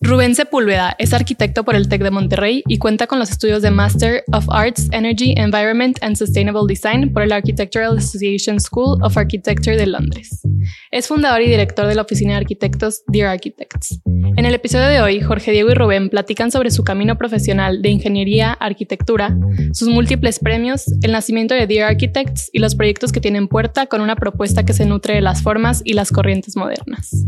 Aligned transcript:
Rubén 0.00 0.34
Sepúlveda 0.34 0.94
es 0.98 1.12
arquitecto 1.12 1.64
por 1.64 1.74
el 1.74 1.88
TEC 1.88 2.02
de 2.02 2.10
Monterrey 2.10 2.62
y 2.66 2.78
cuenta 2.78 3.06
con 3.06 3.18
los 3.18 3.30
estudios 3.30 3.62
de 3.62 3.70
Master 3.70 4.24
of 4.32 4.46
Arts, 4.50 4.88
Energy, 4.92 5.34
Environment 5.36 5.98
and 6.02 6.16
Sustainable 6.16 6.62
Design 6.68 7.12
por 7.12 7.22
el 7.22 7.32
Architectural 7.32 7.98
Association 7.98 8.60
School 8.60 9.02
of 9.02 9.16
Architecture 9.16 9.76
de 9.76 9.86
Londres. 9.86 10.42
Es 10.90 11.08
fundador 11.08 11.40
y 11.42 11.48
director 11.48 11.86
de 11.86 11.94
la 11.94 12.02
oficina 12.02 12.32
de 12.32 12.38
arquitectos 12.38 13.02
Dear 13.06 13.28
Architects. 13.28 14.00
En 14.04 14.44
el 14.44 14.54
episodio 14.54 14.86
de 14.86 15.00
hoy, 15.00 15.20
Jorge 15.20 15.50
Diego 15.52 15.70
y 15.70 15.74
Rubén 15.74 16.10
platican 16.10 16.50
sobre 16.50 16.70
su 16.70 16.84
camino 16.84 17.16
profesional 17.16 17.80
de 17.80 17.88
ingeniería, 17.88 18.52
arquitectura, 18.52 19.36
sus 19.72 19.88
múltiples 19.88 20.38
premios, 20.38 20.84
el 21.02 21.12
nacimiento 21.12 21.54
de 21.54 21.66
Dear 21.66 21.90
Architects 21.90 22.50
y 22.52 22.58
los 22.58 22.74
proyectos 22.74 23.12
que 23.12 23.20
tienen 23.20 23.48
puerta 23.48 23.86
con 23.86 24.00
una 24.00 24.16
propuesta 24.16 24.64
que 24.64 24.72
se 24.72 24.86
nutre 24.86 25.14
de 25.14 25.20
las 25.22 25.42
formas 25.42 25.80
y 25.84 25.94
las 25.94 26.12
corrientes 26.12 26.56
modernas. 26.56 27.26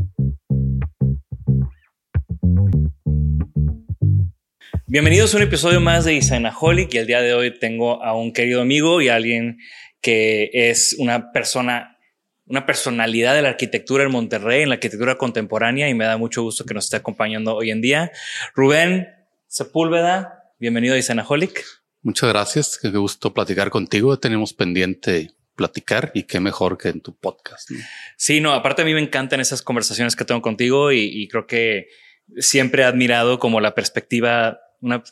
Bienvenidos 4.90 5.34
a 5.34 5.36
un 5.36 5.42
episodio 5.42 5.82
más 5.82 6.06
de 6.06 6.14
Designaholic 6.14 6.94
y 6.94 6.96
el 6.96 7.06
día 7.06 7.20
de 7.20 7.34
hoy 7.34 7.58
tengo 7.58 8.02
a 8.02 8.16
un 8.16 8.32
querido 8.32 8.62
amigo 8.62 9.02
y 9.02 9.08
a 9.08 9.16
alguien 9.16 9.58
que 10.00 10.50
es 10.52 10.96
una 10.98 11.30
persona, 11.30 11.98
una 12.46 12.64
personalidad 12.64 13.34
de 13.34 13.42
la 13.42 13.50
arquitectura 13.50 14.04
en 14.04 14.10
Monterrey, 14.10 14.62
en 14.62 14.70
la 14.70 14.76
arquitectura 14.76 15.16
contemporánea 15.16 15.90
y 15.90 15.94
me 15.94 16.06
da 16.06 16.16
mucho 16.16 16.42
gusto 16.42 16.64
que 16.64 16.72
nos 16.72 16.84
esté 16.84 16.96
acompañando 16.96 17.54
hoy 17.54 17.70
en 17.70 17.82
día. 17.82 18.12
Rubén 18.54 19.08
Sepúlveda, 19.46 20.54
bienvenido 20.58 20.94
a 20.94 20.96
Designaholic. 20.96 21.64
Muchas 22.00 22.30
gracias, 22.30 22.78
qué 22.80 22.88
gusto 22.88 23.34
platicar 23.34 23.68
contigo. 23.68 24.18
Tenemos 24.18 24.54
pendiente 24.54 25.32
platicar 25.54 26.12
y 26.14 26.22
qué 26.22 26.40
mejor 26.40 26.78
que 26.78 26.88
en 26.88 27.02
tu 27.02 27.14
podcast. 27.14 27.70
Sí, 28.16 28.40
no, 28.40 28.54
aparte 28.54 28.80
a 28.80 28.84
mí 28.86 28.94
me 28.94 29.02
encantan 29.02 29.40
esas 29.40 29.60
conversaciones 29.60 30.16
que 30.16 30.24
tengo 30.24 30.40
contigo 30.40 30.92
y, 30.92 31.00
y 31.00 31.28
creo 31.28 31.46
que 31.46 31.88
siempre 32.36 32.82
he 32.82 32.86
admirado 32.86 33.38
como 33.38 33.60
la 33.60 33.74
perspectiva 33.74 34.60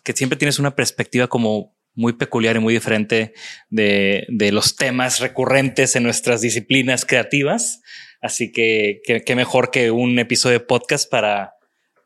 que 0.05 0.13
siempre 0.13 0.39
tienes 0.39 0.59
una 0.59 0.77
perspectiva 0.77 1.27
como 1.27 1.75
muy 1.95 2.13
peculiar 2.13 2.57
y 2.57 2.61
muy 2.61 2.75
diferente 2.75 3.35
de, 3.69 4.27
de 4.29 4.53
los 4.53 4.77
temas 4.77 5.19
recurrentes 5.21 5.97
en 5.97 6.03
nuestras 6.03 6.41
disciplinas 6.41 7.05
creativas. 7.05 7.81
Así 8.21 8.53
que 8.53 9.01
qué 9.05 9.35
mejor 9.35 9.71
que 9.71 9.91
un 9.91 10.19
episodio 10.19 10.59
de 10.59 10.65
podcast 10.65 11.11
para 11.11 11.55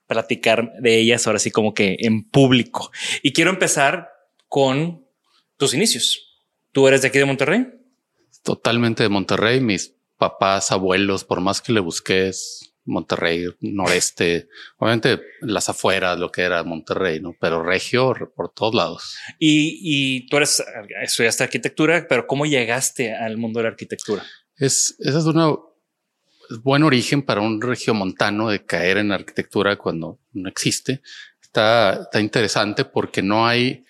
platicar 0.06 0.72
de 0.80 0.96
ellas 0.96 1.26
ahora 1.26 1.38
sí 1.38 1.50
como 1.50 1.74
que 1.74 1.96
en 2.00 2.28
público. 2.28 2.90
Y 3.22 3.32
quiero 3.32 3.50
empezar 3.50 4.10
con 4.48 5.06
tus 5.56 5.74
inicios. 5.74 6.42
¿Tú 6.72 6.88
eres 6.88 7.02
de 7.02 7.08
aquí 7.08 7.18
de 7.18 7.24
Monterrey? 7.24 7.66
Totalmente 8.42 9.02
de 9.02 9.08
Monterrey. 9.08 9.60
Mis 9.60 9.94
papás, 10.18 10.72
abuelos, 10.72 11.24
por 11.24 11.40
más 11.40 11.60
que 11.60 11.72
le 11.72 11.80
busques, 11.80 12.69
Monterrey, 12.84 13.46
noreste, 13.60 14.48
obviamente 14.78 15.20
las 15.40 15.68
afueras, 15.68 16.18
lo 16.18 16.32
que 16.32 16.42
era 16.42 16.62
Monterrey, 16.64 17.20
¿no? 17.20 17.34
Pero 17.40 17.62
regio 17.62 18.14
por 18.34 18.52
todos 18.52 18.74
lados. 18.74 19.16
Y, 19.38 19.78
y 19.82 20.26
tú 20.28 20.38
eres, 20.38 20.62
estudiaste 21.02 21.44
arquitectura, 21.44 22.06
pero 22.08 22.26
¿cómo 22.26 22.46
llegaste 22.46 23.14
al 23.14 23.36
mundo 23.36 23.58
de 23.58 23.64
la 23.64 23.70
arquitectura? 23.70 24.24
Es, 24.56 24.96
esa 24.98 25.18
es 25.18 25.24
una 25.24 25.54
buen 26.62 26.82
origen 26.82 27.22
para 27.22 27.40
un 27.40 27.60
regiomontano 27.60 28.48
de 28.48 28.64
caer 28.64 28.98
en 28.98 29.12
arquitectura 29.12 29.76
cuando 29.76 30.18
no 30.32 30.48
existe. 30.48 31.02
Está, 31.40 32.02
está 32.02 32.20
interesante 32.20 32.84
porque 32.84 33.22
no 33.22 33.46
hay 33.46 33.84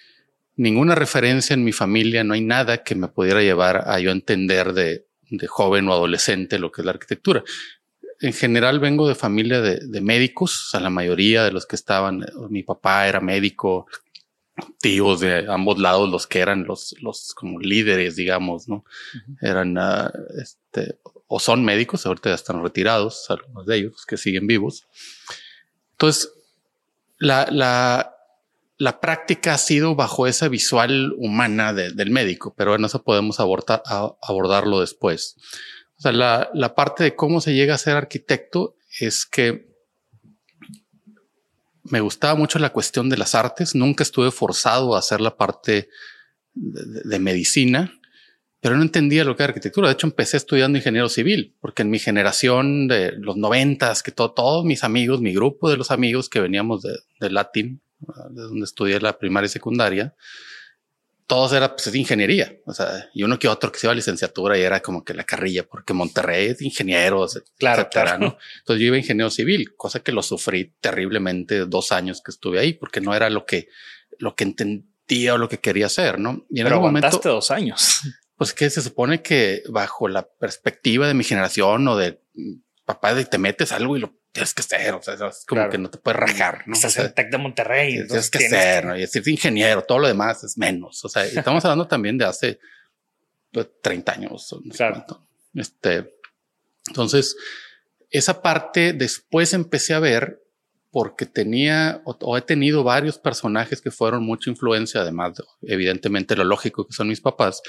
ninguna 0.56 0.94
referencia 0.94 1.54
en 1.54 1.64
mi 1.64 1.72
familia, 1.72 2.22
no 2.22 2.34
hay 2.34 2.42
nada 2.42 2.82
que 2.82 2.94
me 2.94 3.08
pudiera 3.08 3.40
llevar 3.40 3.88
a 3.88 3.98
yo 3.98 4.10
entender 4.10 4.72
de, 4.74 5.06
de 5.30 5.46
joven 5.46 5.88
o 5.88 5.92
adolescente 5.92 6.58
lo 6.58 6.70
que 6.70 6.82
es 6.82 6.84
la 6.84 6.92
arquitectura 6.92 7.42
en 8.20 8.32
general 8.32 8.80
vengo 8.80 9.08
de 9.08 9.14
familia 9.14 9.60
de, 9.60 10.00
médicos, 10.00 10.66
o 10.66 10.70
sea, 10.70 10.80
la 10.80 10.90
mayoría 10.90 11.44
de 11.44 11.52
los 11.52 11.66
que 11.66 11.76
estaban, 11.76 12.26
mi 12.50 12.62
papá 12.62 13.08
era 13.08 13.20
médico, 13.20 13.86
tíos 14.80 15.20
de 15.20 15.50
ambos 15.50 15.78
lados, 15.78 16.10
los 16.10 16.26
que 16.26 16.40
eran 16.40 16.64
los, 16.64 16.94
los 17.00 17.34
como 17.34 17.58
líderes, 17.60 18.16
digamos, 18.16 18.68
¿no? 18.68 18.84
Eran, 19.40 19.78
uh, 19.78 20.10
este, 20.38 20.98
o 21.28 21.40
son 21.40 21.64
médicos, 21.64 22.04
ahorita 22.04 22.28
ya 22.28 22.34
están 22.34 22.62
retirados, 22.62 23.30
algunos 23.30 23.64
de 23.66 23.76
ellos 23.76 24.04
que 24.04 24.18
siguen 24.18 24.46
vivos. 24.46 24.86
Entonces, 25.92 26.30
la, 27.18 27.48
la, 27.50 28.14
la 28.76 29.00
práctica 29.00 29.54
ha 29.54 29.58
sido 29.58 29.94
bajo 29.94 30.26
esa 30.26 30.48
visual 30.48 31.14
humana 31.16 31.72
del 31.72 32.10
médico, 32.10 32.54
pero 32.56 32.74
en 32.74 32.84
eso 32.84 33.02
podemos 33.02 33.40
abordar, 33.40 33.82
abordarlo 34.22 34.80
después. 34.80 35.36
O 36.00 36.02
sea, 36.02 36.12
la, 36.12 36.50
la 36.54 36.74
parte 36.74 37.04
de 37.04 37.14
cómo 37.14 37.42
se 37.42 37.52
llega 37.52 37.74
a 37.74 37.78
ser 37.78 37.94
arquitecto 37.94 38.74
es 39.00 39.26
que 39.26 39.68
me 41.84 42.00
gustaba 42.00 42.34
mucho 42.36 42.58
la 42.58 42.72
cuestión 42.72 43.10
de 43.10 43.18
las 43.18 43.34
artes. 43.34 43.74
Nunca 43.74 44.02
estuve 44.02 44.30
forzado 44.30 44.96
a 44.96 44.98
hacer 44.98 45.20
la 45.20 45.36
parte 45.36 45.90
de, 46.54 47.18
medicina, 47.18 47.92
pero 48.60 48.78
no 48.78 48.82
entendía 48.82 49.24
lo 49.24 49.36
que 49.36 49.42
era 49.42 49.50
arquitectura. 49.50 49.88
De 49.88 49.92
hecho, 49.92 50.06
empecé 50.06 50.38
estudiando 50.38 50.78
ingeniero 50.78 51.10
civil, 51.10 51.54
porque 51.60 51.82
en 51.82 51.90
mi 51.90 51.98
generación 51.98 52.88
de 52.88 53.12
los 53.12 53.36
noventas, 53.36 54.02
que 54.02 54.10
todos 54.10 54.64
mis 54.64 54.84
amigos, 54.84 55.20
mi 55.20 55.34
grupo 55.34 55.68
de 55.68 55.76
los 55.76 55.90
amigos 55.90 56.30
que 56.30 56.40
veníamos 56.40 56.80
de, 56.80 56.98
de 57.20 57.30
Latin, 57.30 57.82
de 58.30 58.40
donde 58.40 58.64
estudié 58.64 59.00
la 59.00 59.18
primaria 59.18 59.46
y 59.46 59.50
secundaria, 59.50 60.14
todos 61.30 61.52
era 61.52 61.76
pues, 61.76 61.94
ingeniería, 61.94 62.52
o 62.66 62.74
sea, 62.74 63.08
y 63.14 63.22
uno 63.22 63.38
que 63.38 63.46
otro 63.46 63.70
que 63.70 63.78
se 63.78 63.86
iba 63.86 63.92
a 63.92 63.94
licenciatura 63.94 64.58
y 64.58 64.62
era 64.62 64.80
como 64.80 65.04
que 65.04 65.14
la 65.14 65.22
carrilla, 65.22 65.62
porque 65.62 65.92
Monterrey 65.92 66.48
es 66.48 66.60
ingenieros, 66.60 67.40
claro, 67.56 67.82
etcétera, 67.82 68.18
¿no? 68.18 68.36
Entonces 68.58 68.80
yo 68.80 68.88
iba 68.88 68.96
a 68.96 68.98
ingeniero 68.98 69.30
civil, 69.30 69.76
cosa 69.76 70.00
que 70.00 70.10
lo 70.10 70.24
sufrí 70.24 70.74
terriblemente 70.80 71.66
dos 71.66 71.92
años 71.92 72.20
que 72.20 72.32
estuve 72.32 72.58
ahí, 72.58 72.72
porque 72.72 73.00
no 73.00 73.14
era 73.14 73.30
lo 73.30 73.46
que, 73.46 73.68
lo 74.18 74.34
que 74.34 74.42
entendía 74.42 75.34
o 75.34 75.38
lo 75.38 75.48
que 75.48 75.60
quería 75.60 75.86
hacer, 75.86 76.18
¿no? 76.18 76.46
Y 76.50 76.62
en 76.62 76.64
Pero 76.64 76.76
ese 76.78 76.82
momento, 76.82 77.20
dos 77.22 77.50
años. 77.52 78.00
Pues 78.36 78.54
que 78.54 78.70
se 78.70 78.80
supone 78.80 79.20
que 79.20 79.62
bajo 79.68 80.08
la 80.08 80.26
perspectiva 80.26 81.06
de 81.06 81.12
mi 81.12 81.24
generación 81.24 81.86
o 81.88 81.96
de 81.98 82.22
papá, 82.86 83.12
de 83.12 83.26
te 83.26 83.36
metes 83.36 83.70
algo 83.70 83.98
y 83.98 84.00
lo 84.00 84.14
tienes 84.32 84.54
que 84.54 84.62
hacer. 84.62 84.94
O 84.94 85.02
sea, 85.02 85.14
es 85.14 85.44
como 85.46 85.68
que 85.68 85.78
no 85.78 85.90
te 85.90 85.98
puedes 85.98 86.18
rajar. 86.18 86.62
¿no? 86.66 86.74
Estás 86.74 86.96
en 86.98 87.06
el 87.06 87.14
Tec 87.14 87.30
de 87.30 87.38
Monterrey. 87.38 88.06
Tienes 88.06 88.30
que 88.30 88.46
hacer, 88.46 88.84
¿no? 88.84 88.96
Y 88.96 89.00
decir 89.00 89.26
ingeniero, 89.28 89.82
todo 89.82 89.98
lo 89.98 90.08
demás 90.08 90.44
es 90.44 90.56
menos. 90.56 91.04
O 91.04 91.08
sea, 91.08 91.24
estamos 91.26 91.64
hablando 91.64 91.86
también 91.86 92.18
de 92.18 92.24
hace 92.24 92.58
30 93.52 93.72
pues, 93.82 94.16
años. 94.16 94.56
No 94.64 94.74
claro. 94.74 95.04
Este, 95.54 96.16
entonces, 96.88 97.36
esa 98.10 98.42
parte 98.42 98.92
después 98.92 99.52
empecé 99.52 99.94
a 99.94 100.00
ver 100.00 100.42
porque 100.90 101.26
tenía 101.26 102.02
o, 102.04 102.36
he 102.36 102.42
tenido 102.42 102.82
varios 102.82 103.18
personajes 103.18 103.80
que 103.80 103.92
fueron 103.92 104.24
mucha 104.24 104.50
influencia, 104.50 105.02
además, 105.02 105.40
evidentemente, 105.62 106.36
lo 106.36 106.44
lógico 106.44 106.86
que 106.86 106.92
son 106.92 107.08
mis 107.08 107.20
papás, 107.20 107.62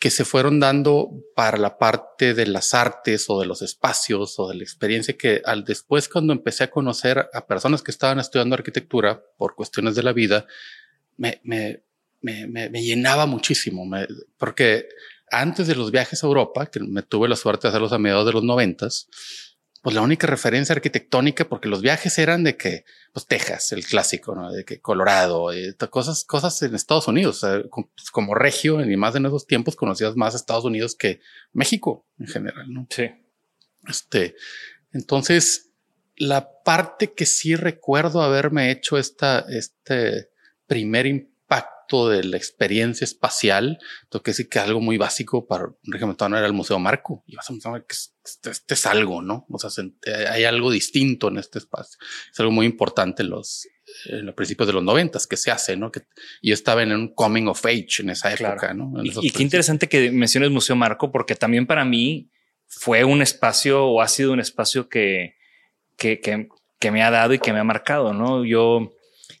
que 0.00 0.10
se 0.10 0.24
fueron 0.24 0.58
dando 0.60 1.10
para 1.36 1.58
la 1.58 1.76
parte 1.76 2.32
de 2.32 2.46
las 2.46 2.72
artes 2.72 3.26
o 3.28 3.38
de 3.38 3.46
los 3.46 3.60
espacios 3.60 4.38
o 4.38 4.48
de 4.48 4.54
la 4.54 4.62
experiencia 4.62 5.16
que 5.16 5.42
al 5.44 5.62
después 5.62 6.08
cuando 6.08 6.32
empecé 6.32 6.64
a 6.64 6.70
conocer 6.70 7.28
a 7.34 7.46
personas 7.46 7.82
que 7.82 7.90
estaban 7.90 8.18
estudiando 8.18 8.54
arquitectura 8.54 9.22
por 9.36 9.54
cuestiones 9.54 9.94
de 9.94 10.02
la 10.02 10.14
vida, 10.14 10.46
me, 11.18 11.42
me, 11.44 11.82
me, 12.22 12.46
me 12.46 12.82
llenaba 12.82 13.26
muchísimo, 13.26 13.84
porque 14.38 14.88
antes 15.30 15.66
de 15.66 15.76
los 15.76 15.90
viajes 15.90 16.24
a 16.24 16.26
Europa, 16.26 16.64
que 16.66 16.80
me 16.80 17.02
tuve 17.02 17.28
la 17.28 17.36
suerte 17.36 17.66
de 17.66 17.68
hacerlos 17.68 17.92
a 17.92 17.98
mediados 17.98 18.24
de 18.24 18.32
los 18.32 18.42
noventas, 18.42 19.06
pues 19.82 19.94
la 19.94 20.02
única 20.02 20.26
referencia 20.26 20.74
arquitectónica, 20.74 21.48
porque 21.48 21.68
los 21.68 21.80
viajes 21.80 22.18
eran 22.18 22.44
de 22.44 22.56
que, 22.56 22.84
pues 23.12 23.26
Texas, 23.26 23.72
el 23.72 23.84
clásico, 23.84 24.34
¿no? 24.34 24.52
De 24.52 24.64
que 24.64 24.80
Colorado, 24.80 25.54
y 25.54 25.74
cosas, 25.88 26.24
cosas 26.24 26.60
en 26.62 26.74
Estados 26.74 27.08
Unidos, 27.08 27.40
pues, 27.40 28.10
como 28.12 28.34
regio, 28.34 28.84
y 28.84 28.96
más 28.96 29.16
en 29.16 29.26
esos 29.26 29.46
tiempos 29.46 29.76
conocías 29.76 30.16
más 30.16 30.34
Estados 30.34 30.64
Unidos 30.64 30.94
que 30.94 31.20
México 31.52 32.06
en 32.18 32.26
general, 32.26 32.72
¿no? 32.72 32.86
Sí. 32.90 33.10
Este, 33.88 34.36
entonces, 34.92 35.70
la 36.16 36.62
parte 36.62 37.14
que 37.14 37.24
sí 37.24 37.56
recuerdo 37.56 38.20
haberme 38.20 38.70
hecho 38.70 38.98
esta, 38.98 39.46
este 39.48 40.28
primer 40.66 41.06
de 41.90 42.24
la 42.24 42.36
experiencia 42.36 43.04
espacial, 43.04 43.78
tengo 44.08 44.22
que 44.22 44.30
decir 44.30 44.48
que 44.48 44.58
algo 44.58 44.80
muy 44.80 44.96
básico 44.96 45.46
para 45.46 45.64
un 45.66 45.76
régimen 45.92 46.16
era 46.20 46.46
el 46.46 46.52
Museo 46.52 46.78
Marco. 46.78 47.24
Y 47.26 47.36
vas 47.36 47.46
a 47.50 47.52
pensar 47.52 47.84
que 47.84 47.94
este, 48.24 48.50
este, 48.50 48.74
es 48.74 48.86
algo, 48.86 49.22
¿no? 49.22 49.46
O 49.50 49.58
sea, 49.58 49.70
eh, 50.06 50.26
hay 50.28 50.44
algo 50.44 50.70
distinto 50.70 51.28
en 51.28 51.38
este 51.38 51.58
espacio. 51.58 51.98
Es 52.32 52.38
algo 52.38 52.52
muy 52.52 52.66
importante 52.66 53.22
en 53.22 53.30
los, 53.30 53.66
en 54.06 54.26
los 54.26 54.34
principios 54.34 54.68
de 54.68 54.74
los 54.74 54.84
noventas 54.84 55.26
que 55.26 55.36
se 55.36 55.50
hace, 55.50 55.76
¿no? 55.76 55.90
Que 55.90 56.02
yo 56.42 56.54
estaba 56.54 56.82
en 56.82 56.92
un 56.92 57.14
coming 57.14 57.46
of 57.46 57.64
age 57.66 58.00
en 58.00 58.10
esa 58.10 58.32
época, 58.32 58.72
¿no? 58.72 58.92
y, 59.02 59.30
qué 59.30 59.42
interesante 59.42 59.88
que 59.88 60.10
menciones 60.10 60.50
Museo 60.50 60.76
Marco, 60.76 61.10
porque 61.10 61.34
también 61.34 61.66
para 61.66 61.84
mí 61.84 62.30
fue 62.66 63.04
un 63.04 63.20
espacio 63.20 63.84
o 63.84 64.00
ha 64.00 64.08
sido 64.08 64.32
un 64.32 64.40
espacio 64.40 64.88
que, 64.88 65.34
que, 65.96 66.20
que, 66.20 66.48
que 66.78 66.90
me 66.90 67.02
ha 67.02 67.10
dado 67.10 67.34
y 67.34 67.38
que 67.38 67.52
me 67.52 67.58
ha 67.58 67.64
marcado, 67.64 68.14
¿no? 68.14 68.44
Yo, 68.44 68.92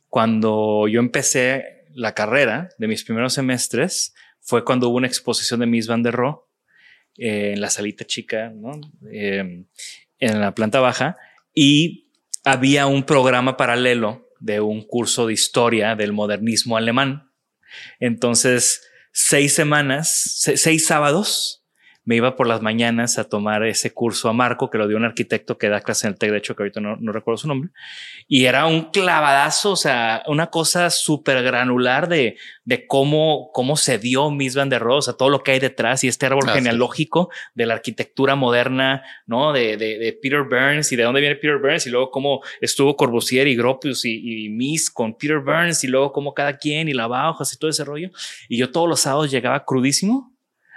cuando 0.08 0.88
yo 0.88 0.98
empecé 0.98 1.79
la 1.94 2.14
carrera 2.14 2.68
de 2.78 2.88
mis 2.88 3.04
primeros 3.04 3.34
semestres 3.34 4.14
fue 4.40 4.64
cuando 4.64 4.88
hubo 4.88 4.96
una 4.96 5.06
exposición 5.06 5.60
de 5.60 5.66
Miss 5.66 5.86
Van 5.86 6.02
der 6.02 6.14
Rohe 6.14 6.40
eh, 7.18 7.52
en 7.54 7.60
la 7.60 7.70
salita 7.70 8.04
chica, 8.04 8.50
¿no? 8.50 8.80
Em, 9.10 9.66
en 10.18 10.40
la 10.40 10.54
planta 10.54 10.80
baja, 10.80 11.16
y 11.54 12.10
había 12.44 12.86
un 12.86 13.04
programa 13.04 13.56
paralelo 13.56 14.28
de 14.38 14.60
un 14.60 14.82
curso 14.82 15.26
de 15.26 15.34
historia 15.34 15.94
del 15.96 16.12
modernismo 16.12 16.76
alemán. 16.76 17.30
Entonces, 17.98 18.82
seis 19.12 19.54
semanas, 19.54 20.40
seis 20.56 20.86
sábados 20.86 21.59
me 22.10 22.16
iba 22.16 22.34
por 22.34 22.48
las 22.48 22.60
mañanas 22.60 23.20
a 23.20 23.28
tomar 23.28 23.62
ese 23.62 23.94
curso 23.94 24.28
a 24.28 24.32
Marco, 24.32 24.68
que 24.68 24.78
lo 24.78 24.88
dio 24.88 24.96
un 24.96 25.04
arquitecto 25.04 25.58
que 25.58 25.68
da 25.68 25.80
clase 25.80 26.08
en 26.08 26.14
el 26.14 26.18
TEC, 26.18 26.32
de 26.32 26.38
hecho, 26.38 26.56
que 26.56 26.64
ahorita 26.64 26.80
no, 26.80 26.96
no 26.96 27.12
recuerdo 27.12 27.38
su 27.38 27.46
nombre. 27.46 27.70
Y 28.26 28.46
era 28.46 28.66
un 28.66 28.90
clavadazo, 28.90 29.70
o 29.70 29.76
sea, 29.76 30.24
una 30.26 30.48
cosa 30.48 30.90
súper 30.90 31.40
granular 31.44 32.08
de, 32.08 32.36
de 32.64 32.88
cómo, 32.88 33.50
cómo 33.52 33.76
se 33.76 33.98
dio 33.98 34.28
Miss 34.32 34.56
Van 34.56 34.68
der 34.68 34.82
Rohe, 34.82 34.98
o 34.98 35.02
sea, 35.02 35.14
todo 35.14 35.28
lo 35.30 35.44
que 35.44 35.52
hay 35.52 35.60
detrás 35.60 36.02
y 36.02 36.08
este 36.08 36.26
árbol 36.26 36.50
genealógico 36.50 37.30
de 37.54 37.66
la 37.66 37.74
arquitectura 37.74 38.34
moderna, 38.34 39.04
¿no? 39.26 39.52
De, 39.52 39.76
de, 39.76 39.98
de, 39.98 40.12
Peter 40.20 40.42
Burns 40.42 40.90
y 40.90 40.96
de 40.96 41.04
dónde 41.04 41.20
viene 41.20 41.36
Peter 41.36 41.58
Burns 41.58 41.86
y 41.86 41.90
luego 41.90 42.10
cómo 42.10 42.40
estuvo 42.60 42.96
Corbusier 42.96 43.46
y 43.46 43.54
Gropius 43.54 44.04
y, 44.04 44.46
y 44.46 44.48
Miss 44.48 44.90
con 44.90 45.16
Peter 45.16 45.38
Burns 45.38 45.84
y 45.84 45.86
luego 45.86 46.10
cómo 46.10 46.34
cada 46.34 46.56
quien 46.56 46.88
y 46.88 46.92
la 46.92 47.06
bajas 47.06 47.52
y 47.52 47.56
todo 47.56 47.70
ese 47.70 47.84
rollo. 47.84 48.10
Y 48.48 48.58
yo 48.58 48.72
todos 48.72 48.88
los 48.88 48.98
sábados 48.98 49.30
llegaba 49.30 49.64
crudísimo 49.64 50.29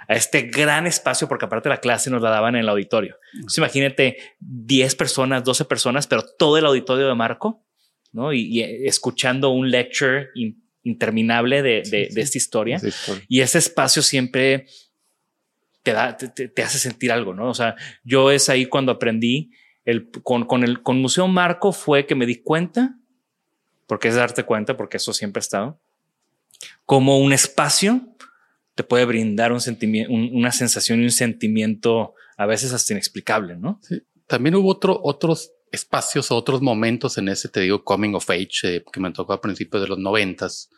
a 0.08 0.14
este 0.14 0.42
gran 0.42 0.86
espacio, 0.86 1.28
porque 1.28 1.46
aparte 1.46 1.68
la 1.68 1.80
clase 1.80 2.10
nos 2.10 2.22
la 2.22 2.30
daban 2.30 2.54
en 2.54 2.62
el 2.62 2.68
auditorio. 2.68 3.18
Entonces, 3.34 3.58
imagínate 3.58 4.16
10 4.40 4.94
personas, 4.96 5.44
12 5.44 5.64
personas, 5.64 6.06
pero 6.06 6.24
todo 6.38 6.58
el 6.58 6.66
auditorio 6.66 7.06
de 7.06 7.14
Marco, 7.14 7.64
¿no? 8.12 8.32
Y, 8.32 8.62
escuchando 8.86 9.50
un 9.50 9.70
lecture 9.70 10.28
interminable 10.82 11.62
de, 11.62 11.82
de, 11.82 12.20
esta 12.20 12.38
historia. 12.38 12.80
Y 13.28 13.40
ese 13.40 13.58
espacio 13.58 14.02
siempre 14.02 14.66
te, 15.82 15.92
da, 15.92 16.16
te, 16.16 16.62
hace 16.62 16.78
sentir 16.78 17.12
algo, 17.12 17.34
¿no? 17.34 17.48
O 17.48 17.54
sea, 17.54 17.76
yo 18.04 18.30
es 18.30 18.48
ahí 18.48 18.66
cuando 18.66 18.92
aprendí 18.92 19.52
el, 19.84 20.10
con, 20.10 20.46
con 20.46 20.64
el 20.64 20.82
con 20.82 21.00
Museo 21.00 21.28
Marco 21.28 21.72
fue 21.72 22.06
que 22.06 22.14
me 22.14 22.26
di 22.26 22.36
cuenta, 22.36 22.96
porque 23.86 24.08
es 24.08 24.14
darte 24.14 24.44
cuenta, 24.44 24.76
porque 24.76 24.96
eso 24.96 25.12
siempre 25.12 25.40
ha 25.40 25.42
estado, 25.42 25.80
como 26.86 27.18
un 27.18 27.32
espacio 27.32 28.13
te 28.74 28.84
puede 28.84 29.04
brindar 29.04 29.52
un 29.52 29.60
sentimiento, 29.60 30.12
una 30.12 30.52
sensación 30.52 31.00
y 31.00 31.04
un 31.04 31.10
sentimiento 31.10 32.14
a 32.36 32.46
veces 32.46 32.72
hasta 32.72 32.92
inexplicable, 32.92 33.56
¿no? 33.56 33.80
Sí. 33.82 34.02
También 34.26 34.54
hubo 34.54 34.70
otro, 34.70 35.00
otros 35.02 35.52
espacios, 35.70 36.30
otros 36.30 36.62
momentos 36.62 37.18
en 37.18 37.28
ese, 37.28 37.48
te 37.48 37.60
digo, 37.60 37.84
coming 37.84 38.14
of 38.14 38.30
age, 38.30 38.76
eh, 38.76 38.84
que 38.92 39.00
me 39.00 39.12
tocó 39.12 39.32
a 39.32 39.40
principios 39.40 39.82
de 39.82 39.88
los 39.88 39.98
noventas, 39.98 40.70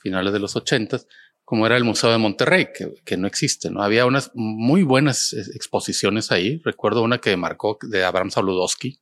finales 0.00 0.32
de 0.32 0.38
los 0.38 0.56
ochentas, 0.56 1.06
como 1.44 1.66
era 1.66 1.76
el 1.76 1.84
Museo 1.84 2.10
de 2.10 2.18
Monterrey, 2.18 2.68
que, 2.76 2.94
que, 3.04 3.16
no 3.16 3.26
existe, 3.26 3.70
¿no? 3.70 3.82
Había 3.82 4.04
unas 4.04 4.30
muy 4.34 4.82
buenas 4.82 5.32
exposiciones 5.32 6.30
ahí. 6.30 6.60
Recuerdo 6.62 7.02
una 7.02 7.18
que 7.18 7.34
marcó 7.38 7.78
de 7.80 8.04
Abraham 8.04 8.30
Sabludowski, 8.30 9.00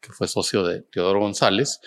que 0.00 0.12
fue 0.12 0.28
socio 0.28 0.64
de 0.64 0.82
Teodoro 0.82 1.18
González. 1.18 1.80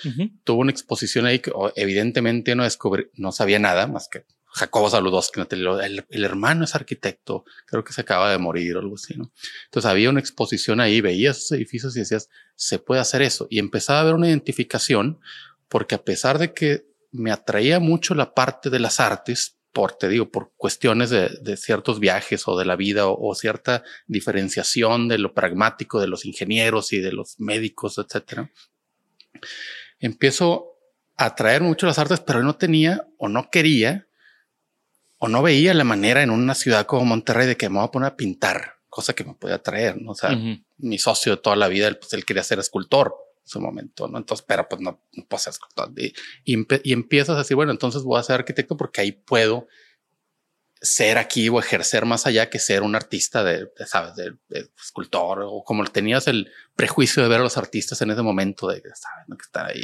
Tuvo 0.43 0.59
una 0.59 0.71
exposición 0.71 1.25
ahí 1.25 1.39
que 1.39 1.53
evidentemente 1.77 2.55
no 2.55 2.63
descubrí, 2.63 3.05
no 3.13 3.31
sabía 3.31 3.57
nada 3.59 3.87
más 3.87 4.09
que 4.09 4.25
Jacobo 4.53 4.89
Saludowski, 4.89 5.41
el, 5.49 6.05
el, 6.09 6.23
hermano 6.25 6.65
es 6.65 6.75
arquitecto, 6.75 7.45
creo 7.65 7.85
que 7.85 7.93
se 7.93 8.01
acaba 8.01 8.29
de 8.29 8.37
morir 8.37 8.75
o 8.75 8.79
algo 8.79 8.95
así, 8.95 9.15
¿no? 9.15 9.31
Entonces 9.65 9.89
había 9.89 10.09
una 10.09 10.19
exposición 10.19 10.81
ahí, 10.81 10.99
veías 10.99 11.37
esos 11.37 11.53
edificios 11.53 11.95
y 11.95 11.99
decías, 11.99 12.29
se 12.55 12.77
puede 12.77 12.99
hacer 12.99 13.21
eso. 13.21 13.47
Y 13.49 13.59
empezaba 13.59 13.99
a 13.99 14.01
haber 14.01 14.15
una 14.15 14.27
identificación, 14.27 15.21
porque 15.69 15.95
a 15.95 16.03
pesar 16.03 16.37
de 16.37 16.53
que 16.53 16.85
me 17.11 17.31
atraía 17.31 17.79
mucho 17.79 18.13
la 18.13 18.33
parte 18.33 18.69
de 18.69 18.79
las 18.79 18.99
artes, 18.99 19.57
por, 19.71 19.93
te 19.93 20.09
digo, 20.09 20.29
por 20.29 20.51
cuestiones 20.57 21.09
de, 21.09 21.29
de 21.41 21.55
ciertos 21.55 22.01
viajes 22.01 22.45
o 22.45 22.57
de 22.57 22.65
la 22.65 22.75
vida 22.75 23.07
o, 23.07 23.29
o, 23.29 23.33
cierta 23.35 23.83
diferenciación 24.05 25.07
de 25.07 25.17
lo 25.17 25.33
pragmático 25.33 26.01
de 26.01 26.07
los 26.07 26.25
ingenieros 26.25 26.91
y 26.91 26.99
de 26.99 27.13
los 27.13 27.39
médicos, 27.39 27.97
etcétera. 27.97 28.51
Empiezo 29.99 30.73
a 31.15 31.27
atraer 31.27 31.61
mucho 31.61 31.85
las 31.85 31.99
artes, 31.99 32.19
pero 32.19 32.43
no 32.43 32.57
tenía 32.57 33.07
o 33.17 33.29
no 33.29 33.49
quería 33.49 34.07
o 35.23 35.27
no 35.27 35.43
veía 35.43 35.75
la 35.75 35.83
manera 35.83 36.23
en 36.23 36.31
una 36.31 36.55
ciudad 36.55 36.87
como 36.87 37.05
Monterrey 37.05 37.45
de 37.45 37.55
que 37.55 37.69
me 37.69 37.75
voy 37.75 37.85
a 37.85 37.91
poner 37.91 38.07
a 38.07 38.17
pintar, 38.17 38.77
cosa 38.89 39.13
que 39.13 39.23
me 39.23 39.35
podía 39.35 39.61
traer, 39.61 40.01
¿no? 40.01 40.13
O 40.13 40.15
sea, 40.15 40.35
mi 40.79 40.97
socio 40.97 41.35
de 41.35 41.41
toda 41.41 41.55
la 41.55 41.67
vida, 41.67 41.95
pues 41.99 42.11
él 42.13 42.25
quería 42.25 42.41
ser 42.41 42.57
escultor 42.57 43.13
en 43.43 43.47
su 43.47 43.61
momento, 43.61 44.07
¿no? 44.07 44.17
Entonces, 44.17 44.43
pero 44.47 44.67
pues 44.67 44.81
no, 44.81 44.99
no 45.13 45.25
puedo 45.27 45.39
ser 45.39 45.51
escultor. 45.51 45.91
Y, 45.95 46.11
y, 46.43 46.91
empiezas 46.91 47.35
a 47.35 47.39
decir, 47.39 47.55
bueno, 47.55 47.71
entonces 47.71 48.01
voy 48.01 48.19
a 48.19 48.23
ser 48.23 48.39
arquitecto 48.39 48.75
porque 48.75 49.01
ahí 49.01 49.11
puedo 49.11 49.67
ser 50.81 51.17
aquí 51.19 51.47
o 51.47 51.59
ejercer 51.59 52.05
más 52.05 52.25
allá 52.25 52.49
que 52.49 52.57
ser 52.57 52.81
un 52.81 52.95
artista 52.95 53.43
de, 53.43 53.69
sabes, 53.85 54.15
de, 54.15 54.33
escultor 54.83 55.43
o 55.43 55.63
como 55.63 55.83
tenías 55.85 56.27
el 56.27 56.51
prejuicio 56.75 57.21
de 57.21 57.29
ver 57.29 57.39
a 57.39 57.43
los 57.43 57.57
artistas 57.57 58.01
en 58.01 58.09
ese 58.09 58.23
momento 58.23 58.67
de, 58.67 58.81
sabes, 58.81 59.27
¿no? 59.27 59.37
que 59.37 59.43
estar 59.43 59.67
ahí. 59.67 59.83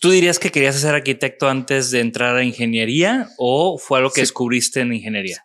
¿Tú 0.00 0.10
dirías 0.10 0.38
que 0.38 0.50
querías 0.50 0.76
ser 0.76 0.94
arquitecto 0.94 1.48
antes 1.48 1.90
de 1.90 2.00
entrar 2.00 2.36
a 2.36 2.42
ingeniería 2.42 3.28
o 3.38 3.78
fue 3.78 3.98
algo 3.98 4.10
que 4.10 4.22
descubriste 4.22 4.80
en 4.80 4.92
ingeniería? 4.92 5.42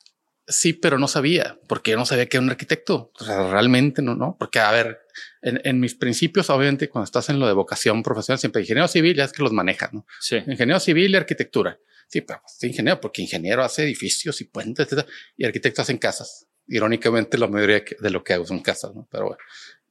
sí, 0.47 0.73
pero 0.73 0.97
no 0.97 1.07
sabía, 1.07 1.59
porque 1.67 1.91
yo 1.91 1.97
no 1.97 2.05
sabía 2.05 2.27
que 2.27 2.37
era 2.37 2.43
un 2.43 2.49
arquitecto. 2.49 3.11
O 3.19 3.23
sea, 3.23 3.49
realmente 3.51 4.01
no, 4.01 4.15
no, 4.15 4.35
porque 4.39 4.59
a 4.59 4.71
ver, 4.71 4.99
en, 5.41 5.79
mis 5.79 5.95
principios, 5.95 6.49
obviamente, 6.49 6.89
cuando 6.89 7.05
estás 7.05 7.29
en 7.29 7.39
lo 7.39 7.47
de 7.47 7.53
vocación 7.53 8.01
profesional, 8.01 8.39
siempre 8.39 8.61
ingeniero 8.61 8.87
civil 8.87 9.15
ya 9.15 9.25
es 9.25 9.33
que 9.33 9.43
los 9.43 9.51
manejan, 9.51 9.89
¿no? 9.93 10.05
Sí. 10.19 10.37
Ingeniero 10.47 10.79
civil 10.79 11.11
y 11.11 11.15
arquitectura. 11.15 11.79
Sí, 12.07 12.21
pero 12.21 12.41
pues, 12.41 12.63
ingeniero, 12.63 12.99
porque 13.01 13.21
ingeniero 13.21 13.63
hace 13.63 13.83
edificios 13.83 14.39
y 14.41 14.45
puentes, 14.45 14.91
etc. 14.91 15.05
Y 15.35 15.45
arquitecto 15.45 15.81
hacen 15.81 15.97
casas. 15.97 16.47
Irónicamente, 16.67 17.37
la 17.37 17.47
mayoría 17.47 17.83
de 17.99 18.09
lo 18.09 18.23
que 18.23 18.33
hago 18.33 18.45
son 18.45 18.61
casas, 18.61 18.95
¿no? 18.95 19.07
Pero 19.11 19.27
bueno. 19.27 19.43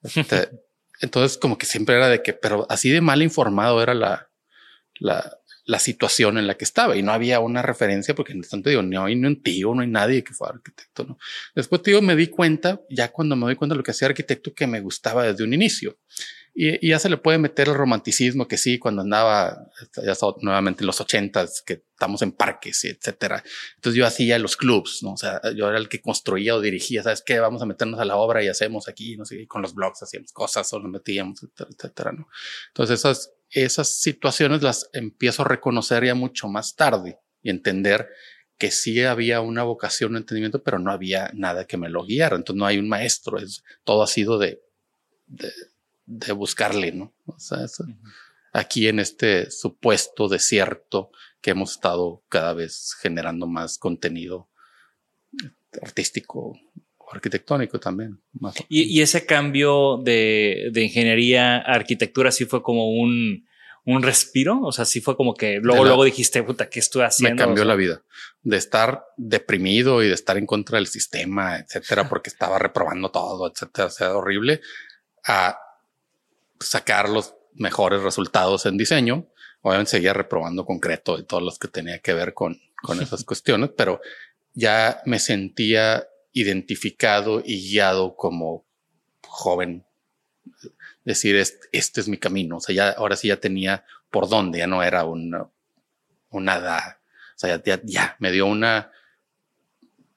Este, 0.02 0.50
entonces, 1.00 1.38
como 1.38 1.58
que 1.58 1.66
siempre 1.66 1.96
era 1.96 2.08
de 2.08 2.22
que, 2.22 2.32
pero 2.32 2.66
así 2.70 2.90
de 2.90 3.00
mal 3.00 3.22
informado 3.22 3.82
era 3.82 3.94
la, 3.94 4.30
la, 4.98 5.38
la 5.66 5.80
situación 5.80 6.38
en 6.38 6.46
la 6.46 6.56
que 6.56 6.64
estaba 6.64 6.96
y 6.96 7.02
no 7.02 7.12
había 7.12 7.40
una 7.40 7.60
referencia 7.60 8.14
porque 8.14 8.32
en 8.32 8.42
tanto 8.42 8.70
digo, 8.70 8.82
no 8.82 9.04
hay 9.04 9.16
ni 9.16 9.26
un 9.26 9.42
tío, 9.42 9.74
no 9.74 9.82
hay 9.82 9.88
nadie 9.88 10.22
que 10.22 10.32
fuera 10.32 10.54
arquitecto, 10.54 11.04
¿no? 11.04 11.18
Después, 11.54 11.82
digo, 11.82 12.00
me 12.00 12.14
di 12.14 12.28
cuenta, 12.28 12.80
ya 12.88 13.10
cuando 13.10 13.34
me 13.36 13.46
doy 13.46 13.56
cuenta 13.56 13.74
de 13.74 13.78
lo 13.78 13.82
que 13.82 13.90
hacía 13.90 14.08
arquitecto, 14.08 14.54
que 14.54 14.66
me 14.66 14.80
gustaba 14.80 15.24
desde 15.24 15.44
un 15.44 15.52
inicio. 15.52 15.98
Y, 16.58 16.88
ya 16.88 16.98
se 16.98 17.10
le 17.10 17.18
puede 17.18 17.36
meter 17.36 17.68
el 17.68 17.74
romanticismo 17.74 18.48
que 18.48 18.56
sí, 18.56 18.78
cuando 18.78 19.02
andaba, 19.02 19.68
ya 20.02 20.14
nuevamente 20.40 20.82
en 20.82 20.86
los 20.86 21.02
ochentas, 21.02 21.60
que 21.60 21.84
estamos 21.92 22.22
en 22.22 22.32
parques, 22.32 22.82
etcétera. 22.86 23.44
Entonces 23.74 23.98
yo 23.98 24.06
hacía 24.06 24.38
los 24.38 24.56
clubs, 24.56 25.02
¿no? 25.02 25.12
O 25.12 25.16
sea, 25.18 25.38
yo 25.54 25.68
era 25.68 25.76
el 25.76 25.90
que 25.90 26.00
construía 26.00 26.56
o 26.56 26.62
dirigía, 26.62 27.02
¿sabes 27.02 27.22
qué? 27.22 27.38
Vamos 27.40 27.60
a 27.60 27.66
meternos 27.66 28.00
a 28.00 28.06
la 28.06 28.16
obra 28.16 28.42
y 28.42 28.48
hacemos 28.48 28.88
aquí, 28.88 29.18
no 29.18 29.26
sé, 29.26 29.46
con 29.46 29.60
los 29.60 29.74
blogs 29.74 30.02
hacíamos 30.02 30.32
cosas 30.32 30.72
o 30.72 30.80
nos 30.80 30.90
metíamos, 30.90 31.46
etcétera, 31.58 32.12
¿no? 32.12 32.26
Entonces 32.68 33.00
esas, 33.00 33.34
esas 33.50 34.00
situaciones 34.00 34.62
las 34.62 34.88
empiezo 34.94 35.42
a 35.42 35.48
reconocer 35.48 36.06
ya 36.06 36.14
mucho 36.14 36.48
más 36.48 36.74
tarde 36.74 37.18
y 37.42 37.50
entender 37.50 38.08
que 38.56 38.70
sí 38.70 39.02
había 39.02 39.42
una 39.42 39.62
vocación, 39.62 40.12
un 40.12 40.16
entendimiento, 40.16 40.62
pero 40.62 40.78
no 40.78 40.90
había 40.90 41.30
nada 41.34 41.66
que 41.66 41.76
me 41.76 41.90
lo 41.90 42.02
guiara. 42.06 42.36
Entonces 42.36 42.58
no 42.58 42.64
hay 42.64 42.78
un 42.78 42.88
maestro, 42.88 43.36
es, 43.36 43.62
todo 43.84 44.02
ha 44.02 44.06
sido 44.06 44.38
de, 44.38 44.62
de 45.26 45.52
de 46.06 46.32
buscarle, 46.32 46.92
¿no? 46.92 47.14
O 47.26 47.38
sea, 47.38 47.66
aquí 48.52 48.88
en 48.88 49.00
este 49.00 49.50
supuesto 49.50 50.28
desierto 50.28 51.10
que 51.40 51.50
hemos 51.50 51.72
estado 51.72 52.24
cada 52.28 52.54
vez 52.54 52.94
generando 53.00 53.46
más 53.46 53.78
contenido 53.78 54.48
artístico 55.82 56.54
o 56.96 57.12
arquitectónico 57.12 57.78
también. 57.78 58.20
¿Y, 58.68 59.00
ese 59.00 59.26
cambio 59.26 59.98
de, 60.02 60.70
ingeniería 60.74 61.58
a 61.58 61.74
arquitectura 61.74 62.32
sí 62.32 62.46
fue 62.46 62.62
como 62.62 62.90
un, 62.90 63.44
respiro? 64.02 64.60
O 64.62 64.72
sea, 64.72 64.84
sí 64.84 65.00
fue 65.00 65.16
como 65.16 65.34
que 65.34 65.60
luego, 65.60 65.84
luego 65.84 66.04
dijiste, 66.04 66.42
puta, 66.42 66.68
¿qué 66.68 66.80
estoy 66.80 67.02
haciendo? 67.02 67.42
Me 67.42 67.46
cambió 67.46 67.64
la 67.64 67.76
vida 67.76 68.02
de 68.42 68.56
estar 68.56 69.04
deprimido 69.16 70.02
y 70.02 70.08
de 70.08 70.14
estar 70.14 70.36
en 70.36 70.46
contra 70.46 70.78
del 70.78 70.86
sistema, 70.86 71.58
etcétera, 71.58 72.08
porque 72.08 72.30
estaba 72.30 72.58
reprobando 72.58 73.10
todo, 73.10 73.50
etcétera, 73.50 73.86
o 73.86 73.90
sea, 73.90 74.16
horrible, 74.16 74.60
a 75.24 75.58
sacar 76.60 77.08
los 77.08 77.34
mejores 77.54 78.02
resultados 78.02 78.66
en 78.66 78.76
diseño. 78.76 79.28
Obviamente 79.62 79.92
seguía 79.92 80.12
reprobando 80.12 80.64
concreto 80.64 81.16
de 81.16 81.24
todos 81.24 81.42
los 81.42 81.58
que 81.58 81.68
tenía 81.68 81.98
que 82.00 82.14
ver 82.14 82.34
con, 82.34 82.60
con 82.82 83.00
esas 83.00 83.24
cuestiones, 83.24 83.70
pero 83.76 84.00
ya 84.52 85.00
me 85.04 85.18
sentía 85.18 86.06
identificado 86.32 87.42
y 87.44 87.70
guiado 87.70 88.16
como 88.16 88.66
joven. 89.26 89.84
Decir, 91.04 91.36
este, 91.36 91.68
este 91.72 92.00
es 92.00 92.08
mi 92.08 92.18
camino. 92.18 92.58
O 92.58 92.60
sea, 92.60 92.74
ya 92.74 92.90
ahora 92.90 93.16
sí 93.16 93.28
ya 93.28 93.38
tenía 93.38 93.84
por 94.10 94.28
dónde, 94.28 94.58
ya 94.58 94.66
no 94.66 94.82
era 94.82 95.04
una, 95.04 95.48
una 96.30 96.56
edad. 96.56 96.98
O 97.34 97.38
sea, 97.38 97.62
ya, 97.62 97.80
ya, 97.84 98.16
me 98.18 98.32
dio 98.32 98.46
una 98.46 98.90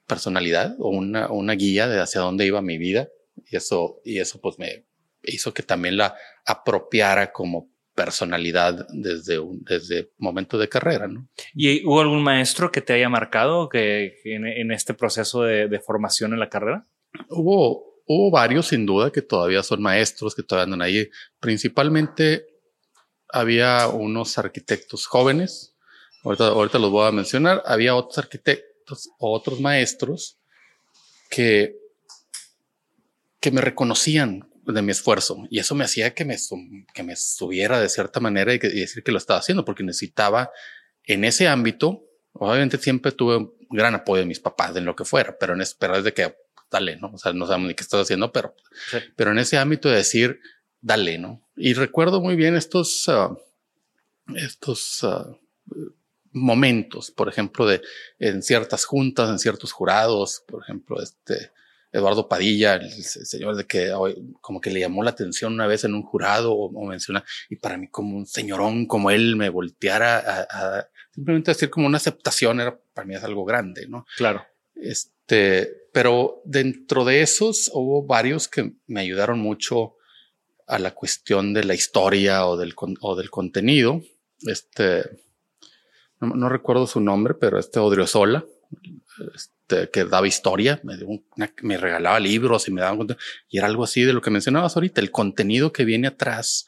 personalidad 0.08 0.76
o 0.80 0.90
una, 0.90 1.30
una 1.32 1.54
guía 1.54 1.88
de 1.88 2.00
hacia 2.00 2.22
dónde 2.22 2.46
iba 2.46 2.62
mi 2.62 2.78
vida. 2.78 3.10
Y 3.46 3.56
eso, 3.56 4.02
y 4.04 4.20
eso 4.20 4.40
pues 4.42 4.58
me, 4.58 4.86
hizo 5.24 5.54
que 5.54 5.64
también 5.64 5.98
la 5.98 6.16
apropiara 6.46 7.32
como 7.32 7.70
personalidad 8.00 8.88
desde 8.94 9.40
un 9.40 9.62
desde 9.66 10.12
momento 10.18 10.58
de 10.58 10.70
carrera. 10.70 11.08
¿no? 11.08 11.28
¿Y 11.54 11.86
hubo 11.86 12.00
algún 12.00 12.24
maestro 12.24 12.72
que 12.72 12.80
te 12.80 12.94
haya 12.94 13.10
marcado 13.10 13.68
que, 13.68 14.22
en, 14.24 14.72
este 14.72 14.94
proceso 14.94 15.44
de, 15.44 15.80
formación 15.86 16.32
en 16.32 16.40
la 16.40 16.50
carrera? 16.50 16.88
Hubo, 17.28 18.02
hubo 18.06 18.32
varios 18.32 18.68
sin 18.68 18.86
duda 18.86 19.12
que 19.12 19.22
todavía 19.22 19.64
son 19.64 19.82
maestros, 19.82 20.34
que 20.34 20.44
todavía 20.44 20.64
andan 20.64 20.82
ahí. 20.82 21.10
Principalmente 21.42 22.46
había 23.28 23.90
unos 23.90 24.38
arquitectos 24.38 25.06
jóvenes, 25.06 25.76
ahorita, 26.24 26.48
ahorita 26.48 26.80
los 26.80 26.92
voy 26.92 27.06
a 27.06 27.12
mencionar, 27.12 27.62
había 27.66 27.96
otros 27.96 28.18
arquitectos 28.18 29.10
o 29.20 29.34
otros 29.34 29.60
maestros 29.60 30.40
que, 31.30 31.76
que 33.42 33.52
me 33.52 33.60
reconocían 33.60 34.49
de 34.74 34.82
mi 34.82 34.92
esfuerzo 34.92 35.46
y 35.50 35.60
eso 35.60 35.76
me 35.76 35.86
hacía 35.86 36.14
que 36.14 36.26
me, 36.26 36.38
que 36.94 37.04
me 37.04 37.16
subiera 37.16 37.80
de 37.80 37.90
cierta 37.90 38.20
manera 38.20 38.54
y, 38.54 38.60
decir 38.60 39.04
que 39.04 39.12
lo 39.12 39.18
estaba 39.18 39.40
haciendo 39.40 39.66
porque 39.66 39.84
necesitaba 39.84 40.52
en 41.04 41.24
ese 41.24 41.48
ámbito, 41.48 42.04
obviamente 42.34 42.78
siempre 42.78 43.12
tuve 43.12 43.38
un 43.38 43.54
gran 43.70 43.96
apoyo 43.96 44.22
de 44.22 44.28
mis 44.28 44.40
papás 44.40 44.76
en 44.76 44.86
lo 44.86 44.96
que 44.96 45.06
fuera, 45.06 45.38
pero 45.40 45.54
en 45.54 45.64
pero 45.80 45.98
es 45.98 46.04
de 46.04 46.14
que 46.14 46.36
dale, 46.70 46.98
¿no? 46.98 47.12
O 47.14 47.18
sea, 47.18 47.34
no 47.34 47.48
sabemos 47.48 47.70
ni 47.70 47.74
qué 47.74 47.84
estás 47.84 48.02
haciendo, 48.02 48.32
pero, 48.32 48.56
pero 49.16 49.32
en 49.32 49.40
ese 49.40 49.58
ámbito 49.58 49.90
de 49.90 49.96
decir, 49.96 50.40
dale, 50.82 51.18
¿no? 51.18 51.42
Y 51.56 51.74
recuerdo 51.74 52.22
muy 52.22 52.36
bien 52.36 52.56
estos, 52.56 53.10
ah, 53.10 53.36
estos 54.36 55.04
uh, 55.04 55.36
momentos, 56.32 57.12
por 57.12 57.28
ejemplo, 57.28 57.66
de 57.66 57.82
en 58.20 58.44
ciertas 58.44 58.86
juntas, 58.86 59.30
en 59.30 59.40
ciertos 59.40 59.72
jurados, 59.72 60.44
por 60.48 60.64
ejemplo, 60.64 61.02
este, 61.02 61.52
Eduardo 61.92 62.28
Padilla, 62.28 62.76
el, 62.76 62.92
señor 62.92 63.56
de 63.56 63.66
que 63.66 63.92
como 64.42 64.62
que 64.62 64.70
le 64.70 64.80
llamó 64.80 65.04
la 65.04 65.12
atención 65.12 65.54
una 65.54 65.68
vez 65.68 65.84
en 65.84 65.96
un 65.96 66.04
jurado 66.04 66.54
o, 66.54 66.86
menciona, 66.86 67.24
y 67.50 67.56
para 67.56 67.78
mí 67.78 67.88
como 67.90 68.16
un 68.16 68.28
señorón 68.28 68.86
como 68.86 69.12
él 69.12 69.36
me 69.36 69.50
volteara 69.50 70.46
a, 70.50 70.88
simplemente 71.12 71.52
decir 71.52 71.70
como 71.70 71.88
una 71.88 71.98
aceptación 71.98 72.60
era 72.60 72.80
para 72.94 73.08
mí 73.08 73.16
es 73.16 73.24
algo 73.24 73.44
grande, 73.44 73.88
¿no? 73.88 74.06
Claro. 74.18 74.46
Este, 74.76 75.88
pero 75.92 76.42
dentro 76.46 77.06
de 77.06 77.22
esos 77.22 77.72
hubo 77.74 78.06
varios 78.06 78.48
que 78.48 78.74
me 78.88 79.02
ayudaron 79.02 79.40
mucho 79.40 79.96
a 80.68 80.78
la 80.78 80.92
cuestión 80.92 81.54
de 81.54 81.64
la 81.64 81.74
historia 81.74 82.46
o 82.46 82.56
del, 82.56 82.76
o 83.02 83.16
del 83.16 83.32
contenido. 83.32 84.02
Este, 84.46 85.04
no, 86.20 86.36
no 86.36 86.50
recuerdo 86.50 86.86
su 86.86 87.00
nombre, 87.00 87.34
pero 87.34 87.58
este 87.58 87.80
Odriozola, 87.80 88.46
este, 89.34 89.59
que 89.92 90.06
daba 90.06 90.28
historia, 90.28 90.80
me, 90.84 90.98
me 91.62 91.78
regalaba 91.78 92.20
libros 92.20 92.68
y 92.68 92.72
me 92.72 92.82
daban 92.82 93.08
y 93.50 93.58
era 93.58 93.68
algo 93.68 93.84
así 93.84 94.04
de 94.04 94.14
lo 94.14 94.22
que 94.22 94.32
mencionabas 94.32 94.76
ahorita, 94.76 95.02
el 95.02 95.12
contenido 95.12 95.72
que 95.72 95.86
viene 95.86 96.08
atrás 96.08 96.66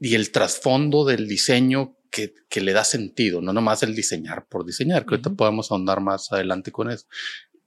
y 0.00 0.14
el 0.14 0.32
trasfondo 0.32 1.04
del 1.04 1.28
diseño 1.28 1.96
que, 2.10 2.34
que, 2.48 2.60
le 2.60 2.72
da 2.72 2.84
sentido, 2.84 3.40
no 3.40 3.52
nomás 3.52 3.82
el 3.82 3.94
diseñar 3.94 4.46
por 4.46 4.66
diseñar, 4.66 5.06
que 5.06 5.14
ahorita 5.14 5.30
podemos 5.30 5.70
ahondar 5.70 6.00
más 6.00 6.30
adelante 6.32 6.72
con 6.72 6.90
eso. 6.90 7.06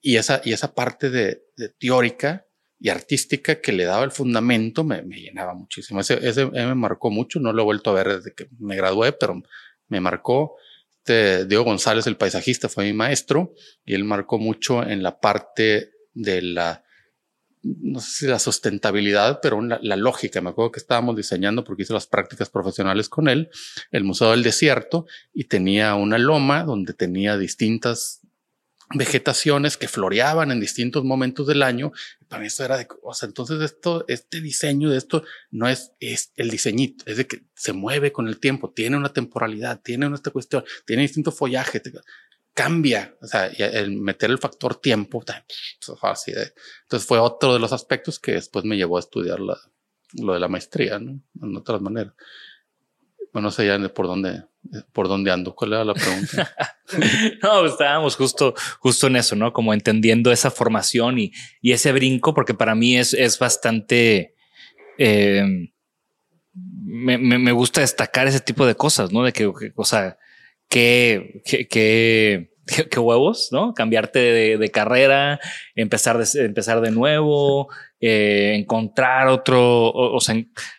Y 0.02 0.18
esa, 0.18 0.42
y 0.44 0.54
esa 0.54 0.76
parte 0.76 1.10
de, 1.10 1.44
teórica 1.80 2.46
y 2.80 2.90
artística 2.90 3.60
que 3.62 3.72
le 3.72 3.86
daba 3.86 4.04
el 4.04 4.12
fundamento 4.12 4.84
me, 4.84 5.02
me 5.02 5.20
llenaba 5.20 5.56
muchísimo. 5.56 6.02
Ese, 6.02 6.20
ese, 6.28 6.46
me 6.46 6.76
marcó 6.76 7.10
mucho, 7.10 7.40
no 7.40 7.54
lo 7.54 7.62
he 7.62 7.66
vuelto 7.66 7.90
a 7.90 7.94
ver 7.94 8.18
desde 8.18 8.36
que 8.36 8.48
me 8.60 8.76
gradué, 8.76 9.14
pero 9.14 9.42
me 9.88 10.00
marcó 10.00 10.58
este, 11.06 11.46
Diego 11.46 11.64
González, 11.64 12.08
el 12.08 12.18
paisajista, 12.18 12.68
fue 12.68 12.86
mi 12.86 12.94
maestro 12.94 13.54
y 13.86 13.94
él 13.94 14.04
marcó 14.04 14.40
mucho 14.40 14.82
en 14.82 15.04
la 15.04 15.20
parte 15.20 15.92
de 16.16 16.42
la, 16.42 16.84
no 17.62 18.00
sé 18.00 18.12
si 18.12 18.26
la 18.26 18.40
sustentabilidad, 18.40 19.40
pero 19.40 19.62
la, 19.62 19.78
la, 19.84 19.98
lógica. 19.98 20.42
Me 20.42 20.50
acuerdo 20.50 20.72
que 20.72 20.80
estábamos 20.80 21.16
diseñando 21.16 21.64
porque 21.64 21.84
hice 21.84 21.94
las 21.94 22.08
prácticas 22.08 22.50
profesionales 22.50 23.08
con 23.08 23.30
él, 23.30 23.50
el 23.92 24.04
Museo 24.04 24.32
del 24.32 24.42
Desierto 24.42 25.06
y 25.32 25.44
tenía 25.44 25.94
una 25.94 26.18
loma 26.18 26.64
donde 26.64 26.94
tenía 26.94 27.38
distintas 27.38 28.22
vegetaciones 28.94 29.78
que 29.78 29.88
floreaban 29.88 30.52
en 30.52 30.60
distintos 30.60 31.04
momentos 31.04 31.48
del 31.48 31.64
año. 31.64 31.92
Para 32.28 32.42
mí 32.42 32.48
eso 32.48 32.64
era 32.64 32.78
de, 32.78 32.88
o 33.02 33.14
sea, 33.14 33.28
entonces 33.28 33.62
esto, 33.62 34.06
este 34.08 34.42
diseño 34.42 34.90
de 34.90 34.98
esto 34.98 35.24
no 35.52 35.68
es, 35.68 35.94
es 36.00 36.32
el 36.36 36.50
diseñito, 36.50 37.04
es 37.08 37.18
de 37.18 37.28
que 37.28 37.44
se 37.56 37.74
mueve 37.74 38.12
con 38.12 38.28
el 38.28 38.40
tiempo, 38.40 38.72
tiene 38.72 38.98
una 38.98 39.14
temporalidad, 39.14 39.82
tiene 39.82 40.08
una 40.08 40.16
esta 40.16 40.32
cuestión, 40.32 40.64
tiene 40.86 41.04
distinto 41.04 41.32
follaje, 41.32 41.82
cambia, 42.54 43.18
o 43.22 43.28
sea, 43.28 43.48
el 43.48 43.92
meter 43.92 44.30
el 44.30 44.38
factor 44.38 44.80
tiempo, 44.80 45.24
así 46.02 46.32
de, 46.32 46.54
entonces 46.84 47.08
fue 47.08 47.20
otro 47.20 47.54
de 47.54 47.60
los 47.60 47.74
aspectos 47.74 48.20
que 48.20 48.34
después 48.34 48.66
me 48.66 48.78
llevó 48.78 48.98
a 48.98 49.02
estudiar 49.02 49.40
la, 49.40 49.58
lo 50.14 50.34
de 50.34 50.40
la 50.40 50.48
maestría, 50.48 51.00
¿no? 51.00 51.20
En 51.42 51.58
otras 51.58 51.82
maneras. 51.82 52.14
Bueno, 53.36 53.48
no 53.48 53.52
sé 53.52 53.68
ya 53.68 53.78
por 53.90 54.08
dónde, 54.08 54.44
por 54.94 55.10
dónde 55.10 55.30
ando. 55.30 55.54
¿Cuál 55.54 55.74
era 55.74 55.84
la 55.84 55.94
pregunta? 55.94 56.56
no, 57.44 57.66
estábamos 57.66 58.16
justo, 58.16 58.54
justo 58.80 59.08
en 59.08 59.18
eso, 59.18 59.36
¿no? 59.36 59.52
Como 59.52 59.74
entendiendo 59.74 60.32
esa 60.32 60.50
formación 60.50 61.20
y, 61.20 61.34
y 61.62 61.74
ese 61.74 61.92
brinco, 61.92 62.34
porque 62.34 62.54
para 62.54 62.76
mí 62.76 62.96
es, 62.96 63.14
es 63.14 63.38
bastante, 63.38 64.36
eh, 64.98 65.44
me, 66.54 67.18
me, 67.18 67.52
gusta 67.52 67.82
destacar 67.82 68.26
ese 68.26 68.40
tipo 68.40 68.66
de 68.66 68.76
cosas, 68.76 69.12
¿no? 69.12 69.26
De 69.26 69.34
que, 69.34 69.52
o 69.76 69.84
sea, 69.84 70.18
qué, 70.70 71.42
qué, 71.44 72.48
qué, 72.90 73.00
huevos, 73.02 73.50
¿no? 73.52 73.74
Cambiarte 73.74 74.58
de, 74.58 74.72
carrera, 74.72 75.42
empezar 75.76 76.18
de, 76.18 76.46
empezar 76.46 76.80
de 76.80 76.92
nuevo, 76.92 77.68
eh, 78.08 78.56
encontrar 78.56 79.28
otro, 79.28 79.92
o, 79.92 80.20
sea, 80.20 80.36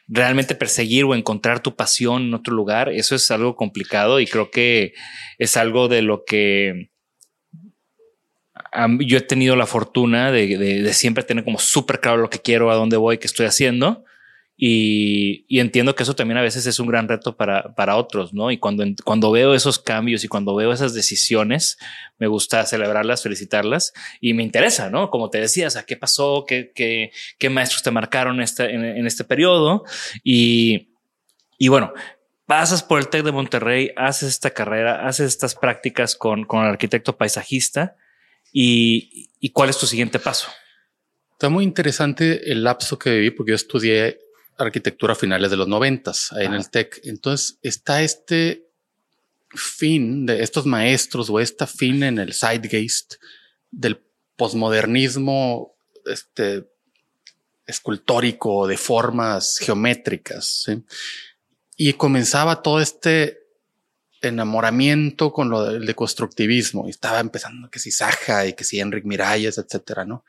realmente 0.07 0.55
perseguir 0.55 1.05
o 1.05 1.15
encontrar 1.15 1.61
tu 1.61 1.75
pasión 1.75 2.23
en 2.23 2.35
otro 2.35 2.55
lugar. 2.55 2.89
Eso 2.91 3.15
es 3.15 3.31
algo 3.31 3.57
complicado 3.57 4.21
y 4.21 4.27
creo 4.27 4.51
que 4.51 4.93
es 5.39 5.57
algo 5.57 5.89
de 5.89 6.03
lo 6.03 6.25
que 6.25 6.91
yo 9.01 9.19
he 9.19 9.23
tenido 9.23 9.57
la 9.57 9.67
fortuna 9.67 10.31
de, 10.31 10.59
de 10.59 10.93
siempre 10.93 11.25
tener 11.25 11.45
como 11.45 11.59
súper 11.59 12.01
claro 12.01 12.19
lo 12.19 12.31
que 12.31 12.41
quiero, 12.41 12.71
a 12.71 12.75
dónde 12.75 12.97
voy, 12.97 13.19
qué 13.19 13.27
estoy 13.27 13.47
haciendo 13.47 14.05
y, 14.59 15.61
entiendo 15.61 15.95
que 15.95 16.03
eso 16.03 16.17
también 16.17 16.39
a 16.39 16.43
veces 16.43 16.67
es 16.67 16.81
un 16.81 16.87
gran 16.87 17.09
reto 17.09 17.37
para, 17.37 17.75
para 17.75 17.97
otros, 17.97 18.33
¿no? 18.33 18.51
Y 18.51 18.57
cuando, 18.57 18.85
cuando 19.05 19.31
veo 19.31 19.55
esos 19.55 19.79
cambios 19.79 20.25
y 20.25 20.29
cuando 20.29 20.55
veo 20.55 20.73
esas 20.73 20.95
decisiones, 20.95 21.77
me 22.19 22.27
gusta 22.27 22.65
celebrarlas, 22.65 23.23
felicitarlas 23.23 23.93
y 24.19 24.33
me 24.33 24.43
interesa, 24.43 24.89
¿no? 24.89 25.11
Como 25.11 25.29
te 25.29 25.41
decías, 25.41 25.77
¿a 25.77 25.85
qué 25.85 25.99
pasó? 25.99 26.45
¿Qué, 26.49 26.73
qué, 26.75 27.11
qué 27.39 27.51
maestros 27.51 27.83
te 27.83 27.91
marcaron 27.91 28.41
este, 28.41 28.75
en, 28.75 29.07
este 29.07 29.25
periodo? 29.25 29.85
Y, 30.25 30.89
y 31.59 31.69
bueno, 31.69 31.93
pasas 32.47 32.83
por 32.83 32.99
el 32.99 33.09
TEC 33.09 33.25
de 33.25 33.33
Monterrey, 33.33 33.91
haces 33.95 34.31
esta 34.31 34.53
carrera, 34.53 35.07
haces 35.07 35.27
estas 35.27 35.55
prácticas 35.55 36.17
con, 36.17 36.45
con 36.45 36.63
el 36.63 36.71
arquitecto 36.71 37.19
paisajista 37.19 37.97
y, 38.55 39.29
y 39.39 39.51
cuál 39.51 39.69
es 39.69 39.77
tu 39.77 39.85
siguiente 39.85 40.19
paso. 40.19 40.49
Está 41.33 41.51
muy 41.51 41.65
interesante 41.65 42.51
el 42.51 42.65
lapso 42.65 42.99
que 42.99 43.11
viví 43.11 43.31
porque 43.31 43.51
yo 43.51 43.57
estudié 43.57 44.19
arquitectura 44.59 45.13
a 45.13 45.17
finales 45.17 45.51
de 45.51 45.57
los 45.57 45.69
noventas 45.69 46.31
en 46.33 46.55
el 46.55 46.71
TEC. 46.71 47.01
Entonces 47.05 47.59
está 47.63 48.03
este 48.03 48.67
fin 49.51 50.27
de 50.27 50.43
estos 50.43 50.67
maestros 50.67 51.31
o 51.31 51.41
esta 51.41 51.67
fin 51.67 52.03
en 52.03 52.19
el 52.19 52.35
Zeitgeist 52.35 53.15
del 53.71 54.03
posmodernismo 54.37 55.77
este, 56.05 56.69
escultórico 57.67 58.67
de 58.67 58.77
formas 58.77 59.59
geométricas. 59.59 60.67
Y 61.77 61.93
comenzaba 61.95 62.63
todo 62.63 62.81
este 62.81 63.39
enamoramiento 64.23 65.33
con 65.33 65.51
lo 65.51 65.65
del 65.65 65.87
deconstructivismo. 65.87 66.87
Y 66.87 66.91
estaba 66.91 67.21
empezando 67.21 67.71
que 67.71 67.79
si 67.79 67.91
Saja 67.91 68.47
y 68.47 68.55
que 68.55 68.65
si 68.65 68.81
Enric 68.81 69.05
Miralles, 69.05 69.59
etcétera, 69.59 70.05
¿no? 70.05 70.25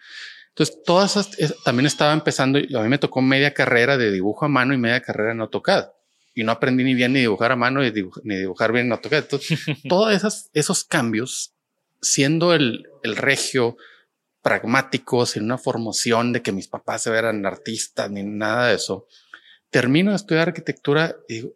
Entonces, 0.58 0.82
todas 0.84 1.16
esas, 1.16 1.64
también 1.64 1.86
estaba 1.86 2.14
empezando, 2.14 2.58
a 2.58 2.82
mí 2.82 2.90
me 2.90 2.98
tocó 2.98 3.22
media 3.22 3.54
carrera 3.54 3.96
de 3.96 4.12
dibujo 4.12 4.46
a 4.46 4.48
mano 4.48 4.74
y 4.74 4.78
media 4.78 5.02
carrera 5.02 5.32
en 5.32 5.42
AutoCAD. 5.42 5.90
Y 6.34 6.44
no 6.44 6.52
aprendí 6.52 6.84
ni 6.84 6.96
bien 6.96 7.14
ni 7.14 7.20
dibujar 7.20 7.52
a 7.52 7.56
mano 7.56 7.82
ni, 7.82 7.92
dibujar 7.92 8.72
bien 8.72 8.88
en 8.88 8.94
AutoCAD. 8.94 9.20
Entonces, 9.20 9.60
todos 9.88 10.12
esos, 10.16 10.50
esos 10.54 10.84
cambios, 10.84 11.54
siendo 12.02 12.56
el, 12.56 12.88
el 13.04 13.18
regio 13.18 13.78
pragmático, 14.42 15.28
sin 15.28 15.44
una 15.44 15.60
formación 15.60 16.34
de 16.34 16.42
que 16.42 16.52
mis 16.52 16.68
papás 16.68 17.04
se 17.04 17.16
eran 17.16 17.46
artistas 17.46 18.10
ni 18.10 18.24
nada 18.24 18.70
de 18.70 18.76
eso, 18.78 19.06
termino 19.70 20.10
de 20.10 20.16
estudiar 20.16 20.48
arquitectura 20.48 21.18
y 21.30 21.36
digo, 21.36 21.54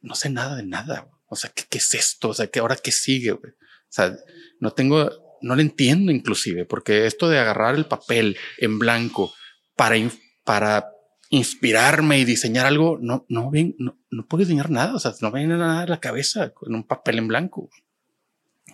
no 0.00 0.16
sé 0.16 0.30
nada 0.30 0.56
de 0.56 0.64
nada. 0.64 1.08
O 1.28 1.36
sea, 1.36 1.52
¿qué, 1.54 1.62
qué 1.70 1.78
es 1.78 1.94
esto? 1.94 2.30
O 2.30 2.34
sea, 2.34 2.48
¿qué 2.48 2.58
ahora 2.58 2.74
qué 2.74 2.90
sigue? 2.90 3.30
O 3.30 3.40
sea, 3.88 4.16
no 4.58 4.72
tengo 4.72 5.25
no 5.46 5.54
lo 5.54 5.62
entiendo 5.62 6.12
inclusive, 6.12 6.64
porque 6.64 7.06
esto 7.06 7.28
de 7.28 7.38
agarrar 7.38 7.74
el 7.74 7.86
papel 7.86 8.36
en 8.58 8.78
blanco 8.78 9.32
para, 9.76 9.96
para 10.44 10.90
inspirarme 11.30 12.18
y 12.18 12.24
diseñar 12.24 12.66
algo, 12.66 12.98
no, 13.00 13.24
no, 13.28 13.50
bien, 13.50 13.74
no, 13.78 13.98
no 14.10 14.26
puedo 14.26 14.44
diseñar 14.44 14.70
nada, 14.70 14.94
o 14.94 14.98
sea, 14.98 15.12
no 15.20 15.30
me 15.30 15.40
viene 15.40 15.56
nada 15.56 15.82
a 15.82 15.86
la 15.86 16.00
cabeza 16.00 16.50
con 16.50 16.74
un 16.74 16.84
papel 16.84 17.18
en 17.18 17.28
blanco. 17.28 17.70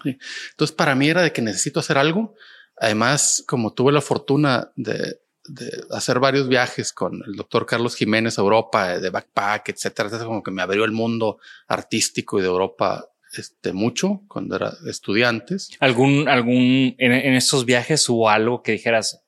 Entonces, 0.04 0.74
para 0.74 0.94
mí 0.94 1.08
era 1.08 1.22
de 1.22 1.32
que 1.32 1.42
necesito 1.42 1.80
hacer 1.80 1.96
algo. 1.96 2.34
Además, 2.76 3.44
como 3.46 3.72
tuve 3.72 3.92
la 3.92 4.00
fortuna 4.00 4.72
de, 4.74 5.20
de 5.44 5.84
hacer 5.90 6.18
varios 6.18 6.48
viajes 6.48 6.92
con 6.92 7.22
el 7.26 7.34
doctor 7.34 7.66
Carlos 7.66 7.94
Jiménez 7.94 8.38
a 8.38 8.42
Europa, 8.42 8.98
de 8.98 9.10
backpack, 9.10 9.68
etcétera, 9.68 10.08
etcétera, 10.08 10.26
como 10.26 10.42
que 10.42 10.50
me 10.50 10.62
abrió 10.62 10.84
el 10.84 10.92
mundo 10.92 11.38
artístico 11.68 12.38
y 12.38 12.42
de 12.42 12.48
Europa 12.48 13.11
este, 13.32 13.72
mucho 13.72 14.22
cuando 14.28 14.56
era 14.56 14.74
estudiantes. 14.86 15.70
¿Algún, 15.80 16.28
algún, 16.28 16.94
en, 16.98 17.12
en 17.12 17.34
estos 17.34 17.64
viajes 17.64 18.08
hubo 18.08 18.28
algo 18.28 18.62
que 18.62 18.72
dijeras, 18.72 19.22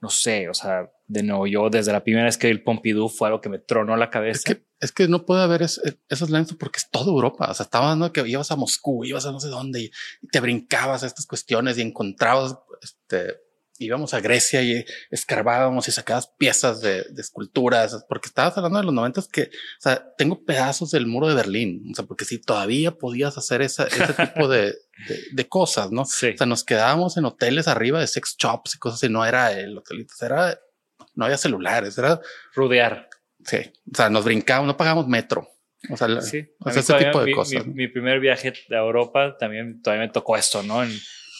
no 0.00 0.08
sé, 0.08 0.48
o 0.48 0.54
sea, 0.54 0.90
de 1.10 1.24
nuevo, 1.24 1.46
yo 1.46 1.68
desde 1.70 1.92
la 1.92 2.04
primera 2.04 2.26
vez 2.26 2.38
que 2.38 2.46
vi 2.46 2.52
el 2.52 2.62
Pompidou 2.62 3.08
fue 3.08 3.28
algo 3.28 3.40
que 3.40 3.48
me 3.48 3.58
tronó 3.58 3.96
la 3.96 4.10
cabeza. 4.10 4.38
Es 4.38 4.44
que, 4.44 4.64
es 4.78 4.92
que 4.92 5.08
no 5.08 5.26
puede 5.26 5.42
haber 5.42 5.62
esos 5.62 6.30
lentos 6.30 6.56
porque 6.56 6.78
es 6.78 6.88
toda 6.88 7.10
Europa. 7.10 7.50
O 7.50 7.54
sea, 7.54 7.64
estaba 7.64 7.96
¿no? 7.96 8.12
que 8.12 8.26
ibas 8.28 8.52
a 8.52 8.56
Moscú, 8.56 9.04
ibas 9.04 9.26
a 9.26 9.32
no 9.32 9.40
sé 9.40 9.48
dónde 9.48 9.80
y, 9.80 9.90
y 10.22 10.28
te 10.28 10.38
brincabas 10.38 11.02
a 11.02 11.06
estas 11.06 11.26
cuestiones 11.26 11.78
y 11.78 11.82
encontrabas 11.82 12.56
este, 12.80 13.40
íbamos 13.80 14.12
a 14.12 14.20
Grecia 14.20 14.62
y 14.62 14.84
escarbábamos 15.10 15.88
y 15.88 15.92
sacabas 15.92 16.28
piezas 16.38 16.82
de, 16.82 17.04
esculturas, 17.16 18.04
porque 18.08 18.28
estabas 18.28 18.56
hablando 18.56 18.78
de 18.78 18.84
los 18.84 18.94
noventas 18.94 19.26
que, 19.26 19.44
o 19.44 19.80
sea, 19.80 20.14
tengo 20.16 20.44
pedazos 20.44 20.90
del 20.90 21.06
muro 21.06 21.28
de 21.28 21.34
Berlín, 21.34 21.88
o 21.90 21.94
sea, 21.94 22.04
porque 22.04 22.26
si 22.26 22.38
todavía 22.38 22.92
podías 22.92 23.38
hacer 23.38 23.62
esa, 23.62 23.86
ese 23.86 24.12
tipo 24.12 24.48
de, 24.48 24.74
de, 25.32 25.48
cosas, 25.48 25.90
¿no? 25.90 26.04
Sí. 26.04 26.28
O 26.28 26.36
sea, 26.36 26.46
nos 26.46 26.62
quedábamos 26.62 27.16
en 27.16 27.24
hoteles 27.24 27.68
arriba 27.68 28.00
de 28.00 28.06
sex 28.06 28.36
shops 28.38 28.74
y 28.74 28.78
cosas 28.78 29.00
así, 29.00 29.10
no 29.10 29.24
era 29.24 29.52
el 29.58 29.76
hotelito, 29.76 30.14
era, 30.20 30.60
no 31.14 31.24
había 31.24 31.38
celulares, 31.38 31.96
era 31.96 32.20
rudear. 32.54 33.08
Sí, 33.44 33.72
o 33.90 33.96
sea, 33.96 34.10
nos 34.10 34.24
brincábamos, 34.24 34.66
no 34.66 34.76
pagamos 34.76 35.08
metro. 35.08 35.48
O 35.88 35.96
sea, 35.96 36.20
sí. 36.20 36.46
o 36.58 36.70
sea 36.70 36.80
ese 36.80 36.94
tipo 37.06 37.24
de 37.24 37.32
cosas. 37.32 37.66
Mi, 37.66 37.72
mi, 37.72 37.88
primer 37.88 38.20
viaje 38.20 38.52
a 38.70 38.74
Europa 38.74 39.38
también 39.38 39.80
todavía 39.80 40.06
me 40.06 40.12
tocó 40.12 40.36
esto, 40.36 40.62
¿no? 40.62 40.84
En, 40.84 40.90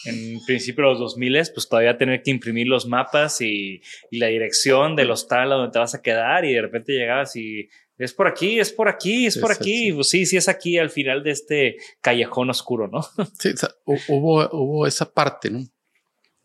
en 0.05 0.43
principio 0.45 0.83
de 0.83 0.89
los 0.91 0.99
2000, 0.99 1.33
pues 1.53 1.69
todavía 1.69 1.97
tener 1.97 2.21
que 2.23 2.31
imprimir 2.31 2.67
los 2.67 2.85
mapas 2.85 3.41
y, 3.41 3.81
la 4.11 4.27
dirección 4.27 4.95
del 4.95 5.11
hostal 5.11 5.51
a 5.51 5.55
donde 5.55 5.71
te 5.71 5.79
vas 5.79 5.95
a 5.95 6.01
quedar 6.01 6.45
y 6.45 6.53
de 6.53 6.61
repente 6.61 6.93
llegabas 6.93 7.35
y 7.35 7.69
es 7.97 8.13
por 8.13 8.27
aquí, 8.27 8.59
es 8.59 8.71
por 8.71 8.89
aquí, 8.89 9.27
es 9.27 9.37
por 9.37 9.51
aquí. 9.51 9.93
Pues 9.93 10.09
sí, 10.09 10.25
sí 10.25 10.37
es 10.37 10.47
aquí 10.47 10.77
al 10.77 10.89
final 10.89 11.23
de 11.23 11.31
este 11.31 11.77
callejón 12.01 12.49
oscuro, 12.49 12.87
¿no? 12.87 13.01
Sí, 13.39 13.53
hubo, 13.85 14.49
hubo 14.51 14.87
esa 14.87 15.11
parte, 15.11 15.51
¿no? 15.51 15.63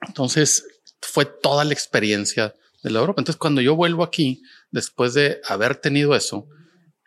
Entonces 0.06 0.66
fue 1.00 1.24
toda 1.24 1.64
la 1.64 1.72
experiencia 1.72 2.54
de 2.82 2.90
la 2.90 3.00
Europa. 3.00 3.20
Entonces 3.20 3.38
cuando 3.38 3.60
yo 3.60 3.74
vuelvo 3.74 4.02
aquí, 4.02 4.42
después 4.70 5.14
de 5.14 5.40
haber 5.48 5.76
tenido 5.76 6.14
eso, 6.14 6.46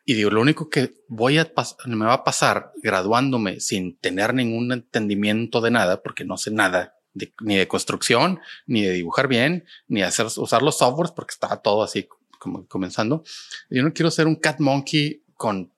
y 0.10 0.15
digo, 0.15 0.32
lo 0.32 0.41
único 0.41 0.72
que 0.72 1.04
voy 1.08 1.38
a 1.38 1.54
me 1.86 2.06
va 2.08 2.13
a 2.13 2.24
pasar 2.24 2.72
graduándome 2.82 3.60
sin 3.60 3.95
tener 3.95 4.34
ningún 4.34 4.72
entendimiento 4.72 5.62
de 5.62 5.69
nada, 5.69 6.02
porque 6.02 6.26
no 6.26 6.36
sé 6.36 6.50
nada 6.50 6.95
ni 7.41 7.58
de 7.58 7.67
construcción, 7.67 8.39
ni 8.65 8.82
de 8.82 8.93
dibujar 8.93 9.28
bien, 9.28 9.65
ni 9.88 10.00
de 10.00 10.08
hacer, 10.08 10.26
usar 10.26 10.63
los 10.63 10.80
softwares, 10.80 11.12
porque 11.12 11.34
estaba 11.34 11.62
todo 11.62 11.84
así 11.84 12.10
como 12.39 12.65
comenzando. 12.65 13.24
Yo 13.69 13.84
no 13.84 13.93
quiero 13.93 14.10
ser 14.10 14.26
un 14.26 14.34
cat 14.38 14.60
monkey 14.60 15.22
con 15.36 15.72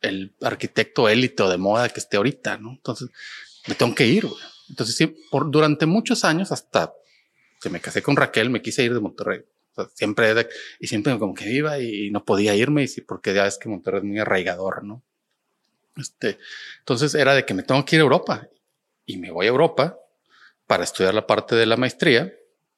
el 0.00 0.34
arquitecto 0.40 1.10
élite 1.10 1.42
o 1.42 1.50
de 1.50 1.58
moda 1.58 1.90
que 1.90 2.00
esté 2.00 2.16
ahorita, 2.16 2.56
¿no? 2.56 2.70
Entonces 2.70 3.10
me 3.66 3.74
tengo 3.74 3.94
que 3.94 4.06
ir. 4.06 4.26
Entonces, 4.70 4.96
sí, 4.96 5.14
por, 5.30 5.50
durante 5.50 5.84
muchos 5.84 6.24
años, 6.24 6.50
hasta 6.50 6.94
que 7.60 7.68
me 7.68 7.80
casé 7.80 8.00
con 8.00 8.16
Raquel, 8.16 8.48
me 8.48 8.62
quise 8.62 8.82
ir 8.84 8.94
de 8.94 9.00
Monterrey 9.00 9.44
siempre, 9.94 10.48
y 10.80 10.86
siempre 10.86 11.18
como 11.18 11.34
que 11.34 11.50
iba 11.50 11.78
y 11.78 12.10
no 12.10 12.24
podía 12.24 12.54
irme, 12.54 12.84
y 12.84 13.00
porque 13.00 13.34
ya 13.34 13.46
es 13.46 13.58
que 13.58 13.68
Monterrey 13.68 13.98
es 13.98 14.04
muy 14.04 14.18
arraigador, 14.18 14.84
¿no? 14.84 15.02
Este, 15.96 16.38
entonces 16.80 17.14
era 17.14 17.34
de 17.34 17.44
que 17.44 17.54
me 17.54 17.62
tengo 17.62 17.84
que 17.84 17.96
ir 17.96 18.00
a 18.00 18.04
Europa 18.04 18.48
y 19.06 19.16
me 19.16 19.30
voy 19.30 19.46
a 19.46 19.50
Europa 19.50 19.98
para 20.66 20.84
estudiar 20.84 21.14
la 21.14 21.26
parte 21.26 21.54
de 21.54 21.66
la 21.66 21.76
maestría. 21.76 22.32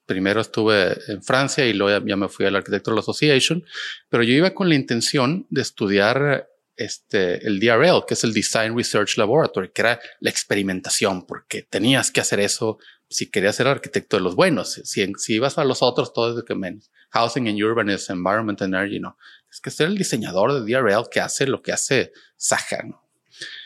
Primero 0.04 0.40
estuve 0.40 0.98
en 1.08 1.22
Francia 1.22 1.64
y 1.66 1.72
luego 1.72 2.04
ya, 2.04 2.16
me 2.16 2.28
fui 2.28 2.46
al 2.46 2.56
Architectural 2.56 2.98
Association, 2.98 3.64
pero 4.08 4.22
yo 4.22 4.34
iba 4.34 4.50
con 4.50 4.68
la 4.68 4.74
intención 4.74 5.46
de 5.50 5.62
estudiar 5.62 6.48
este, 6.76 7.44
el 7.46 7.58
DRL, 7.58 8.04
que 8.06 8.14
es 8.14 8.22
el 8.22 8.34
Design 8.34 8.76
Research 8.76 9.16
Laboratory, 9.16 9.70
que 9.70 9.82
era 9.82 10.00
la 10.20 10.30
experimentación, 10.30 11.26
porque 11.26 11.62
tenías 11.62 12.10
que 12.10 12.20
hacer 12.20 12.38
eso 12.40 12.78
si 13.08 13.30
querías 13.30 13.56
ser 13.56 13.68
arquitecto 13.68 14.16
de 14.16 14.22
los 14.22 14.34
buenos. 14.34 14.80
Si, 14.84 15.12
si 15.16 15.34
ibas 15.34 15.58
a 15.58 15.64
los 15.64 15.82
otros, 15.82 16.12
todo 16.12 16.30
es 16.30 16.36
de 16.36 16.44
que 16.44 16.54
menos. 16.54 16.90
Housing 17.10 17.48
and 17.48 17.62
Urbanism, 17.62 18.12
Environment 18.12 18.60
and 18.62 18.74
Energy, 18.74 19.00
no. 19.00 19.16
Es 19.50 19.60
que 19.60 19.70
ser 19.70 19.88
el 19.88 19.96
diseñador 19.96 20.52
de 20.52 20.60
DRL 20.60 21.08
que 21.10 21.20
hace 21.20 21.46
lo 21.46 21.62
que 21.62 21.72
hace 21.72 22.12
Saja, 22.36 22.82
¿no? 22.82 23.08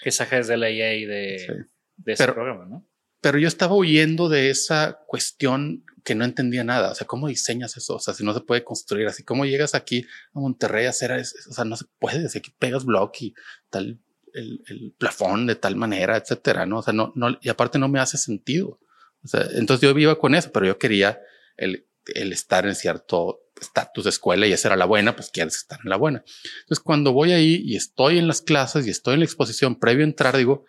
Que 0.03 0.11
Saja 0.11 0.38
es 0.38 0.48
de 0.48 0.57
la 0.57 0.68
EA 0.68 1.07
de, 1.09 1.66
de 1.96 2.12
ese 2.12 2.29
programa, 2.29 2.66
¿no? 2.66 2.87
Pero 3.20 3.38
yo 3.38 3.48
estaba 3.48 3.74
huyendo 3.74 4.29
de 4.29 4.50
esa 4.50 5.00
cuestión 5.07 5.85
que 6.05 6.14
no 6.14 6.24
entendía 6.24 6.64
nada. 6.64 6.92
O 6.92 6.94
sea, 6.94 7.07
¿cómo 7.07 7.29
diseñas 7.29 7.76
eso? 7.76 7.96
O 7.96 8.00
sea, 8.00 8.14
si 8.14 8.24
no 8.24 8.33
se 8.33 8.40
puede 8.40 8.64
construir 8.64 9.07
así, 9.07 9.22
¿cómo 9.22 9.44
llegas 9.44 9.74
aquí 9.74 10.07
a 10.33 10.40
Monterrey 10.40 10.87
a 10.87 10.90
hacer 10.90 11.12
eso? 11.12 11.37
O 11.50 11.53
sea, 11.53 11.64
no 11.64 11.76
se 11.76 11.85
puede. 11.98 12.29
Si 12.29 12.38
aquí 12.38 12.53
pegas 12.59 12.85
block 12.85 13.20
y 13.20 13.35
tal, 13.68 14.00
el, 14.33 14.62
el 14.68 14.94
plafón 14.96 15.46
de 15.46 15.57
tal 15.57 15.76
manera, 15.76 16.16
etcétera, 16.16 16.64
¿no? 16.66 16.79
O 16.79 16.83
sea, 16.83 16.94
no, 16.94 17.12
no, 17.14 17.38
y 17.42 17.48
aparte 17.48 17.79
no 17.79 17.88
me 17.88 18.00
hace 18.00 18.16
sentido. 18.16 18.79
Entonces 19.55 19.81
yo 19.81 19.99
iba 19.99 20.19
con 20.19 20.35
eso, 20.35 20.51
pero 20.53 20.67
yo 20.67 20.79
quería 20.79 21.21
el, 21.57 21.87
el 22.15 22.33
estar 22.33 22.67
en 22.67 22.75
cierto 22.75 23.41
estatus 23.61 24.05
de 24.05 24.11
escuela 24.11 24.47
y 24.47 24.53
esa 24.53 24.69
era 24.69 24.77
la 24.77 24.87
buena, 24.87 25.15
pues 25.15 25.31
quieres 25.31 25.57
estar 25.57 25.79
en 25.85 25.91
la 25.91 25.97
buena. 25.97 26.25
Entonces 26.63 26.83
cuando 26.83 27.13
voy 27.13 27.33
ahí 27.33 27.63
y 27.65 27.77
estoy 27.77 28.19
en 28.19 28.27
las 28.27 28.41
clases 28.41 28.87
y 28.87 28.91
estoy 28.91 29.15
en 29.15 29.21
la 29.21 29.27
exposición 29.27 29.79
previo 29.79 30.05
a 30.05 30.09
entrar, 30.09 30.37
digo, 30.37 30.65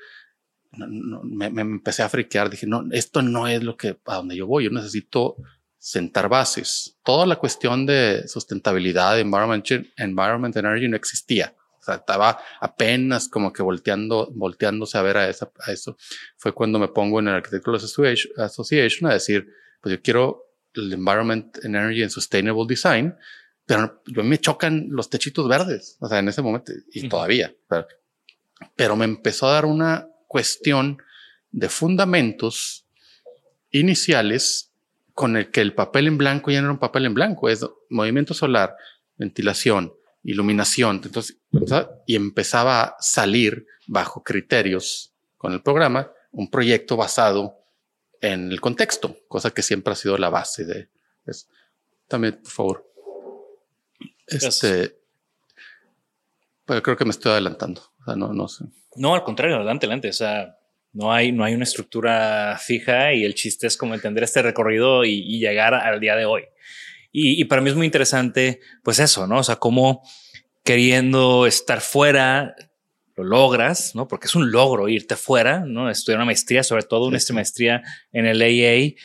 me, 0.72 1.50
me, 1.50 1.62
empecé 1.62 2.04
a 2.04 2.10
friquear. 2.10 2.50
Dije, 2.50 2.68
no, 2.68 2.84
esto 2.92 3.22
no 3.22 3.48
es 3.48 3.64
lo 3.64 3.78
que 3.78 3.98
a 4.06 4.16
donde 4.16 4.36
yo 4.36 4.48
voy. 4.48 4.66
Yo 4.66 4.70
necesito 4.72 5.36
sentar 5.78 6.30
bases. 6.30 6.98
Toda 7.04 7.26
la 7.26 7.38
cuestión 7.38 7.86
de 7.86 8.28
sustentabilidad, 8.28 9.20
environment, 9.20 9.66
environment 9.98 10.56
energy 10.56 10.88
no 10.88 10.96
existía. 10.96 11.56
O 11.82 11.84
sea, 11.84 11.96
estaba 11.96 12.40
apenas 12.60 13.28
como 13.28 13.52
que 13.52 13.64
volteando, 13.64 14.30
volteándose 14.34 14.98
a 15.00 15.02
ver 15.02 15.18
a, 15.18 15.30
esa, 15.30 15.52
a 15.66 15.72
eso. 15.72 15.98
Fue 16.38 16.54
cuando 16.54 16.78
me 16.78 16.90
pongo 16.90 17.20
en 17.20 17.28
el 17.28 17.36
Architectural 17.36 17.82
Association 18.38 19.10
a 19.10 19.14
decir, 19.14 19.48
pues 19.82 19.96
yo 19.96 20.02
quiero 20.02 20.46
el 20.76 20.94
Environment, 20.94 21.58
Energy 21.66 22.04
and 22.04 22.12
Sustainable 22.12 22.66
Design, 22.68 23.16
pero 23.66 24.04
yo 24.06 24.24
me 24.24 24.38
chocan 24.38 24.88
los 24.92 25.10
techitos 25.10 25.48
verdes. 25.48 25.98
O 26.00 26.08
sea, 26.08 26.20
en 26.20 26.28
ese 26.28 26.44
momento 26.44 26.72
y 26.92 27.10
todavía, 27.10 27.54
pero, 27.68 27.88
pero 28.76 28.96
me 28.96 29.06
empezó 29.06 29.48
a 29.48 29.54
dar 29.54 29.66
una 29.66 30.08
cuestión 30.28 31.02
de 31.52 31.68
fundamentos 31.68 32.86
iniciales 33.72 34.72
con 35.14 35.36
el 35.36 35.50
que 35.50 35.62
el 35.62 35.74
papel 35.74 36.08
en 36.08 36.18
blanco 36.18 36.52
ya 36.52 36.62
no 36.62 36.68
era 36.68 36.74
un 36.74 36.80
papel 36.80 37.06
en 37.06 37.14
blanco, 37.14 37.50
es 37.50 37.66
movimiento 37.90 38.34
solar, 38.34 38.76
ventilación, 39.18 39.94
iluminación. 40.24 41.02
Entonces, 41.04 41.38
y 42.06 42.16
empezaba 42.16 42.84
a 42.84 42.96
salir 43.00 43.68
bajo 43.88 44.24
criterios 44.24 45.14
con 45.38 45.54
el 45.54 45.62
programa 45.62 46.12
un 46.32 46.50
proyecto 46.50 46.96
basado 46.96 47.58
en 48.22 48.52
el 48.52 48.62
contexto, 48.62 49.18
cosa 49.28 49.52
que 49.52 49.64
siempre 49.64 49.94
ha 49.94 49.96
sido 49.96 50.18
la 50.18 50.30
base 50.30 50.64
de 50.66 50.90
eso. 51.26 51.48
También, 52.08 52.40
por 52.42 52.52
favor. 52.52 52.94
Este, 54.28 54.98
pero 56.66 56.82
creo 56.82 56.96
que 56.96 57.06
me 57.06 57.12
estoy 57.12 57.32
adelantando. 57.32 57.82
O 58.00 58.06
sea, 58.06 58.16
no, 58.16 58.34
no 58.34 58.48
sé. 58.48 58.66
No, 58.96 59.16
al 59.16 59.24
contrario, 59.24 59.58
adelante, 59.58 59.86
adelante. 59.86 60.10
O 60.10 60.14
sea, 60.14 60.58
no 60.94 61.12
hay, 61.12 61.32
no 61.32 61.44
hay 61.44 61.54
una 61.54 61.64
estructura 61.64 62.58
fija 62.60 63.14
y 63.14 63.24
el 63.24 63.36
chiste 63.36 63.68
es 63.68 63.78
como 63.78 63.94
entender 63.94 64.24
este 64.24 64.42
recorrido 64.42 65.04
y, 65.06 65.40
llegar 65.40 65.74
al 65.74 66.00
día 66.00 66.16
de 66.16 66.26
hoy. 66.26 66.44
Y, 67.14 67.44
para 67.46 67.62
mí 67.62 67.70
es 67.70 67.76
muy 67.76 67.86
interesante, 67.86 68.62
pues 68.84 69.00
eso, 69.00 69.28
¿no? 69.28 69.40
O 69.40 69.44
sea, 69.44 69.58
cómo 69.58 70.02
queriendo 70.64 71.46
estar 71.46 71.82
fuera, 71.82 72.56
lo 73.18 73.26
logras, 73.26 73.96
¿no? 73.96 74.08
Porque 74.08 74.28
es 74.28 74.36
un 74.36 74.52
logro 74.52 74.88
irte 74.88 75.18
fuera, 75.18 75.64
¿no? 75.66 75.90
Estudiar 75.90 76.20
una 76.20 76.26
maestría, 76.26 76.64
sobre 76.64 76.84
todo 76.84 77.08
una 77.08 77.20
maestría 77.34 77.82
en 78.14 78.26
el 78.26 78.42
AA, 78.42 78.96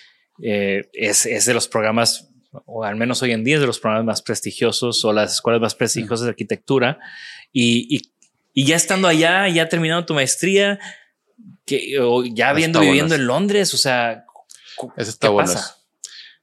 eh, 0.43 0.89
es, 0.93 1.27
es 1.27 1.47
de 1.47 1.55
los 1.55 1.67
programas 1.67 2.31
o 2.65 2.85
al 2.85 2.97
menos 2.97 3.23
hoy 3.23 3.33
en 3.33 3.45
día 3.45 3.57
es 3.57 3.61
de 3.61 3.67
los 3.67 3.79
programas 3.79 4.07
más 4.07 4.23
prestigiosos 4.23 5.05
o 5.05 5.13
las 5.13 5.35
escuelas 5.35 5.61
más 5.61 5.75
prestigiosas 5.75 6.23
de 6.23 6.31
arquitectura. 6.31 6.99
Y, 7.53 7.95
y, 7.95 8.03
y 8.55 8.65
ya 8.65 8.77
estando 8.77 9.09
allá, 9.09 9.49
ya 9.49 9.69
terminando 9.69 10.07
tu 10.07 10.15
maestría, 10.15 10.79
que 11.65 11.99
ya 12.33 12.51
habiendo 12.51 12.81
viviendo 12.81 13.15
en 13.15 13.27
Londres, 13.27 13.75
o 13.75 13.77
sea, 13.77 14.25
eso 14.97 15.11
está 15.11 15.29
bueno. 15.29 15.53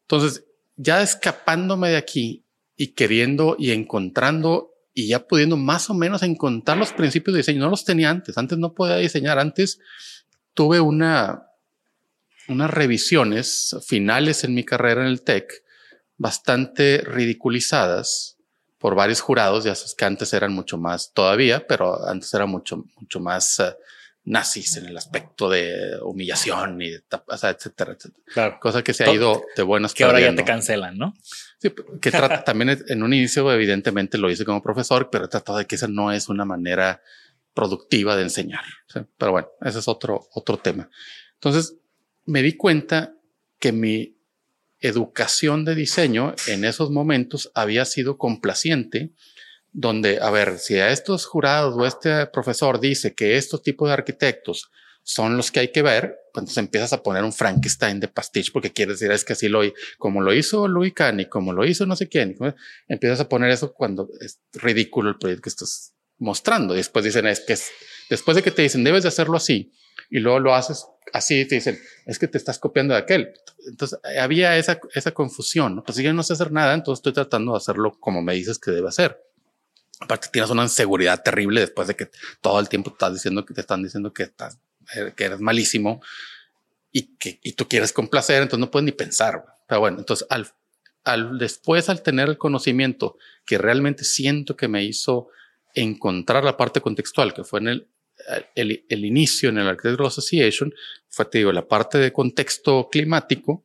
Entonces, 0.02 0.46
ya 0.76 1.02
escapándome 1.02 1.90
de 1.90 1.98
aquí 1.98 2.46
y 2.76 2.94
queriendo 2.94 3.56
y 3.60 3.72
encontrando 3.72 4.72
y 4.94 5.08
ya 5.08 5.28
pudiendo 5.28 5.58
más 5.58 5.90
o 5.90 5.94
menos 5.94 6.22
encontrar 6.24 6.78
los 6.78 6.94
principios 6.94 7.34
de 7.34 7.40
diseño, 7.40 7.62
no 7.62 7.70
los 7.70 7.86
tenía 7.86 8.10
antes. 8.10 8.38
Antes 8.38 8.58
no 8.58 8.74
podía 8.74 8.98
diseñar. 8.98 9.40
Antes 9.40 9.80
tuve 10.54 10.80
una, 10.80 11.48
unas 12.48 12.70
revisiones 12.70 13.76
finales 13.86 14.44
en 14.44 14.54
mi 14.54 14.64
carrera 14.64 15.02
en 15.02 15.08
el 15.08 15.24
TEC 15.24 15.64
bastante 16.18 17.02
ridiculizadas 17.06 18.38
por 18.78 18.96
varios 18.96 19.22
jurados, 19.22 19.64
ya 19.64 19.76
sabes 19.76 19.96
que 19.96 20.04
antes 20.04 20.34
eran 20.34 20.52
mucho 20.52 20.78
más 20.78 21.14
todavía, 21.14 21.66
pero 21.66 22.06
antes 22.06 22.34
era 22.34 22.46
mucho, 22.46 22.84
mucho 23.00 23.22
más 23.22 23.58
uh, 23.60 23.74
nazis 24.26 24.78
en 24.78 24.86
el 24.86 24.98
aspecto 24.98 25.50
de 25.50 25.98
humillación 26.02 26.82
y 26.82 26.92
de, 26.92 27.04
o 27.28 27.38
sea, 27.38 27.50
etcétera, 27.50 27.94
etcétera. 27.94 28.24
Claro. 28.34 28.60
Cosa 28.60 28.84
que 28.84 28.94
se 28.94 29.04
ha 29.04 29.14
ido 29.14 29.44
de 29.56 29.64
buenas 29.64 29.94
Que 29.94 30.06
ahora 30.06 30.22
ya 30.22 30.34
te 30.34 30.46
cancelan, 30.46 30.98
¿no? 30.98 31.14
Sí, 31.58 31.74
que 32.02 32.12
trata 32.12 32.44
también 32.46 32.84
en 32.88 33.04
un 33.04 33.14
inicio, 33.14 33.52
evidentemente 33.52 34.18
lo 34.18 34.30
hice 34.32 34.46
como 34.46 34.62
profesor, 34.62 35.10
pero 35.10 35.26
he 35.26 35.28
tratado 35.28 35.58
de 35.58 35.66
que 35.66 35.76
esa 35.76 35.88
no 35.88 36.12
es 36.12 36.30
una 36.30 36.46
manera 36.46 37.02
productiva 37.54 38.16
de 38.16 38.24
enseñar. 38.24 38.64
Pero 39.18 39.32
bueno, 39.32 39.48
ese 39.62 39.80
es 39.80 39.88
otro, 39.88 40.28
otro 40.34 40.58
tema. 40.58 40.90
Entonces 41.36 41.76
me 42.26 42.42
di 42.42 42.54
cuenta 42.54 43.14
que 43.60 43.72
mi 43.72 44.18
educación 44.80 45.64
de 45.66 45.76
diseño 45.76 46.36
en 46.48 46.66
esos 46.66 46.92
momentos 46.92 47.52
había 47.54 47.86
sido 47.86 48.18
complaciente, 48.18 49.12
donde, 49.74 50.20
a 50.22 50.30
ver, 50.30 50.60
si 50.60 50.76
a 50.76 50.92
estos 50.92 51.26
jurados 51.26 51.76
o 51.76 51.86
este 51.86 52.28
profesor 52.28 52.80
dice 52.80 53.14
que 53.14 53.38
estos 53.38 53.64
tipos 53.64 53.90
de 53.90 53.94
arquitectos 53.94 54.72
son 55.02 55.36
los 55.36 55.52
que 55.52 55.60
hay 55.60 55.72
que 55.72 55.82
ver, 55.82 56.20
pues 56.32 56.44
entonces 56.44 56.58
empiezas 56.58 56.94
a 56.94 57.04
poner 57.04 57.24
un 57.24 57.34
Frankenstein 57.34 58.00
de 58.00 58.08
pastiche 58.08 58.52
porque 58.54 58.72
quieres 58.72 59.00
decir 59.00 59.12
es 59.12 59.26
que 59.26 59.34
así 59.34 59.50
lo, 59.50 59.62
como 59.98 60.22
lo 60.22 60.34
hizo 60.34 60.68
Louis 60.68 60.94
Kahn 60.94 61.26
como 61.26 61.52
lo 61.52 61.66
hizo 61.66 61.86
no 61.86 61.96
sé 61.96 62.08
quién, 62.08 62.38
empiezas 62.88 63.20
a 63.20 63.28
poner 63.28 63.50
eso 63.50 63.74
cuando 63.74 64.10
es 64.22 64.40
ridículo 64.54 65.10
el 65.10 65.18
proyecto 65.18 65.44
que 65.44 65.50
estás 65.50 65.94
mostrando. 66.20 66.74
Y 66.74 66.78
después 66.78 67.04
dicen 67.04 67.28
es 67.28 67.42
que 67.42 67.54
es, 67.54 67.70
después 68.10 68.36
de 68.36 68.44
que 68.44 68.52
te 68.52 68.62
dicen 68.62 68.84
debes 68.84 69.04
de 69.04 69.10
hacerlo 69.10 69.38
así 69.38 69.74
y 70.10 70.20
luego 70.20 70.40
lo 70.40 70.56
haces 70.56 70.86
así, 71.12 71.46
te 71.46 71.56
dicen 71.56 71.80
es 72.06 72.18
que 72.18 72.28
te 72.28 72.38
estás 72.38 72.60
copiando 72.60 72.94
de 72.94 73.02
aquel. 73.02 73.34
Entonces 73.68 74.00
había 74.20 74.58
esa, 74.58 74.80
confusión, 75.14 75.76
¿no? 75.76 75.84
Pues 75.84 75.98
yo 75.98 76.14
no 76.14 76.24
sé 76.24 76.34
hacer 76.34 76.52
nada, 76.52 76.74
entonces 76.74 77.00
estoy 77.00 77.14
tratando 77.14 77.52
de 77.52 77.58
hacerlo 77.58 77.98
como 78.00 78.22
me 78.22 78.34
dices 78.34 78.60
que 78.60 78.72
debe 78.72 78.88
hacer. 78.88 79.20
Aparte 80.00 80.28
tienes 80.32 80.50
una 80.50 80.64
inseguridad 80.64 81.22
terrible 81.22 81.62
después 81.62 81.88
de 81.88 81.96
que 81.96 82.10
todo 82.42 82.60
el 82.60 82.70
tiempo 82.70 82.92
estás 82.92 83.14
diciendo 83.14 83.46
que 83.46 83.54
te 83.54 83.62
están 83.62 83.84
diciendo 83.84 84.14
que 84.14 84.24
estás, 84.24 84.58
eh, 84.96 85.14
que 85.16 85.26
eres 85.26 85.40
malísimo 85.40 86.02
y 86.92 87.16
que 87.18 87.40
y 87.42 87.54
tú 87.54 87.68
quieres 87.68 87.94
complacer, 87.94 88.42
entonces 88.42 88.60
no 88.60 88.72
puedes 88.72 88.86
ni 88.86 88.92
pensar. 88.92 89.46
Pero 89.68 89.82
bueno, 89.82 90.00
entonces 90.00 90.28
al, 90.30 90.48
al 91.04 91.38
después 91.38 91.90
al 91.90 92.02
tener 92.02 92.30
el 92.30 92.38
conocimiento 92.38 93.18
que 93.46 93.58
realmente 93.58 94.04
siento 94.04 94.56
que 94.56 94.68
me 94.68 94.84
hizo 94.84 95.30
encontrar 95.76 96.44
la 96.44 96.58
parte 96.58 96.82
contextual 96.82 97.34
que 97.34 97.44
fue 97.44 97.60
en 97.60 97.68
el 97.68 97.88
el, 98.56 98.86
el, 98.90 99.06
inicio 99.06 99.50
en 99.50 99.58
el 99.58 99.68
Architectural 99.68 100.08
Association 100.08 100.74
fue, 101.10 101.26
te 101.26 101.40
digo, 101.40 101.52
la 101.52 101.68
parte 101.68 101.98
de 101.98 102.14
contexto 102.14 102.90
climático 102.92 103.64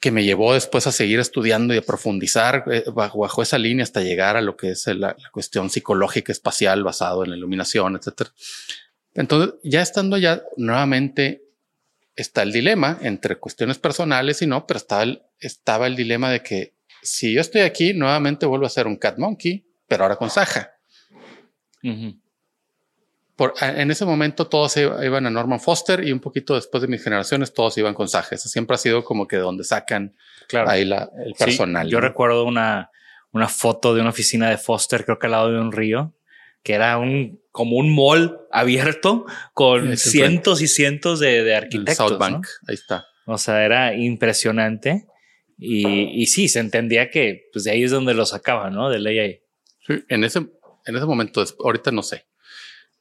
que 0.00 0.10
me 0.10 0.24
llevó 0.24 0.54
después 0.54 0.86
a 0.86 0.92
seguir 0.92 1.18
estudiando 1.18 1.74
y 1.74 1.78
a 1.78 1.82
profundizar 1.82 2.64
eh, 2.70 2.84
bajo, 2.92 3.20
bajo 3.20 3.42
esa 3.42 3.58
línea 3.58 3.82
hasta 3.82 4.00
llegar 4.00 4.36
a 4.36 4.40
lo 4.40 4.56
que 4.56 4.70
es 4.70 4.86
la, 4.86 5.16
cuestión 5.32 5.70
psicológica 5.70 6.32
espacial 6.32 6.84
basado 6.84 7.24
en 7.24 7.30
la 7.30 7.36
iluminación, 7.36 7.96
etcétera. 7.96 8.30
Entonces, 9.14 9.54
ya 9.64 9.82
estando 9.82 10.16
allá, 10.16 10.42
nuevamente 10.56 11.42
está 12.14 12.42
el 12.42 12.52
dilema 12.52 12.98
entre 13.02 13.36
cuestiones 13.36 13.78
personales 13.78 14.42
y 14.42 14.46
no, 14.46 14.66
pero 14.66 14.78
estaba 14.78 15.02
el, 15.02 15.22
estaba 15.40 15.86
el 15.86 15.96
dilema 15.96 16.30
de 16.30 16.42
que 16.42 16.74
si 17.02 17.32
yo 17.32 17.40
estoy 17.40 17.62
aquí, 17.62 17.94
nuevamente 17.94 18.46
vuelvo 18.46 18.66
a 18.66 18.70
ser 18.70 18.86
un 18.86 18.96
cat 18.96 19.18
monkey, 19.18 19.64
pero 19.86 20.04
ahora 20.04 20.16
con 20.16 20.30
Saja 20.30 20.72
en 23.60 23.90
ese 23.90 24.04
momento 24.04 24.46
todos 24.48 24.76
iban 24.76 25.26
a 25.26 25.30
Norman 25.30 25.60
Foster 25.60 26.04
y 26.04 26.12
un 26.12 26.20
poquito 26.20 26.54
después 26.54 26.80
de 26.82 26.88
mis 26.88 27.02
generaciones 27.02 27.52
todos 27.52 27.78
iban 27.78 27.94
con 27.94 28.08
Saja. 28.08 28.36
siempre 28.36 28.74
ha 28.74 28.78
sido 28.78 29.04
como 29.04 29.28
que 29.28 29.36
donde 29.36 29.64
sacan 29.64 30.16
ahí 30.66 30.84
la, 30.84 31.10
el 31.24 31.34
personal. 31.34 31.88
yo 31.88 32.00
recuerdo 32.00 32.44
una, 32.44 32.90
una 33.32 33.48
foto 33.48 33.94
de 33.94 34.00
una 34.00 34.10
oficina 34.10 34.50
de 34.50 34.58
Foster, 34.58 35.04
creo 35.04 35.18
que 35.18 35.26
al 35.26 35.32
lado 35.32 35.52
de 35.52 35.60
un 35.60 35.72
río, 35.72 36.14
que 36.62 36.74
era 36.74 36.98
un 36.98 37.40
como 37.52 37.76
un 37.76 37.94
mall 37.94 38.40
abierto 38.50 39.26
con 39.54 39.96
cientos 39.96 40.60
y 40.60 40.68
cientos 40.68 41.20
de, 41.20 41.42
de 41.42 41.54
arquitectos. 41.54 41.96
South 41.96 42.18
Bank, 42.18 42.46
ahí 42.66 42.74
está. 42.74 43.06
O 43.26 43.38
sea, 43.38 43.64
era 43.64 43.94
impresionante. 43.94 45.06
Y, 45.58 46.22
y, 46.22 46.26
sí, 46.26 46.48
se 46.48 46.60
entendía 46.60 47.10
que 47.10 47.48
pues 47.52 47.64
de 47.64 47.72
ahí 47.72 47.82
es 47.82 47.90
donde 47.90 48.14
lo 48.14 48.24
sacaban, 48.26 48.74
¿no? 48.74 48.90
De 48.90 49.00
ley 49.00 49.18
ahí. 49.18 49.40
Sí, 49.84 50.04
en 50.08 50.22
ese, 50.22 50.38
en 50.38 50.96
ese 50.96 51.04
momento, 51.04 51.44
ahorita 51.58 51.90
no 51.90 52.04
sé, 52.04 52.26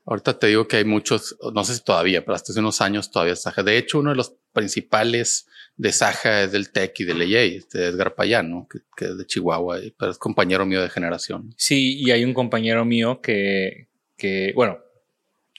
Ahorita 0.09 0.39
te 0.39 0.47
digo 0.47 0.69
que 0.69 0.77
hay 0.77 0.85
muchos, 0.85 1.37
no 1.53 1.65
sé 1.65 1.75
si 1.75 1.83
todavía, 1.83 2.23
pero 2.23 2.33
hasta 2.33 2.53
hace 2.53 2.61
unos 2.61 2.79
años 2.79 3.11
todavía 3.11 3.35
Saja. 3.35 3.61
De 3.61 3.77
hecho, 3.77 3.99
uno 3.99 4.11
de 4.11 4.15
los 4.15 4.37
principales 4.53 5.49
de 5.75 5.91
Saja 5.91 6.43
es 6.43 6.53
del 6.53 6.71
TEC 6.71 7.01
y 7.01 7.03
del 7.03 7.21
EA, 7.23 7.43
este 7.43 7.87
Edgar 7.87 8.15
Payano, 8.15 8.69
que, 8.71 8.79
que, 8.95 9.11
es 9.11 9.17
de 9.17 9.25
Chihuahua, 9.25 9.79
pero 9.99 10.11
es 10.11 10.17
compañero 10.17 10.65
mío 10.65 10.81
de 10.81 10.89
generación. 10.89 11.53
Sí, 11.57 11.99
y 11.99 12.11
hay 12.11 12.23
un 12.23 12.33
compañero 12.33 12.85
mío 12.85 13.19
que, 13.19 13.89
que 14.15 14.53
bueno, 14.55 14.79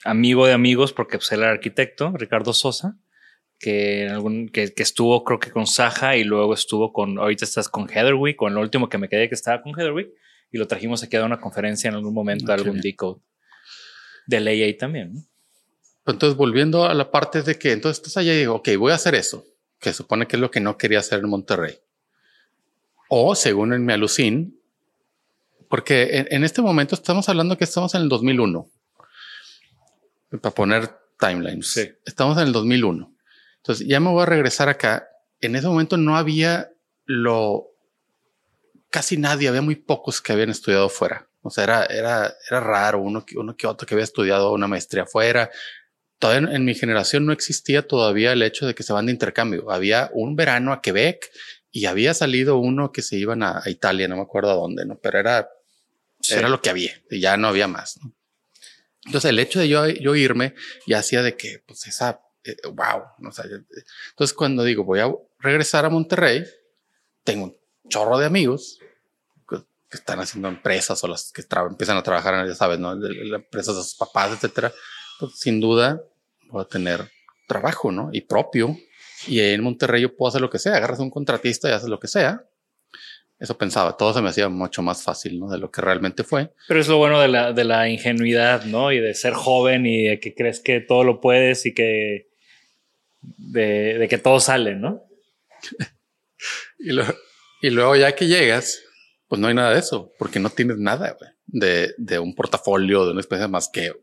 amigo 0.03 0.47
de 0.47 0.53
amigos, 0.53 0.93
porque 0.93 1.19
pues, 1.19 1.31
él 1.31 1.41
era 1.41 1.51
arquitecto, 1.51 2.11
Ricardo 2.17 2.51
Sosa, 2.51 2.97
que, 3.59 4.07
algún, 4.09 4.49
que, 4.49 4.73
que, 4.73 4.81
estuvo 4.81 5.23
creo 5.25 5.39
que 5.39 5.51
con 5.51 5.67
Saja 5.67 6.17
y 6.17 6.23
luego 6.23 6.55
estuvo 6.55 6.91
con, 6.91 7.19
ahorita 7.19 7.45
estás 7.45 7.69
con 7.69 7.87
Heatherwick, 7.87 8.35
con 8.35 8.53
el 8.53 8.57
último 8.57 8.89
que 8.89 8.97
me 8.97 9.09
quedé 9.09 9.29
que 9.29 9.35
estaba 9.35 9.61
con 9.61 9.73
Heatherwick, 9.73 10.09
y 10.51 10.57
lo 10.57 10.65
trajimos 10.65 11.03
aquí 11.03 11.17
a 11.17 11.19
dar 11.19 11.27
una 11.27 11.39
conferencia 11.39 11.89
en 11.89 11.93
algún 11.93 12.15
momento, 12.15 12.47
de 12.47 12.53
ah, 12.53 12.55
algún 12.55 12.81
decode 12.81 13.21
de 14.29 14.39
ley 14.39 14.61
ahí 14.61 14.77
también. 14.77 15.25
Entonces, 16.05 16.37
volviendo 16.37 16.85
a 16.85 16.93
la 16.93 17.11
parte 17.11 17.41
de 17.41 17.57
que 17.57 17.71
entonces 17.71 17.97
estás 17.97 18.17
allá 18.17 18.33
y 18.33 18.39
digo, 18.39 18.55
ok, 18.55 18.69
voy 18.77 18.91
a 18.91 18.95
hacer 18.95 19.15
eso, 19.15 19.45
que 19.79 19.91
supone 19.91 20.27
que 20.27 20.37
es 20.37 20.39
lo 20.39 20.51
que 20.51 20.59
no 20.59 20.77
quería 20.77 20.99
hacer 20.99 21.19
en 21.19 21.29
Monterrey. 21.29 21.79
O 23.09 23.35
según 23.35 23.73
en 23.73 23.85
mi 23.85 23.93
alucín, 23.93 24.59
porque 25.67 26.27
en, 26.29 26.43
este 26.43 26.61
momento 26.61 26.95
estamos 26.95 27.27
hablando 27.29 27.57
que 27.57 27.63
estamos 27.63 27.93
en 27.95 28.03
el 28.03 28.09
2001. 28.09 28.67
Para 30.41 30.55
poner 30.55 30.89
timeline. 31.19 31.63
Estamos 32.05 32.37
en 32.37 32.47
el 32.47 32.53
2001. 32.53 33.13
Entonces 33.57 33.87
ya 33.87 33.99
me 33.99 34.09
voy 34.09 34.23
a 34.23 34.25
regresar 34.25 34.69
acá. 34.69 35.07
En 35.41 35.55
ese 35.55 35.67
momento 35.67 35.97
no 35.97 36.17
había 36.17 36.71
lo, 37.05 37.67
casi 38.89 39.17
nadie, 39.17 39.47
había 39.47 39.61
muy 39.61 39.75
pocos 39.75 40.21
que 40.21 40.33
habían 40.33 40.49
estudiado 40.49 40.89
fuera. 40.89 41.28
O 41.41 41.49
sea, 41.49 41.63
era, 41.63 41.85
era, 41.85 42.35
era 42.49 42.59
raro 42.59 42.99
uno, 42.99 43.25
uno 43.35 43.55
que 43.55 43.67
otro 43.67 43.87
que 43.87 43.93
había 43.93 44.03
estudiado 44.03 44.51
una 44.51 44.67
maestría 44.67 45.05
fuera. 45.05 45.49
Todavía 46.17 46.53
en, 46.53 46.65
mi 46.65 46.75
generación 46.75 47.25
no 47.25 47.31
existía 47.31 47.87
todavía 47.87 48.33
el 48.33 48.41
hecho 48.41 48.67
de 48.67 48.75
que 48.75 48.83
se 48.83 48.91
van 48.91 49.05
de 49.05 49.13
intercambio. 49.13 49.71
Había 49.71 50.09
un 50.13 50.35
verano 50.35 50.73
a 50.73 50.81
Quebec 50.81 51.31
y 51.71 51.85
había 51.85 52.13
salido 52.13 52.57
uno 52.57 52.91
que 52.91 53.01
se 53.01 53.15
iban 53.17 53.41
a, 53.43 53.61
Italia, 53.67 54.07
no 54.07 54.17
me 54.17 54.23
acuerdo 54.23 54.51
a 54.51 54.55
dónde, 54.55 54.85
¿no? 54.85 54.99
Pero 54.99 55.19
era, 55.19 55.49
era 56.29 56.49
lo 56.49 56.61
que 56.61 56.69
había 56.69 56.91
y 57.09 57.21
ya 57.21 57.37
no 57.37 57.47
había 57.47 57.67
más. 57.67 57.97
¿no? 58.03 58.13
Entonces 59.05 59.29
el 59.29 59.39
hecho 59.39 59.59
de 59.59 59.69
yo, 59.69 59.87
yo 59.87 60.15
irme 60.15 60.55
ya 60.85 60.99
hacía 60.99 61.21
de 61.21 61.37
que, 61.37 61.63
pues 61.65 61.87
esa, 61.87 62.21
eh, 62.43 62.57
wow, 62.65 63.03
¿no? 63.19 63.31
sé 63.31 63.43
entonces 64.09 64.35
cuando 64.35 64.63
digo 64.63 64.83
voy 64.83 64.99
a 64.99 65.11
regresar 65.39 65.85
a 65.85 65.89
Monterrey, 65.89 66.43
tengo 67.23 67.45
un 67.45 67.57
chorro 67.87 68.17
de 68.17 68.25
amigos 68.25 68.79
que, 69.89 69.97
están 69.97 70.19
haciendo 70.19 70.47
empresas 70.47 71.03
o 71.03 71.07
las 71.07 71.31
que 71.31 71.43
empiezan 71.69 71.97
a 71.97 72.03
trabajar, 72.03 72.47
ya 72.47 72.55
sabes, 72.55 72.79
¿no? 72.79 72.93
empresas 72.93 73.75
de 73.75 73.83
sus 73.83 73.95
papás, 73.95 74.31
etcétera. 74.31 74.71
Pues 75.19 75.39
sin 75.39 75.59
duda 75.59 76.01
voy 76.49 76.63
a 76.63 76.67
tener 76.67 77.09
trabajo, 77.47 77.91
¿no? 77.91 78.09
Y 78.13 78.21
propio. 78.21 78.77
Y 79.27 79.41
en 79.41 79.61
Monterrey 79.61 80.01
yo 80.01 80.15
puedo 80.15 80.29
hacer 80.29 80.41
lo 80.41 80.49
que 80.49 80.59
sea. 80.59 80.75
Agarras 80.75 80.99
un 80.99 81.09
contratista 81.09 81.69
y 81.69 81.73
haces 81.73 81.89
lo 81.89 81.99
que 81.99 82.07
sea. 82.07 82.45
Eso 83.39 83.57
pensaba, 83.57 83.95
todo 83.95 84.13
se 84.13 84.21
me 84.21 84.29
hacía 84.29 84.49
mucho 84.49 84.81
más 84.81 85.01
fácil, 85.01 85.39
¿no? 85.39 85.49
De 85.49 85.57
lo 85.57 85.71
que 85.71 85.81
realmente 85.81 86.23
fue. 86.23 86.51
Pero 86.67 86.79
es 86.81 86.89
lo 86.89 86.97
bueno 86.97 87.21
de 87.21 87.29
la, 87.29 87.53
de 87.53 87.63
la 87.63 87.87
ingenuidad, 87.87 88.65
¿no? 88.65 88.91
Y 88.91 88.99
de 88.99 89.13
ser 89.13 89.33
joven 89.33 89.85
y 89.85 90.09
de 90.09 90.19
que 90.19 90.35
crees 90.35 90.59
que 90.59 90.81
todo 90.81 91.05
lo 91.05 91.21
puedes 91.21 91.65
y 91.65 91.73
que 91.73 92.27
de, 93.21 93.97
de 93.97 94.07
que 94.09 94.17
todo 94.17 94.41
sale, 94.41 94.75
¿no? 94.75 95.05
y, 96.79 96.91
y 97.61 97.69
luego 97.69 97.95
ya 97.95 98.13
que 98.13 98.27
llegas, 98.27 98.81
pues 99.29 99.39
no 99.39 99.47
hay 99.47 99.53
nada 99.53 99.71
de 99.71 99.79
eso, 99.79 100.11
porque 100.19 100.39
no 100.39 100.49
tienes 100.49 100.77
nada 100.77 101.15
de, 101.45 101.93
de 101.97 102.19
un 102.19 102.35
portafolio, 102.35 103.05
de 103.05 103.11
una 103.11 103.21
especie 103.21 103.47
más 103.47 103.69
que 103.69 103.93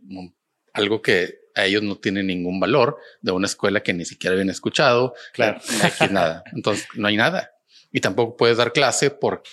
algo 0.73 1.03
que 1.03 1.41
a 1.55 1.67
ellos 1.67 1.83
no 1.83 1.97
tiene 1.97 2.23
ningún 2.23 2.61
valor, 2.61 2.97
de 3.21 3.33
una 3.33 3.47
escuela 3.47 3.83
que 3.83 3.93
ni 3.93 4.05
siquiera 4.05 4.33
habían 4.35 4.51
escuchado. 4.51 5.15
Claro. 5.33 5.61
No 6.01 6.07
nada. 6.09 6.45
Entonces 6.53 6.87
no 6.95 7.09
hay 7.09 7.17
nada 7.17 7.51
y 7.91 8.01
tampoco 8.01 8.37
puedes 8.37 8.59
dar 8.59 8.73
clase 8.73 9.11
porque 9.11 9.51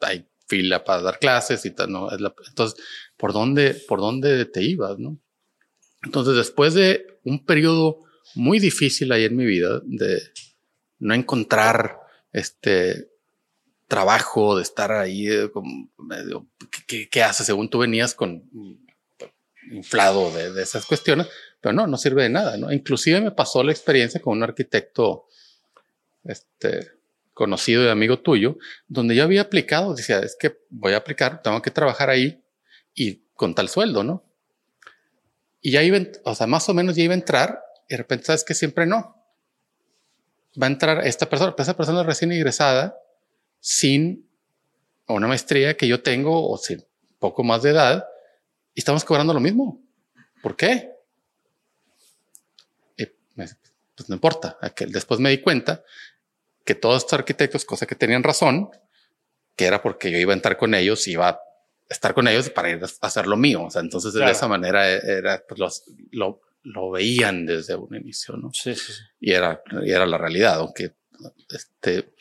hay 0.00 0.26
fila 0.46 0.84
para 0.84 1.02
dar 1.02 1.18
clases 1.18 1.64
y 1.64 1.70
tal, 1.70 1.90
no 1.92 2.10
es 2.10 2.20
la, 2.20 2.34
entonces 2.48 2.82
por 3.16 3.32
dónde 3.32 3.74
por 3.86 4.00
dónde 4.00 4.44
te 4.46 4.62
ibas, 4.62 4.98
no? 4.98 5.18
Entonces 6.02 6.34
después 6.34 6.74
de 6.74 7.20
un 7.24 7.44
periodo 7.44 8.02
muy 8.34 8.58
difícil 8.58 9.12
ahí 9.12 9.24
en 9.24 9.36
mi 9.36 9.46
vida 9.46 9.80
de 9.84 10.20
no 10.98 11.14
encontrar 11.14 12.00
este 12.32 13.09
trabajo, 13.90 14.56
de 14.56 14.62
estar 14.62 14.92
ahí 14.92 15.28
eh, 15.28 15.50
medio, 15.98 16.46
¿qué, 16.86 17.08
¿qué, 17.10 17.22
haces? 17.22 17.44
Según 17.44 17.68
tú 17.68 17.78
venías 17.78 18.14
con 18.14 18.48
inflado 19.70 20.32
de, 20.32 20.52
de, 20.52 20.62
esas 20.62 20.86
cuestiones, 20.86 21.26
pero 21.60 21.72
no, 21.74 21.86
no 21.86 21.98
sirve 21.98 22.22
de 22.22 22.30
nada, 22.30 22.56
¿no? 22.56 22.72
Inclusive 22.72 23.20
me 23.20 23.32
pasó 23.32 23.62
la 23.62 23.72
experiencia 23.72 24.20
con 24.20 24.38
un 24.38 24.44
arquitecto, 24.44 25.26
este, 26.24 26.92
conocido 27.34 27.84
y 27.84 27.88
amigo 27.88 28.20
tuyo, 28.20 28.58
donde 28.86 29.14
yo 29.14 29.24
había 29.24 29.42
aplicado, 29.42 29.94
decía, 29.94 30.20
es 30.20 30.36
que 30.38 30.60
voy 30.70 30.92
a 30.92 30.98
aplicar, 30.98 31.42
tengo 31.42 31.60
que 31.60 31.70
trabajar 31.70 32.10
ahí 32.10 32.42
y 32.94 33.24
con 33.34 33.54
tal 33.54 33.68
sueldo, 33.68 34.04
¿no? 34.04 34.24
Y 35.60 35.72
ya 35.72 35.82
iba, 35.82 35.98
o 36.24 36.34
sea, 36.34 36.46
más 36.46 36.68
o 36.68 36.74
menos 36.74 36.96
ya 36.96 37.02
iba 37.02 37.14
a 37.14 37.18
entrar 37.18 37.60
y 37.88 37.94
de 37.94 37.96
repente 37.98 38.26
sabes 38.26 38.44
que 38.44 38.54
siempre 38.54 38.86
no. 38.86 39.16
Va 40.60 40.66
a 40.66 40.70
entrar 40.70 41.06
esta 41.06 41.28
persona, 41.28 41.54
esa 41.58 41.76
persona 41.76 42.02
recién 42.02 42.32
ingresada, 42.32 42.96
sin 43.60 44.26
una 45.06 45.26
maestría 45.26 45.76
que 45.76 45.88
yo 45.88 46.02
tengo 46.02 46.50
o 46.50 46.56
sin 46.56 46.84
poco 47.18 47.44
más 47.44 47.62
de 47.62 47.70
edad, 47.70 48.06
y 48.74 48.80
estamos 48.80 49.04
cobrando 49.04 49.34
lo 49.34 49.40
mismo. 49.40 49.80
¿Por 50.42 50.56
qué? 50.56 50.90
pues 54.00 54.08
no 54.08 54.14
importa. 54.14 54.58
Después 54.88 55.20
me 55.20 55.28
di 55.28 55.38
cuenta 55.38 55.84
que 56.64 56.74
todos 56.74 57.02
estos 57.02 57.18
arquitectos, 57.18 57.66
cosa 57.66 57.86
que 57.86 57.94
tenían 57.94 58.22
razón, 58.22 58.70
que 59.54 59.66
era 59.66 59.82
porque 59.82 60.10
yo 60.10 60.16
iba 60.16 60.32
a 60.32 60.36
entrar 60.36 60.56
con 60.56 60.74
ellos, 60.74 61.06
iba 61.06 61.28
a 61.28 61.40
estar 61.86 62.14
con 62.14 62.26
ellos 62.26 62.48
para 62.48 62.70
ir 62.70 62.82
a 62.82 63.06
hacer 63.06 63.26
lo 63.26 63.36
mío. 63.36 63.64
O 63.64 63.70
sea, 63.70 63.82
entonces 63.82 64.14
de 64.14 64.30
esa 64.30 64.48
manera 64.48 64.88
era, 64.88 65.44
pues 65.46 65.58
los, 65.60 65.84
lo, 66.12 66.40
lo, 66.62 66.90
veían 66.90 67.44
desde 67.44 67.74
un 67.74 67.94
inicio, 67.94 68.36
¿no? 68.38 68.50
Sí, 68.54 68.74
sí, 68.74 68.92
sí. 68.92 69.02
Y 69.20 69.32
era, 69.32 69.62
y 69.82 69.90
era 69.90 70.06
la 70.06 70.16
realidad, 70.16 70.54
aunque 70.54 70.94
este, 71.50 72.14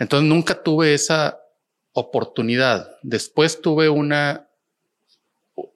entonces 0.00 0.28
nunca 0.28 0.62
tuve 0.62 0.94
esa 0.94 1.40
oportunidad. 1.92 2.96
Después 3.02 3.60
tuve 3.60 3.90
una, 3.90 4.48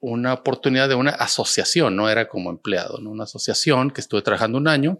una 0.01 0.33
oportunidad 0.33 0.89
de 0.89 0.95
una 0.95 1.11
asociación, 1.11 1.95
no 1.95 2.09
era 2.09 2.27
como 2.27 2.49
empleado, 2.49 2.97
¿no? 2.97 3.11
Una 3.11 3.25
asociación 3.25 3.91
que 3.91 4.01
estuve 4.01 4.23
trabajando 4.23 4.57
un 4.57 4.67
año 4.67 4.99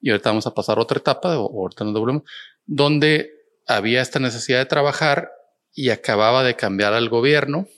y 0.00 0.10
ahorita 0.10 0.30
vamos 0.30 0.46
a 0.46 0.54
pasar 0.54 0.78
otra 0.78 0.98
etapa, 0.98 1.36
o 1.36 1.62
ahorita 1.62 1.84
nos 1.84 1.94
doblemos, 1.94 2.22
donde 2.64 3.32
había 3.66 4.00
esta 4.02 4.20
necesidad 4.20 4.60
de 4.60 4.66
trabajar 4.66 5.32
y 5.74 5.90
acababa 5.90 6.44
de 6.44 6.54
cambiar 6.54 6.94
al 6.94 7.08
gobierno 7.08 7.68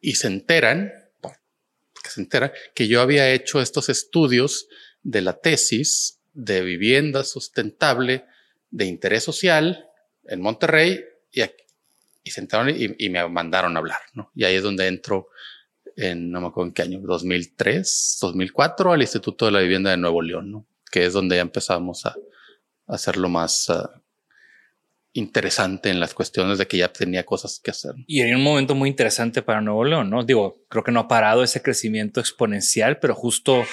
y 0.00 0.14
se 0.14 0.28
enteran, 0.28 0.90
que 2.02 2.10
se 2.10 2.22
enteran 2.22 2.50
que 2.74 2.88
yo 2.88 3.02
había 3.02 3.30
hecho 3.30 3.60
estos 3.60 3.90
estudios 3.90 4.68
de 5.02 5.20
la 5.20 5.34
tesis 5.34 6.22
de 6.32 6.62
vivienda 6.62 7.24
sustentable 7.24 8.24
de 8.76 8.84
interés 8.84 9.24
social 9.24 9.88
en 10.24 10.40
Monterrey 10.40 11.00
y, 11.32 11.42
y 12.22 12.30
se 12.30 12.40
enteraron 12.40 12.74
y, 12.76 13.08
me 13.08 13.26
mandaron 13.28 13.74
a 13.76 13.78
hablar, 13.78 14.00
¿no? 14.12 14.30
Y 14.34 14.44
ahí 14.44 14.56
es 14.56 14.62
donde 14.62 14.86
entro 14.86 15.28
en, 15.96 16.30
no 16.30 16.42
me 16.42 16.48
acuerdo 16.48 16.68
en 16.68 16.74
qué 16.74 16.82
año, 16.82 17.00
2003, 17.00 18.18
2004 18.20 18.92
al 18.92 19.00
Instituto 19.00 19.46
de 19.46 19.52
la 19.52 19.60
Vivienda 19.60 19.90
de 19.90 19.96
Nuevo 19.96 20.20
León, 20.20 20.50
¿no? 20.50 20.66
que 20.90 21.06
es 21.06 21.14
donde 21.14 21.36
ya 21.36 21.42
empezamos 21.42 22.04
a, 22.06 22.14
hacerlo 22.88 23.28
más 23.28 23.68
ah, 23.68 24.00
interesante 25.12 25.90
en 25.90 25.98
las 25.98 26.14
cuestiones 26.14 26.58
de 26.58 26.68
que 26.68 26.76
ya 26.76 26.92
tenía 26.92 27.24
cosas 27.24 27.58
que 27.58 27.72
hacer. 27.72 27.94
Y 28.06 28.20
en 28.20 28.36
un 28.36 28.42
momento 28.44 28.76
muy 28.76 28.88
interesante 28.88 29.42
para 29.42 29.60
Nuevo 29.60 29.84
León, 29.84 30.08
¿no? 30.08 30.22
Digo, 30.22 30.64
creo 30.68 30.84
que 30.84 30.92
no 30.92 31.00
ha 31.00 31.08
parado 31.08 31.42
ese 31.42 31.62
crecimiento 31.62 32.20
exponencial, 32.20 33.00
pero 33.00 33.14
justo 33.16 33.64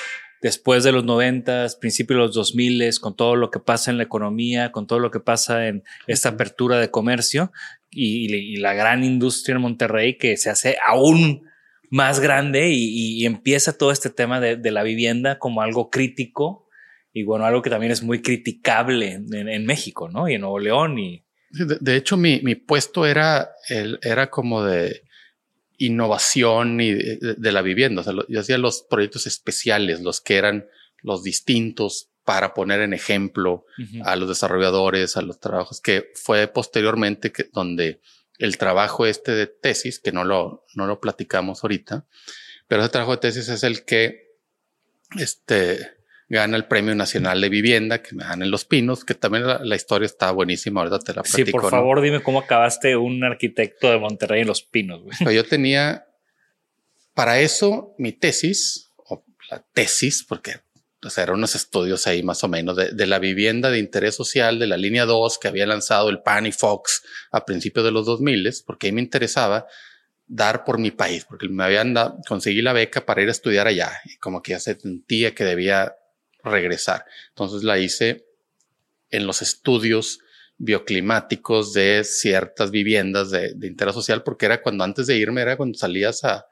después 0.44 0.84
de 0.84 0.92
los 0.92 1.06
noventas, 1.06 1.78
principios 1.78 2.18
de 2.18 2.26
los 2.26 2.36
dos 2.36 2.54
miles, 2.54 3.00
con 3.00 3.16
todo 3.16 3.38
lo 3.38 3.50
que 3.50 3.60
pasa 3.60 3.90
en 3.90 3.98
la 3.98 4.04
economía, 4.04 4.74
con 4.74 4.86
todo 4.86 5.00
lo 5.00 5.10
que 5.10 5.22
pasa 5.22 5.68
en 5.68 5.84
esta 6.06 6.30
apertura 6.30 6.78
de 6.78 6.92
comercio 6.92 7.52
y, 7.90 8.58
la 8.58 8.74
gran 8.74 9.04
industria 9.04 9.56
en 9.56 9.62
Monterrey 9.62 10.18
que 10.18 10.36
se 10.36 10.50
hace 10.50 10.78
aún 10.86 11.44
más 11.90 12.20
grande 12.20 12.72
y, 12.72 13.26
empieza 13.26 13.78
todo 13.78 13.92
este 13.92 14.10
tema 14.10 14.42
de, 14.42 14.58
de, 14.58 14.72
la 14.72 14.84
vivienda 14.84 15.40
como 15.40 15.62
algo 15.62 15.90
crítico 15.90 16.68
y 17.14 17.24
bueno, 17.24 17.46
algo 17.46 17.62
que 17.62 17.70
también 17.70 17.94
es 17.94 18.04
muy 18.04 18.22
criticable 18.22 19.14
en, 19.14 19.66
México, 19.66 20.10
¿no? 20.10 20.28
Y 20.28 20.34
en 20.34 20.42
Nuevo 20.42 20.60
León. 20.60 21.00
Y... 21.00 21.24
De, 21.52 21.96
hecho, 21.96 22.18
mi, 22.18 22.42
mi, 22.42 22.56
puesto 22.56 23.06
era, 23.06 23.52
el, 23.70 24.00
era 24.02 24.30
como 24.30 24.64
de 24.64 25.04
innovación 25.78 26.80
y 26.82 26.94
de, 26.94 27.52
la 27.52 27.62
vivienda. 27.62 28.02
O 28.02 28.04
sea, 28.04 28.14
yo 28.28 28.40
hacía 28.40 28.58
los 28.58 28.84
proyectos 28.84 29.28
especiales, 29.28 30.02
los 30.02 30.22
que 30.22 30.38
eran 30.38 30.68
los 31.02 31.24
distintos 31.24 32.10
para 32.24 32.54
poner 32.54 32.82
en 32.82 32.94
ejemplo 32.94 33.66
a 34.06 34.16
los 34.16 34.30
desarrolladores, 34.30 35.18
a 35.18 35.22
los 35.22 35.40
trabajos 35.40 35.82
que 35.82 36.12
fue 36.16 36.48
posteriormente 36.48 37.32
que, 37.32 37.50
donde 37.52 38.00
el 38.40 38.58
trabajo 38.58 39.06
este 39.06 39.34
de 39.34 39.48
tesis, 39.48 40.00
que 40.00 40.12
no 40.12 40.24
lo, 40.24 40.66
no 40.76 40.88
lo 40.88 41.00
platicamos 41.00 41.64
ahorita, 41.64 42.06
pero 42.68 42.82
ese 42.82 42.92
trabajo 42.92 43.12
de 43.12 43.18
tesis 43.18 43.50
es 43.50 43.64
el 43.64 43.84
que, 43.84 44.38
este, 45.20 45.96
gana 46.30 46.58
el 46.58 46.66
Premio 46.66 46.96
Nacional 46.96 47.42
de 47.42 47.50
Vivienda 47.50 48.02
que 48.02 48.16
me 48.16 48.24
dan 48.24 48.42
en 48.42 48.52
Los 48.52 48.66
Pinos, 48.66 49.06
que 49.06 49.14
también 49.14 49.46
la, 49.46 49.76
historia 49.76 50.06
está 50.06 50.32
buenísima, 50.32 50.82
ahorita 50.82 51.00
te 51.00 51.14
la 51.14 51.24
platico. 51.24 51.46
Sí, 51.46 51.52
por 51.52 51.70
favor, 51.70 52.02
dime 52.02 52.22
cómo 52.22 52.40
acabaste 52.40 52.96
un 52.96 53.24
arquitecto 53.24 53.92
de 53.92 54.00
Monterrey 54.00 54.42
en 54.42 54.48
Los 54.48 54.64
Pinos. 54.64 55.02
Güey. 55.04 55.36
Yo 55.36 55.46
tenía, 55.46 56.06
para 57.14 57.40
eso, 57.40 57.94
mi 57.98 58.14
tesis, 58.14 58.92
o 58.98 59.24
la 59.50 59.64
tesis, 59.74 60.26
porque 60.28 60.62
o 61.06 61.10
sea, 61.10 61.26
eran 61.26 61.36
unos 61.36 61.56
estudios 61.56 62.08
ahí 62.08 62.24
más 62.24 62.44
o 62.44 62.48
menos 62.48 62.78
de, 62.78 63.08
la 63.08 63.20
vivienda 63.20 63.70
de 63.70 63.80
interés 63.80 64.16
social 64.16 64.60
de 64.60 64.68
la 64.68 64.78
línea 64.78 65.06
2 65.06 65.38
que 65.38 65.48
había 65.48 65.66
lanzado 65.66 66.10
el 66.10 66.22
PAN 66.22 66.46
y 66.46 66.52
Fox 66.52 67.04
a 67.32 67.46
principios 67.46 67.86
de 67.86 67.92
los 67.92 68.06
2000, 68.06 68.50
porque 68.66 68.88
ahí 68.88 68.94
me 68.94 69.02
interesaba 69.02 69.68
dar 70.26 70.64
por 70.64 70.78
mi 70.80 70.92
país, 70.92 71.26
porque 71.26 71.50
me 71.50 71.64
habían 71.64 71.94
dado, 71.94 72.18
conseguí 72.28 72.62
la 72.62 72.74
beca 72.74 73.06
para 73.06 73.22
ir 73.22 73.28
a 73.28 73.32
estudiar 73.32 73.68
allá 73.68 73.92
y 74.06 74.18
como 74.18 74.42
que 74.42 74.52
ya 74.52 74.60
sentía 74.60 75.36
que 75.36 75.44
debía 75.44 75.96
regresar. 76.44 77.06
Entonces 77.30 77.64
la 77.64 77.80
hice 77.80 78.26
en 79.10 79.28
los 79.28 79.42
estudios 79.42 80.20
bioclimáticos 80.58 81.74
de 81.74 82.04
ciertas 82.04 82.72
viviendas 82.72 83.32
de, 83.32 83.56
interés 83.62 83.94
social, 83.94 84.24
porque 84.24 84.46
era 84.46 84.62
cuando 84.62 84.84
antes 84.84 85.08
de 85.08 85.18
irme, 85.18 85.42
era 85.42 85.58
cuando 85.58 85.78
salías 85.78 86.24
a, 86.24 86.48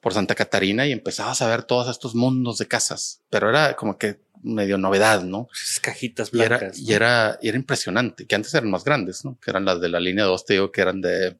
por 0.00 0.12
Santa 0.12 0.34
Catarina 0.34 0.86
y 0.86 0.92
empezabas 0.92 1.42
a 1.42 1.48
ver 1.48 1.62
todos 1.62 1.88
estos 1.88 2.14
mundos 2.14 2.58
de 2.58 2.66
casas, 2.66 3.22
pero 3.30 3.50
era 3.50 3.74
como 3.74 3.98
que 3.98 4.20
medio 4.42 4.78
novedad, 4.78 5.22
¿no? 5.22 5.48
Esas 5.52 5.80
cajitas 5.80 6.30
Y 6.32 6.40
era, 6.40 6.58
blancas. 6.58 6.78
y 6.78 6.92
era, 6.92 7.38
y 7.42 7.48
era 7.48 7.58
impresionante, 7.58 8.26
que 8.26 8.34
antes 8.34 8.54
eran 8.54 8.70
más 8.70 8.84
grandes, 8.84 9.24
¿no? 9.24 9.38
Que 9.40 9.50
eran 9.50 9.64
las 9.64 9.80
de 9.80 9.88
la 9.88 10.00
línea 10.00 10.24
2, 10.24 10.44
te 10.44 10.54
digo 10.54 10.72
que 10.72 10.80
eran 10.80 11.00
de 11.00 11.36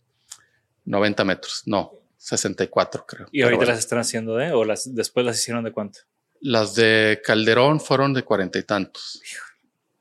90 0.84 1.24
metros, 1.24 1.62
no, 1.66 1.94
64 2.16 3.06
creo. 3.06 3.28
Y 3.30 3.42
ahorita 3.42 3.58
bueno, 3.58 3.72
las 3.72 3.78
están 3.78 4.00
haciendo 4.00 4.36
de, 4.36 4.52
o 4.52 4.64
las 4.64 4.94
después 4.94 5.24
las 5.24 5.38
hicieron 5.38 5.64
de 5.64 5.72
cuánto? 5.72 6.00
Las 6.40 6.74
de 6.74 7.20
Calderón 7.24 7.80
fueron 7.80 8.14
de 8.14 8.22
cuarenta 8.22 8.58
y 8.58 8.62
tantos. 8.62 9.20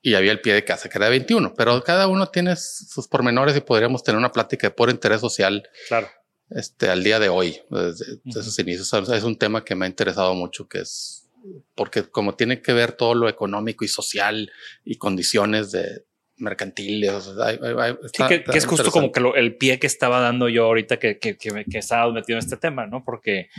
Y 0.02 0.13
había 0.15 0.32
el 0.32 0.39
pie 0.41 0.54
de 0.54 0.63
casa, 0.63 0.88
que 0.89 0.97
era 0.97 1.06
de 1.08 1.12
21, 1.12 1.54
pero 1.56 1.84
cada 1.84 2.08
uno 2.08 2.28
tiene 2.28 2.56
sus 2.56 3.08
pormenores 3.08 3.58
y 3.58 3.62
podríamos 3.62 4.04
tener 4.04 4.17
una 4.17 4.32
plática 4.32 4.67
de 4.67 4.71
puro 4.71 4.91
interés 4.91 5.19
social 5.21 5.67
Claro. 5.89 6.08
este, 6.50 6.89
al 6.89 7.04
día 7.04 7.19
de 7.19 7.30
hoy, 7.30 7.60
desde 7.69 8.17
desde 8.23 8.39
esos 8.41 8.58
inicios. 8.60 8.93
Es 9.10 9.23
un 9.23 9.38
tema 9.38 9.65
que 9.65 9.76
me 9.76 9.86
ha 9.86 9.89
interesado 9.89 10.34
mucho, 10.36 10.67
que 10.67 10.80
es 10.82 11.28
porque 11.76 12.04
como 12.04 12.36
tiene 12.36 12.62
que 12.62 12.73
ver 12.73 12.91
todo 12.93 13.15
lo 13.15 13.28
económico 13.30 13.84
y 13.86 13.88
social 13.88 14.52
y 14.86 14.95
condiciones 14.97 15.71
de 15.71 16.06
mercantiles. 16.38 17.12
o 17.12 17.36
sea, 17.36 17.45
hay- 17.47 17.60
hay- 17.62 17.76
hay- 17.80 17.93
Sí, 18.04 18.10
está- 18.23 18.28
que, 18.28 18.58
es 18.58 18.65
justo 18.65 18.91
como 18.91 19.12
que 19.12 19.19
lo- 19.19 19.36
el 19.36 19.58
pie 19.58 19.80
que 19.80 19.88
estaba 19.88 20.19
dando 20.19 20.47
yo 20.50 20.65
ahorita 20.65 20.97
que, 21.00 21.17
que, 21.17 21.36
que 21.36 21.78
estaba 21.78 22.12
metido 22.13 22.38
en 22.38 22.43
este 22.45 22.58
tema, 22.58 22.86
¿no? 22.86 23.04
Porque 23.04 23.50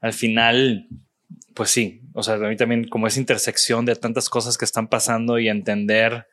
al 0.00 0.12
final, 0.12 0.86
pues 1.54 1.70
sí, 1.70 2.02
o 2.14 2.22
sea, 2.22 2.34
a 2.34 2.38
mí 2.38 2.56
también 2.56 2.88
como 2.88 3.06
esa 3.06 3.18
intersección 3.20 3.84
de 3.84 3.96
tantas 3.96 4.28
cosas 4.28 4.56
que 4.58 4.64
están 4.64 4.88
pasando 4.88 5.38
y 5.38 5.48
entender 5.48 6.26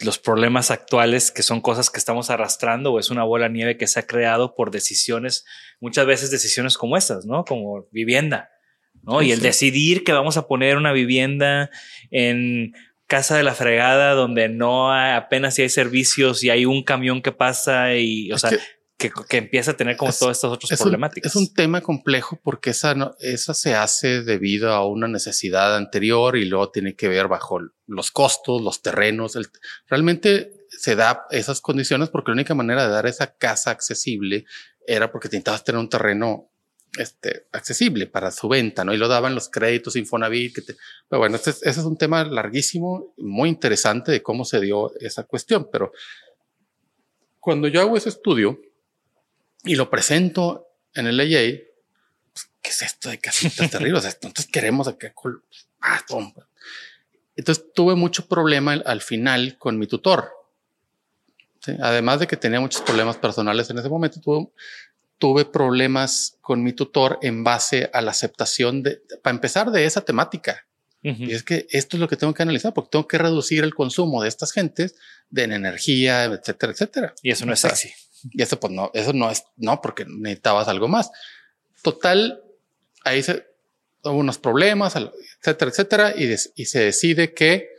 los 0.00 0.18
problemas 0.18 0.70
actuales 0.70 1.30
que 1.30 1.42
son 1.42 1.62
cosas 1.62 1.88
que 1.88 1.98
estamos 1.98 2.28
arrastrando 2.28 2.92
o 2.92 2.98
es 3.00 3.10
una 3.10 3.24
bola 3.24 3.46
de 3.48 3.54
nieve 3.54 3.76
que 3.78 3.86
se 3.86 3.98
ha 4.00 4.06
creado 4.06 4.54
por 4.54 4.70
decisiones, 4.70 5.46
muchas 5.80 6.04
veces 6.06 6.30
decisiones 6.30 6.76
como 6.76 6.98
estas, 6.98 7.24
¿no? 7.24 7.44
Como 7.46 7.86
vivienda, 7.92 8.50
¿no? 9.02 9.20
Sí, 9.20 9.28
y 9.28 9.32
el 9.32 9.38
sí. 9.38 9.44
decidir 9.44 10.04
que 10.04 10.12
vamos 10.12 10.36
a 10.36 10.46
poner 10.46 10.76
una 10.76 10.92
vivienda 10.92 11.70
en 12.10 12.74
casa 13.06 13.36
de 13.38 13.42
la 13.44 13.54
fregada 13.54 14.12
donde 14.12 14.50
no 14.50 14.92
hay, 14.92 15.14
apenas 15.14 15.54
si 15.54 15.62
hay 15.62 15.70
servicios 15.70 16.44
y 16.44 16.50
hay 16.50 16.66
un 16.66 16.82
camión 16.82 17.22
que 17.22 17.32
pasa 17.32 17.94
y, 17.94 18.30
o 18.32 18.34
Es 18.34 18.42
sea, 18.42 18.50
que- 18.50 18.58
que, 18.98 19.10
que 19.28 19.36
empieza 19.36 19.72
a 19.72 19.76
tener 19.76 19.96
como 19.96 20.10
Es- 20.10 20.18
todas 20.18 20.38
estas 20.38 20.50
otras 20.50 20.72
es 20.72 20.80
un- 20.80 20.84
problemáticas. 20.84 21.30
es 21.30 21.36
un 21.36 21.52
tema 21.52 21.80
complejo 21.82 22.40
porque 22.42 22.70
esa, 22.70 22.94
no- 22.94 23.14
esa 23.20 23.52
se 23.52 23.74
hace 23.74 24.22
debido 24.22 24.72
a 24.72 24.86
una 24.86 25.06
necesidad 25.06 25.76
anterior 25.76 26.36
y 26.36 26.46
luego 26.46 26.70
tiene 26.70 26.94
que 26.96 27.08
ver 27.08 27.28
bajo 27.28 27.58
los 27.86 28.10
costos, 28.10 28.62
los 28.62 28.80
terrenos. 28.82 29.36
el- 29.36 29.48
realmente 29.86 30.52
se 30.70 30.96
da 30.96 31.26
esas 31.30 31.60
condiciones 31.60 32.08
porque 32.08 32.30
la 32.30 32.34
única 32.36 32.54
manera 32.54 32.84
de 32.86 32.92
dar 32.92 33.06
esa 33.06 33.36
casa 33.36 33.70
accesible 33.70 34.44
era 34.86 35.10
porque 35.12 35.28
necesitabas 35.28 35.64
tener 35.64 35.78
un 35.80 35.88
terreno 35.88 36.50
este, 36.98 37.46
accesible 37.52 38.06
para 38.06 38.30
su 38.30 38.48
venta, 38.48 38.82
¿no? 38.82 38.94
Y 38.94 38.96
lo 38.96 39.06
daban 39.08 39.34
los 39.34 39.50
créditos 39.50 39.96
Infonavit. 39.96 40.54
Que 40.54 40.62
te- 40.62 40.76
pero 41.10 41.18
bueno, 41.20 41.36
este 41.36 41.50
es- 41.50 41.62
ese 41.62 41.80
es 41.80 41.84
un 41.86 41.98
tema 41.98 42.24
larguísimo, 42.24 43.12
muy 43.18 43.50
interesante 43.50 44.10
de 44.12 44.22
cómo 44.22 44.46
se 44.46 44.60
dio 44.60 44.90
esa 45.00 45.24
cuestión. 45.24 45.68
Pero 45.70 45.92
cuando 47.38 47.68
yo 47.68 47.82
hago 47.82 47.96
ese 47.98 48.08
estudio, 48.08 48.58
y 49.66 49.74
lo 49.74 49.90
presento 49.90 50.68
en 50.94 51.06
el 51.06 51.20
AA, 51.20 51.60
pues, 52.32 52.48
¿qué 52.62 52.70
es 52.70 52.82
esto 52.82 53.08
de 53.10 53.18
casitas 53.18 53.70
terribles? 53.70 53.98
O 53.98 54.02
sea, 54.02 54.10
entonces 54.12 54.46
queremos 54.50 54.88
acá. 54.88 55.12
col- 55.14 55.42
Ah, 55.80 56.00
toma. 56.06 56.32
Entonces 57.36 57.64
tuve 57.74 57.94
mucho 57.94 58.26
problema 58.26 58.72
al, 58.72 58.82
al 58.86 59.02
final 59.02 59.58
con 59.58 59.78
mi 59.78 59.86
tutor. 59.86 60.30
¿sí? 61.60 61.72
Además 61.80 62.20
de 62.20 62.26
que 62.26 62.36
tenía 62.36 62.60
muchos 62.60 62.80
problemas 62.82 63.16
personales 63.18 63.68
en 63.70 63.78
ese 63.78 63.88
momento, 63.88 64.20
tuve, 64.20 64.48
tuve 65.18 65.44
problemas 65.44 66.38
con 66.40 66.62
mi 66.62 66.72
tutor 66.72 67.18
en 67.22 67.44
base 67.44 67.90
a 67.92 68.00
la 68.00 68.10
aceptación 68.12 68.82
de, 68.82 69.02
para 69.22 69.34
empezar, 69.34 69.70
de 69.70 69.84
esa 69.84 70.00
temática. 70.02 70.66
Y 71.02 71.32
es 71.34 71.44
que 71.44 71.68
esto 71.70 71.96
es 71.96 72.00
lo 72.00 72.08
que 72.08 72.16
tengo 72.16 72.34
que 72.34 72.42
analizar 72.42 72.74
porque 72.74 72.90
tengo 72.90 73.06
que 73.06 73.16
reducir 73.18 73.62
el 73.62 73.72
consumo 73.76 74.22
de 74.22 74.28
estas 74.28 74.50
gentes 74.50 74.96
de 75.30 75.44
en 75.44 75.52
energía, 75.52 76.24
etcétera, 76.24 76.72
etcétera. 76.72 77.14
Y 77.22 77.30
eso 77.30 77.46
no 77.46 77.52
es 77.52 77.60
sexy. 77.60 77.92
Y 78.30 78.42
eso 78.42 78.58
pues 78.60 78.72
no, 78.72 78.90
eso 78.94 79.12
no 79.12 79.30
es, 79.30 79.44
no, 79.56 79.80
porque 79.80 80.04
necesitabas 80.06 80.68
algo 80.68 80.88
más. 80.88 81.10
Total, 81.82 82.42
ahí 83.04 83.22
se 83.22 83.46
hubo 84.02 84.18
unos 84.18 84.38
problemas, 84.38 84.94
etcétera, 84.96 85.70
etcétera, 85.70 86.14
y, 86.16 86.26
des- 86.26 86.52
y 86.54 86.66
se 86.66 86.80
decide 86.80 87.34
que 87.34 87.70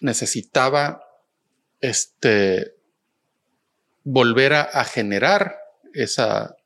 necesitaba 0.00 1.02
este 1.80 2.74
volver 4.02 4.52
a, 4.54 4.62
a 4.62 4.84
generar 4.84 5.56
esa, 5.92 6.56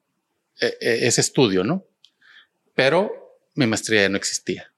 e- 0.60 0.76
e- 0.80 1.06
ese 1.06 1.20
estudio, 1.20 1.64
¿no? 1.64 1.84
Pero 2.74 3.38
mi 3.54 3.66
maestría 3.66 4.02
ya 4.02 4.08
no 4.08 4.16
existía. 4.16 4.72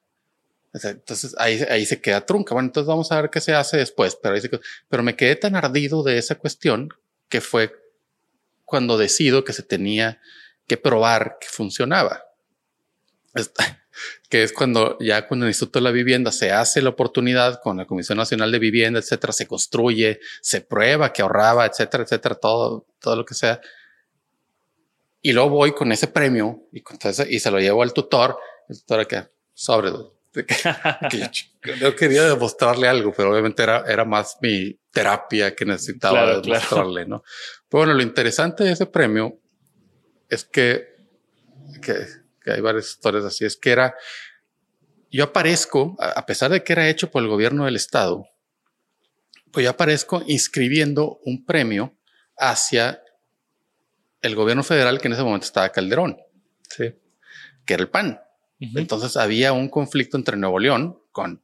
Entonces 0.73 1.35
ahí, 1.39 1.61
ahí 1.69 1.85
se 1.85 2.01
queda 2.01 2.25
trunca. 2.25 2.55
Bueno, 2.55 2.69
entonces 2.69 2.89
vamos 2.89 3.11
a 3.11 3.21
ver 3.21 3.31
qué 3.31 3.41
se 3.41 3.55
hace 3.55 3.77
después. 3.79 4.17
Pero, 4.17 4.35
ahí 4.35 4.41
se 4.41 4.51
pero 4.89 5.03
me 5.03 5.17
quedé 5.17 5.37
tan 5.37 5.57
ardido 5.57 6.03
de 6.03 6.19
esa 6.19 6.37
cuestión 6.37 6.89
que 7.29 7.41
fue 7.41 7.73
cuando 8.71 8.97
decido 8.97 9.45
que 9.45 9.53
se 9.53 9.63
tenía 9.63 10.19
que 10.67 10.79
probar 10.79 11.37
que 11.41 11.49
funcionaba. 11.49 12.25
Que 14.31 14.45
es 14.45 14.53
cuando 14.53 14.97
ya 15.01 15.27
con 15.29 15.43
el 15.43 15.49
Instituto 15.49 15.79
de 15.81 15.83
la 15.83 15.91
Vivienda 15.91 16.33
se 16.33 16.53
hace 16.53 16.81
la 16.81 16.89
oportunidad 16.91 17.61
con 17.61 17.77
la 17.77 17.85
Comisión 17.85 18.17
Nacional 18.17 18.51
de 18.51 18.59
Vivienda, 18.59 18.99
etcétera, 19.01 19.33
se 19.33 19.47
construye, 19.47 20.21
se 20.41 20.63
prueba 20.63 21.13
que 21.13 21.21
ahorraba, 21.21 21.67
etcétera, 21.67 22.05
etcétera, 22.05 22.37
todo, 22.37 22.87
todo 23.01 23.17
lo 23.17 23.25
que 23.27 23.35
sea. 23.35 23.61
Y 25.21 25.33
luego 25.33 25.51
voy 25.51 25.73
con 25.73 25.93
ese 25.93 26.07
premio 26.07 26.67
y, 26.73 26.81
con 26.81 26.97
ese- 27.03 27.31
y 27.31 27.41
se 27.41 27.51
lo 27.51 27.59
llevo 27.59 27.83
al 27.83 27.93
tutor. 27.93 28.39
El 28.69 28.79
tutor 28.79 29.07
que 29.07 29.25
sobre 29.53 29.91
que, 30.33 31.19
yo, 31.19 31.75
yo 31.75 31.97
quería 31.97 32.23
demostrarle 32.23 32.89
algo, 32.89 33.13
pero 33.15 33.33
obviamente 33.33 33.63
era, 33.65 33.85
era 33.87 34.05
más 34.07 34.39
mi 34.41 34.79
terapia 34.93 35.55
que 35.55 35.65
necesitaba 35.65 36.15
Claro, 36.25 36.43
claro. 36.43 36.43
demostrarle, 36.61 37.07
¿no? 37.07 37.23
Pero 37.69 37.81
bueno, 37.81 37.95
lo 37.95 38.03
interesante 38.03 38.65
de 38.65 38.73
ese 38.73 38.87
premio 38.87 39.39
es 40.29 40.45
que, 40.45 40.89
que, 41.83 41.95
que 42.43 42.53
hay 42.53 42.61
varias 42.61 42.89
historias 42.91 43.25
así, 43.25 43.45
es 43.45 43.57
que 43.57 43.71
era, 43.71 43.95
yo 45.11 45.25
aparezco, 45.25 45.97
a 45.99 46.25
pesar 46.27 46.51
de 46.51 46.63
que 46.65 46.73
era 46.73 46.89
hecho 46.89 47.11
por 47.11 47.23
el 47.23 47.29
gobierno 47.29 47.65
del 47.65 47.77
estado, 47.77 48.27
pues 49.53 49.65
yo 49.65 49.71
aparezco 49.71 50.23
inscribiendo 50.27 51.19
un 51.25 51.45
premio 51.45 51.97
hacia 52.37 53.03
el 54.23 54.35
gobierno 54.37 54.63
federal 54.63 55.01
que 55.01 55.09
en 55.09 55.15
ese 55.15 55.23
momento 55.23 55.47
estaba 55.47 55.71
Calderón, 55.71 56.17
Sí. 56.69 56.95
que 57.67 57.75
era 57.75 57.83
el 57.83 57.89
PAN. 57.89 58.21
Ujú. 58.61 58.79
Entonces 58.79 59.17
había 59.17 59.53
un 59.53 59.69
conflicto 59.69 60.17
entre 60.17 60.37
Nuevo 60.37 60.59
León 60.59 61.01
con 61.11 61.43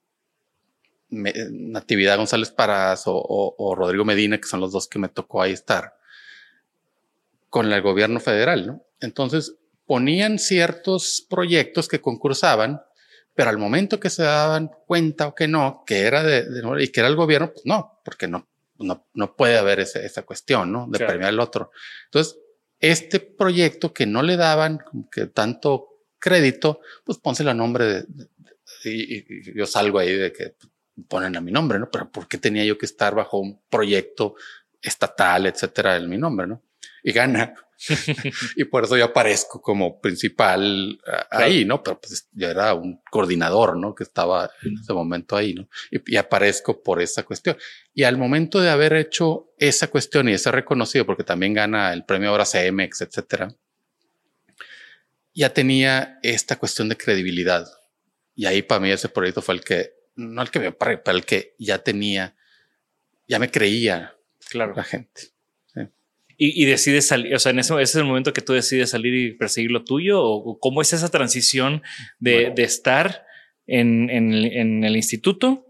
Me- 1.08 1.32
Natividad 1.50 2.16
González 2.16 2.50
Parás 2.50 3.06
o, 3.06 3.14
o- 3.16 3.54
o 3.58 3.74
Rodrigo 3.74 4.04
Medina, 4.04 4.38
que 4.38 4.48
son 4.48 4.60
los 4.60 4.72
dos 4.72 4.88
que 4.88 4.98
me 4.98 5.08
tocó 5.08 5.40
ahí 5.42 5.52
estar, 5.52 5.94
con 7.48 7.72
el 7.72 7.82
gobierno 7.82 8.20
federal, 8.20 8.66
¿no? 8.66 8.82
Entonces 9.00 9.54
ponían 9.86 10.38
ciertos 10.38 11.24
proyectos 11.28 11.88
que 11.88 12.00
concursaban, 12.00 12.82
pero 13.34 13.50
al 13.50 13.58
momento 13.58 14.00
que 14.00 14.10
se 14.10 14.22
daban 14.24 14.70
cuenta 14.86 15.28
o 15.28 15.34
que 15.34 15.46
no, 15.46 15.84
que 15.86 16.00
era 16.00 16.22
de, 16.22 16.42
de 16.44 16.82
y 16.82 16.88
que 16.88 17.00
era 17.00 17.08
el 17.08 17.16
gobierno, 17.16 17.52
pues 17.52 17.64
no, 17.66 18.00
porque 18.04 18.26
no, 18.26 18.48
no, 18.78 19.06
no 19.14 19.36
puede 19.36 19.58
haber 19.58 19.80
ese- 19.80 20.04
esa 20.04 20.22
cuestión, 20.22 20.72
¿no? 20.72 20.86
De 20.88 20.98
Claro. 20.98 21.12
premiar 21.12 21.28
al 21.30 21.40
otro. 21.40 21.70
Entonces, 22.06 22.38
este 22.80 23.20
proyecto 23.20 23.92
que 23.94 24.06
no 24.06 24.22
le 24.22 24.36
daban 24.36 24.78
como 24.78 25.08
que 25.08 25.26
tanto 25.26 25.88
crédito, 26.18 26.80
pues 27.04 27.18
pónselo 27.18 27.50
a 27.50 27.54
nombre 27.54 27.84
de, 27.84 28.04
y- 28.84 29.18
y 29.50 29.54
yo 29.56 29.66
salgo 29.66 29.98
ahí 29.98 30.12
de 30.14 30.32
que 30.32 30.54
ponen 31.08 31.36
a 31.36 31.40
mi 31.40 31.52
nombre, 31.52 31.78
¿no? 31.78 31.90
Pero 31.90 32.10
¿por 32.10 32.28
qué 32.28 32.38
tenía 32.38 32.64
yo 32.64 32.78
que 32.78 32.86
estar 32.86 33.14
bajo 33.14 33.38
un 33.38 33.60
proyecto 33.68 34.34
estatal, 34.80 35.46
etcétera, 35.46 35.96
en 35.96 36.08
mi 36.08 36.18
nombre, 36.18 36.46
¿no? 36.46 36.62
Y 37.02 37.12
gana. 37.12 37.54
y 38.56 38.64
por 38.64 38.84
eso 38.84 38.96
yo 38.96 39.04
aparezco 39.04 39.60
como 39.60 40.00
principal 40.00 40.98
ah, 41.06 41.26
ahí, 41.30 41.64
¿no? 41.64 41.82
Pero 41.82 42.00
pues 42.00 42.28
yo 42.32 42.48
era 42.48 42.72
un 42.74 43.02
coordinador, 43.10 43.76
¿no? 43.76 43.94
Que 43.94 44.04
estaba 44.04 44.50
en 44.62 44.78
ese 44.78 44.92
momento 44.92 45.36
ahí, 45.36 45.54
¿no? 45.54 45.68
Y, 45.90 46.14
y 46.14 46.16
aparezco 46.16 46.82
por 46.82 47.02
esa 47.02 47.22
cuestión. 47.22 47.56
Y 47.92 48.04
al 48.04 48.16
momento 48.16 48.60
de 48.60 48.70
haber 48.70 48.94
hecho 48.94 49.52
esa 49.58 49.88
cuestión 49.88 50.28
y 50.28 50.32
de 50.32 50.38
ser 50.38 50.54
reconocido, 50.54 51.04
porque 51.04 51.24
también 51.24 51.52
gana 51.52 51.92
el 51.92 52.04
premio 52.04 52.30
ahora 52.30 52.44
CMX, 52.44 53.02
etcétera, 53.02 53.54
ya 55.34 55.52
tenía 55.52 56.18
esta 56.22 56.56
cuestión 56.56 56.88
de 56.88 56.96
credibilidad. 56.96 57.66
Y 58.34 58.46
ahí 58.46 58.62
para 58.62 58.80
mí 58.80 58.90
ese 58.90 59.10
proyecto 59.10 59.42
fue 59.42 59.54
el 59.54 59.60
que, 59.62 59.95
no 60.16 60.42
el 60.42 60.50
que 60.50 60.58
me 60.60 60.72
paré, 60.72 60.98
pero 60.98 61.16
el 61.16 61.24
que 61.24 61.54
ya 61.58 61.78
tenía, 61.78 62.34
ya 63.28 63.38
me 63.38 63.50
creía 63.50 64.14
Claro. 64.50 64.74
la 64.76 64.84
gente. 64.84 65.22
Y, 66.38 66.62
y 66.62 66.66
decides 66.66 67.06
salir, 67.08 67.34
o 67.34 67.38
sea, 67.38 67.50
en 67.50 67.60
ese, 67.60 67.72
ese 67.74 67.82
es 67.82 67.94
el 67.96 68.04
momento 68.04 68.34
que 68.34 68.42
tú 68.42 68.52
decides 68.52 68.90
salir 68.90 69.14
y 69.14 69.32
perseguir 69.32 69.70
lo 69.70 69.84
tuyo, 69.84 70.22
o, 70.22 70.58
cómo 70.60 70.82
es 70.82 70.92
esa 70.92 71.08
transición 71.08 71.82
de, 72.18 72.34
Bueno. 72.40 72.54
de 72.56 72.62
estar 72.64 73.26
en, 73.66 74.10
en 74.10 74.32
el- 74.34 74.52
en 74.52 74.84
el 74.84 74.96
instituto 74.96 75.66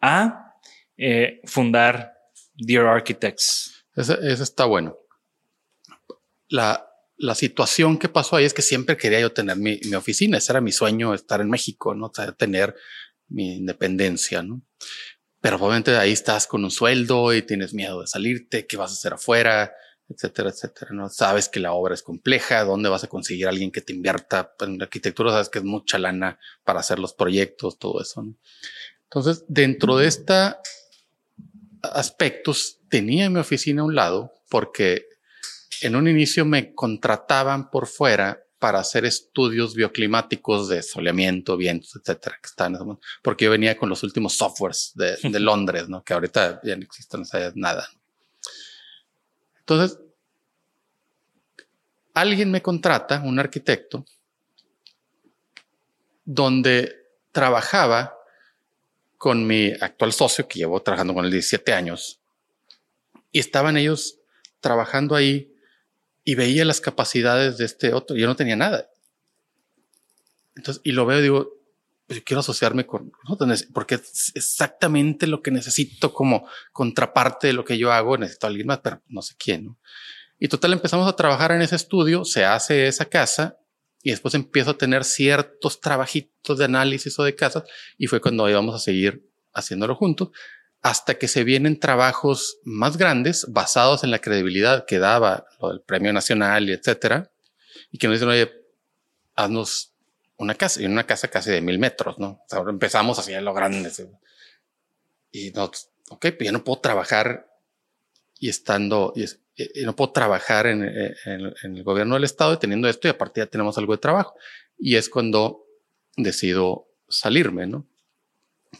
a 0.00 0.54
eh, 0.96 1.40
fundar 1.46 2.14
Dear 2.54 2.86
Architects. 2.86 3.84
Ese 3.96 4.32
está 4.42 4.66
bueno. 4.66 4.96
La, 6.48 6.86
la 7.16 7.34
situación 7.34 7.98
que 7.98 8.08
pasó 8.08 8.36
ahí 8.36 8.44
es 8.44 8.54
que 8.54 8.62
siempre 8.62 8.96
quería 8.96 9.20
yo 9.20 9.32
tener 9.32 9.56
mi, 9.56 9.80
mi 9.84 9.94
oficina. 9.94 10.38
Ese 10.38 10.52
era 10.52 10.60
mi 10.60 10.72
sueño, 10.72 11.12
estar 11.14 11.40
en 11.40 11.50
México, 11.50 11.94
¿no? 11.94 12.06
O 12.06 12.12
sea, 12.14 12.32
tener 12.32 12.74
mi 13.30 13.56
independencia, 13.56 14.42
¿no? 14.42 14.62
Pero 15.40 15.56
obviamente 15.56 15.96
ahí 15.96 16.12
estás 16.12 16.46
con 16.46 16.64
un 16.64 16.70
sueldo 16.70 17.32
y 17.32 17.42
tienes 17.42 17.72
miedo 17.72 18.02
de 18.02 18.06
salirte, 18.06 18.66
qué 18.66 18.76
vas 18.76 18.90
a 18.90 18.94
hacer 18.94 19.14
afuera, 19.14 19.72
etcétera, 20.08 20.50
etcétera. 20.50 20.90
No 20.92 21.08
sabes 21.08 21.48
que 21.48 21.60
la 21.60 21.72
obra 21.72 21.94
es 21.94 22.02
compleja, 22.02 22.64
dónde 22.64 22.88
vas 22.88 23.04
a 23.04 23.08
conseguir 23.08 23.48
alguien 23.48 23.70
que 23.70 23.80
te 23.80 23.94
invierta 23.94 24.52
en 24.60 24.82
arquitectura, 24.82 25.30
sabes 25.30 25.48
que 25.48 25.60
es 25.60 25.64
mucha 25.64 25.98
lana 25.98 26.38
para 26.64 26.80
hacer 26.80 26.98
los 26.98 27.14
proyectos, 27.14 27.78
todo 27.78 28.02
eso. 28.02 28.22
¿no? 28.22 28.34
Entonces, 29.04 29.44
dentro 29.48 29.96
de 29.96 30.08
estos 30.08 30.56
aspectos, 31.82 32.80
tenía 32.88 33.30
mi 33.30 33.40
oficina 33.40 33.82
a 33.82 33.86
un 33.86 33.94
lado 33.94 34.34
porque 34.50 35.06
en 35.80 35.96
un 35.96 36.08
inicio 36.08 36.44
me 36.44 36.74
contrataban 36.74 37.70
por 37.70 37.86
fuera 37.86 38.44
para 38.60 38.78
hacer 38.78 39.06
estudios 39.06 39.74
bioclimáticos 39.74 40.68
de 40.68 40.82
soleamiento, 40.82 41.56
vientos, 41.56 41.96
etcétera, 41.96 42.38
que 42.40 42.46
están, 42.46 42.76
porque 43.22 43.46
yo 43.46 43.50
venía 43.50 43.76
con 43.76 43.88
los 43.88 44.02
últimos 44.02 44.34
softwares 44.34 44.92
de, 44.94 45.16
de 45.16 45.40
Londres, 45.40 45.88
¿no? 45.88 46.04
Que 46.04 46.12
ahorita 46.12 46.60
ya 46.62 46.76
no 46.76 46.82
existen, 46.82 47.20
no 47.20 47.26
sabes 47.26 47.56
nada. 47.56 47.88
Entonces, 49.60 49.98
alguien 52.12 52.50
me 52.50 52.60
contrata, 52.60 53.22
un 53.24 53.38
arquitecto, 53.38 54.04
donde 56.24 56.96
trabajaba 57.32 58.14
con 59.16 59.46
mi 59.46 59.72
actual 59.80 60.12
socio, 60.12 60.46
que 60.46 60.58
llevo 60.58 60.82
trabajando 60.82 61.14
con 61.14 61.24
él 61.24 61.30
17 61.30 61.72
años, 61.72 62.20
y 63.32 63.38
estaban 63.38 63.78
ellos 63.78 64.18
trabajando 64.60 65.14
ahí 65.14 65.49
y 66.24 66.34
veía 66.34 66.64
las 66.64 66.80
capacidades 66.80 67.58
de 67.58 67.64
este 67.64 67.92
otro. 67.92 68.16
Yo 68.16 68.26
no 68.26 68.36
tenía 68.36 68.56
nada. 68.56 68.88
Entonces, 70.54 70.80
y 70.84 70.92
lo 70.92 71.06
veo 71.06 71.20
y 71.20 71.22
digo, 71.22 71.60
pues 72.06 72.22
quiero 72.22 72.40
asociarme 72.40 72.86
con, 72.86 73.12
porque 73.72 73.94
es 73.94 74.32
exactamente 74.34 75.26
lo 75.26 75.42
que 75.42 75.50
necesito 75.50 76.12
como 76.12 76.46
contraparte 76.72 77.46
de 77.46 77.52
lo 77.52 77.64
que 77.64 77.78
yo 77.78 77.92
hago. 77.92 78.18
Necesito 78.18 78.46
a 78.46 78.50
alguien 78.50 78.66
más, 78.66 78.80
pero 78.80 79.00
no 79.08 79.22
sé 79.22 79.34
quién. 79.38 79.66
¿no? 79.66 79.78
Y 80.38 80.48
total, 80.48 80.72
empezamos 80.72 81.08
a 81.08 81.16
trabajar 81.16 81.52
en 81.52 81.62
ese 81.62 81.76
estudio, 81.76 82.24
se 82.24 82.44
hace 82.44 82.88
esa 82.88 83.04
casa 83.04 83.58
y 84.02 84.10
después 84.10 84.34
empiezo 84.34 84.70
a 84.70 84.78
tener 84.78 85.04
ciertos 85.04 85.80
trabajitos 85.80 86.58
de 86.58 86.64
análisis 86.64 87.18
o 87.18 87.24
de 87.24 87.34
casas 87.34 87.64
y 87.98 88.06
fue 88.06 88.20
cuando 88.20 88.48
íbamos 88.48 88.74
a 88.74 88.78
seguir 88.78 89.28
haciéndolo 89.52 89.94
juntos 89.94 90.30
hasta 90.82 91.18
que 91.18 91.28
se 91.28 91.44
vienen 91.44 91.78
trabajos 91.78 92.58
más 92.64 92.96
grandes 92.96 93.46
basados 93.48 94.02
en 94.02 94.10
la 94.10 94.20
credibilidad 94.20 94.86
que 94.86 94.98
daba 94.98 95.46
lo 95.60 95.68
del 95.68 95.80
premio 95.80 96.12
nacional 96.12 96.68
y 96.68 96.72
etcétera. 96.72 97.30
Y 97.90 97.98
que 97.98 98.06
nos 98.06 98.16
dicen, 98.16 98.28
oye, 98.28 98.50
haznos 99.34 99.92
una 100.36 100.54
casa 100.54 100.80
y 100.80 100.86
una 100.86 101.06
casa 101.06 101.28
casi 101.28 101.50
de 101.50 101.60
mil 101.60 101.78
metros, 101.78 102.18
¿no? 102.18 102.42
ahora 102.50 102.70
empezamos 102.70 103.18
así 103.18 103.34
a 103.34 103.42
lo 103.42 103.52
grande. 103.52 103.90
Y 105.32 105.50
no, 105.50 105.64
ok, 105.64 106.20
pero 106.20 106.44
ya 106.44 106.52
no 106.52 106.64
puedo 106.64 106.80
trabajar 106.80 107.46
y 108.38 108.48
estando, 108.48 109.12
y, 109.14 109.26
no 109.84 109.94
puedo 109.94 110.12
trabajar 110.12 110.66
en, 110.66 110.82
en, 110.82 111.76
el 111.76 111.82
gobierno 111.84 112.14
del 112.14 112.24
estado 112.24 112.54
y 112.54 112.56
teniendo 112.56 112.88
esto 112.88 113.06
y 113.06 113.10
aparte 113.10 113.42
ya 113.42 113.46
tenemos 113.46 113.76
algo 113.76 113.92
de 113.92 113.98
trabajo. 113.98 114.34
Y 114.78 114.96
es 114.96 115.10
cuando 115.10 115.66
decido 116.16 116.88
salirme, 117.06 117.66
¿no? 117.66 117.86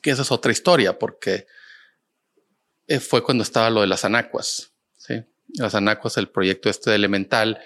Que 0.01 0.13
esa 0.13 0.23
es 0.23 0.33
otra 0.33 0.53
historia 0.53 0.99
porque 0.99 1.47
eh, 2.91 2.99
fue 2.99 3.23
cuando 3.23 3.45
estaba 3.45 3.71
lo 3.71 3.83
de 3.83 3.87
las 3.87 4.05
anacuas. 4.05 4.73
¿sí? 4.97 5.23
Las 5.55 5.77
anacuas, 5.77 6.17
el 6.17 6.29
proyecto 6.29 6.69
este 6.69 6.91
de 6.91 6.97
Elemental, 6.97 7.61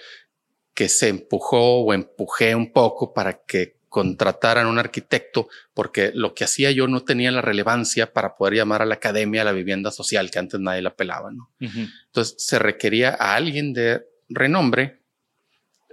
que 0.74 0.90
se 0.90 1.08
empujó 1.08 1.80
o 1.80 1.94
empujé 1.94 2.54
un 2.54 2.70
poco 2.72 3.14
para 3.14 3.40
que 3.46 3.78
contrataran 3.88 4.66
un 4.66 4.78
arquitecto, 4.78 5.48
porque 5.72 6.10
lo 6.12 6.34
que 6.34 6.44
hacía 6.44 6.72
yo 6.72 6.88
no 6.88 7.04
tenía 7.04 7.30
la 7.30 7.40
relevancia 7.40 8.12
para 8.12 8.36
poder 8.36 8.54
llamar 8.54 8.82
a 8.82 8.84
la 8.84 8.96
academia 8.96 9.40
a 9.40 9.44
la 9.46 9.52
vivienda 9.52 9.90
social, 9.90 10.30
que 10.30 10.40
antes 10.40 10.60
nadie 10.60 10.82
la 10.82 10.94
pelaba. 10.94 11.30
¿no? 11.30 11.50
Entonces 11.58 12.34
se 12.36 12.58
requería 12.58 13.16
a 13.18 13.34
alguien 13.34 13.72
de 13.72 14.06
renombre 14.28 15.00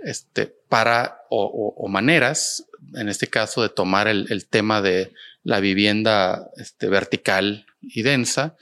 este, 0.04 0.48
para 0.68 1.22
o, 1.30 1.88
maneras, 1.88 2.66
en 2.96 3.08
este 3.08 3.28
caso, 3.28 3.62
de 3.62 3.70
tomar 3.70 4.10
el, 4.10 4.28
el 4.30 4.48
tema 4.48 4.82
de 4.82 5.14
la 5.44 5.62
vivienda 5.62 6.50
este, 6.58 6.90
vertical 6.90 7.66
y 7.80 8.02
densa 8.02 8.58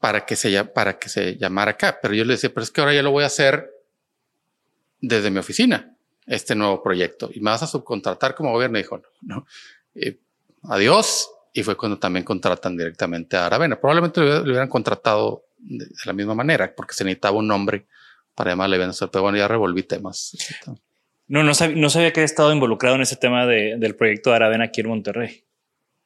para 0.00 0.24
que 0.24 0.34
se, 0.34 0.64
para 0.64 0.98
que 0.98 1.08
se 1.08 1.36
llamara 1.36 1.72
acá. 1.72 1.98
Pero 2.00 2.14
yo 2.14 2.24
le 2.24 2.32
decía, 2.32 2.50
pero 2.52 2.64
es 2.64 2.70
que 2.70 2.80
ahora 2.80 2.94
ya 2.94 3.02
lo 3.02 3.12
voy 3.12 3.22
a 3.22 3.28
hacer 3.28 3.70
desde 5.00 5.30
mi 5.30 5.38
oficina, 5.38 5.94
este 6.26 6.54
nuevo 6.54 6.82
proyecto. 6.82 7.30
Y 7.32 7.40
me 7.40 7.50
vas 7.50 7.62
a 7.62 7.66
subcontratar 7.66 8.34
como 8.34 8.50
gobierno. 8.50 8.78
Y 8.78 8.82
dijo, 8.82 9.00
no, 9.20 9.36
no. 9.36 9.46
adiós. 10.64 11.30
Y 11.52 11.62
fue 11.62 11.76
cuando 11.76 11.98
también 11.98 12.24
contratan 12.24 12.76
directamente 12.76 13.36
a 13.36 13.46
Aravena. 13.46 13.78
Probablemente 13.78 14.20
lo 14.20 14.42
hubieran 14.42 14.68
contratado 14.68 15.44
de, 15.58 15.86
la 16.06 16.12
misma 16.12 16.34
manera, 16.34 16.72
porque 16.74 16.94
se 16.94 17.04
necesitaba 17.04 17.36
un 17.36 17.48
nombre 17.48 17.86
para 18.34 18.52
llamarle 18.52 18.78
Venezuela. 18.78 19.10
Pero 19.10 19.22
bueno, 19.22 19.36
ya 19.36 19.48
revolví 19.48 19.82
temas. 19.82 20.36
No, 21.26 21.42
no 21.42 21.54
sabía, 21.54 21.76
no 21.76 21.90
sabía 21.90 22.12
que 22.12 22.20
había 22.20 22.26
estado 22.26 22.52
involucrado 22.52 22.96
en 22.96 23.02
ese 23.02 23.16
tema 23.16 23.46
de, 23.46 23.76
del 23.78 23.96
proyecto 23.96 24.30
de 24.30 24.36
Aravena 24.36 24.64
aquí 24.64 24.80
en 24.80 24.88
Monterrey. 24.88 25.44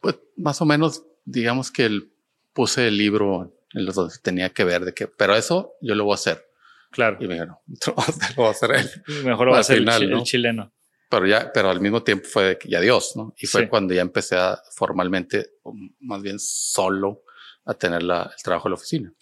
Pues 0.01 0.17
más 0.37 0.61
o 0.61 0.65
menos, 0.65 1.05
digamos 1.25 1.71
que 1.71 1.85
el, 1.85 2.11
puse 2.53 2.89
el 2.89 2.99
libro 2.99 3.53
los 3.83 3.95
dos 3.97 4.23
tenía 4.23 4.51
que 4.51 4.65
ver 4.65 4.85
de 4.85 4.95
que, 4.95 5.09
pero 5.09 5.35
eso 5.35 5.75
yo 5.81 5.95
lo 5.95 6.05
voy 6.05 6.13
a 6.13 6.15
hacer. 6.15 6.47
Claro. 6.91 7.17
Y 7.21 7.27
me 7.27 7.35
dijo, 7.35 7.47
no, 7.67 7.95
lo 7.97 8.35
voy 8.37 8.47
a 8.47 8.51
hacer 8.51 8.71
él. 8.73 8.91
Mejor 9.25 9.47
lo 9.47 9.53
va 9.53 9.59
a 9.59 9.61
hacer 9.61 9.79
el, 9.79 10.23
chileno. 10.23 10.73
Pero 11.09 11.27
ya, 11.27 11.51
pero 11.53 11.71
al 11.71 11.81
mismo 11.81 12.03
tiempo 12.03 12.27
fue 12.29 12.45
de 12.45 12.59
que 12.59 12.69
ya 12.69 12.81
Dios, 12.81 13.15
¿no? 13.17 13.35
Y 13.37 13.47
fue 13.47 13.69
cuando 13.69 13.95
ya 13.95 14.01
empecé 14.01 14.37
a 14.37 14.59
formalmente, 14.75 15.51
más 16.01 16.23
bien 16.23 16.39
solo, 16.39 17.23
a 17.65 17.75
tener 17.75 18.03
la, 18.03 18.33
el 18.37 18.43
trabajo 18.43 18.69
en 18.69 18.73
la 18.73 18.77
oficina. 18.77 19.13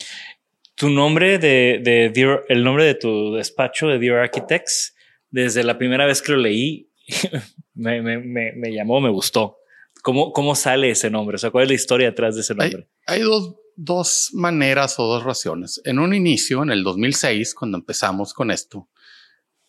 Tu 0.74 0.88
nombre 0.88 1.38
de, 1.38 1.80
de 1.82 2.40
el 2.48 2.64
nombre 2.64 2.84
de 2.84 2.94
tu 2.94 3.34
despacho 3.34 3.88
de 3.88 3.98
Dear 3.98 4.18
Architects, 4.18 4.94
desde 5.30 5.64
la 5.64 5.76
primera 5.76 6.06
vez 6.06 6.22
que 6.22 6.32
lo 6.32 6.38
leí, 6.38 6.90
me, 7.74 8.00
me, 8.00 8.18
me, 8.18 8.52
me, 8.52 8.72
llamó, 8.72 9.00
me 9.00 9.10
gustó. 9.10 9.58
¿Cómo, 10.02 10.32
¿Cómo 10.32 10.54
sale 10.54 10.90
ese 10.90 11.10
nombre? 11.10 11.34
O 11.34 11.38
sea, 11.38 11.50
¿cuál 11.50 11.64
es 11.64 11.68
la 11.68 11.74
historia 11.74 12.06
detrás 12.08 12.34
de 12.34 12.40
ese 12.40 12.54
nombre? 12.54 12.88
Hay, 13.06 13.18
hay 13.18 13.22
dos 13.22 13.54
dos 13.76 14.30
maneras 14.32 14.98
o 14.98 15.04
dos 15.04 15.24
razones. 15.24 15.80
En 15.84 15.98
un 15.98 16.14
inicio, 16.14 16.62
en 16.62 16.70
el 16.70 16.82
2006, 16.82 17.54
cuando 17.54 17.78
empezamos 17.78 18.34
con 18.34 18.50
esto, 18.50 18.88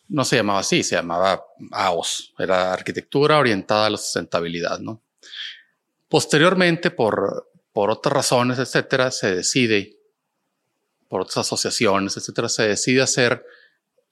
no 0.08 0.24
se 0.24 0.36
llamaba 0.36 0.60
así, 0.60 0.82
se 0.82 0.96
llamaba 0.96 1.44
AOS, 1.72 2.34
era 2.38 2.72
arquitectura 2.72 3.38
orientada 3.38 3.86
a 3.86 3.90
la 3.90 3.96
sustentabilidad, 3.96 4.78
¿no? 4.78 5.02
Posteriormente, 6.08 6.90
por, 6.90 7.50
por 7.72 7.90
otras 7.90 8.12
razones, 8.12 8.58
etcétera, 8.58 9.10
se 9.10 9.34
decide, 9.34 9.98
por 11.08 11.22
otras 11.22 11.38
asociaciones, 11.38 12.16
etcétera, 12.16 12.48
se 12.48 12.68
decide 12.68 13.02
hacer 13.02 13.44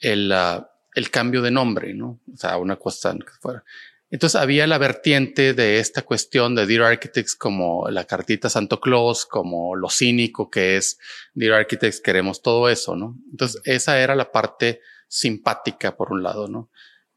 el, 0.01 0.32
uh, 0.32 0.64
el 0.95 1.11
cambio 1.11 1.43
de 1.43 1.51
nombre, 1.51 1.95
¿no? 1.95 2.20
O 2.32 2.36
sea, 2.36 2.57
una 2.57 2.76
cuestión 2.76 3.18
que 3.20 3.32
fuera. 3.40 3.62
Entonces 4.13 4.39
había 4.39 4.67
la 4.67 4.77
vertiente 4.77 5.55
de 5.55 5.79
esta 5.79 6.03
cuestión 6.03 6.55
de 6.55 6.67
Dear 6.67 6.83
Architects 6.83 7.35
como 7.35 7.89
la 7.89 8.05
cartita 8.05 8.51
Santo 8.51 8.79
Claus, 8.79 9.25
como 9.25 9.75
lo 9.75 9.89
cínico 9.89 10.51
que 10.51 10.77
es 10.77 10.99
Dear 11.33 11.55
Architects, 11.55 11.99
queremos 11.99 12.43
todo 12.43 12.69
eso, 12.69 12.95
¿no? 12.95 13.17
Entonces 13.31 13.63
esa 13.65 13.99
era 13.99 14.15
la 14.15 14.31
parte 14.31 14.83
simpática 15.09 15.97
por 15.97 16.13
un 16.13 16.23
lado, 16.23 16.47
¿no? 16.47 16.71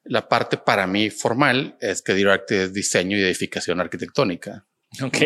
La 0.06 0.30
parte 0.30 0.56
para 0.56 0.88
mí 0.88 1.10
formal 1.10 1.76
es 1.82 2.02
que 2.02 2.14
Dear 2.14 2.30
Architects 2.30 2.64
es 2.64 2.74
diseño 2.74 3.18
y 3.18 3.24
edificación 3.24 3.82
arquitectónica. 3.82 4.66
Ok, 5.04 5.18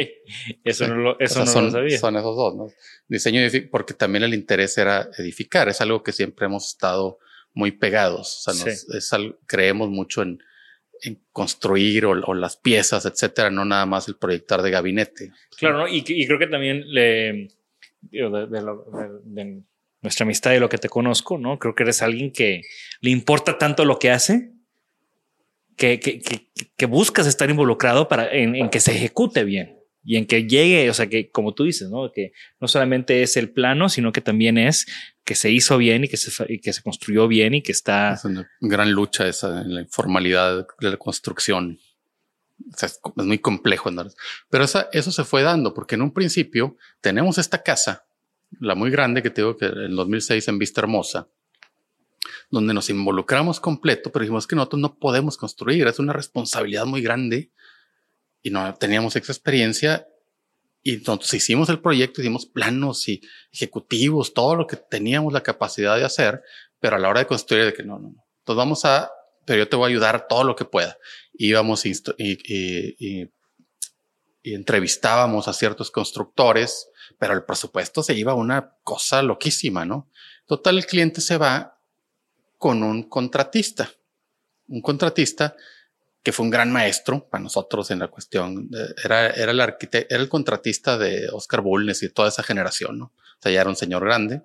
eso 0.63 0.87
no 0.87 0.95
lo, 0.95 1.19
eso 1.19 1.41
no 1.41 1.45
son, 1.45 1.65
lo 1.65 1.71
sabía. 1.71 1.99
Son 1.99 2.15
esos 2.15 2.35
dos, 2.35 2.55
¿no? 2.55 2.67
Diseño 3.07 3.45
y 3.45 3.61
porque 3.61 3.93
también 3.93 4.23
el 4.23 4.33
interés 4.33 4.75
era 4.79 5.07
edificar, 5.19 5.69
es 5.69 5.81
algo 5.81 6.01
que 6.01 6.13
siempre 6.13 6.47
hemos 6.47 6.67
estado 6.67 7.19
muy 7.53 7.73
pegados, 7.73 8.39
o 8.39 8.53
sea, 8.53 8.65
nos, 8.65 8.89
es 8.89 9.13
algo, 9.13 9.37
creemos 9.45 9.89
mucho 9.89 10.23
en, 10.23 10.39
en 11.03 11.21
construir 11.31 12.05
o, 12.05 12.33
las 12.33 12.57
piezas, 12.57 13.05
etcétera, 13.05 13.49
no 13.49 13.65
nada 13.65 13.85
más 13.85 14.07
el 14.07 14.15
proyectar 14.15 14.61
de 14.61 14.71
gabinete. 14.71 15.31
Claro, 15.57 15.79
¿no? 15.79 15.87
y, 15.87 16.03
creo 16.03 16.39
que 16.39 16.47
también 16.47 16.83
le, 16.87 17.49
de, 18.01 19.63
nuestra 20.01 20.23
amistad 20.23 20.53
y 20.53 20.59
lo 20.59 20.69
que 20.69 20.77
te 20.77 20.89
conozco, 20.89 21.37
¿no? 21.37 21.59
Creo 21.59 21.75
que 21.75 21.83
eres 21.83 22.01
alguien 22.01 22.31
que 22.31 22.61
le 23.01 23.09
importa 23.09 23.57
tanto 23.57 23.85
lo 23.85 23.99
que 23.99 24.11
hace 24.11 24.53
que, 25.75 25.99
que, 25.99 26.21
que, 26.75 26.85
buscas 26.85 27.25
estar 27.25 27.49
involucrado 27.49 28.07
para 28.09 28.29
en, 28.33 28.69
que 28.69 28.81
se 28.81 28.91
ejecute 28.91 29.45
bien 29.45 29.77
y 30.03 30.17
en 30.17 30.25
que 30.25 30.45
llegue, 30.45 30.89
o 30.89 30.93
sea, 30.93 31.07
que 31.07 31.29
como 31.29 31.53
tú 31.53 31.63
dices, 31.63 31.89
¿no? 31.89 32.11
Que 32.11 32.33
no 32.59 32.67
solamente 32.67 33.21
es 33.21 33.37
el 33.37 33.51
plano, 33.51 33.87
sino 33.87 34.11
que 34.11 34.21
también 34.21 34.57
es 34.57 34.85
que 35.29 35.35
se 35.35 35.51
hizo 35.51 35.77
bien 35.77 36.05
y 36.05 36.07
que 36.07 36.17
se, 36.17 36.59
que 36.59 36.73
se 36.73 36.81
construyó 36.81 37.27
bien 37.27 37.53
y 37.53 37.61
que 37.61 37.71
está... 37.71 38.13
Es 38.13 38.25
una 38.25 38.49
gran 38.61 38.91
lucha 38.91 39.27
esa 39.27 39.61
en 39.61 39.75
la 39.75 39.81
informalidad 39.81 40.65
de 40.79 40.89
la 40.89 40.97
construcción. 40.97 41.77
O 42.73 42.75
sea, 42.75 42.87
es, 42.87 42.99
muy 43.15 43.37
complejo. 43.37 43.91
Pero 44.49 44.63
esa, 44.63 44.89
eso 44.91 45.11
se 45.11 45.23
fue 45.23 45.43
dando 45.43 45.75
porque 45.75 45.93
en 45.93 46.01
un 46.01 46.15
principio 46.15 46.77
tenemos 46.99 47.37
esta 47.37 47.61
casa, 47.61 48.07
la 48.59 48.73
muy 48.73 48.89
grande 48.89 49.21
que 49.21 49.29
tengo 49.29 49.55
que 49.55 49.67
en 49.67 49.95
2006 49.95 50.47
en 50.47 50.57
Vista 50.57 50.81
Hermosa, 50.81 51.27
donde 52.49 52.73
nos 52.73 52.89
involucramos 52.89 53.59
completo, 53.59 54.11
pero 54.11 54.23
dijimos 54.23 54.47
que 54.47 54.55
nosotros 54.55 54.81
no 54.81 54.97
podemos 54.97 55.37
construir, 55.37 55.85
es 55.85 55.99
una 55.99 56.13
responsabilidad 56.13 56.87
muy 56.87 57.03
grande 57.03 57.51
y 58.41 58.49
no 58.49 58.73
teníamos 58.73 59.15
esa 59.15 59.31
experiencia 59.31 60.07
y 60.81 60.97
nosotros 60.97 61.33
hicimos 61.33 61.69
el 61.69 61.81
proyecto, 61.81 62.21
hicimos 62.21 62.45
planos 62.45 63.07
y 63.09 63.21
ejecutivos, 63.51 64.33
todo 64.33 64.55
lo 64.55 64.67
que 64.67 64.77
teníamos 64.77 65.33
la 65.33 65.43
capacidad 65.43 65.97
de 65.97 66.05
hacer, 66.05 66.41
pero 66.79 66.95
a 66.95 66.99
la 66.99 67.09
hora 67.09 67.19
de 67.19 67.27
construir, 67.27 67.65
de 67.65 67.73
que 67.73 67.83
no, 67.83 67.99
no, 67.99 68.11
no. 68.11 68.25
Entonces 68.39 68.57
vamos 68.57 68.85
a, 68.85 69.11
pero 69.45 69.59
yo 69.59 69.69
te 69.69 69.75
voy 69.75 69.85
a 69.85 69.89
ayudar 69.89 70.27
todo 70.27 70.43
lo 70.43 70.55
que 70.55 70.65
pueda. 70.65 70.97
Íbamos 71.33 71.85
y, 71.85 71.91
y, 72.17 72.37
y, 72.97 73.29
y 74.41 74.53
entrevistábamos 74.53 75.47
a 75.47 75.53
ciertos 75.53 75.91
constructores, 75.91 76.89
pero 77.17 77.33
el 77.33 77.43
presupuesto 77.43 78.01
se 78.01 78.13
iba 78.13 78.31
a 78.31 78.35
una 78.35 78.75
cosa 78.83 79.21
loquísima, 79.21 79.85
¿no? 79.85 80.09
Total, 80.45 80.77
el 80.77 80.85
cliente 80.85 81.21
se 81.21 81.37
va 81.37 81.77
con 82.57 82.83
un 82.83 83.03
contratista, 83.03 83.91
un 84.67 84.81
contratista 84.81 85.55
que 86.23 86.31
fue 86.31 86.45
un 86.45 86.49
gran 86.49 86.71
maestro 86.71 87.27
para 87.29 87.43
nosotros 87.43 87.91
en 87.91 87.99
la 87.99 88.07
cuestión. 88.07 88.69
Era, 89.03 89.29
era 89.29 89.51
el 89.51 89.61
arquitecto, 89.61 90.13
era 90.13 90.21
el 90.21 90.29
contratista 90.29 90.97
de 90.97 91.29
Oscar 91.31 91.61
Bulnes 91.61 92.03
y 92.03 92.09
toda 92.09 92.29
esa 92.29 92.43
generación, 92.43 92.99
¿no? 92.99 93.05
O 93.05 93.41
sea, 93.41 93.51
ya 93.51 93.61
era 93.61 93.69
un 93.69 93.75
señor 93.75 94.03
grande. 94.03 94.43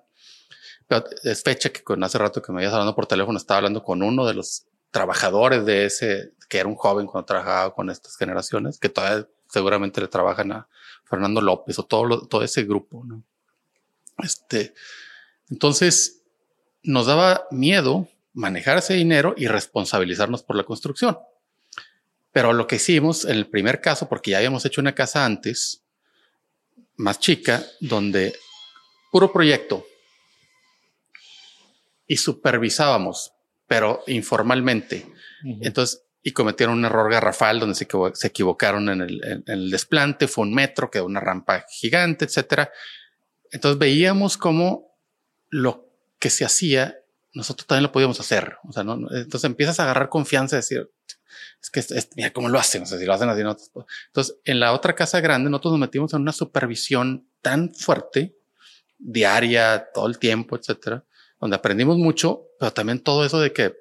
Pero 0.87 1.03
es 1.23 1.43
fecha 1.43 1.69
que 1.69 1.83
con 1.83 2.03
hace 2.03 2.17
rato 2.17 2.41
que 2.41 2.51
me 2.51 2.59
habías 2.59 2.73
hablando 2.73 2.95
por 2.95 3.07
teléfono, 3.07 3.37
estaba 3.37 3.57
hablando 3.57 3.83
con 3.83 4.03
uno 4.03 4.25
de 4.25 4.35
los 4.35 4.67
trabajadores 4.91 5.65
de 5.65 5.85
ese, 5.85 6.33
que 6.47 6.59
era 6.59 6.69
un 6.69 6.75
joven 6.75 7.07
cuando 7.07 7.25
trabajaba 7.25 7.73
con 7.73 7.89
estas 7.89 8.15
generaciones, 8.15 8.79
que 8.79 8.89
todavía 8.89 9.27
seguramente 9.49 9.99
le 9.99 10.07
trabajan 10.07 10.51
a 10.51 10.67
Fernando 11.03 11.41
López 11.41 11.77
o 11.79 11.83
todo, 11.83 12.27
todo 12.27 12.43
ese 12.43 12.63
grupo, 12.63 13.03
¿no? 13.03 13.23
Este, 14.23 14.73
entonces 15.49 16.21
nos 16.83 17.07
daba 17.07 17.45
miedo 17.51 18.07
manejar 18.33 18.77
ese 18.77 18.93
dinero 18.93 19.33
y 19.35 19.47
responsabilizarnos 19.47 20.43
por 20.43 20.55
la 20.55 20.63
construcción. 20.63 21.17
Pero 22.35 22.51
lo 22.51 22.67
que 22.67 22.75
hicimos 22.75 23.23
en 23.23 23.37
el 23.37 23.47
primer 23.47 23.79
caso, 23.79 24.09
porque 24.09 24.31
ya 24.31 24.39
habíamos 24.39 24.65
hecho 24.65 24.81
una 24.81 24.93
casa 24.93 25.23
antes, 25.23 25.85
más 26.97 27.17
chica, 27.17 27.63
donde 27.79 28.35
puro 29.09 29.31
proyecto 29.31 29.85
y 32.05 32.17
supervisábamos, 32.17 33.31
pero 33.67 34.03
informalmente. 34.07 35.05
Entonces, 35.61 36.03
y 36.23 36.33
cometieron 36.33 36.77
un 36.77 36.83
error 36.83 37.09
garrafal 37.09 37.57
donde 37.57 37.73
se, 37.75 37.87
se 38.15 38.27
equivocaron 38.27 38.89
en 38.89 39.01
el, 39.03 39.23
en 39.23 39.43
el, 39.47 39.71
desplante, 39.71 40.27
fue 40.27 40.43
un 40.43 40.53
metro, 40.53 40.91
quedó 40.91 41.05
una 41.05 41.21
rampa 41.21 41.65
gigante, 41.69 42.25
etcétera. 42.25 42.69
Entonces 43.49 43.79
veíamos 43.79 44.35
cómo 44.35 44.99
lo 45.47 45.89
que 46.19 46.29
se 46.29 46.43
hacía, 46.43 46.97
nosotros 47.35 47.67
también 47.67 47.83
lo 47.83 47.91
podíamos 47.91 48.19
hacer. 48.19 48.57
O 48.67 48.71
sea, 48.71 48.83
¿no? 48.83 48.93
entonces 49.11 49.43
empiezas 49.43 49.79
a 49.79 49.83
agarrar 49.83 50.09
confianza 50.09 50.55
y 50.55 50.59
decir, 50.59 50.89
es 51.61 51.69
que 51.69 51.79
es, 51.81 52.09
mira 52.15 52.31
cómo 52.31 52.49
lo 52.49 52.57
hacen, 52.57 52.83
o 52.83 52.85
sea, 52.85 52.97
si 52.97 53.05
lo 53.05 53.13
hacen 53.13 53.29
así, 53.29 53.43
no. 53.43 53.55
Entonces, 54.07 54.37
en 54.45 54.59
la 54.59 54.73
otra 54.73 54.95
casa 54.95 55.19
grande, 55.19 55.49
nosotros 55.49 55.73
nos 55.73 55.81
metimos 55.81 56.13
en 56.13 56.21
una 56.21 56.31
supervisión 56.31 57.27
tan 57.41 57.73
fuerte, 57.73 58.37
diaria, 58.97 59.89
todo 59.93 60.07
el 60.07 60.17
tiempo, 60.17 60.55
etcétera, 60.55 61.03
donde 61.39 61.57
aprendimos 61.57 61.97
mucho, 61.97 62.47
pero 62.59 62.71
también 62.71 62.99
todo 62.99 63.25
eso 63.25 63.39
de 63.39 63.51
que 63.51 63.75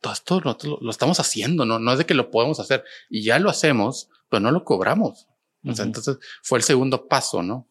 todo 0.00 0.12
esto 0.12 0.40
nosotros 0.40 0.78
lo, 0.80 0.90
estamos 0.90 1.20
haciendo, 1.20 1.64
no, 1.64 1.78
no 1.78 1.92
es 1.92 1.98
de 1.98 2.06
que 2.06 2.14
lo 2.14 2.30
podemos 2.30 2.60
hacer 2.60 2.84
y 3.08 3.22
ya 3.22 3.38
lo 3.38 3.48
hacemos, 3.48 4.10
pero 4.28 4.40
no 4.40 4.50
lo 4.50 4.64
cobramos. 4.64 5.28
O 5.64 5.74
sea, 5.74 5.84
entonces 5.84 6.18
fue 6.42 6.58
el 6.58 6.64
segundo 6.64 7.08
paso, 7.08 7.42
¿no? 7.42 7.68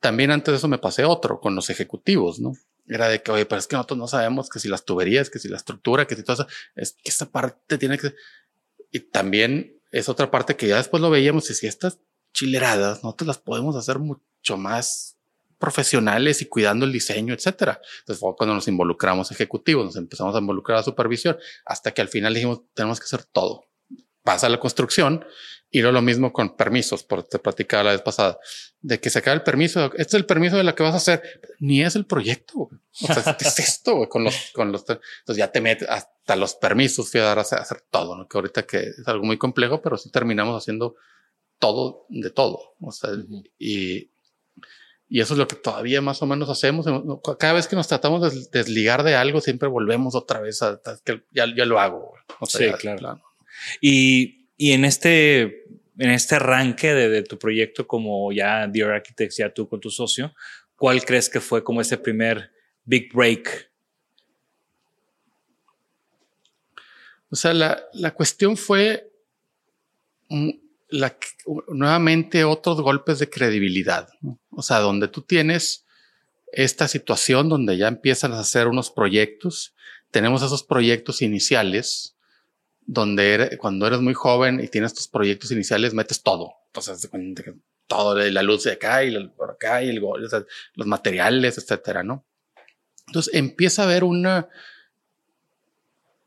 También 0.00 0.32
antes 0.32 0.52
de 0.52 0.58
eso 0.58 0.66
me 0.66 0.78
pasé 0.78 1.04
otro 1.04 1.40
con 1.40 1.54
los 1.54 1.70
ejecutivos, 1.70 2.40
¿no? 2.40 2.52
Era 2.86 3.08
de 3.08 3.22
que, 3.22 3.30
oye, 3.30 3.46
pero 3.46 3.58
es 3.58 3.66
que 3.66 3.76
nosotros 3.76 3.98
no 3.98 4.08
sabemos 4.08 4.48
que 4.48 4.58
si 4.58 4.68
las 4.68 4.84
tuberías, 4.84 5.30
que 5.30 5.38
si 5.38 5.48
la 5.48 5.56
estructura, 5.56 6.06
que 6.06 6.16
si 6.16 6.22
todo 6.22 6.34
eso, 6.34 6.46
es 6.74 6.92
que 6.92 7.10
esta 7.10 7.30
parte 7.30 7.78
tiene 7.78 7.98
que... 7.98 8.14
Y 8.90 9.00
también 9.00 9.80
es 9.90 10.08
otra 10.08 10.30
parte 10.30 10.56
que 10.56 10.68
ya 10.68 10.76
después 10.76 11.00
lo 11.00 11.10
veíamos 11.10 11.48
y 11.50 11.54
si 11.54 11.66
estas 11.66 11.98
chileradas, 12.32 13.04
nosotros 13.04 13.28
las 13.28 13.38
podemos 13.38 13.76
hacer 13.76 13.98
mucho 13.98 14.56
más 14.56 15.16
profesionales 15.58 16.42
y 16.42 16.46
cuidando 16.46 16.84
el 16.84 16.92
diseño, 16.92 17.32
etcétera. 17.34 17.80
Entonces 18.00 18.18
fue 18.18 18.34
cuando 18.36 18.54
nos 18.54 18.66
involucramos 18.66 19.30
ejecutivos, 19.30 19.84
nos 19.84 19.96
empezamos 19.96 20.34
a 20.34 20.38
involucrar 20.38 20.78
a 20.78 20.82
supervisión, 20.82 21.36
hasta 21.64 21.92
que 21.92 22.00
al 22.00 22.08
final 22.08 22.34
dijimos, 22.34 22.62
tenemos 22.74 22.98
que 22.98 23.04
hacer 23.04 23.24
todo. 23.24 23.66
Pasa 24.22 24.48
la 24.48 24.60
construcción 24.60 25.24
y 25.70 25.80
lo, 25.80 25.90
lo 25.90 26.02
mismo 26.02 26.32
con 26.32 26.54
permisos, 26.54 27.02
por 27.02 27.22
te 27.22 27.38
platicaba 27.38 27.84
la 27.84 27.92
vez 27.92 28.02
pasada, 28.02 28.38
de 28.82 29.00
que 29.00 29.08
se 29.08 29.20
acaba 29.20 29.34
el 29.34 29.42
permiso. 29.42 29.86
Este 29.94 30.02
es 30.02 30.14
el 30.14 30.26
permiso 30.26 30.56
de 30.56 30.64
lo 30.64 30.74
que 30.74 30.82
vas 30.82 30.92
a 30.92 30.98
hacer. 30.98 31.22
Ni 31.60 31.82
es 31.82 31.96
el 31.96 32.04
proyecto. 32.04 32.58
O 32.58 33.06
sea, 33.06 33.36
es 33.40 33.58
esto 33.58 34.06
con 34.08 34.22
los, 34.22 34.50
con 34.52 34.70
los, 34.70 34.82
entonces 34.82 35.36
ya 35.36 35.50
te 35.50 35.62
metes 35.62 35.88
hasta 35.88 36.36
los 36.36 36.54
permisos 36.54 37.10
fui 37.10 37.20
a 37.20 37.24
dar 37.24 37.38
a 37.38 37.42
hacer, 37.42 37.82
todo, 37.90 38.16
¿no? 38.16 38.28
que 38.28 38.36
ahorita 38.36 38.64
que 38.64 38.80
es 38.80 39.08
algo 39.08 39.24
muy 39.24 39.38
complejo, 39.38 39.80
pero 39.80 39.96
sí 39.96 40.10
terminamos 40.10 40.62
haciendo 40.62 40.94
todo 41.58 42.04
de 42.10 42.28
todo. 42.28 42.74
O 42.80 42.92
sea, 42.92 43.10
y, 43.58 44.10
y 45.08 45.20
eso 45.20 45.34
es 45.34 45.38
lo 45.38 45.48
que 45.48 45.56
todavía 45.56 46.02
más 46.02 46.20
o 46.22 46.26
menos 46.26 46.50
hacemos. 46.50 46.86
Cada 47.38 47.54
vez 47.54 47.66
que 47.66 47.76
nos 47.76 47.88
tratamos 47.88 48.20
de 48.20 48.46
desligar 48.52 49.02
de 49.04 49.14
algo, 49.14 49.40
siempre 49.40 49.68
volvemos 49.68 50.14
otra 50.14 50.40
vez 50.40 50.60
a, 50.62 50.80
que 51.04 51.22
ya, 51.30 51.46
ya 51.54 51.64
lo 51.64 51.80
hago. 51.80 52.14
O 52.40 52.46
sea, 52.46 52.76
sí, 52.76 52.78
claro. 52.78 53.22
Y 53.80 54.48
en 54.58 54.84
este, 54.84 55.64
en 55.98 56.10
este 56.10 56.36
arranque 56.36 56.94
de, 56.94 57.22
tu 57.22 57.38
proyecto 57.38 57.86
como 57.86 58.32
ya 58.32 58.66
Dear 58.66 58.90
Architects, 58.90 59.36
ya 59.38 59.52
tú 59.52 59.68
con 59.68 59.80
tu 59.80 59.90
socio, 59.90 60.34
¿cuál 60.76 61.04
crees 61.04 61.28
que 61.28 61.40
fue 61.40 61.64
como 61.64 61.80
ese 61.80 61.98
primer 61.98 62.50
big 62.84 63.12
break? 63.12 63.70
O 67.30 67.36
sea, 67.36 67.54
la, 67.54 67.82
la 67.94 68.12
cuestión 68.12 68.56
fue 68.56 69.10
nuevamente 71.68 72.44
otros 72.44 72.80
golpes 72.80 73.18
de 73.18 73.30
credibilidad. 73.30 74.08
O 74.50 74.62
sea, 74.62 74.78
donde 74.78 75.08
tú 75.08 75.22
tienes 75.22 75.86
esta 76.52 76.88
situación 76.88 77.48
donde 77.48 77.78
ya 77.78 77.88
empiezan 77.88 78.32
a 78.32 78.40
hacer 78.40 78.68
unos 78.68 78.90
proyectos, 78.90 79.74
tenemos 80.10 80.42
esos 80.42 80.62
proyectos 80.62 81.22
iniciales 81.22 82.16
donde 82.86 83.56
cuando 83.60 83.86
eres 83.86 84.00
muy 84.00 84.14
joven 84.14 84.60
y 84.60 84.68
tienes 84.68 84.94
tus 84.94 85.08
proyectos 85.08 85.50
iniciales, 85.50 85.94
metes 85.94 86.22
todo. 86.22 86.54
Entonces, 86.66 87.08
todo, 87.86 88.14
la 88.14 88.42
luz 88.42 88.64
de 88.64 88.72
acá 88.72 89.04
y 89.04 89.28
por 89.28 89.50
acá 89.50 89.82
y 89.82 89.92
los 89.92 90.86
materiales, 90.86 91.58
etcétera, 91.58 92.02
¿no? 92.02 92.24
Entonces 93.06 93.34
empieza 93.34 93.82
a 93.82 93.84
haber 93.84 94.04
una, 94.04 94.48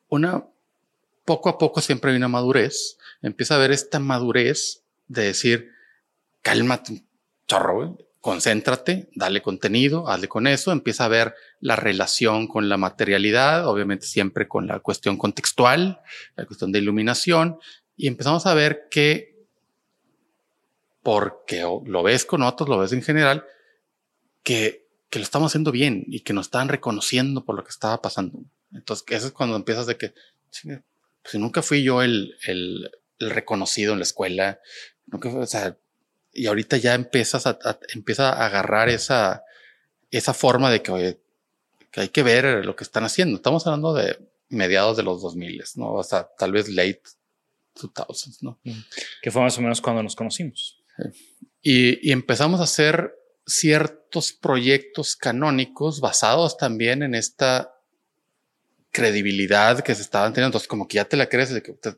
una, 0.10 0.46
poco 1.26 1.50
a 1.50 1.58
poco 1.58 1.82
siempre 1.82 2.12
hay 2.12 2.18
una 2.18 2.28
madurez, 2.28 2.98
empieza 3.22 3.56
a 3.56 3.58
haber 3.58 3.72
esta 3.72 4.00
madurez 4.00 4.84
de 5.08 5.24
decir, 5.24 5.72
cálmate 6.42 7.04
chorro, 7.48 7.98
concéntrate, 8.26 9.08
dale 9.14 9.44
contenido, 9.44 10.10
hazle 10.10 10.28
con 10.28 10.48
eso, 10.48 10.72
empieza 10.72 11.06
a 11.06 11.10
ver 11.10 11.36
la 11.60 11.76
relación 11.76 12.48
con 12.48 12.70
la 12.70 12.76
materialidad, 12.76 13.68
obviamente 13.68 14.08
siempre 14.08 14.48
con 14.48 14.66
la 14.66 14.80
cuestión 14.80 15.16
contextual, 15.16 16.02
la 16.36 16.46
cuestión 16.48 16.72
de 16.72 16.80
iluminación, 16.80 17.60
y 17.96 18.08
empezamos 18.08 18.48
a 18.48 18.56
ver 18.56 18.88
que, 18.90 19.46
porque 21.04 21.62
lo 21.86 22.02
ves 22.02 22.26
con 22.26 22.42
otros, 22.42 22.68
lo 22.68 22.80
ves 22.80 22.94
en 22.94 23.04
general, 23.04 23.46
que, 24.42 24.88
que 25.12 25.20
lo 25.20 25.24
estamos 25.24 25.52
haciendo 25.52 25.72
bien 25.72 26.04
y 26.08 26.22
que 26.22 26.34
nos 26.34 26.48
están 26.48 26.68
reconociendo 26.68 27.46
por 27.46 27.56
lo 27.56 27.64
que 27.64 27.70
estaba 27.70 28.02
pasando. 28.02 28.40
Entonces, 28.74 29.06
eso 29.10 29.28
es 29.28 29.34
cuando 29.34 29.56
empiezas 29.56 29.86
de 29.86 29.98
que, 30.00 30.16
pues 31.22 31.36
nunca 31.36 31.62
fui 31.62 31.84
yo 31.84 32.02
el, 32.02 32.34
el, 32.48 32.90
reconocido 33.20 33.94
en 33.94 34.00
la 34.00 34.04
escuela, 34.04 34.60
nunca 35.06 35.30
o 35.30 35.46
sea, 35.46 35.78
y 36.36 36.48
ahorita 36.48 36.78
ya 36.78 36.94
empiezas 36.94 37.48
a, 37.48 37.58
empieza 37.94 38.30
a 38.30 38.46
agarrar 38.46 38.90
esa, 38.90 39.44
esa 40.12 40.34
forma 40.34 40.70
de 40.70 40.82
que, 40.82 40.92
oye, 40.92 41.20
que 41.92 42.02
hay 42.02 42.10
que 42.10 42.24
ver 42.24 42.66
lo 42.66 42.76
que 42.76 42.84
están 42.84 43.06
haciendo. 43.06 43.38
Estamos 43.38 43.66
hablando 43.66 43.94
de 43.94 44.20
mediados 44.50 44.98
de 44.98 45.04
los 45.04 45.22
2000, 45.22 45.64
¿no? 45.76 45.94
O 45.94 46.04
sea, 46.04 46.30
tal 46.38 46.52
vez 46.52 46.68
late 46.68 47.02
2000s, 47.76 48.40
¿no? 48.42 48.60
Mm. 48.64 48.80
Que 49.22 49.32
fue 49.32 49.42
más 49.42 49.58
o 49.58 49.62
menos 49.62 49.82
cuando 49.82 50.04
nos 50.04 50.16
conocimos. 50.16 50.78
Y, 51.62 52.08
y, 52.08 52.12
empezamos 52.12 52.60
a 52.60 52.64
hacer 52.64 53.16
ciertos 53.46 54.34
proyectos 54.34 55.16
canónicos 55.16 56.02
basados 56.02 56.58
también 56.58 57.02
en 57.02 57.16
esta 57.16 57.74
credibilidad 58.92 59.82
que 59.82 59.96
se 59.96 60.02
estaban 60.02 60.34
teniendo. 60.34 60.50
Entonces, 60.50 60.68
como 60.68 60.88
que 60.88 60.96
ya 60.96 61.06
te 61.06 61.18
la 61.18 61.28
crees 61.28 61.50
de 61.50 61.62
que 61.62 61.72
usted 61.72 61.98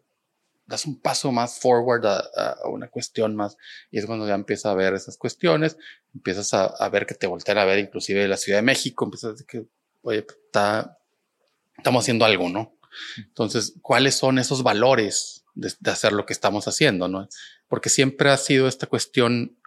das 0.67 0.85
un 0.85 0.99
paso 0.99 1.31
más 1.31 1.59
forward 1.59 2.05
a, 2.05 2.17
a, 2.17 2.67
una 2.67 2.89
cuestión 2.89 3.35
más 3.35 3.57
y 3.89 3.97
es 3.97 4.05
cuando 4.05 4.27
ya 4.27 4.35
empiezas 4.35 4.65
a 4.65 4.75
ver 4.75 4.93
esas 4.93 5.17
cuestiones, 5.17 5.77
empiezas 6.13 6.53
a, 6.53 6.65
a 6.65 6.89
ver 6.89 7.05
que 7.05 7.15
te 7.15 7.25
voltean 7.25 7.57
a 7.57 7.65
ver 7.65 7.79
inclusive 7.79 8.27
la 8.27 8.37
Ciudad 8.37 8.59
de 8.59 8.63
México, 8.63 9.05
empiezas 9.05 9.29
a 9.29 9.31
decir 9.31 9.47
que, 9.47 9.65
oye, 10.01 10.25
está, 10.45 10.99
estamos 11.77 12.03
haciendo 12.03 12.25
algo, 12.25 12.49
¿no? 12.49 12.77
Entonces, 13.17 13.75
¿cuáles 13.81 14.15
son 14.15 14.39
esos 14.39 14.61
valores 14.61 15.45
de, 15.55 15.71
de, 15.79 15.91
hacer 15.91 16.11
lo 16.13 16.25
que 16.25 16.33
estamos 16.33 16.67
haciendo, 16.67 17.07
no? 17.07 17.27
Porque 17.67 17.89
siempre 17.89 18.29
ha 18.29 18.37
sido 18.37 18.67
esta 18.67 18.87
cuestión 18.87 19.57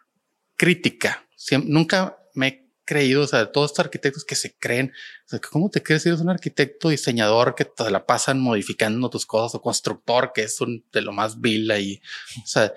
crítica. 0.57 1.27
Siempre, 1.37 1.71
nunca 1.71 2.19
me 2.35 2.49
he 2.49 2.70
creído, 2.91 3.23
o 3.23 3.27
sea, 3.29 3.53
todos 3.53 3.71
estos 3.71 3.85
arquitectos 3.85 4.25
que 4.25 4.35
se 4.35 4.57
creen, 4.57 4.93
o 5.25 5.29
sea, 5.29 5.39
¿cómo 5.39 5.71
te 5.71 5.81
crees 5.81 6.03
si 6.03 6.09
eres 6.09 6.21
un 6.21 6.29
arquitecto 6.29 6.89
diseñador 6.89 7.55
que 7.55 7.65
te 7.65 7.89
la 7.89 8.05
pasan 8.05 8.41
modificando 8.41 9.09
tus 9.09 9.27
cosas 9.27 9.55
o 9.55 9.63
constructor 9.63 10.33
que 10.35 10.43
es 10.43 10.61
un 10.61 10.85
de 10.93 11.01
lo 11.01 11.13
más 11.13 11.41
vil 11.41 11.71
ahí? 11.71 12.03
O 12.43 12.47
sea, 12.49 12.73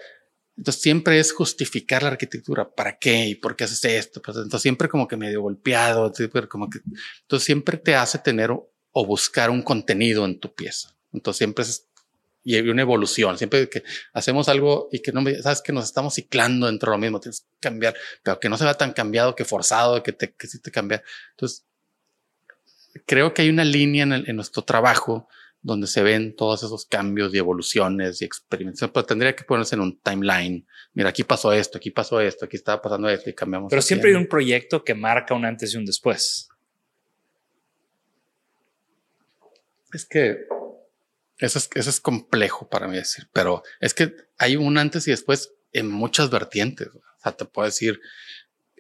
entonces 0.56 0.84
siempre 0.84 1.20
es 1.20 1.34
justificar 1.34 2.04
la 2.04 2.10
arquitectura. 2.10 2.70
¿Para 2.70 3.00
qué? 3.00 3.26
¿Y 3.26 3.34
por 3.34 3.56
qué 3.56 3.64
haces 3.64 3.84
esto? 3.86 4.22
Pues, 4.22 4.38
entonces 4.38 4.62
siempre 4.62 4.88
como 4.88 5.08
que 5.08 5.18
medio 5.18 5.42
golpeado, 5.42 6.14
como 6.48 6.70
que, 6.70 6.78
entonces 7.22 7.44
siempre 7.44 7.78
te 7.78 7.96
hace 7.96 8.20
tener 8.20 8.52
o 8.52 9.06
buscar 9.08 9.50
un 9.50 9.64
contenido 9.64 10.26
en 10.26 10.40
tu 10.40 10.54
pieza. 10.54 10.96
Entonces 11.12 11.40
siempre 11.40 11.64
es 11.64 11.90
y 12.44 12.56
hay 12.56 12.70
una 12.70 12.82
evolución. 12.82 13.38
Siempre 13.38 13.70
que 13.70 13.84
hacemos 14.14 14.50
algo 14.50 14.90
y 14.92 15.00
que 15.00 15.12
no 15.12 15.22
me 15.22 15.42
sabes 15.42 15.62
que 15.62 15.72
nos 15.72 15.86
estamos 15.86 16.16
ciclando 16.16 16.68
dentro 16.68 16.92
de 16.92 16.98
lo 16.98 17.02
mismo, 17.02 17.20
tienes 17.20 17.42
que 17.42 17.60
cambiar, 17.60 17.96
pero 18.22 18.40
que 18.40 18.50
no 18.50 18.58
se 18.58 18.66
va 18.66 18.74
tan 18.76 18.94
cambiado 18.94 19.36
que 19.36 19.46
forzado, 19.46 20.04
que 20.04 20.12
te, 20.12 20.34
que 20.34 20.48
sí 20.48 20.60
te 20.60 20.72
cambia. 20.72 21.04
Entonces, 21.32 21.66
creo 23.06 23.34
que 23.34 23.44
hay 23.44 23.50
una 23.50 23.64
línea 23.64 24.04
en, 24.04 24.14
en, 24.14 24.36
nuestro 24.36 24.64
trabajo 24.64 25.28
donde 25.62 25.88
se 25.88 26.04
ven 26.04 26.36
todos 26.36 26.64
esos 26.64 26.86
cambios 26.86 27.34
y 27.34 27.38
evoluciones 27.38 28.22
y 28.22 28.26
experimentaciones, 28.26 28.92
pero 28.94 29.06
tendría 29.06 29.34
que 29.34 29.46
ponerse 29.46 29.76
en 29.76 29.82
un 29.82 29.98
timeline. 30.00 30.68
Mira, 30.94 31.10
aquí 31.10 31.24
pasó 31.24 31.54
esto, 31.54 31.78
aquí 31.78 31.90
pasó 31.90 32.20
esto, 32.20 32.46
aquí 32.46 32.58
estaba 32.58 32.82
pasando 32.82 33.08
esto 33.08 33.30
y 33.30 33.34
cambiamos. 33.34 33.70
Pero 33.70 33.82
siempre 33.82 34.10
hay 34.10 34.18
un 34.18 34.28
proyecto 34.28 34.84
que 34.84 34.94
marca 34.94 35.34
un 35.34 35.46
antes 35.46 35.74
y 35.74 35.78
un 35.78 35.86
después. 35.86 36.50
Es 39.94 40.06
que 40.06 40.48
eso 41.38 41.60
es, 41.60 42.00
complejo 42.00 42.70
para 42.70 42.88
mí 42.88 42.96
decir, 42.96 43.28
pero 43.34 43.64
es 43.80 43.94
que 43.94 44.16
hay 44.38 44.56
un 44.56 44.78
antes 44.78 45.08
y 45.08 45.12
después 45.12 45.52
en 45.72 45.90
muchas 45.90 46.30
vertientes. 46.30 46.88
O 46.88 47.02
sea, 47.22 47.32
te 47.32 47.46
puedo 47.46 47.66
decir, 47.66 48.00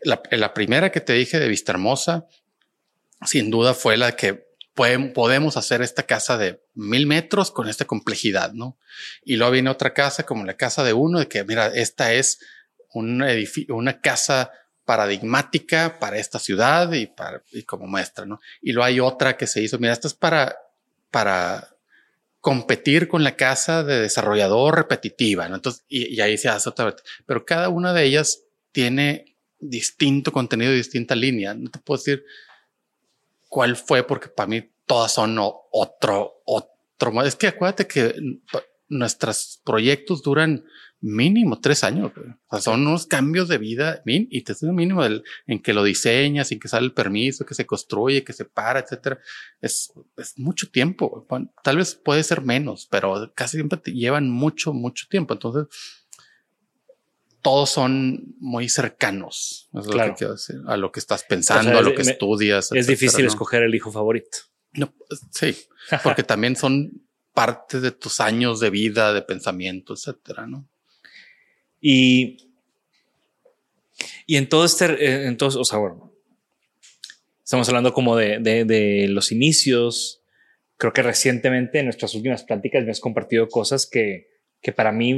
la, 0.04 0.54
primera 0.54 0.91
que 0.91 1.01
te 1.01 1.14
dije 1.14 1.39
de 1.39 1.47
Vista 1.47 1.72
Hermosa, 1.72 2.28
sin 3.26 3.49
duda 3.49 3.74
fue 3.74 3.97
la 3.97 4.16
que 4.16 4.45
podemos 4.76 5.56
hacer 5.56 5.82
esta 5.82 6.04
casa 6.04 6.38
de 6.38 6.62
mil 6.74 7.06
metros 7.06 7.51
con 7.51 7.70
esta 7.70 7.86
complejidad, 7.86 8.54
¿no? 8.54 8.78
Y 9.24 9.36
luego 9.36 9.51
viene 9.54 9.70
otra 9.70 9.93
casa 9.93 10.24
como 10.24 10.45
la 10.45 10.56
casa 10.56 10.84
de 10.84 10.93
uno, 10.93 11.20
de 11.20 11.28
que, 11.28 11.43
mira, 11.43 11.68
esta 11.68 12.14
es 12.14 12.39
una 12.93 14.01
casa 14.01 14.51
paradigmática 14.86 15.99
para 15.99 16.18
esta 16.18 16.39
ciudad 16.39 16.91
y 16.91 17.08
para, 17.08 17.43
y 17.51 17.64
como 17.64 17.88
muestra, 17.88 18.26
¿no? 18.26 18.39
Y 18.62 18.74
luego 18.74 18.86
hay 18.86 18.99
otra 18.99 19.38
que 19.38 19.47
se 19.47 19.62
hizo, 19.62 19.80
mira, 19.80 19.93
esta 19.93 20.08
es 20.08 20.14
para, 20.14 20.58
para 21.12 21.72
competir 22.43 23.07
con 23.07 23.23
la 23.23 23.37
casa 23.37 23.85
de 23.85 24.01
desarrollador 24.01 24.75
repetitiva, 24.75 25.47
¿no? 25.47 25.55
Entonces, 25.55 25.85
y, 25.87 26.19
ahí 26.19 26.37
se 26.37 26.49
hace 26.49 26.67
otra 26.67 26.83
vez. 26.83 26.95
Pero 27.25 27.45
cada 27.45 27.69
una 27.69 27.93
de 27.93 28.03
ellas 28.03 28.43
tiene 28.73 29.37
distinto 29.61 30.33
contenido 30.33 30.73
distinta 30.73 31.15
línea. 31.15 31.53
No 31.53 31.71
te 31.71 31.79
puedo 31.79 31.99
decir 31.99 32.25
cuál 33.47 33.77
fue, 33.77 34.05
porque 34.05 34.27
para 34.27 34.47
mí 34.47 34.69
todas 34.85 35.13
son 35.13 35.37
otro, 35.39 36.41
otro. 36.43 37.23
Es 37.23 37.37
que 37.37 37.47
acuérdate 37.47 37.87
que 37.87 38.13
nuestros 38.89 39.61
proyectos 39.63 40.21
duran 40.21 40.65
mínimo 41.04 41.60
tres 41.60 41.84
años. 41.84 42.12
O 42.16 42.56
sea, 42.56 42.62
son 42.62 42.88
unos 42.88 43.06
cambios 43.06 43.49
de 43.49 43.58
vida 43.58 44.01
y 44.06 44.41
te 44.41 44.54
un 44.62 44.76
mínimo 44.76 45.04
del, 45.04 45.24
en 45.45 45.62
que 45.62 45.74
lo 45.74 45.84
diseñas, 45.84 46.51
en 46.51 46.60
que 46.60 46.70
sale 46.70 46.86
el 46.86 46.93
permiso, 46.93 47.45
que 47.45 47.54
se 47.54 47.66
construye, 47.66 48.24
que 48.24 48.32
se 48.32 48.45
para, 48.45 48.80
etcétera. 48.80 49.20
Es, 49.62 49.91
es 50.18 50.39
mucho 50.39 50.70
tiempo. 50.72 51.28
Tal 51.62 51.78
vez 51.78 51.95
puede 51.95 52.24
ser 52.24 52.41
menos, 52.41 52.88
pero 52.89 53.32
casi 53.36 53.58
siempre 53.58 53.78
te 53.78 53.91
llevan 53.91 54.30
mucho, 54.30 54.74
mucho 54.74 55.06
tiempo. 55.10 55.34
Entonces, 55.34 55.68
todos 57.41 57.70
son 57.70 58.36
muy 58.39 58.70
cercanos 58.70 59.70
es 59.74 59.86
lo 59.86 59.91
que 59.91 60.14
quiero 60.14 60.34
decir, 60.34 60.62
a 60.66 60.78
lo 60.78 60.93
que 60.93 61.01
estás 61.01 61.26
pensando, 61.26 61.78
a 61.78 61.82
lo 61.82 61.93
que 61.93 62.04
estudias. 62.04 62.72
Es 62.72 62.88
difícil 62.88 63.26
escoger 63.26 63.64
el 63.64 63.76
hijo 63.76 63.91
favorito. 63.91 64.38
No, 64.72 64.93
sí, 65.32 65.56
porque 66.01 66.24
también 66.24 66.56
son 66.56 67.04
parte 67.34 67.82
de 67.82 67.91
tus 67.91 68.22
años 68.22 68.62
de 68.62 68.70
vida, 68.70 69.12
de 69.12 69.22
pensamiento, 69.22 69.93
etcétera, 69.93 70.47
¿no? 70.47 70.70
Y, 71.86 72.38
y 74.25 74.38
en 74.38 74.47
todo 74.47 74.63
este, 74.63 74.86
eh, 74.86 75.27
entonces, 75.27 75.59
o 75.59 75.65
sea, 75.65 75.79
bueno, 75.79 76.13
estamos 77.43 77.67
hablando 77.67 77.93
como 77.93 78.15
de, 78.15 78.39
de, 78.39 79.07
los 79.09 79.34
inicios. 79.34 80.23
Creo 80.77 80.93
que 80.93 81.01
recientemente 81.01 81.79
en 81.79 81.86
nuestras 81.86 82.15
últimas 82.15 82.43
pláticas 82.43 82.86
me 82.86 82.91
has 82.91 83.01
compartido 83.01 83.49
cosas 83.49 83.86
que, 83.86 84.27
que 84.61 84.71
para 84.71 84.93
mí, 84.93 85.11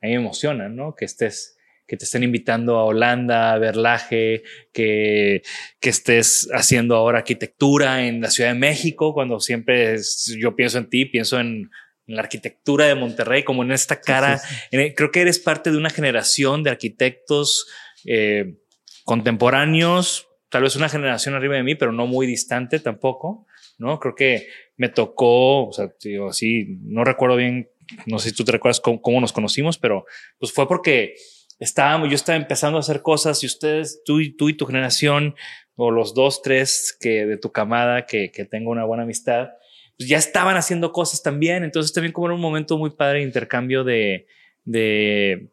a 0.00 0.06
mí 0.06 0.08
me 0.08 0.14
emocionan, 0.14 0.74
¿no? 0.74 0.94
Que 0.94 1.04
estés 1.04 1.54
que 1.86 1.96
te 1.96 2.04
estén 2.04 2.22
invitando 2.22 2.76
a 2.76 2.84
Holanda, 2.84 3.52
a 3.52 3.58
Verlaje, 3.58 4.42
que, 4.72 5.42
que 5.80 5.88
estés 5.88 6.48
haciendo 6.52 6.96
ahora 6.96 7.18
arquitectura 7.18 8.06
en 8.06 8.20
la 8.20 8.30
Ciudad 8.30 8.52
de 8.52 8.58
México, 8.58 9.14
cuando 9.14 9.40
siempre 9.40 9.96
yo 10.38 10.54
pienso 10.54 10.76
en 10.76 10.90
ti, 10.90 11.06
pienso 11.06 11.40
en 11.40 11.70
en 12.08 12.16
la 12.16 12.22
arquitectura 12.22 12.86
de 12.86 12.94
Monterrey, 12.94 13.44
como 13.44 13.62
en 13.62 13.70
esta 13.70 14.00
cara. 14.00 14.40
creo 14.70 15.10
que 15.12 15.20
eres 15.20 15.38
parte 15.38 15.70
de 15.70 15.76
una 15.76 15.90
generación 15.90 16.62
de 16.62 16.70
arquitectos 16.70 17.68
eh, 18.06 18.56
contemporáneos, 19.04 20.28
tal 20.48 20.62
vez 20.62 20.74
una 20.74 20.88
generación 20.88 21.34
arriba 21.34 21.56
de 21.56 21.62
mí, 21.62 21.74
pero 21.74 21.92
no 21.92 22.06
muy 22.06 22.26
distante 22.26 22.80
tampoco, 22.80 23.46
¿no? 23.76 24.00
Creo 24.00 24.14
que 24.14 24.48
me 24.76 24.88
tocó, 24.88 25.68
o 25.68 25.72
sea, 25.72 25.92
digo, 26.02 26.30
así, 26.30 26.78
no 26.82 27.04
recuerdo 27.04 27.36
bien, 27.36 27.70
no 28.06 28.18
sé 28.18 28.30
si 28.30 28.34
tú 28.34 28.44
te 28.44 28.52
recuerdas 28.52 28.80
cómo, 28.80 29.02
cómo, 29.02 29.20
nos 29.20 29.32
conocimos, 29.32 29.78
pero 29.78 30.06
pues 30.38 30.52
fue 30.52 30.66
porque 30.66 31.14
estábamos, 31.58 32.08
yo 32.08 32.14
estaba 32.14 32.36
empezando 32.36 32.78
a 32.78 32.80
hacer 32.80 33.02
cosas 33.02 33.42
y 33.42 33.46
ustedes, 33.46 34.02
tú 34.04 34.20
y 34.20 34.34
tú 34.34 34.48
y 34.48 34.56
tu 34.56 34.66
generación, 34.66 35.34
o 35.76 35.90
los 35.90 36.14
dos, 36.14 36.42
tres 36.42 36.96
que 36.98 37.26
de 37.26 37.36
tu 37.36 37.52
camada 37.52 38.06
que, 38.06 38.30
que 38.30 38.44
tengo 38.44 38.70
una 38.70 38.84
buena 38.84 39.04
amistad, 39.04 39.50
pues 39.98 40.08
ya 40.08 40.16
estaban 40.16 40.56
haciendo 40.56 40.92
cosas 40.92 41.22
también. 41.22 41.64
Entonces 41.64 41.92
también 41.92 42.12
como 42.12 42.28
era 42.28 42.34
un 42.36 42.40
momento 42.40 42.78
muy 42.78 42.90
padre 42.90 43.18
de 43.18 43.24
intercambio 43.24 43.84
de, 43.84 44.26
de 44.64 45.48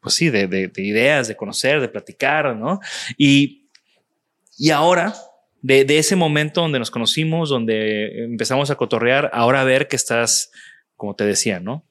pues 0.00 0.14
sí, 0.14 0.30
de, 0.30 0.46
de, 0.46 0.68
de, 0.68 0.82
ideas, 0.82 1.26
de 1.28 1.36
conocer, 1.36 1.80
de 1.80 1.88
platicar, 1.88 2.54
¿no? 2.54 2.78
Y, 3.16 3.68
y 4.58 4.70
ahora, 4.70 5.14
de, 5.62 5.84
de, 5.84 5.98
ese 5.98 6.14
momento 6.14 6.60
donde 6.60 6.78
nos 6.78 6.90
conocimos, 6.90 7.48
donde 7.48 8.24
empezamos 8.24 8.70
a 8.70 8.76
cotorrear, 8.76 9.30
ahora 9.32 9.64
ver 9.64 9.88
que 9.88 9.96
estás, 9.96 10.52
como 10.94 11.16
te 11.16 11.24
decía, 11.24 11.58
¿no? 11.58 11.84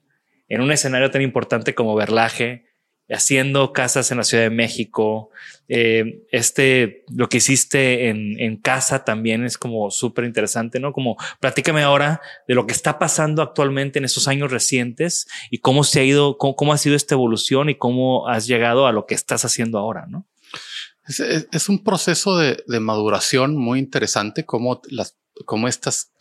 En 0.47 0.61
un 0.61 0.71
escenario 0.71 1.11
tan 1.11 1.23
importante 1.23 1.73
como 1.73 1.95
Verlaje, 1.95 2.67
haciendo 3.09 3.73
casas 3.73 4.11
en 4.11 4.17
la 4.17 4.23
Ciudad 4.23 4.43
de 4.43 4.49
México. 4.49 5.29
Eh, 5.67 6.23
este, 6.31 7.03
lo 7.15 7.27
que 7.29 7.37
hiciste 7.37 8.09
en, 8.09 8.39
en 8.39 8.57
casa 8.57 9.03
también 9.03 9.43
es 9.43 9.57
como 9.57 9.89
súper 9.91 10.25
interesante, 10.25 10.79
¿no? 10.79 10.93
Como 10.93 11.17
platícame 11.39 11.81
ahora 11.81 12.21
de 12.47 12.55
lo 12.55 12.67
que 12.67 12.73
está 12.73 12.99
pasando 12.99 13.41
actualmente 13.41 13.99
en 13.99 14.05
esos 14.05 14.27
años 14.27 14.51
recientes 14.51 15.27
y 15.49 15.59
cómo 15.59 15.83
se 15.83 15.99
ha 15.99 16.03
ido, 16.03 16.37
cómo, 16.37 16.73
ha 16.73 16.77
sido 16.77 16.95
esta 16.95 17.15
evolución 17.15 17.69
y 17.69 17.75
cómo 17.75 18.27
has 18.27 18.47
llegado 18.47 18.87
a 18.87 18.91
lo 18.91 19.05
que 19.05 19.15
estás 19.15 19.45
haciendo 19.45 19.79
ahora, 19.79 20.05
¿no? 20.07 20.27
Es, 21.07 21.19
es 21.19 21.69
un 21.69 21.83
proceso 21.83 22.37
de, 22.37 22.63
de, 22.67 22.79
maduración 22.79 23.55
muy 23.55 23.77
interesante, 23.77 24.43
como 24.43 24.81
las, 24.89 25.15
como 25.45 25.67
estas 25.67 26.11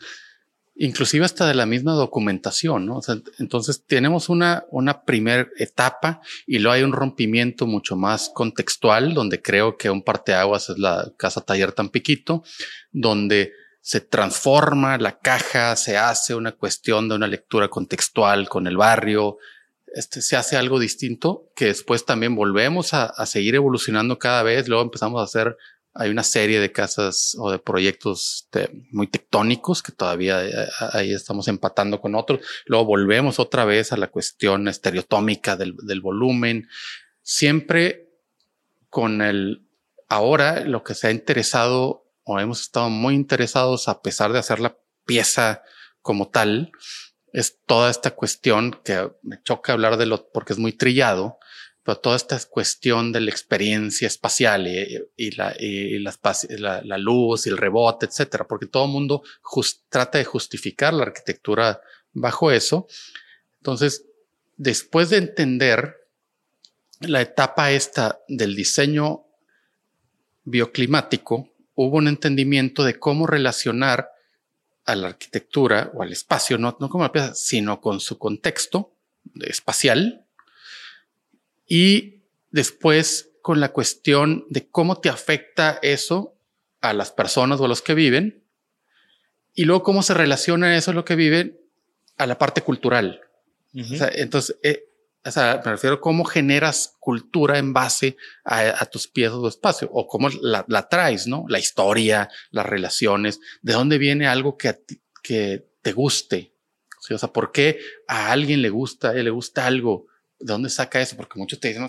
inclusive 0.75 1.23
hasta 1.23 1.47
de 1.47 1.55
la 1.55 1.65
misma 1.65 1.93
documentación, 1.93 2.85
¿no? 2.85 2.97
O 2.97 3.01
sea, 3.01 3.17
entonces 3.39 3.85
tenemos 3.85 4.29
una, 4.29 4.65
una 4.69 5.03
primera 5.03 5.47
etapa 5.57 6.21
y 6.45 6.59
luego 6.59 6.73
hay 6.73 6.83
un 6.83 6.91
rompimiento 6.91 7.65
mucho 7.65 7.95
más 7.95 8.29
contextual, 8.33 9.13
donde 9.13 9.41
creo 9.41 9.77
que 9.77 9.89
un 9.89 10.03
parteaguas 10.03 10.69
es 10.69 10.77
la 10.77 11.13
Casa 11.17 11.41
Taller 11.41 11.71
Tampiquito, 11.71 12.43
donde 12.91 13.53
se 13.79 14.01
transforma 14.01 14.97
la 14.97 15.19
caja, 15.19 15.75
se 15.75 15.97
hace 15.97 16.35
una 16.35 16.51
cuestión 16.51 17.07
de 17.07 17.15
una 17.15 17.27
lectura 17.27 17.69
contextual 17.69 18.49
con 18.49 18.67
el 18.67 18.77
barrio, 18.77 19.37
este, 19.93 20.21
se 20.21 20.35
hace 20.35 20.57
algo 20.57 20.77
distinto 20.77 21.51
que 21.55 21.65
después 21.67 22.03
también 22.03 22.35
volvemos 22.35 22.93
a, 22.93 23.05
a 23.05 23.25
seguir 23.25 23.55
evolucionando 23.55 24.19
cada 24.19 24.43
vez, 24.43 24.67
luego 24.67 24.83
empezamos 24.83 25.21
a 25.21 25.23
hacer 25.23 25.55
hay 25.95 26.09
una 26.09 26.23
serie 26.23 26.59
de 26.59 26.73
casas 26.73 27.35
o 27.39 27.49
de 27.49 27.57
proyectos 27.57 28.49
muy 28.91 29.07
tectónicos 29.07 29.81
que 29.81 29.93
todavía 29.93 30.45
eh, 30.45 30.67
ahí 30.91 31.13
estamos 31.13 31.47
empatando 31.47 32.01
con 32.01 32.15
otros. 32.15 32.41
Luego 32.65 32.85
volvemos 32.85 33.39
otra 33.39 33.63
vez 33.63 33.93
a 33.93 33.97
la 33.97 34.07
cuestión 34.07 34.67
estereotómica 34.67 35.55
del, 35.55 35.75
del 35.77 36.01
volumen. 36.01 36.67
Siempre 37.21 38.09
con 38.89 39.21
el 39.21 39.65
ahora 40.09 40.61
lo 40.65 40.83
que 40.83 40.95
se 40.95 41.07
ha 41.07 41.11
interesado 41.11 42.05
o 42.23 42.39
hemos 42.39 42.61
estado 42.61 42.89
muy 42.89 43.15
interesados 43.15 43.87
a 43.87 44.01
pesar 44.01 44.33
de 44.33 44.39
hacer 44.39 44.59
la 44.59 44.77
pieza 45.05 45.63
como 46.01 46.27
tal 46.27 46.71
es 47.31 47.59
toda 47.65 47.89
esta 47.89 48.11
cuestión 48.11 48.79
que 48.83 49.11
me 49.21 49.41
choca 49.43 49.73
hablar 49.73 49.97
de 49.97 50.05
lo 50.05 50.29
porque 50.29 50.53
es 50.53 50.59
muy 50.59 50.71
trillado, 50.71 51.37
pero 51.85 51.99
toda 51.99 52.15
esta 52.15 52.39
cuestión 52.49 53.11
de 53.11 53.21
la 53.21 53.29
experiencia 53.29 54.07
espacial 54.07 54.67
y, 54.67 55.31
la, 55.35 55.55
y 55.59 55.99
la, 55.99 56.81
la, 56.83 56.97
luz 56.97 57.45
y 57.45 57.49
el 57.49 57.57
rebote, 57.57 58.07
etcétera, 58.07 58.47
porque 58.47 58.65
todo 58.65 58.85
el 58.85 58.91
mundo 58.91 59.21
trata 59.87 60.17
de 60.17 60.25
justificar 60.25 60.95
la 60.95 61.03
arquitectura 61.03 61.79
bajo 62.11 62.49
eso. 62.49 62.87
Entonces, 63.57 64.03
después 64.57 65.11
de 65.11 65.17
entender 65.17 66.07
la 67.01 67.21
etapa 67.21 67.69
esta 67.71 68.19
del 68.27 68.55
diseño 68.55 69.27
bioclimático, 70.43 71.49
hubo 71.75 71.97
un 71.97 72.07
entendimiento 72.07 72.83
de 72.83 72.97
cómo 72.97 73.27
relacionar 73.27 74.09
a 74.85 74.95
la 74.95 75.09
arquitectura 75.09 75.91
o 75.93 76.01
al 76.01 76.11
espacio, 76.11 76.57
no, 76.57 76.75
no 76.79 76.89
como 76.89 77.03
la 77.03 77.11
pieza, 77.11 77.35
sino 77.35 77.79
con 77.79 77.99
su 77.99 78.17
contexto 78.17 78.91
espacial 79.41 80.24
y 81.67 82.23
después 82.51 83.31
con 83.41 83.59
la 83.59 83.71
cuestión 83.71 84.45
de 84.49 84.67
cómo 84.67 84.99
te 84.99 85.09
afecta 85.09 85.79
eso 85.81 86.35
a 86.81 86.93
las 86.93 87.11
personas 87.11 87.59
o 87.59 87.65
a 87.65 87.67
los 87.67 87.81
que 87.81 87.93
viven 87.93 88.43
y 89.53 89.65
luego 89.65 89.83
cómo 89.83 90.03
se 90.03 90.13
relaciona 90.13 90.75
eso 90.75 90.91
a 90.91 90.93
lo 90.93 91.05
que 91.05 91.15
viven 91.15 91.59
a 92.17 92.27
la 92.27 92.37
parte 92.37 92.61
cultural. 92.61 93.21
entonces, 93.73 94.57
eh, 94.63 94.85
o 95.25 95.31
sea, 95.31 95.61
me 95.65 95.71
refiero 95.71 95.95
a 95.95 96.01
cómo 96.01 96.23
generas 96.23 96.95
cultura 96.99 97.57
en 97.57 97.73
base 97.73 98.15
a, 98.43 98.85
tus 98.85 99.07
piezas 99.07 99.37
o 99.37 99.47
espacio 99.47 99.89
o 99.91 100.07
cómo 100.07 100.29
la, 100.29 100.87
traes, 100.87 101.25
¿no? 101.25 101.45
La 101.49 101.57
historia, 101.57 102.29
las 102.51 102.65
relaciones, 102.65 103.39
de 103.63 103.73
dónde 103.73 103.97
viene 103.97 104.27
algo 104.27 104.55
que, 104.55 104.77
que 105.23 105.67
te 105.81 105.93
guste. 105.93 106.53
O 107.09 107.17
sea, 107.17 107.29
¿por 107.29 107.51
qué 107.51 107.79
a 108.07 108.31
alguien 108.31 108.61
le 108.61 108.69
gusta, 108.69 109.13
le 109.13 109.29
gusta 109.31 109.65
algo? 109.65 110.07
¿De 110.39 110.53
dónde 110.53 110.69
saca 110.69 111.01
eso? 111.01 111.15
Porque 111.15 111.39
muchos 111.39 111.59
te 111.59 111.69
dicen, 111.69 111.87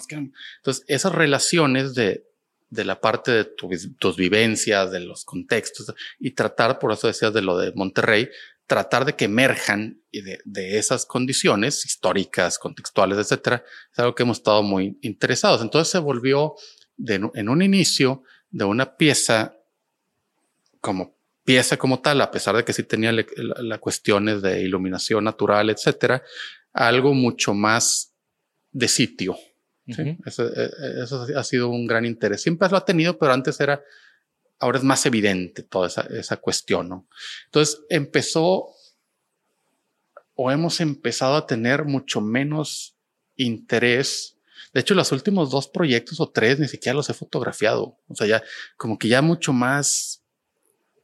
entonces 0.57 0.85
esas 0.87 1.13
relaciones 1.13 1.95
de, 1.95 2.27
de 2.71 2.85
la 2.85 3.01
parte 3.01 3.33
de 3.33 3.45
tus 3.45 4.17
vivencias, 4.17 4.91
de 4.91 5.01
los 5.01 5.25
contextos 5.25 5.95
y 6.19 6.33
tratar, 6.33 6.79
por 6.79 6.93
eso 6.93 7.07
decías 7.07 7.33
de 7.33 7.43
lo 7.43 7.59
de 7.59 7.73
Monterrey, 7.75 8.29
tratar 8.67 9.05
de 9.05 9.15
que 9.15 9.27
emerjan 9.27 10.01
de, 10.13 10.41
de 10.45 10.79
esas 10.79 11.07
condiciones 11.07 11.85
históricas, 11.85 12.59
contextuales, 12.59 13.19
etcétera, 13.19 13.65
es 13.93 13.99
algo 13.99 14.15
que 14.15 14.25
hemos 14.25 14.39
estado 14.39 14.63
muy 14.63 14.99
interesados. 15.03 15.63
Entonces 15.63 15.91
se 15.91 15.99
volvió 15.99 16.55
de, 16.97 17.31
en 17.35 17.49
un 17.49 17.63
inicio 17.63 18.23
de 18.51 18.65
una 18.65 18.97
pieza 18.97 19.57
como 20.81 21.17
pieza 21.45 21.77
como 21.77 22.01
tal, 22.01 22.21
a 22.21 22.31
pesar 22.31 22.57
de 22.57 22.65
que 22.65 22.73
sí 22.73 22.83
tenía 22.83 23.13
las 23.13 23.79
cuestiones 23.79 24.43
de 24.43 24.63
iluminación 24.63 25.25
natural, 25.25 25.71
etcétera, 25.71 26.23
algo 26.73 27.15
mucho 27.15 27.55
más 27.55 28.13
de 28.77 28.89
sitio. 28.89 29.39
eso, 29.87 30.43
e, 30.45 30.65
e, 30.65 31.03
eso, 31.03 31.27
ha 31.35 31.45
sido 31.45 31.71
un 31.71 31.87
gran 31.87 32.05
interés. 32.05 32.43
Siempre 32.43 32.69
lo 32.69 32.77
ha 32.77 32.85
tenido, 32.85 33.19
pero 33.19 33.33
antes 33.33 33.59
era 33.61 33.83
ahora 34.59 34.79
es 34.79 34.85
más 34.85 35.05
evidente 35.07 35.63
toda 35.63 35.87
esa, 35.87 36.03
esa 36.03 36.37
cuestión, 36.39 36.89
¿no? 36.89 37.09
Entonces 37.47 37.81
empezó 37.89 38.69
o 40.35 40.51
hemos 40.51 40.81
empezado 40.81 41.37
a 41.37 41.47
tener 41.47 41.85
mucho 41.85 42.21
menos 42.21 42.97
interés. 43.37 44.37
De 44.73 44.81
hecho, 44.81 44.95
los 44.95 45.13
últimos 45.13 45.51
dos 45.51 45.69
proyectos 45.69 46.21
o 46.21 46.31
tres 46.31 46.59
ni 46.59 46.69
siquiera 46.69 46.97
los 46.97 47.09
he 47.09 47.15
fotografiado. 47.15 47.99
O 48.09 48.15
sea, 48.15 48.27
ya 48.27 48.43
como 48.77 48.99
que 48.99 49.09
ya 49.09 49.23
mucho 49.23 49.55
más 49.55 50.23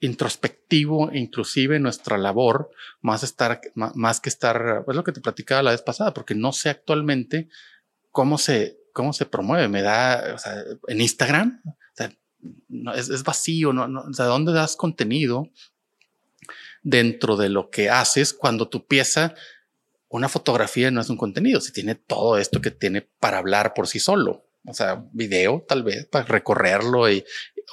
introspectivo, 0.02 1.10
inclusive 1.12 1.78
nuestra 1.78 2.18
labor, 2.18 2.70
más 3.00 3.22
estar, 3.22 3.60
más 3.74 4.20
que 4.20 4.28
estar, 4.28 4.84
es 4.86 4.96
lo 4.96 5.04
que 5.04 5.12
te 5.12 5.20
platicaba 5.20 5.62
la 5.62 5.70
vez 5.70 5.80
pasada, 5.80 6.12
porque 6.12 6.34
no 6.34 6.52
sé 6.52 6.70
actualmente 6.70 7.48
cómo 8.10 8.36
se, 8.36 8.80
cómo 8.92 9.12
se 9.12 9.26
promueve. 9.26 9.68
Me 9.68 9.80
da, 9.80 10.36
en 10.88 11.00
Instagram, 11.00 11.62
no, 12.68 12.92
es, 12.94 13.22
vacío, 13.22 13.72
no, 13.72 13.86
no, 13.86 14.00
o 14.00 14.12
sea, 14.12 14.26
¿dónde 14.26 14.52
das 14.52 14.74
contenido 14.74 15.48
dentro 16.82 17.36
de 17.36 17.48
lo 17.48 17.70
que 17.70 17.88
haces 17.88 18.32
cuando 18.32 18.68
tu 18.68 18.88
pieza, 18.88 19.36
una 20.08 20.28
fotografía 20.28 20.90
no 20.90 21.00
es 21.00 21.10
un 21.10 21.16
contenido, 21.16 21.60
si 21.60 21.72
tiene 21.72 21.94
todo 21.94 22.38
esto 22.38 22.60
que 22.60 22.72
tiene 22.72 23.02
para 23.02 23.38
hablar 23.38 23.72
por 23.72 23.86
sí 23.86 24.00
solo? 24.00 24.48
O 24.66 24.74
sea, 24.74 25.04
video 25.12 25.64
tal 25.66 25.84
vez 25.84 26.06
para 26.06 26.24
recorrerlo 26.24 27.08
y 27.10 27.24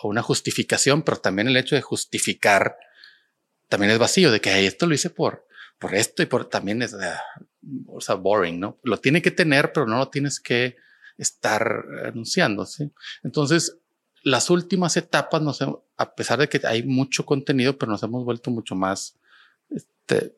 una 0.04 0.22
justificación, 0.22 1.04
pero 1.04 1.18
también 1.18 1.48
el 1.48 1.58
hecho 1.58 1.76
de 1.76 1.82
justificar 1.82 2.78
también 3.70 3.92
es 3.92 4.00
vacío 4.00 4.32
de 4.32 4.42
que 4.42 4.66
esto 4.66 4.88
lo 4.88 4.96
hice 4.96 5.10
por, 5.10 5.48
por 5.78 5.96
esto 5.96 6.24
y 6.24 6.26
por 6.26 6.46
también 6.46 6.82
es, 6.82 6.94
ah, 6.96 7.22
o 7.88 8.02
sea, 8.02 8.16
boring, 8.16 8.60
¿no? 8.60 8.80
Lo 8.84 8.98
tiene 9.00 9.22
que 9.22 9.32
tener, 9.32 9.72
pero 9.72 9.86
no 9.86 9.98
lo 9.98 10.10
tienes 10.10 10.40
que 10.40 10.76
estar 11.18 11.86
anunciando, 12.06 12.66
¿sí? 12.66 12.92
Entonces, 13.24 13.78
las 14.24 14.50
últimas 14.50 14.98
etapas, 14.98 15.42
nos, 15.42 15.62
a 15.62 16.16
pesar 16.16 16.40
de 16.40 16.50
que 16.50 16.60
hay 16.66 16.84
mucho 16.84 17.26
contenido, 17.26 17.78
pero 17.78 17.92
nos 17.92 18.04
hemos 18.04 18.26
vuelto 18.26 18.52
mucho 18.52 18.76
más, 18.76 19.16
este, 19.70 20.36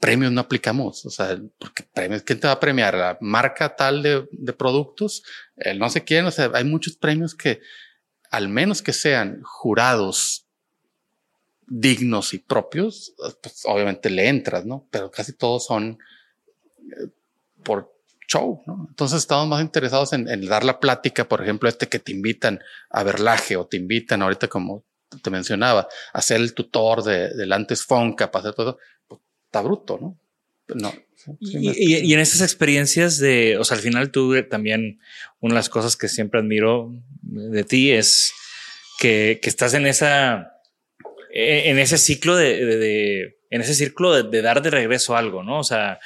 premios 0.00 0.32
no 0.32 0.40
aplicamos, 0.40 1.04
o 1.04 1.10
sea, 1.10 1.38
premios, 1.92 2.22
¿quién 2.22 2.40
te 2.40 2.46
va 2.46 2.54
a 2.54 2.60
premiar? 2.60 2.94
La 2.94 3.18
marca 3.20 3.76
tal 3.76 4.02
de, 4.02 4.26
de 4.32 4.52
productos, 4.54 5.22
el 5.56 5.78
no 5.78 5.90
sé 5.90 6.02
quién, 6.04 6.24
o 6.24 6.30
sea, 6.30 6.50
hay 6.54 6.64
muchos 6.64 6.96
premios 6.96 7.34
que, 7.34 7.60
al 8.30 8.48
menos 8.48 8.82
que 8.82 8.92
sean 8.92 9.42
jurados 9.42 10.46
dignos 11.66 12.32
y 12.34 12.38
propios, 12.38 13.14
pues 13.42 13.62
obviamente 13.64 14.10
le 14.10 14.28
entras, 14.28 14.64
¿no? 14.64 14.86
Pero 14.90 15.10
casi 15.10 15.32
todos 15.32 15.66
son 15.66 15.98
eh, 16.78 17.08
por 17.62 17.92
show, 18.26 18.62
¿no? 18.66 18.86
Entonces 18.88 19.18
estamos 19.18 19.48
más 19.48 19.62
interesados 19.62 20.12
en, 20.12 20.46
dar 20.46 20.64
la 20.64 20.80
plática, 20.80 21.28
por 21.28 21.42
ejemplo, 21.42 21.68
este 21.68 21.88
que 21.88 21.98
te 21.98 22.12
invitan 22.12 22.60
a 22.90 23.02
verlaje 23.02 23.56
o 23.56 23.66
te 23.66 23.76
invitan 23.76 24.22
ahorita 24.22 24.48
como 24.48 24.84
te 25.22 25.30
mencionaba, 25.30 25.88
a 26.12 26.20
ser 26.22 26.40
el 26.40 26.52
tutor 26.52 27.02
de, 27.02 27.30
del 27.34 27.52
antes 27.52 27.82
Fonca, 27.82 28.30
para 28.30 28.42
hacer 28.42 28.54
todo, 28.54 28.78
pues, 29.06 29.20
está 29.46 29.62
bruto, 29.62 29.98
¿no? 29.98 30.18
No. 30.74 30.94
Y, 31.40 32.12
en 32.14 32.20
esas 32.20 32.40
experiencias 32.40 33.18
de, 33.18 33.58
o 33.58 33.64
sea, 33.64 33.76
al 33.76 33.82
final 33.82 34.10
tú 34.10 34.34
también, 34.44 35.00
una 35.40 35.54
de 35.54 35.58
las 35.58 35.68
cosas 35.68 35.96
que 35.96 36.08
siempre 36.08 36.40
admiro 36.40 36.94
de 37.22 37.64
ti 37.64 37.90
es 37.90 38.32
que, 38.98 39.38
que 39.42 39.48
estás 39.48 39.74
en 39.74 39.86
esa, 39.86 40.58
e, 41.32 41.70
en 41.70 41.78
ese 41.78 41.98
ciclo 41.98 42.36
de, 42.36 42.64
de, 42.64 43.38
en 43.50 43.60
ese 43.60 43.74
círculo 43.74 44.22
de, 44.22 44.42
dar 44.42 44.62
de 44.62 44.70
regreso 44.70 45.16
algo, 45.16 45.42
¿no? 45.42 45.60
O 45.60 45.64
sea, 45.64 45.98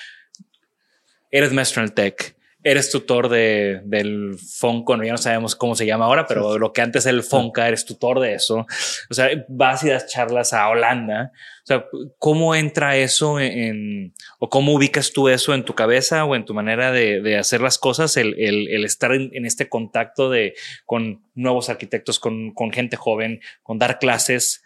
eres 1.31 1.53
maestro 1.53 1.83
en 1.83 1.89
el 1.89 1.95
tech, 1.95 2.37
eres 2.65 2.91
tutor 2.91 3.29
de, 3.29 3.81
del 3.85 4.37
Fonco, 4.39 5.01
ya 5.03 5.13
no 5.13 5.19
sabemos 5.19 5.57
cómo 5.57 5.75
se 5.75 5.87
llama 5.87 6.05
ahora, 6.05 6.27
pero 6.27 6.59
lo 6.59 6.73
que 6.73 6.81
antes 6.81 7.07
era 7.07 7.17
el 7.17 7.23
Fonca, 7.23 7.67
eres 7.67 7.85
tutor 7.85 8.21
de 8.21 8.35
eso. 8.35 8.67
O 9.11 9.15
sea, 9.15 9.29
vas 9.49 9.83
y 9.85 9.89
das 9.89 10.07
charlas 10.07 10.53
a 10.53 10.69
Holanda. 10.69 11.33
O 11.65 11.67
sea, 11.67 11.87
¿cómo 12.19 12.55
entra 12.55 12.97
eso 12.97 13.41
en, 13.41 14.15
o 14.39 14.49
cómo 14.49 14.75
ubicas 14.75 15.13
tú 15.13 15.29
eso 15.29 15.55
en 15.55 15.65
tu 15.65 15.75
cabeza 15.75 16.25
o 16.25 16.37
en 16.37 16.45
tu 16.45 16.55
manera 16.55 16.93
de, 16.93 17.21
de 17.21 17.37
hacer 17.37 17.61
las 17.61 17.79
cosas, 17.79 18.17
el, 18.17 18.35
el, 18.39 18.69
el 18.69 18.85
estar 18.85 19.13
en, 19.13 19.31
en, 19.33 19.47
este 19.47 19.69
contacto 19.69 20.31
de, 20.31 20.55
con 20.87 21.25
nuevos 21.35 21.69
arquitectos, 21.69 22.19
con, 22.19 22.53
con 22.53 22.73
gente 22.73 22.97
joven, 22.97 23.41
con 23.63 23.79
dar 23.79 23.99
clases? 23.99 24.63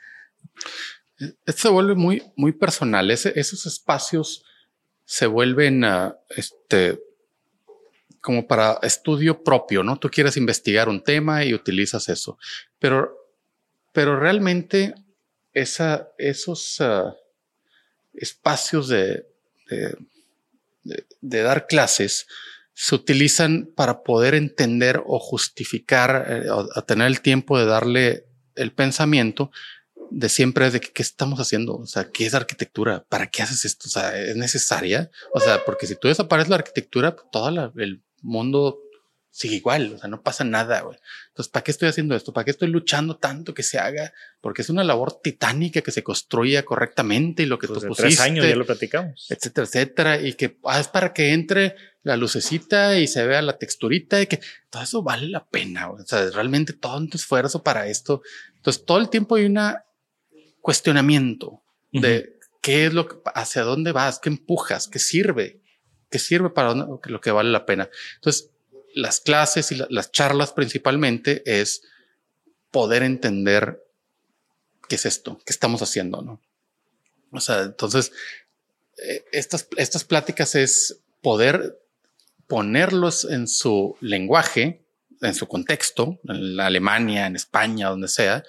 Esto 1.19 1.63
se 1.63 1.69
vuelve 1.69 1.95
muy, 1.95 2.23
muy 2.37 2.53
personal. 2.53 3.11
Ese, 3.11 3.33
esos 3.39 3.65
espacios 3.65 4.45
se 5.07 5.27
vuelven 5.27 5.85
uh, 5.85 6.15
este, 6.37 6.99
como 8.27 8.49
para 8.49 8.81
estudio 8.83 9.45
propio, 9.45 9.85
¿no? 9.85 10.01
Tú 10.01 10.11
quieres 10.11 10.37
investigar 10.37 10.89
un 10.89 11.01
tema 11.01 11.45
y 11.45 11.55
utilizas 11.55 12.09
eso, 12.09 12.39
pero, 12.81 13.17
pero 13.93 14.19
realmente 14.19 14.97
esa, 15.53 16.09
esos 16.19 16.81
uh, 16.81 17.15
espacios 18.15 18.89
de, 18.89 19.29
de, 19.71 19.97
de, 21.21 21.43
dar 21.43 21.69
clases 21.69 22.27
se 22.75 22.97
utilizan 22.97 23.71
para 23.77 24.03
poder 24.03 24.35
entender 24.35 25.01
o 25.07 25.21
justificar, 25.21 26.27
eh, 26.29 26.51
o, 26.51 26.83
tener 26.83 27.07
el 27.07 27.21
tiempo 27.21 27.57
de 27.57 27.67
darle 27.67 28.27
el 28.57 28.73
pensamiento 28.73 29.53
de 30.11 30.29
siempre 30.29 30.73
de 30.73 30.81
qué 30.81 31.01
estamos 31.01 31.39
haciendo, 31.39 31.77
o 31.77 31.87
sea, 31.87 32.11
qué 32.11 32.27
es 32.27 32.35
arquitectura, 32.35 33.05
para 33.09 33.29
qué 33.29 33.45
haces 33.45 33.65
esto, 33.65 33.87
o 33.87 33.91
sea, 33.91 34.19
es 34.19 34.35
necesaria, 34.35 35.13
o 35.33 35.39
sea, 35.39 35.65
porque 35.65 35.87
si 35.87 35.95
tú 35.95 36.09
desapareces 36.09 36.51
la 36.51 36.57
arquitectura, 36.57 37.15
pues, 37.15 37.29
todo 37.31 37.71
el 37.77 38.03
mundo 38.23 38.81
sigue 39.37 39.57
igual, 39.57 39.93
o 39.93 39.99
sea, 39.99 40.09
no 40.09 40.23
pasa 40.23 40.45
nada, 40.45 40.81
güey. 40.81 40.99
Entonces, 41.29 41.53
¿para 41.53 41.63
qué 41.63 41.71
estoy 41.71 41.89
haciendo 41.89 42.17
esto? 42.17 42.33
¿Para 42.33 42.47
qué 42.47 42.53
estoy 42.53 42.69
luchando 42.69 43.19
tanto 43.19 43.53
que 43.53 43.63
se 43.63 43.79
haga? 43.79 44.15
Porque 44.41 44.63
es 44.63 44.71
una 44.71 44.83
labor 44.83 45.21
titánica 45.21 45.83
que 45.83 45.91
se 45.91 46.03
construya 46.03 46.65
correctamente 46.65 47.43
y 47.43 47.47
lo 47.47 47.59
que 47.59 47.67
pues 47.67 47.81
tú 47.81 47.89
pusiste. 47.89 48.09
Tres 48.09 48.21
años 48.21 48.49
ya 48.49 48.57
lo 48.57 48.65
platicamos. 48.65 49.27
Etcétera, 49.29 49.67
etcétera. 49.67 50.21
Y 50.23 50.33
que 50.33 50.59
ah, 50.65 50.81
es 50.81 50.89
para 50.89 51.13
que 51.13 51.35
entre 51.35 51.77
la 52.03 52.17
lucecita 52.17 52.99
y 52.99 53.07
se 53.07 53.27
vea 53.27 53.43
la 53.43 53.59
texturita 53.59 54.23
y 54.23 54.27
que 54.27 54.41
todo 54.71 54.83
eso 54.83 55.03
vale 55.03 55.29
la 55.29 55.47
pena. 55.47 55.91
O 55.91 56.03
sea, 56.07 56.31
realmente 56.31 56.73
todo 56.73 57.07
tu 57.07 57.19
esfuerzo 57.19 57.63
para 57.63 57.89
esto. 57.89 58.23
Entonces, 58.55 58.87
todo 58.87 58.97
el 58.97 59.11
tiempo 59.11 59.35
hay 59.35 59.45
una 59.45 59.85
cuestionamiento 60.63 61.63
de 61.93 62.39
qué 62.63 62.87
es 62.87 62.95
lo 62.95 63.07
que, 63.07 63.17
hacia 63.35 63.63
dónde 63.63 63.93
vas, 63.93 64.19
qué 64.19 64.31
empujas, 64.31 64.89
qué 64.89 64.99
sirve, 64.99 65.61
qué 66.11 66.19
sirve 66.19 66.51
para 66.51 66.75
lo 66.75 67.21
que 67.21 67.31
vale 67.31 67.51
la 67.51 67.67
pena. 67.67 67.89
Entonces, 68.17 68.51
las 68.95 69.21
clases 69.21 69.73
y 69.73 69.77
las 69.91 70.13
charlas 70.13 70.53
principalmente 70.53 71.43
es 71.45 71.83
poder 72.71 73.03
entender 73.03 73.85
qué 74.89 74.97
es 74.97 75.07
esto, 75.07 75.41
qué 75.45 75.53
estamos 75.53 75.83
haciendo, 75.83 76.23
¿no? 76.23 76.41
O 77.31 77.41
sea, 77.41 77.63
entonces, 77.63 78.13
eh, 78.97 79.25
estas, 79.33 79.69
estas 79.77 80.05
pláticas 80.05 80.55
es 80.55 81.01
poder 81.21 81.79
ponerlos 82.47 83.25
en 83.25 83.49
su 83.49 83.97
lenguaje 84.01 84.87
en 85.21 85.35
su 85.35 85.47
contexto, 85.47 86.21
en 86.29 86.59
Alemania, 86.61 87.27
en 87.27 87.37
España, 87.37 87.89
donde 87.89 88.09
sea, 88.09 88.45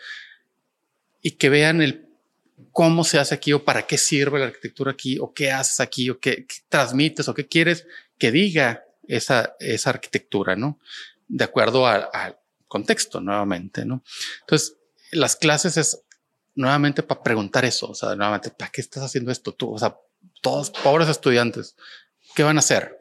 y 1.21 1.31
que 1.31 1.49
vean 1.49 1.81
el 1.81 2.06
cómo 2.71 3.03
se 3.03 3.19
hace 3.19 3.35
aquí 3.35 3.53
o 3.53 3.63
para 3.63 3.85
qué 3.85 3.97
sirve 3.97 4.39
la 4.39 4.47
arquitectura 4.47 4.91
aquí 4.91 5.17
o 5.19 5.33
qué 5.33 5.51
haces 5.51 5.79
aquí 5.79 6.09
o 6.09 6.19
qué, 6.19 6.45
transmites 6.69 7.27
o 7.27 7.33
qué 7.33 7.47
quieres 7.47 7.85
que 8.17 8.31
diga 8.31 8.83
esa, 9.07 9.55
esa 9.59 9.91
arquitectura, 9.91 10.55
¿no? 10.55 10.79
De 11.27 11.43
acuerdo 11.43 11.87
al 11.87 12.37
contexto, 12.67 13.19
nuevamente, 13.21 13.85
¿no? 13.85 14.03
Entonces, 14.41 14.77
las 15.11 15.35
clases 15.35 15.77
es 15.77 16.03
nuevamente 16.55 17.03
para 17.03 17.21
preguntar 17.21 17.65
eso, 17.65 17.89
o 17.89 17.95
sea, 17.95 18.15
nuevamente, 18.15 18.49
¿para 18.49 18.71
qué 18.71 18.81
estás 18.81 19.03
haciendo 19.03 19.31
esto 19.31 19.53
tú? 19.53 19.73
O 19.73 19.77
sea, 19.77 19.97
todos 20.41 20.71
pobres 20.71 21.07
estudiantes, 21.07 21.75
¿qué 22.35 22.43
van 22.43 22.57
a 22.57 22.59
hacer? 22.59 22.97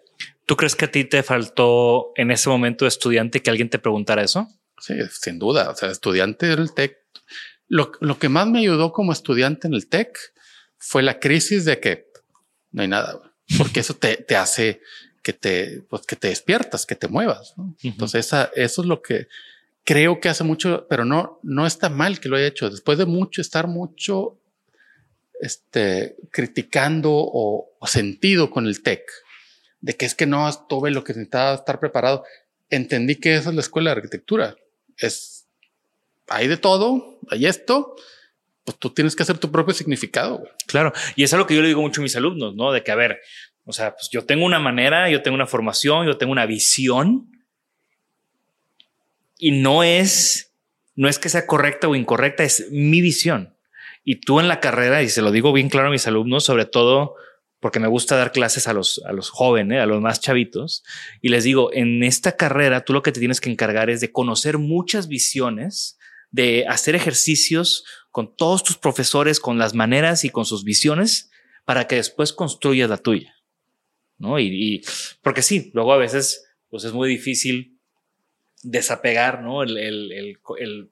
¿Tú 0.47 0.57
crees 0.57 0.77
que 0.77 0.85
a 0.85 0.91
ti 0.91 1.05
te 1.05 1.23
faltó 1.23 2.13
en 2.15 2.31
ese 2.31 2.49
momento 2.49 2.87
estudiante 2.87 3.43
que 3.43 3.51
alguien 3.51 3.69
te 3.69 3.81
preguntara 3.81 4.23
eso? 4.23 4.49
Sí, 4.79 4.95
sin 5.11 5.39
duda. 5.39 5.71
O 5.71 5.75
sea, 5.75 5.91
estudiante 5.91 6.47
del 6.47 6.73
TEC. 6.73 6.97
Lo, 7.69 7.93
lo 8.01 8.19
que 8.19 8.29
más 8.29 8.47
me 8.47 8.61
ayudó 8.61 8.93
como 8.93 9.13
estudiante 9.13 9.67
en 9.67 9.75
el 9.75 9.89
TEC 9.89 10.17
fue 10.79 11.03
la 11.03 11.19
crisis 11.19 11.65
de 11.65 11.81
que 11.81 12.07
no 12.73 12.83
hay 12.83 12.89
nada, 12.89 13.21
porque 13.59 13.81
eso 13.81 13.95
te, 13.95 14.17
te 14.17 14.37
hace 14.37 14.81
que 15.23 15.33
te, 15.33 15.83
pues, 15.89 16.07
que 16.07 16.17
te 16.17 16.29
despiertas, 16.29 16.87
que 16.87 16.95
te 16.95 17.09
muevas. 17.09 17.55
Entonces, 17.83 18.27
esa, 18.27 18.51
eso 18.55 18.83
es 18.83 18.89
lo 18.89 19.03
que 19.03 19.27
creo 19.83 20.21
que 20.21 20.29
hace 20.29 20.45
mucho, 20.45 20.87
pero 20.89 21.05
no, 21.05 21.41
no 21.43 21.67
está 21.67 21.89
mal 21.89 22.21
que 22.21 22.29
lo 22.29 22.37
haya 22.37 22.47
hecho. 22.47 22.71
Después 22.71 22.99
de 22.99 23.07
mucho, 23.07 23.41
estar 23.41 23.67
mucho 23.67 24.39
este, 25.41 26.17
criticando 26.31 27.11
o, 27.13 27.77
o 27.79 27.87
sentido 27.87 28.51
con 28.51 28.67
el 28.67 28.83
TEC 28.83 29.03
de 29.81 29.95
que 29.95 30.07
es 30.07 30.15
que 30.15 30.27
no 30.27 30.51
tuve 30.69 30.91
lo 30.91 31.05
que 31.05 31.13
necesitaba 31.13 31.55
estar 31.55 31.79
preparado. 31.79 32.25
Entendí 32.71 33.17
que 33.17 33.37
esa 33.37 33.51
es 33.51 33.55
la 33.55 33.61
escuela 33.61 33.91
de 33.91 33.97
arquitectura. 33.97 34.57
Es, 34.97 35.36
hay 36.29 36.49
de 36.49 36.57
todo, 36.57 37.19
hay 37.31 37.47
esto, 37.47 37.95
pues 38.65 38.79
tú 38.79 38.91
tienes 38.91 39.15
que 39.15 39.23
hacer 39.23 39.39
tu 39.39 39.51
propio 39.51 39.75
significado. 39.75 40.43
Claro, 40.67 40.93
y 41.15 41.23
es 41.23 41.33
algo 41.33 41.47
que 41.47 41.55
yo 41.55 41.63
le 41.63 41.69
digo 41.69 41.81
mucho 41.81 42.01
a 42.01 42.03
mis 42.03 42.17
alumnos, 42.17 42.55
¿no? 42.55 42.73
De 42.73 42.83
que, 42.83 42.91
a 42.91 42.97
ver, 42.97 43.21
o 43.65 43.73
sea, 43.73 43.95
pues 43.95 44.09
yo 44.11 44.25
tengo 44.25 44.45
una 44.45 44.59
manera, 44.59 45.09
yo 45.11 45.23
tengo 45.23 45.35
una 45.35 45.47
formación, 45.47 46.07
yo 46.07 46.17
tengo 46.17 46.33
una 46.33 46.47
visión 46.47 47.31
y 49.39 49.53
no 49.53 49.83
es, 49.83 50.55
no 50.95 51.09
es 51.09 51.19
que 51.19 51.29
sea 51.29 51.47
correcta 51.47 51.89
o 51.89 51.95
incorrecta, 51.95 52.45
es 52.45 52.69
mi 52.71 53.01
visión. 53.01 53.57
Y 54.05 54.21
tú 54.21 54.41
en 54.41 54.49
la 54.49 54.61
carrera, 54.61 55.03
y 55.03 55.09
se 55.09 55.23
lo 55.23 55.33
digo 55.33 55.53
bien 55.53 55.69
claro 55.69 55.89
a 55.89 55.91
mis 55.91 56.07
alumnos, 56.07 56.45
sobre 56.45 56.65
todo 56.65 57.15
porque 57.59 57.81
me 57.81 57.89
gusta 57.89 58.17
dar 58.17 58.33
clases 58.33 58.69
a 58.69 58.73
los, 58.73 59.03
a 59.07 59.13
los 59.13 59.31
jóvenes, 59.31 59.81
a 59.81 59.87
los 59.87 60.01
más 60.01 60.21
chavitos, 60.21 60.85
y 61.21 61.31
les 61.31 61.43
digo, 61.43 61.73
en 61.73 62.05
esta 62.05 62.37
carrera 62.37 62.85
tú 62.85 62.93
lo 62.93 63.03
que 63.03 63.13
te 63.13 63.19
tienes 63.19 63.41
que 63.41 63.51
encargar 63.51 63.91
es 63.91 64.01
de 64.01 64.13
conocer 64.13 64.59
muchas 64.59 65.09
visiones, 65.09 65.96
de 66.37 66.67
hacer 66.69 66.95
ejercicios 66.95 67.87
con 68.11 68.37
todos 68.37 68.63
tus 68.63 68.77
profesores, 68.77 69.41
con 69.41 69.57
las 69.57 69.75
maneras 69.75 70.23
y 70.23 70.29
con 70.29 70.45
sus 70.45 70.65
visiones, 70.65 71.31
para 71.65 71.87
que 71.87 71.97
después 71.97 72.35
construyas 72.35 72.91
la 72.91 72.99
tuya. 72.99 73.35
¿No? 74.19 74.39
Y, 74.39 74.85
porque 75.23 75.41
sí, 75.41 75.71
luego 75.73 75.95
a 75.95 75.97
veces 75.97 76.45
pues 76.69 76.85
es 76.85 76.93
muy 76.93 77.09
difícil 77.09 77.79
desapegar, 78.63 79.43
¿no? 79.43 79.63
El, 79.63 79.79
el, 79.79 80.13
el, 80.13 80.39
el 80.59 80.91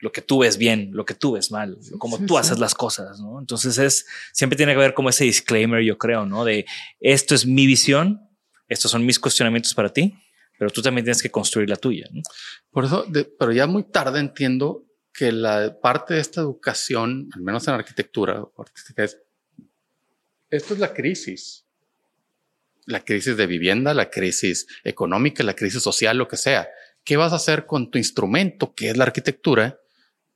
lo 0.00 0.10
que 0.10 0.22
tú 0.22 0.40
ves 0.40 0.56
bien, 0.56 0.90
lo 0.92 1.04
que 1.04 1.14
tú 1.14 1.32
ves 1.32 1.52
mal, 1.52 1.78
como 1.98 2.18
tú 2.24 2.38
haces 2.38 2.58
las 2.58 2.74
cosas, 2.74 3.20
¿no? 3.20 3.38
Entonces 3.38 3.78
es, 3.78 4.06
siempre 4.32 4.56
tiene 4.56 4.72
que 4.72 4.78
haber 4.78 4.94
como 4.94 5.10
ese 5.10 5.24
disclaimer, 5.24 5.82
yo 5.82 5.98
creo, 5.98 6.24
¿no? 6.24 6.44
De 6.44 6.64
esto 7.00 7.34
es 7.34 7.44
mi 7.46 7.66
visión, 7.66 8.20
estos 8.68 8.90
son 8.90 9.04
mis 9.04 9.18
cuestionamientos 9.18 9.74
para 9.74 9.92
ti, 9.92 10.14
pero 10.60 10.70
tú 10.70 10.82
también 10.82 11.06
tienes 11.06 11.22
que 11.22 11.30
construir 11.30 11.70
la 11.70 11.76
tuya, 11.76 12.06
¿no? 12.12 12.20
Por 12.70 12.84
eso, 12.84 13.06
pero 13.38 13.50
ya 13.50 13.66
muy 13.66 13.84
tarde 13.84 14.20
entiendo 14.20 14.84
que 15.10 15.32
la 15.32 15.80
parte 15.80 16.14
de 16.14 16.20
esta 16.20 16.42
educación, 16.42 17.30
al 17.34 17.40
menos 17.40 17.66
en 17.66 17.74
arquitectura 17.74 18.44
artística, 18.58 19.02
es, 19.02 19.18
esto 20.50 20.74
es 20.74 20.80
la 20.80 20.92
crisis. 20.92 21.64
La 22.84 23.00
crisis 23.00 23.38
de 23.38 23.46
vivienda, 23.46 23.94
la 23.94 24.10
crisis 24.10 24.66
económica, 24.84 25.42
la 25.42 25.54
crisis 25.54 25.82
social, 25.82 26.18
lo 26.18 26.28
que 26.28 26.36
sea. 26.36 26.68
¿Qué 27.04 27.16
vas 27.16 27.32
a 27.32 27.36
hacer 27.36 27.64
con 27.64 27.90
tu 27.90 27.96
instrumento, 27.96 28.74
que 28.74 28.90
es 28.90 28.98
la 28.98 29.04
arquitectura? 29.04 29.80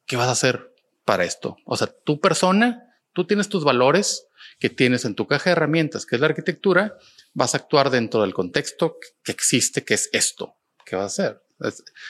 ¿qué 0.07 0.17
vas 0.17 0.29
a 0.29 0.33
hacer 0.33 0.75
para 1.05 1.25
esto? 1.25 1.57
O 1.65 1.77
sea, 1.77 1.89
tu 1.89 2.21
persona, 2.21 2.95
tú 3.13 3.27
tienes 3.27 3.49
tus 3.49 3.65
valores 3.65 4.27
que 4.59 4.71
tienes 4.71 5.05
en 5.05 5.15
tu 5.15 5.27
caja 5.27 5.51
de 5.51 5.53
herramientas, 5.53 6.07
que 6.07 6.17
es 6.17 6.21
la 6.21 6.29
arquitectura, 6.29 6.97
vas 7.35 7.55
a 7.55 7.59
actuar 7.59 7.91
dentro 7.91 8.23
del 8.23 8.33
contexto 8.33 8.99
que 9.23 9.33
existe, 9.33 9.85
que 9.85 9.95
es 9.95 10.09
esto. 10.13 10.57
¿Qué 10.87 10.97
vas 10.97 11.19
a 11.19 11.25
hacer? 11.25 11.43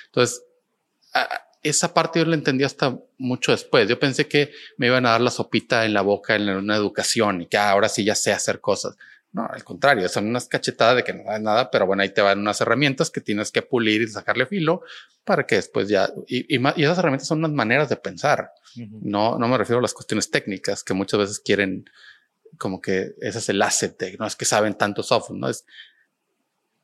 Entonces, 0.07 0.43
esa 1.63 1.95
parte 1.95 2.21
yo 2.21 2.27
la 2.27 2.35
entendí 2.35 2.65
hasta 2.65 2.99
mucho 3.19 3.53
después. 3.53 3.89
Yo 3.89 3.99
pensé 3.99 4.29
que 4.29 4.53
me 4.77 4.87
iban 4.87 5.07
a 5.07 5.11
dar 5.11 5.21
la 5.21 5.31
sopita 5.31 5.85
en 5.85 5.95
la 5.95 6.03
boca 6.03 6.37
en 6.37 6.49
una 6.49 6.77
educación 6.77 7.43
y 7.43 7.47
que 7.47 7.57
ahora 7.57 7.89
sí 7.89 8.05
ya 8.05 8.15
sé 8.15 8.33
hacer 8.33 8.61
cosas. 8.61 8.97
No, 9.33 9.49
al 9.51 9.65
contrario, 9.65 10.09
son 10.09 10.29
unas 10.29 10.47
cachetadas 10.47 10.95
de 10.95 11.03
que 11.03 11.13
no 11.13 11.35
es 11.35 11.41
nada, 11.41 11.69
pero 11.69 11.87
bueno, 11.87 12.05
ahí 12.05 12.11
te 12.11 12.21
van 12.21 12.39
unas 12.39 12.61
herramientas 12.61 13.11
que 13.11 13.21
tienes 13.21 13.51
que 13.51 13.63
pulir 13.63 14.03
y 14.03 14.07
sacarle 14.07 14.47
filo 14.47 14.83
para 15.25 15.45
que 15.45 15.57
después 15.57 15.89
ya, 15.89 16.09
y, 16.29 16.55
y, 16.55 16.83
esas 16.85 16.99
herramientas 16.99 17.27
son 17.27 17.39
unas 17.39 17.51
maneras 17.51 17.89
de 17.89 17.97
pensar. 17.97 18.53
No, 18.77 19.37
no 19.39 19.49
me 19.49 19.59
refiero 19.59 19.79
a 19.81 19.83
las 19.83 19.95
cuestiones 19.95 20.31
técnicas 20.31 20.85
que 20.85 20.95
muchas 20.95 21.19
veces 21.19 21.41
quieren 21.41 21.91
como 22.59 22.81
que 22.81 23.15
ese 23.21 23.39
es 23.39 23.49
el 23.49 23.63
asset, 23.63 23.97
no 24.19 24.27
es 24.27 24.37
que 24.37 24.45
saben 24.45 24.75
tanto 24.75 25.03
software, 25.03 25.39
no 25.39 25.49
es 25.49 25.65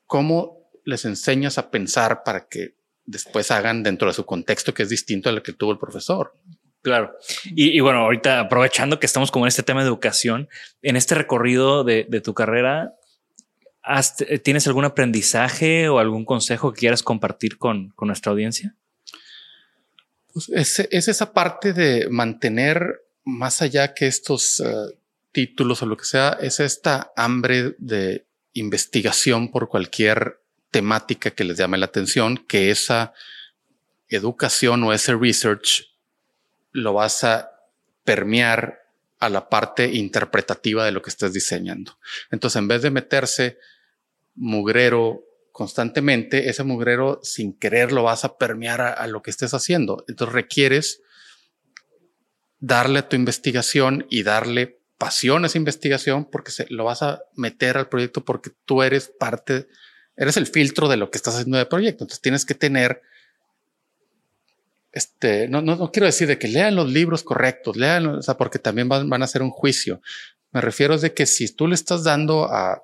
cómo 0.07 0.71
les 0.85 1.05
enseñas 1.05 1.59
a 1.59 1.71
pensar 1.71 2.23
para 2.25 2.49
que 2.49 2.75
después 3.05 3.51
hagan 3.51 3.83
dentro 3.83 4.09
de 4.09 4.15
su 4.15 4.25
contexto 4.25 4.75
que 4.75 4.83
es 4.83 4.89
distinto 4.89 5.29
al 5.29 5.43
que 5.43 5.53
tuvo 5.53 5.73
el 5.73 5.79
profesor. 5.79 6.35
Claro. 6.83 7.15
Y, 7.45 7.79
bueno, 7.81 8.01
ahorita 8.01 8.41
aprovechando 8.41 8.99
que 8.99 9.07
estamos 9.07 9.31
como 9.31 9.45
en 9.45 9.49
este 9.49 9.63
tema 9.63 9.83
de 9.83 9.89
educación, 9.89 10.49
en 10.81 10.97
este 10.97 11.15
recorrido 11.15 11.85
de, 11.85 12.05
tu 12.25 12.33
carrera, 12.33 12.95
¿tienes 14.43 14.67
algún 14.67 14.87
aprendizaje 14.87 15.91
o 15.91 15.99
algún 15.99 16.25
consejo 16.25 16.73
que 16.73 16.81
quieras 16.81 17.03
compartir 17.03 17.59
con, 17.59 17.93
nuestra 18.01 18.33
audiencia? 18.33 18.75
Pues 20.33 20.49
es, 20.49 21.09
esa 21.09 21.33
parte 21.35 21.75
de 21.75 22.09
mantener 22.09 23.03
más 23.25 23.61
allá 23.61 23.93
que 23.93 24.07
estos 24.07 24.61
eh, 24.61 24.99
títulos 25.33 25.83
o 25.83 25.87
lo 25.87 25.97
que 25.97 26.05
sea, 26.05 26.37
es 26.41 26.61
esta 26.61 27.13
hambre 27.17 27.75
de 27.79 28.27
investigación 28.53 29.51
por 29.51 29.69
cualquier 29.69 30.41
temática 30.71 31.31
que 31.31 31.45
les 31.45 31.59
llame 31.59 31.79
la 31.79 31.87
atención, 31.87 32.37
que 32.37 32.71
esa 32.71 33.13
educación 34.09 34.83
o 34.83 34.93
ese 34.93 35.15
research 35.15 35.87
lo 36.73 36.95
vas 36.95 37.25
a 37.25 37.51
permear 38.05 38.81
a 39.19 39.29
la 39.29 39.49
parte 39.49 39.93
interpretativa 39.93 40.85
de 40.85 40.93
lo 40.93 41.03
que 41.03 41.11
estés 41.11 41.33
diseñando. 41.33 41.99
Entonces, 42.31 42.59
en 42.59 42.69
vez 42.69 42.83
de 42.83 42.91
meterse 42.91 43.59
mugrero 44.35 45.23
constantemente, 45.53 46.49
ese 46.49 46.65
mugrero 46.65 47.21
sin 47.23 47.53
querer 47.53 47.93
lo 47.93 48.03
vas 48.03 48.25
a 48.25 48.39
permear 48.39 48.81
a, 48.81 49.07
lo 49.07 49.23
que 49.23 49.31
estés 49.31 49.53
haciendo. 49.53 50.05
Entonces, 50.09 50.35
requieres 50.35 51.03
darle 52.59 53.01
a 53.01 53.09
tu 53.09 53.17
investigación 53.17 54.07
y 54.09 54.23
darle 54.23 54.80
pasión 55.01 55.47
esa 55.47 55.57
investigación 55.57 56.27
porque 56.31 56.51
se, 56.51 56.67
lo 56.69 56.85
vas 56.85 57.03
a 57.03 57.23
meter 57.35 57.79
al 57.79 57.89
proyecto 57.89 58.23
porque 58.23 58.51
tú 58.67 58.83
eres 58.83 59.09
parte, 59.09 59.67
eres 60.15 60.37
el 60.37 60.47
filtro 60.47 60.89
de 60.89 60.99
lo 60.99 61.11
que 61.11 61.17
estás 61.17 61.37
haciendo 61.37 61.57
de 61.57 61.65
proyecto. 61.65 62.05
Entonces, 62.05 62.21
tienes 62.21 62.45
que 62.45 62.55
tener 62.55 63.01
este, 64.93 65.49
no, 65.49 65.63
no, 65.63 65.91
quiero 65.91 66.05
decir 66.05 66.29
de 66.29 66.39
que 66.39 66.49
lean 66.49 66.77
los 66.77 66.91
libros 66.91 67.23
correctos, 67.23 67.77
lean, 67.77 68.07
o 68.07 68.23
sea, 68.23 68.37
porque 68.37 68.59
también 68.59 68.91
van, 68.91 69.09
van 69.09 69.23
a 69.23 69.25
hacer 69.25 69.41
un 69.41 69.51
juicio. 69.51 70.03
Me 70.51 70.61
refiero 70.61 70.99
de 70.99 71.15
que 71.15 71.25
si 71.25 71.49
tú 71.49 71.67
le 71.67 71.77
estás 71.77 72.05
dando 72.05 72.45
a 72.53 72.83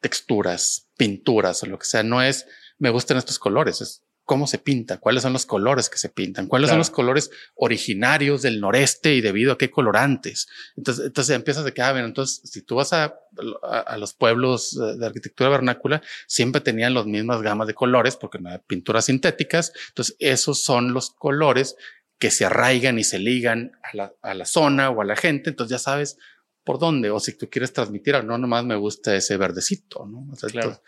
texturas, 0.00 0.88
pinturas 0.96 1.62
o 1.62 1.66
lo 1.66 1.78
que 1.78 1.84
sea, 1.84 2.02
no 2.02 2.22
es 2.22 2.46
me 2.78 2.90
gustan 2.90 3.18
estos 3.18 3.38
colores, 3.38 3.82
es 3.82 4.02
cómo 4.26 4.48
se 4.48 4.58
pinta, 4.58 4.98
cuáles 4.98 5.22
son 5.22 5.32
los 5.32 5.46
colores 5.46 5.88
que 5.88 5.98
se 5.98 6.08
pintan, 6.08 6.48
cuáles 6.48 6.68
son 6.68 6.78
los 6.78 6.90
colores 6.90 7.30
originarios 7.54 8.42
del 8.42 8.60
noreste 8.60 9.14
y 9.14 9.20
debido 9.20 9.52
a 9.52 9.58
qué 9.58 9.70
colorantes. 9.70 10.48
Entonces, 10.76 11.06
entonces 11.06 11.36
empiezas 11.36 11.64
de 11.64 11.72
que, 11.72 11.80
ah, 11.80 11.92
bueno, 11.92 12.08
entonces 12.08 12.42
si 12.44 12.62
tú 12.62 12.74
vas 12.74 12.92
a, 12.92 13.14
a, 13.62 13.96
los 13.96 14.14
pueblos 14.14 14.76
de 14.98 15.06
arquitectura 15.06 15.48
vernácula, 15.48 16.02
siempre 16.26 16.60
tenían 16.60 16.92
las 16.92 17.06
mismas 17.06 17.40
gamas 17.40 17.68
de 17.68 17.74
colores 17.74 18.16
porque 18.16 18.40
no 18.40 18.50
hay 18.50 18.58
pinturas 18.66 19.04
sintéticas. 19.04 19.72
Entonces, 19.90 20.16
esos 20.18 20.60
son 20.60 20.92
los 20.92 21.10
colores 21.10 21.76
que 22.18 22.32
se 22.32 22.44
arraigan 22.44 22.98
y 22.98 23.04
se 23.04 23.20
ligan 23.20 23.78
a 23.84 23.96
la, 23.96 24.12
a 24.22 24.34
la 24.34 24.44
zona 24.44 24.90
o 24.90 25.02
a 25.02 25.04
la 25.04 25.14
gente. 25.14 25.50
Entonces 25.50 25.70
ya 25.70 25.78
sabes 25.78 26.18
por 26.64 26.80
dónde, 26.80 27.10
o 27.10 27.20
si 27.20 27.38
tú 27.38 27.48
quieres 27.48 27.72
transmitir, 27.72 28.24
no 28.24 28.38
nomás 28.38 28.64
me 28.64 28.74
gusta 28.74 29.14
ese 29.14 29.36
verdecito, 29.36 30.04
¿no? 30.04 30.26
claro. 30.50 30.82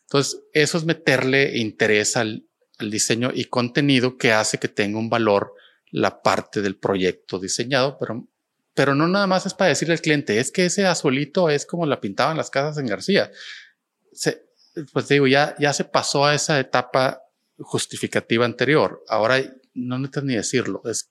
entonces, 0.00 0.40
eso 0.52 0.78
es 0.78 0.84
meterle 0.84 1.58
interés 1.58 2.16
al, 2.16 2.44
el 2.82 2.90
diseño 2.90 3.30
y 3.34 3.46
contenido 3.46 4.16
que 4.16 4.32
hace 4.32 4.58
que 4.58 4.68
tenga 4.68 4.98
un 4.98 5.08
valor 5.08 5.54
la 5.90 6.22
parte 6.22 6.62
del 6.62 6.76
proyecto 6.76 7.38
diseñado, 7.38 7.98
pero, 7.98 8.26
pero 8.74 8.94
no 8.94 9.08
nada 9.08 9.26
más 9.26 9.46
es 9.46 9.54
para 9.54 9.68
decirle 9.68 9.94
al 9.94 10.00
cliente, 10.00 10.38
es 10.38 10.50
que 10.50 10.66
ese 10.66 10.86
azulito 10.86 11.50
es 11.50 11.66
como 11.66 11.86
la 11.86 12.00
pintaban 12.00 12.36
las 12.36 12.50
casas 12.50 12.78
en 12.78 12.86
García. 12.86 13.30
pues 14.92 15.08
digo, 15.08 15.26
ya, 15.26 15.54
ya 15.58 15.72
se 15.72 15.84
pasó 15.84 16.24
a 16.24 16.34
esa 16.34 16.58
etapa 16.58 17.22
justificativa 17.58 18.44
anterior. 18.44 19.02
Ahora 19.08 19.42
no 19.74 19.98
necesitas 19.98 20.24
ni 20.24 20.34
decirlo. 20.34 20.82
Es 20.84 21.10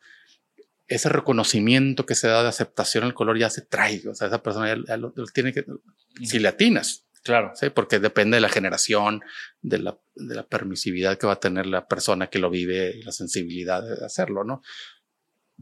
ese 0.91 1.07
reconocimiento 1.07 2.05
que 2.05 2.15
se 2.15 2.27
da 2.27 2.43
de 2.43 2.49
aceptación 2.49 3.05
al 3.05 3.13
color 3.13 3.39
ya 3.39 3.49
se 3.49 3.61
trae. 3.61 4.05
O 4.09 4.13
sea, 4.13 4.27
esa 4.27 4.43
persona 4.43 4.75
ya, 4.85 4.97
lo, 4.97 5.13
tiene 5.33 5.53
que, 5.53 5.65
si 6.21 6.37
le 6.37 6.49
atinas. 6.49 7.05
Claro. 7.23 7.51
Sí, 7.53 7.69
porque 7.69 7.99
depende 7.99 8.37
de 8.37 8.41
la 8.41 8.49
generación, 8.49 9.21
de 9.61 9.79
la, 9.79 9.99
de 10.15 10.35
la 10.35 10.47
permisividad 10.47 11.17
que 11.17 11.27
va 11.27 11.33
a 11.33 11.39
tener 11.39 11.67
la 11.67 11.87
persona 11.87 12.27
que 12.27 12.39
lo 12.39 12.49
vive 12.49 12.97
y 12.97 13.03
la 13.03 13.11
sensibilidad 13.11 13.83
de 13.83 14.05
hacerlo, 14.05 14.43
¿no? 14.43 14.61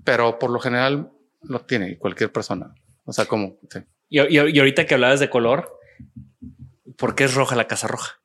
Pero 0.03 0.39
por 0.39 0.51
lo 0.51 0.59
general 0.59 1.11
lo 1.41 1.59
tiene 1.61 1.97
cualquier 1.97 2.31
persona. 2.31 2.73
O 3.03 3.11
sea, 3.11 3.25
como. 3.25 3.59
Y, 4.07 4.21
y, 4.21 4.59
ahorita 4.59 4.85
que 4.85 4.93
hablabas 4.93 5.19
de 5.19 5.29
color, 5.29 5.77
¿por 6.97 7.15
qué 7.15 7.25
es 7.25 7.33
roja 7.33 7.55
la 7.55 7.67
casa 7.67 7.87
roja? 7.87 8.21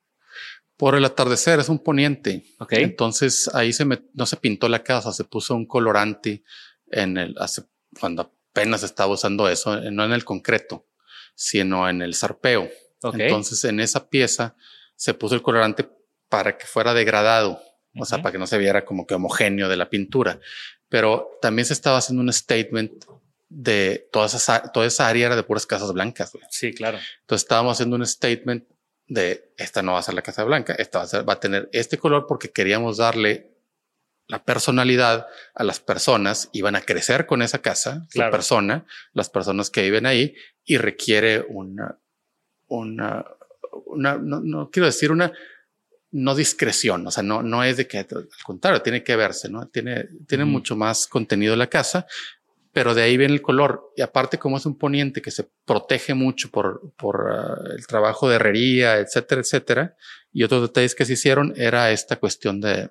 Por 0.76 0.94
el 0.94 1.04
atardecer, 1.04 1.58
es 1.58 1.68
un 1.68 1.82
poniente. 1.82 2.44
Ok. 2.58 2.74
Entonces 2.74 3.50
ahí 3.54 3.72
se 3.72 3.84
me, 3.84 4.02
no 4.12 4.26
se 4.26 4.36
pintó 4.36 4.68
la 4.68 4.82
casa, 4.82 5.12
se 5.12 5.24
puso 5.24 5.54
un 5.54 5.66
colorante 5.66 6.44
en 6.90 7.16
el, 7.16 7.34
hace, 7.38 7.62
cuando 7.98 8.34
apenas 8.50 8.82
estaba 8.82 9.12
usando 9.12 9.48
eso, 9.48 9.80
no 9.90 10.04
en 10.04 10.12
el 10.12 10.24
concreto, 10.24 10.86
sino 11.34 11.88
en 11.88 12.02
el 12.02 12.14
zarpeo. 12.14 12.68
Entonces 13.02 13.62
en 13.64 13.80
esa 13.80 14.08
pieza 14.08 14.56
se 14.96 15.14
puso 15.14 15.34
el 15.34 15.42
colorante 15.42 15.88
para 16.28 16.56
que 16.56 16.66
fuera 16.66 16.94
degradado, 16.94 17.60
o 17.96 18.04
sea, 18.04 18.22
para 18.22 18.32
que 18.32 18.38
no 18.38 18.46
se 18.46 18.58
viera 18.58 18.84
como 18.84 19.06
que 19.06 19.14
homogéneo 19.14 19.68
de 19.68 19.76
la 19.76 19.90
pintura. 19.90 20.40
Pero 20.88 21.38
también 21.40 21.66
se 21.66 21.72
estaba 21.72 21.98
haciendo 21.98 22.22
un 22.22 22.32
statement 22.32 23.04
de 23.48 24.08
toda 24.10 24.26
esa, 24.26 24.62
toda 24.72 24.86
esa 24.86 25.08
área 25.08 25.26
era 25.26 25.36
de 25.36 25.42
puras 25.42 25.66
casas 25.66 25.92
blancas. 25.92 26.32
Sí, 26.50 26.72
claro. 26.72 26.98
Entonces 27.20 27.44
estábamos 27.44 27.74
haciendo 27.74 27.96
un 27.96 28.06
statement 28.06 28.64
de 29.06 29.52
esta 29.58 29.82
no 29.82 29.92
va 29.92 29.98
a 29.98 30.02
ser 30.02 30.14
la 30.14 30.22
casa 30.22 30.44
blanca, 30.44 30.74
esta 30.74 30.98
va 30.98 31.04
a, 31.04 31.08
ser, 31.08 31.28
va 31.28 31.34
a 31.34 31.40
tener 31.40 31.68
este 31.72 31.98
color 31.98 32.26
porque 32.26 32.50
queríamos 32.50 32.96
darle 32.96 33.54
la 34.26 34.42
personalidad 34.44 35.26
a 35.54 35.64
las 35.64 35.80
personas 35.80 36.48
y 36.52 36.62
van 36.62 36.76
a 36.76 36.80
crecer 36.80 37.26
con 37.26 37.42
esa 37.42 37.60
casa, 37.60 38.06
la 38.14 38.30
persona, 38.30 38.86
las 39.12 39.28
personas 39.28 39.68
que 39.68 39.82
viven 39.82 40.06
ahí 40.06 40.34
y 40.64 40.78
requiere 40.78 41.44
una, 41.46 41.98
una, 42.68 43.24
una 43.86 44.16
no, 44.16 44.70
quiero 44.70 44.86
decir 44.86 45.12
una, 45.12 45.32
no 46.12 46.34
discreción, 46.34 47.06
o 47.06 47.10
sea, 47.10 47.22
no, 47.22 47.42
no 47.42 47.64
es 47.64 47.76
de 47.76 47.86
que, 47.88 47.98
al 47.98 48.28
contrario, 48.44 48.82
tiene 48.82 49.02
que 49.02 49.16
verse, 49.16 49.48
¿no? 49.48 49.66
Tiene, 49.68 50.08
tiene 50.26 50.44
mucho 50.44 50.76
más 50.76 51.06
contenido 51.06 51.56
la 51.56 51.68
casa, 51.68 52.06
pero 52.72 52.94
de 52.94 53.02
ahí 53.02 53.16
viene 53.16 53.34
el 53.34 53.42
color. 53.42 53.92
Y 53.96 54.02
aparte, 54.02 54.38
como 54.38 54.56
es 54.56 54.66
un 54.66 54.76
poniente 54.76 55.22
que 55.22 55.30
se 55.30 55.48
protege 55.64 56.14
mucho 56.14 56.50
por, 56.50 56.92
por 56.96 57.28
ah, 57.30 57.58
el 57.76 57.86
trabajo 57.86 58.28
de 58.28 58.36
herrería, 58.36 58.98
etcétera, 58.98 59.40
etcétera, 59.40 59.96
y 60.32 60.42
otros 60.42 60.62
detalles 60.62 60.94
que 60.94 61.04
se 61.04 61.14
hicieron, 61.14 61.52
era 61.56 61.90
esta 61.90 62.16
cuestión 62.16 62.60
de 62.60 62.90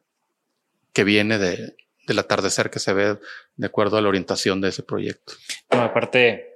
que 0.94 1.04
viene 1.04 1.38
de, 1.38 1.76
del 2.08 2.20
atardecer 2.20 2.70
que 2.70 2.80
se 2.80 2.94
ve 2.94 3.18
de 3.56 3.68
acuerdo 3.68 3.98
a 3.98 4.02
la 4.02 4.10
orientación 4.10 4.62
de 4.62 4.70
ese 4.70 4.84
proyecto. 4.84 5.34
aparte, 5.70 6.54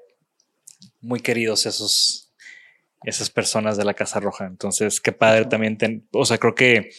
muy 1.02 1.20
queridos 1.20 1.66
esos, 1.66 2.27
esas 3.04 3.30
personas 3.30 3.78
de 3.78 3.86
la 3.86 3.94
Casa 3.94 4.20
Roja. 4.20 4.46
Entonces, 4.46 5.00
qué 5.02 5.12
padre 5.12 5.46
también. 5.46 5.78
o 6.12 6.26
sea, 6.26 6.38
creo 6.38 6.56
que 6.56 6.92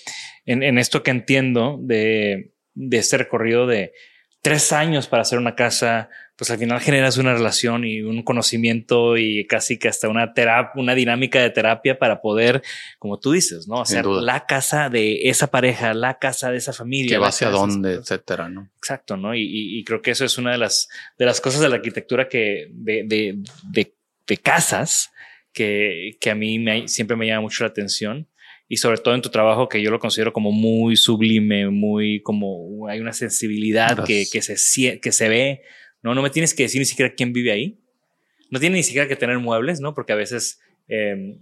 en, 0.46 0.62
en 0.62 0.78
esto 0.78 1.03
que 1.03 1.11
entiendo 1.11 1.78
de, 1.80 2.53
de 2.74 2.99
este 2.99 3.18
recorrido 3.18 3.66
de 3.66 3.92
tres 4.40 4.72
años 4.72 5.09
para 5.09 5.22
hacer 5.22 5.38
una 5.38 5.57
casa, 5.57 6.09
pues 6.36 6.51
al 6.51 6.59
final 6.59 6.80
generas 6.80 7.18
una 7.18 7.34
relación 7.34 7.84
y 7.84 8.03
un 8.03 8.22
conocimiento 8.22 9.16
y 9.16 9.46
casi 9.46 9.78
que 9.78 9.88
hasta 9.88 10.09
una 10.09 10.32
terapia, 10.32 10.80
una 10.80 10.94
dinámica 10.94 11.42
de 11.42 11.51
terapia 11.51 11.99
para 11.99 12.20
poder, 12.20 12.62
como 12.99 13.18
tú 13.18 13.32
dices, 13.32 13.66
¿no? 13.66 13.80
Hacer 13.80 14.07
la 14.07 14.46
casa 14.46 14.88
de 14.90 15.28
esa 15.28 15.49
pareja, 15.49 15.92
la 15.94 16.18
casa 16.18 16.53
de 16.53 16.59
esa 16.59 16.72
familia. 16.72 17.16
Que 17.16 17.18
va 17.18 17.28
hacia 17.28 17.51
dónde, 17.51 17.94
etcétera, 17.94 18.49
¿no? 18.49 18.70
Exacto, 18.76 19.16
¿no? 19.16 19.34
Y, 19.34 19.82
creo 19.84 20.01
que 20.01 20.12
eso 20.12 20.24
es 20.24 20.38
una 20.38 20.53
de 20.53 20.59
las, 20.59 20.88
de 21.18 21.26
las 21.26 21.40
cosas 21.40 21.61
de 21.61 21.68
la 21.68 21.76
arquitectura 21.76 22.28
que, 22.28 22.68
de, 22.70 23.05
de, 23.05 23.42
de, 23.70 23.94
de 24.26 24.36
casas 24.36 25.11
que, 25.53 26.16
que 26.20 26.30
a 26.30 26.34
mí 26.34 26.59
me, 26.59 26.88
siempre 26.88 27.16
me 27.16 27.26
llama 27.26 27.42
mucho 27.42 27.64
la 27.64 27.70
atención 27.70 28.28
y 28.68 28.76
sobre 28.76 28.99
todo 28.99 29.14
en 29.14 29.22
tu 29.22 29.30
trabajo 29.30 29.68
que 29.68 29.82
yo 29.82 29.90
lo 29.90 29.99
considero 29.99 30.32
como 30.32 30.53
muy 30.53 30.96
sublime, 30.96 31.70
muy 31.70 32.20
como 32.22 32.86
hay 32.88 33.01
una 33.01 33.14
sensibilidad 33.14 34.05
que, 34.05 34.26
que, 34.30 34.42
se, 34.42 35.01
que 35.01 35.12
se 35.12 35.28
ve, 35.28 35.62
¿no? 36.03 36.14
No 36.14 36.22
me 36.22 36.30
tienes 36.30 36.55
que 36.55 36.64
decir 36.64 36.78
ni 36.78 36.84
siquiera 36.84 37.14
quién 37.14 37.32
vive 37.32 37.51
ahí. 37.51 37.80
No 38.51 38.61
tiene 38.61 38.76
ni 38.76 38.82
siquiera 38.82 39.09
que 39.09 39.16
tener 39.16 39.38
muebles, 39.38 39.80
¿no? 39.80 39.94
Porque 39.94 40.12
a 40.12 40.16
veces 40.16 40.61
eh, 40.88 41.38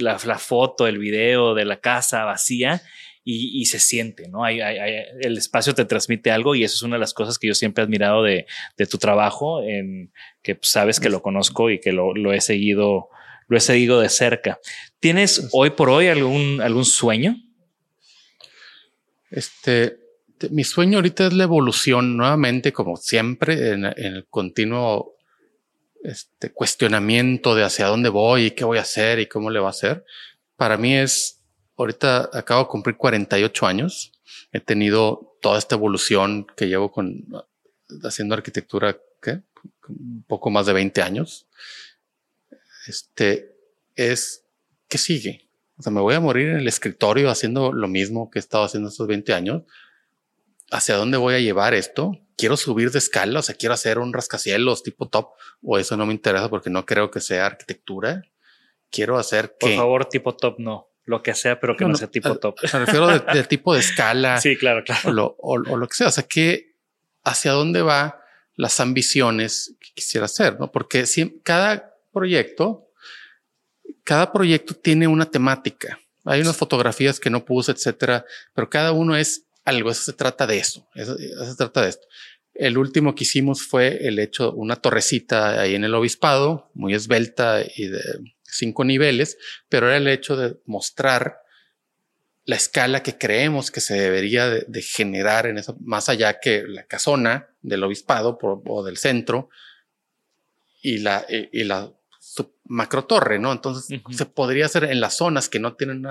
la, 0.00 0.18
la, 0.24 0.38
foto, 0.38 0.86
el 0.86 0.98
video 0.98 1.54
de 1.54 1.64
la 1.64 1.80
casa 1.80 2.24
vacía 2.24 2.82
y, 3.24 3.60
y 3.60 3.66
se 3.66 3.78
siente, 3.78 4.28
¿no? 4.28 4.44
Hay, 4.44 4.60
hay, 4.60 5.04
el 5.20 5.38
espacio 5.38 5.74
te 5.74 5.84
transmite 5.84 6.30
algo 6.30 6.54
y 6.54 6.64
eso 6.64 6.74
es 6.74 6.82
una 6.82 6.96
de 6.96 7.00
las 7.00 7.14
cosas 7.14 7.38
que 7.38 7.48
yo 7.48 7.54
siempre 7.54 7.82
he 7.82 7.86
admirado 7.86 8.22
de, 8.22 8.46
de 8.76 8.86
tu 8.86 8.98
trabajo, 8.98 9.62
en 9.62 10.12
que 10.42 10.54
pues, 10.56 10.70
sabes 10.70 11.00
que 11.00 11.08
lo 11.08 11.22
conozco 11.22 11.70
y 11.70 11.80
que 11.80 11.92
lo, 11.92 12.14
lo 12.14 12.32
he 12.32 12.40
seguido 12.40 13.08
lo 13.48 13.58
he 13.58 13.60
seguido 13.60 14.00
de 14.00 14.08
cerca. 14.08 14.58
¿Tienes 14.98 15.50
hoy 15.52 15.70
por 15.70 15.90
hoy 15.90 16.06
algún, 16.06 16.62
algún 16.62 16.86
sueño? 16.86 17.36
Este, 19.30 19.98
mi 20.50 20.64
sueño 20.64 20.98
ahorita 20.98 21.26
es 21.26 21.32
la 21.34 21.44
evolución 21.44 22.16
nuevamente, 22.16 22.72
como 22.72 22.96
siempre, 22.96 23.72
en, 23.72 23.84
el 23.84 24.26
continuo 24.30 25.16
este, 26.02 26.50
cuestionamiento 26.50 27.54
de 27.54 27.64
hacia 27.64 27.86
dónde 27.86 28.08
voy 28.08 28.46
y 28.46 28.50
qué 28.52 28.64
voy 28.64 28.78
a 28.78 28.82
hacer 28.82 29.18
y 29.20 29.26
cómo 29.26 29.50
le 29.50 29.60
va 29.60 29.66
a 29.66 29.70
hacer. 29.70 30.04
Para 30.56 30.78
mí 30.78 30.94
es, 30.96 31.41
ahorita 31.76 32.30
acabo 32.32 32.62
de 32.62 32.68
cumplir 32.68 32.96
48 32.96 33.66
años. 33.66 34.12
He 34.52 34.60
tenido 34.60 35.36
toda 35.40 35.58
esta 35.58 35.74
evolución 35.74 36.46
que 36.56 36.68
llevo 36.68 36.90
con 36.90 37.26
haciendo 38.04 38.34
arquitectura, 38.34 38.96
¿qué? 39.20 39.42
Un 39.88 40.24
poco 40.26 40.50
más 40.50 40.66
de 40.66 40.72
20 40.72 41.02
años 41.02 41.46
este, 42.86 43.56
es 43.94 44.44
¿qué 44.88 44.98
sigue? 44.98 45.48
O 45.76 45.82
sea, 45.82 45.92
me 45.92 46.00
voy 46.00 46.14
a 46.14 46.20
morir 46.20 46.50
en 46.50 46.56
el 46.58 46.68
escritorio 46.68 47.30
haciendo 47.30 47.72
lo 47.72 47.88
mismo 47.88 48.30
que 48.30 48.38
he 48.38 48.40
estado 48.40 48.64
haciendo 48.64 48.88
estos 48.88 49.06
20 49.06 49.32
años. 49.32 49.62
¿Hacia 50.70 50.96
dónde 50.96 51.18
voy 51.18 51.34
a 51.34 51.40
llevar 51.40 51.74
esto? 51.74 52.18
Quiero 52.36 52.56
subir 52.56 52.90
de 52.90 52.98
escala, 52.98 53.40
o 53.40 53.42
sea, 53.42 53.54
quiero 53.54 53.74
hacer 53.74 53.98
un 53.98 54.12
rascacielos 54.12 54.82
tipo 54.82 55.08
top, 55.08 55.30
o 55.62 55.78
eso 55.78 55.96
no 55.96 56.06
me 56.06 56.14
interesa 56.14 56.48
porque 56.48 56.70
no 56.70 56.86
creo 56.86 57.10
que 57.10 57.20
sea 57.20 57.46
arquitectura. 57.46 58.22
Quiero 58.90 59.18
hacer 59.18 59.56
Por 59.58 59.74
favor, 59.74 60.06
tipo 60.06 60.34
top 60.34 60.58
no 60.58 60.88
lo 61.04 61.22
que 61.22 61.34
sea, 61.34 61.58
pero 61.58 61.76
que 61.76 61.84
no, 61.84 61.94
sea 61.94 62.08
tipo 62.08 62.36
top. 62.36 62.56
Me 62.62 62.78
refiero 62.80 63.06
de, 63.34 63.44
tipo 63.44 63.74
de 63.74 63.80
escala. 63.80 64.40
Sí, 64.40 64.56
claro, 64.56 64.84
claro. 64.84 65.08
O 65.08 65.12
lo, 65.12 65.36
o, 65.38 65.76
lo, 65.76 65.88
que 65.88 65.94
sea. 65.94 66.08
O 66.08 66.12
sea, 66.12 66.24
que 66.24 66.76
hacia 67.24 67.52
dónde 67.52 67.82
va 67.82 68.20
las 68.56 68.80
ambiciones 68.80 69.74
que 69.80 69.90
quisiera 69.94 70.26
hacer, 70.26 70.58
¿no? 70.60 70.70
Porque 70.70 71.06
si 71.06 71.40
cada 71.42 71.94
proyecto, 72.12 72.88
cada 74.04 74.32
proyecto 74.32 74.74
tiene 74.74 75.06
una 75.06 75.30
temática. 75.30 75.98
Hay 76.24 76.40
unas 76.40 76.56
fotografías 76.56 77.18
que 77.18 77.30
no 77.30 77.44
puse, 77.44 77.72
etcétera, 77.72 78.24
pero 78.54 78.70
cada 78.70 78.92
uno 78.92 79.16
es 79.16 79.46
algo. 79.64 79.90
Eso 79.90 80.02
se 80.04 80.12
trata 80.12 80.46
de 80.46 80.58
eso. 80.58 80.88
Eso, 80.94 81.16
se 81.16 81.56
trata 81.56 81.82
de 81.82 81.88
esto. 81.88 82.06
El 82.54 82.78
último 82.78 83.14
que 83.14 83.24
hicimos 83.24 83.62
fue 83.62 84.06
el 84.06 84.18
hecho 84.18 84.52
una 84.52 84.76
torrecita 84.76 85.60
ahí 85.60 85.74
en 85.74 85.84
el 85.84 85.94
obispado, 85.94 86.70
muy 86.74 86.94
esbelta 86.94 87.62
y 87.76 87.86
de 87.86 88.02
cinco 88.52 88.84
niveles, 88.84 89.38
pero 89.68 89.88
era 89.88 89.96
el 89.96 90.08
hecho 90.08 90.36
de 90.36 90.56
mostrar 90.66 91.38
la 92.44 92.56
escala 92.56 93.02
que 93.02 93.18
creemos 93.18 93.70
que 93.70 93.80
se 93.80 93.94
debería 93.94 94.48
de, 94.48 94.82
generar 94.82 95.46
en 95.46 95.58
eso, 95.58 95.76
más 95.80 96.08
allá 96.08 96.40
que 96.40 96.64
la 96.66 96.84
casona 96.86 97.48
del 97.60 97.84
obispado 97.84 98.38
o 98.40 98.84
del 98.84 98.96
centro 98.96 99.48
y 100.82 100.98
la, 100.98 101.24
y 101.28 101.64
la 101.64 101.92
su 102.22 102.54
macro 102.64 103.04
torre, 103.04 103.40
¿no? 103.40 103.50
Entonces 103.52 104.00
se 104.10 104.26
podría 104.26 104.66
hacer 104.66 104.84
en 104.84 105.00
las 105.00 105.16
zonas 105.16 105.48
que 105.48 105.58
no 105.58 105.74
tienen 105.74 106.04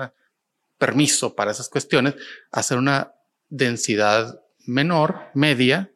permiso 0.76 1.34
para 1.34 1.52
esas 1.52 1.70
cuestiones, 1.70 2.14
hacer 2.50 2.76
una 2.76 3.14
densidad 3.48 4.42
menor, 4.66 5.30
media. 5.32 5.90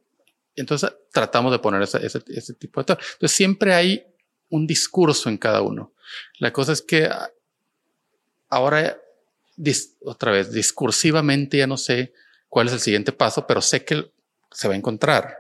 Entonces 0.55 0.91
tratamos 1.13 1.53
de 1.53 1.59
poner 1.59 1.83
ese, 1.83 1.99
ese, 2.05 2.55
tipo 2.55 2.81
de 2.81 2.87
torre. 2.87 3.03
Entonces 3.13 3.37
siempre 3.37 3.75
hay 3.75 4.07
un 4.51 4.67
discurso 4.67 5.29
en 5.29 5.39
cada 5.39 5.63
uno. 5.63 5.93
La 6.39 6.53
cosa 6.53 6.73
es 6.73 6.83
que 6.83 7.09
ahora, 8.49 8.99
otra 10.03 10.33
vez, 10.33 10.53
discursivamente 10.53 11.59
ya 11.59 11.67
no 11.67 11.77
sé 11.77 12.13
cuál 12.49 12.69
es 12.69 12.73
el 12.73 12.81
siguiente 12.81 13.13
paso, 13.13 13.47
pero 13.47 13.61
sé 13.61 13.85
que 13.85 14.11
se 14.51 14.69
va 14.69 14.75
a 14.75 14.77
encontrar 14.77 15.37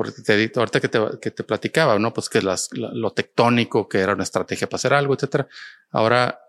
porque 0.00 0.22
te 0.22 0.50
ahorita 0.58 0.80
que 0.80 0.88
te, 0.88 0.98
que 1.20 1.30
te 1.30 1.44
platicaba, 1.44 1.98
¿no? 1.98 2.12
Pues 2.12 2.28
que 2.28 2.42
las, 2.42 2.70
lo 2.72 3.12
tectónico, 3.12 3.88
que 3.88 3.98
era 3.98 4.14
una 4.14 4.22
estrategia 4.22 4.68
para 4.68 4.76
hacer 4.76 4.94
algo, 4.94 5.14
etcétera. 5.14 5.46
Ahora, 5.90 6.40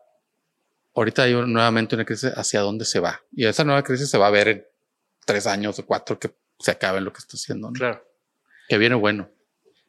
ahorita 0.95 1.23
hay 1.23 1.33
nuevamente 1.33 1.95
una 1.95 2.05
crisis 2.05 2.31
hacia 2.35 2.61
dónde 2.61 2.85
se 2.85 2.99
va. 2.99 3.21
Y 3.31 3.45
esa 3.45 3.63
nueva 3.63 3.83
crisis 3.83 4.09
se 4.09 4.17
va 4.17 4.27
a 4.27 4.31
ver 4.31 4.47
en 4.47 4.65
tres 5.25 5.47
años 5.47 5.79
o 5.79 5.85
cuatro 5.85 6.19
que 6.19 6.33
se 6.59 6.71
acabe 6.71 7.01
lo 7.01 7.11
que 7.11 7.19
está 7.19 7.35
haciendo. 7.35 7.67
¿no? 7.67 7.73
Claro. 7.73 8.05
Que 8.67 8.77
viene 8.77 8.95
bueno. 8.95 9.29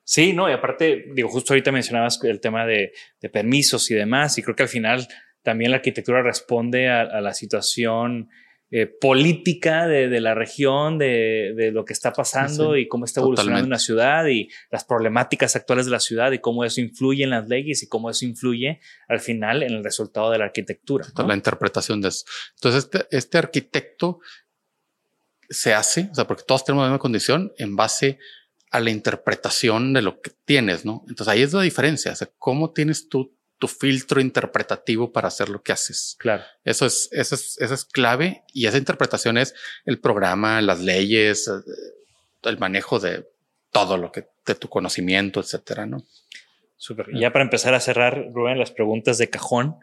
Sí, 0.05 0.33
no, 0.33 0.49
y 0.49 0.53
aparte, 0.53 1.07
digo, 1.15 1.29
justo 1.29 1.53
ahorita 1.53 1.71
mencionabas 1.73 2.23
el 2.25 2.41
tema 2.41 2.67
de, 2.67 2.93
de 3.21 3.29
permisos 3.29 3.91
y 3.91 3.95
demás, 3.95 4.37
y 4.39 4.43
creo 4.43 4.57
que 4.57 4.65
al 4.65 4.69
final 4.69 5.07
también 5.43 5.71
la 5.71 5.79
arquitectura 5.79 6.23
responde 6.23 6.89
a, 6.89 7.21
la 7.21 7.35
situación 7.35 8.31
eh, 8.71 8.87
política 8.87 9.87
de, 9.87 10.21
la 10.21 10.35
región, 10.35 10.99
de, 10.99 11.71
lo 11.73 11.85
que 11.85 11.93
está 11.93 12.13
pasando 12.13 12.77
y 12.77 12.89
cómo 12.89 13.05
está 13.05 13.21
evolucionando 13.21 13.67
una 13.67 13.79
ciudad 13.79 14.27
y 14.27 14.49
las 14.71 14.85
problemáticas 14.85 15.57
actuales 15.57 15.87
de 15.87 15.93
la 15.93 16.01
ciudad 16.01 16.33
y 16.33 16.39
cómo 16.39 16.65
eso 16.65 16.81
influye 16.81 17.25
en 17.25 17.31
las 17.31 17.49
leyes 17.49 17.83
y 17.83 17.89
cómo 17.89 18.09
eso 18.09 18.25
influye 18.25 18.81
al 19.09 19.21
final 19.21 19.63
en 19.63 19.73
el 19.73 19.85
resultado 19.85 20.31
de 20.31 20.39
la 20.39 20.47
arquitectura. 20.47 21.07
La 21.27 21.35
interpretación 21.35 22.01
de 22.01 22.09
eso. 22.09 22.25
Entonces, 22.55 22.85
este, 22.85 23.17
este 23.17 23.39
arquitecto 23.39 24.21
se 25.51 25.75
hace, 25.75 26.09
o 26.11 26.15
sea, 26.15 26.27
porque 26.27 26.45
todos 26.47 26.65
tenemos 26.65 26.85
la 26.85 26.91
misma 26.91 27.01
condición 27.01 27.53
en 27.59 27.77
base 27.77 28.07
a 28.11 28.17
la 28.81 28.91
interpretación 28.91 29.93
de 29.93 30.03
lo 30.03 30.21
que 30.21 30.31
tienes, 30.45 30.85
¿no? 30.85 31.05
Entonces 31.09 31.29
ahí 31.29 31.43
es 31.43 31.53
la 31.53 31.63
diferencia, 31.63 32.13
o 32.13 32.17
sea, 32.17 32.31
cómo 32.39 32.73
tienes 32.73 33.09
tú 33.09 33.37
tu 33.63 33.69
filtro 33.69 34.21
interpretativo 34.21 35.13
para 35.13 35.29
hacer 35.29 35.49
lo 35.49 35.63
que 35.63 35.71
haces. 35.71 36.17
Claro. 36.19 36.43
Eso 36.65 36.85
es, 36.85 37.09
eso 37.13 37.37
es, 37.37 37.57
eso 37.61 37.75
es 37.75 37.85
clave 37.85 38.43
y 38.53 38.67
esa 38.67 38.77
interpretación 38.77 39.39
es 39.39 39.55
el 39.85 40.01
programa, 40.01 40.61
las 40.61 40.81
leyes, 40.81 41.47
eh, 41.47 41.71
el 42.43 42.59
manejo 42.59 42.99
de 42.99 43.25
todo 43.71 43.99
lo 43.99 44.11
que, 44.11 44.27
de 44.45 44.57
tu 44.57 44.69
conocimiento, 44.69 45.39
etcétera, 45.39 45.87
¿no? 45.87 46.03
Súper. 46.77 47.11
Y 47.13 47.21
ya 47.21 47.33
para 47.33 47.45
empezar 47.45 47.73
a 47.75 47.79
cerrar, 47.79 48.33
Rubén, 48.35 48.59
las 48.59 48.73
preguntas 48.73 49.17
de 49.19 49.31
cajón. 49.31 49.77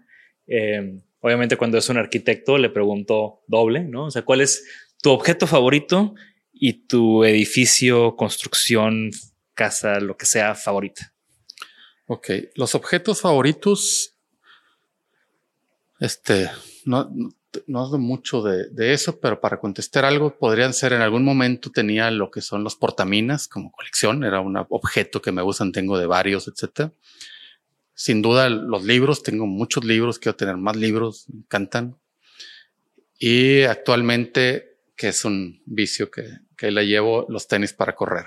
Eh, 0.45 0.99
obviamente 1.21 1.55
cuando 1.55 1.77
es 1.77 1.87
un 1.87 1.95
arquitecto 1.95 2.57
le 2.57 2.69
pregunto 2.69 3.43
doble, 3.47 3.85
¿no? 3.85 4.07
O 4.07 4.11
sea, 4.11 4.23
¿cuál 4.23 4.41
es 4.41 4.65
tu 5.01 5.11
objeto 5.11 5.47
favorito 5.47 6.15
y 6.59 6.73
tu 6.73 7.23
edificio, 7.23 8.15
construcción, 8.17 9.11
casa, 9.53 9.99
lo 9.99 10.17
que 10.17 10.25
sea 10.25 10.55
favorita. 10.55 11.13
Ok, 12.05 12.29
los 12.55 12.75
objetos 12.75 13.21
favoritos, 13.21 14.15
este, 15.99 16.49
no, 16.85 17.09
no, 17.09 17.31
no 17.67 17.97
mucho 17.97 18.41
de, 18.41 18.69
de, 18.71 18.93
eso, 18.93 19.19
pero 19.19 19.39
para 19.39 19.59
contestar 19.59 20.03
algo, 20.03 20.37
podrían 20.37 20.73
ser 20.73 20.93
en 20.93 21.01
algún 21.01 21.23
momento 21.23 21.71
tenía 21.71 22.11
lo 22.11 22.29
que 22.29 22.41
son 22.41 22.63
los 22.63 22.75
portaminas 22.75 23.47
como 23.47 23.71
colección, 23.71 24.23
era 24.23 24.41
un 24.41 24.57
objeto 24.57 25.21
que 25.21 25.31
me 25.31 25.41
gustan, 25.41 25.71
tengo 25.71 25.97
de 25.97 26.07
varios, 26.07 26.47
etcétera. 26.47 26.91
Sin 27.93 28.21
duda, 28.21 28.49
los 28.49 28.83
libros, 28.83 29.23
tengo 29.23 29.45
muchos 29.45 29.83
libros, 29.85 30.19
quiero 30.19 30.35
tener 30.35 30.57
más 30.57 30.75
libros, 30.75 31.25
me 31.29 31.39
encantan. 31.39 31.97
Y 33.17 33.63
actualmente 33.63 34.69
que 34.99 35.07
es 35.07 35.23
un 35.23 35.61
vicio 35.65 36.11
que, 36.11 36.23
que 36.59 36.71
le 36.71 36.85
llevo 36.85 37.25
los 37.29 37.47
tenis 37.47 37.73
para 37.73 37.95
correr. 37.95 38.25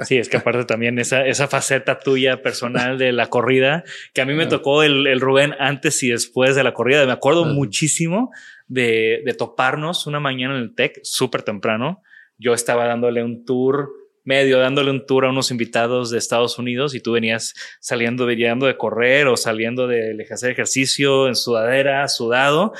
Sí, 0.00 0.16
es 0.16 0.28
que 0.28 0.36
aparte 0.36 0.64
también 0.64 0.98
esa, 0.98 1.26
esa 1.26 1.48
faceta 1.48 1.98
tuya 1.98 2.42
personal 2.42 2.98
de 2.98 3.12
la 3.12 3.28
corrida, 3.28 3.84
que 4.14 4.20
a 4.20 4.24
mí 4.24 4.34
me 4.34 4.46
tocó 4.46 4.82
el, 4.82 5.06
el 5.06 5.20
Rubén 5.20 5.54
antes 5.58 6.02
y 6.02 6.10
después 6.10 6.54
de 6.54 6.62
la 6.62 6.72
corrida. 6.72 7.04
Me 7.04 7.12
acuerdo 7.12 7.44
muchísimo 7.44 8.30
de, 8.68 9.22
de, 9.24 9.34
toparnos 9.34 10.06
una 10.06 10.20
mañana 10.20 10.56
en 10.56 10.62
el 10.62 10.74
TEC, 10.74 11.00
súper 11.02 11.42
temprano. 11.42 12.02
Yo 12.38 12.54
estaba 12.54 12.86
dándole 12.86 13.24
un 13.24 13.44
tour, 13.44 13.90
medio 14.22 14.60
dándole 14.60 14.92
un 14.92 15.04
tour 15.04 15.24
a 15.24 15.30
unos 15.30 15.50
invitados 15.50 16.10
de 16.10 16.18
Estados 16.18 16.58
Unidos 16.58 16.94
y 16.94 17.00
tú 17.00 17.12
venías 17.12 17.54
saliendo, 17.80 18.30
llegando 18.30 18.66
de 18.66 18.76
correr 18.76 19.26
o 19.26 19.36
saliendo 19.36 19.88
de 19.88 20.24
hacer 20.30 20.52
ejercicio 20.52 21.26
en 21.26 21.34
sudadera, 21.34 22.06
sudado, 22.06 22.72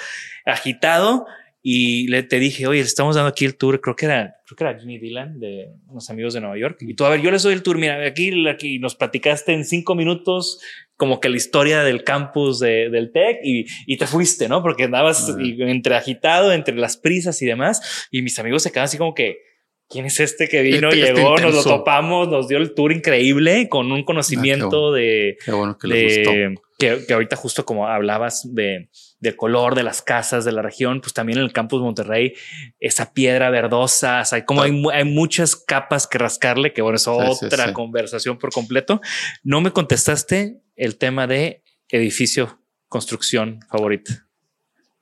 agitado 0.47 1.27
y 1.71 2.07
le 2.07 2.23
te 2.23 2.39
dije, 2.39 2.66
oye, 2.66 2.81
estamos 2.81 3.14
dando 3.14 3.29
aquí 3.29 3.45
el 3.45 3.55
tour, 3.55 3.83
creo 3.83 3.95
que 3.95 4.07
era, 4.07 4.37
creo 4.47 4.57
que 4.57 4.64
era 4.64 4.79
Jimmy 4.81 4.99
Dylan 4.99 5.39
de 5.39 5.75
unos 5.89 6.09
amigos 6.09 6.33
de 6.33 6.41
Nueva 6.41 6.57
York. 6.57 6.79
Y 6.81 6.95
tú, 6.95 7.05
a 7.05 7.11
ver, 7.11 7.21
yo 7.21 7.31
les 7.31 7.43
doy 7.43 7.53
el 7.53 7.62
tour, 7.62 7.77
mira, 7.77 8.07
aquí, 8.07 8.49
aquí 8.49 8.79
nos 8.79 8.95
platicaste 8.95 9.53
en 9.53 9.66
cinco 9.66 9.95
minutos 9.95 10.62
como 10.97 11.21
que 11.21 11.29
la 11.29 11.37
historia 11.37 11.83
del 11.83 12.05
campus 12.05 12.59
de, 12.59 12.89
del 12.89 13.12
TEC 13.12 13.41
y, 13.45 13.66
y, 13.87 13.99
te 13.99 14.07
fuiste, 14.07 14.49
¿no? 14.49 14.62
Porque 14.62 14.85
andabas 14.85 15.29
entre 15.39 15.95
agitado, 15.95 16.53
entre 16.53 16.75
las 16.75 16.97
prisas 16.97 17.43
y 17.43 17.47
demás. 17.47 18.09
Y 18.11 18.23
mis 18.23 18.39
amigos 18.39 18.62
se 18.62 18.73
quedan 18.73 18.85
así 18.85 18.97
como 18.97 19.12
que, 19.12 19.43
¿quién 19.91 20.07
es 20.07 20.21
este 20.21 20.49
que 20.49 20.62
vino, 20.62 20.89
este, 20.89 21.03
este 21.03 21.14
llegó, 21.16 21.37
nos 21.37 21.55
lo 21.55 21.62
topamos, 21.62 22.29
nos 22.29 22.49
dio 22.49 22.57
el 22.57 22.73
tour 22.73 22.93
increíble 22.93 23.69
con 23.69 23.93
un 23.93 24.05
conocimiento 24.05 24.95
ah, 24.95 24.97
de, 24.97 25.37
qué 25.45 25.53
bueno 25.53 25.77
que, 25.77 25.87
de 25.87 26.55
que, 26.79 27.05
que 27.07 27.12
ahorita 27.12 27.37
justo 27.37 27.64
como 27.64 27.89
hablabas 27.89 28.55
de 28.55 28.89
del 29.20 29.37
color 29.37 29.74
de 29.74 29.83
las 29.83 30.01
casas 30.01 30.45
de 30.45 30.53
la 30.53 30.62
región, 30.62 31.01
pues 31.01 31.12
también 31.12 31.39
en 31.39 31.45
el 31.45 31.53
campus 31.53 31.81
Monterrey, 31.83 32.35
esa 32.79 33.12
piedra 33.12 33.51
verdosa, 33.51 34.20
o 34.20 34.24
sea, 34.24 34.45
como 34.45 34.62
hay, 34.62 34.83
hay, 34.93 35.05
muchas 35.05 35.57
capas 35.57 36.07
que 36.07 36.18
rascarle, 36.18 36.72
que 36.72 36.83
bueno, 36.83 36.97
es 36.97 37.09
otra 37.09 37.72
conversación 37.72 38.39
por 38.39 38.53
completo. 38.53 39.01
No 39.43 39.61
me 39.61 39.72
contestaste 39.72 40.61
el 40.76 40.99
tema 40.99 41.26
de 41.26 41.64
edificio, 41.89 42.61
construcción 42.89 43.61
favorita. 43.68 44.26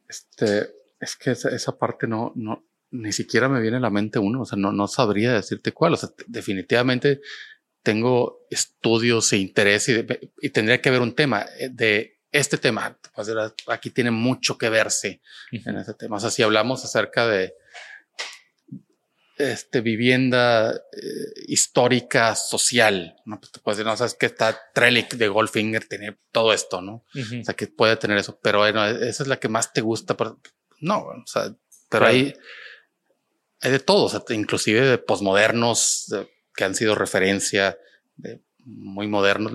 Este, 0.08 0.70
es 1.00 1.16
que 1.16 1.32
esa, 1.32 1.78
parte 1.78 2.06
no, 2.06 2.32
no, 2.36 2.64
ni 2.90 3.12
siquiera 3.12 3.48
me 3.48 3.60
viene 3.60 3.76
a 3.76 3.80
la 3.80 3.90
mente 3.90 4.18
uno, 4.18 4.42
o 4.42 4.44
sea, 4.46 4.56
no, 4.56 4.72
no 4.72 4.88
sabría 4.88 5.34
decirte 5.34 5.72
cuál, 5.72 5.92
o 5.94 5.96
sea, 5.96 6.08
definitivamente 6.26 7.20
tengo 7.86 8.44
estudios 8.50 9.32
e 9.32 9.36
interés 9.36 9.88
y, 9.88 10.04
y 10.40 10.50
tendría 10.50 10.82
que 10.82 10.88
haber 10.88 11.02
un 11.02 11.14
tema 11.14 11.46
eh, 11.56 11.68
de 11.70 12.18
este 12.32 12.58
tema, 12.58 12.98
pues, 13.14 13.30
aquí 13.68 13.90
tiene 13.90 14.10
mucho 14.10 14.58
que 14.58 14.68
verse 14.68 15.22
en 15.52 15.76
este 15.76 15.94
tema. 15.94 16.16
O 16.16 16.20
sea, 16.20 16.30
si 16.30 16.42
hablamos 16.42 16.84
acerca 16.84 17.28
de 17.28 17.54
este, 19.38 19.82
vivienda 19.82 20.72
eh, 20.74 21.44
histórica, 21.46 22.34
social, 22.34 23.14
¿no? 23.24 23.38
Pues 23.38 23.52
te 23.52 23.60
puedes 23.60 23.78
decir, 23.78 23.88
no, 23.88 23.96
sabes 23.96 24.14
que 24.14 24.26
está 24.26 24.58
Trellick 24.74 25.14
de 25.14 25.28
Goldfinger, 25.28 25.86
tiene 25.86 26.18
todo 26.32 26.52
esto, 26.52 26.82
¿no? 26.82 27.04
O 27.14 27.44
sea, 27.44 27.54
que 27.54 27.68
puede 27.68 27.96
tener 27.96 28.18
eso, 28.18 28.36
pero 28.42 28.58
bueno, 28.58 28.84
esa 28.84 29.22
es 29.22 29.28
la 29.28 29.38
que 29.38 29.48
más 29.48 29.72
te 29.72 29.80
gusta. 29.80 30.16
Pero, 30.16 30.40
no, 30.80 31.02
o 31.02 31.26
sea, 31.26 31.54
pero 31.88 32.06
hay, 32.06 32.34
hay 33.60 33.70
de 33.70 33.78
todo, 33.78 34.06
o 34.06 34.08
sea, 34.08 34.22
inclusive 34.30 34.80
de 34.80 34.98
posmodernos 34.98 36.12
que 36.56 36.64
han 36.64 36.74
sido 36.74 36.94
referencia, 36.94 37.78
de 38.16 38.40
muy 38.64 39.06
modernos 39.06 39.52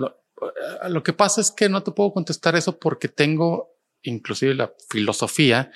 lo 0.88 1.02
que 1.02 1.12
pasa 1.12 1.40
es 1.40 1.50
que 1.50 1.68
no 1.68 1.82
te 1.82 1.92
puedo 1.92 2.12
contestar 2.12 2.56
eso 2.56 2.78
porque 2.78 3.08
tengo 3.08 3.76
inclusive 4.02 4.54
la 4.54 4.72
filosofía 4.88 5.70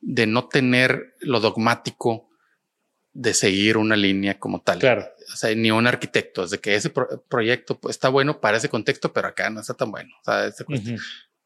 de 0.00 0.26
no 0.26 0.48
tener 0.48 1.14
lo 1.20 1.40
dogmático 1.40 2.28
de 3.12 3.34
seguir 3.34 3.76
una 3.76 3.96
línea 3.96 4.38
como 4.38 4.62
tal. 4.62 4.78
Claro. 4.78 5.06
O 5.32 5.36
sea, 5.36 5.54
ni 5.54 5.70
un 5.70 5.86
arquitecto, 5.86 6.44
es 6.44 6.50
de 6.50 6.60
que 6.60 6.74
ese 6.74 6.90
proyecto 7.28 7.78
pues, 7.78 7.96
está 7.96 8.08
bueno 8.08 8.40
para 8.40 8.56
ese 8.56 8.68
contexto, 8.68 9.12
pero 9.12 9.28
acá 9.28 9.50
no 9.50 9.60
está 9.60 9.74
tan 9.74 9.90
bueno. 9.90 10.14
O 10.20 10.24
sea, 10.24 10.50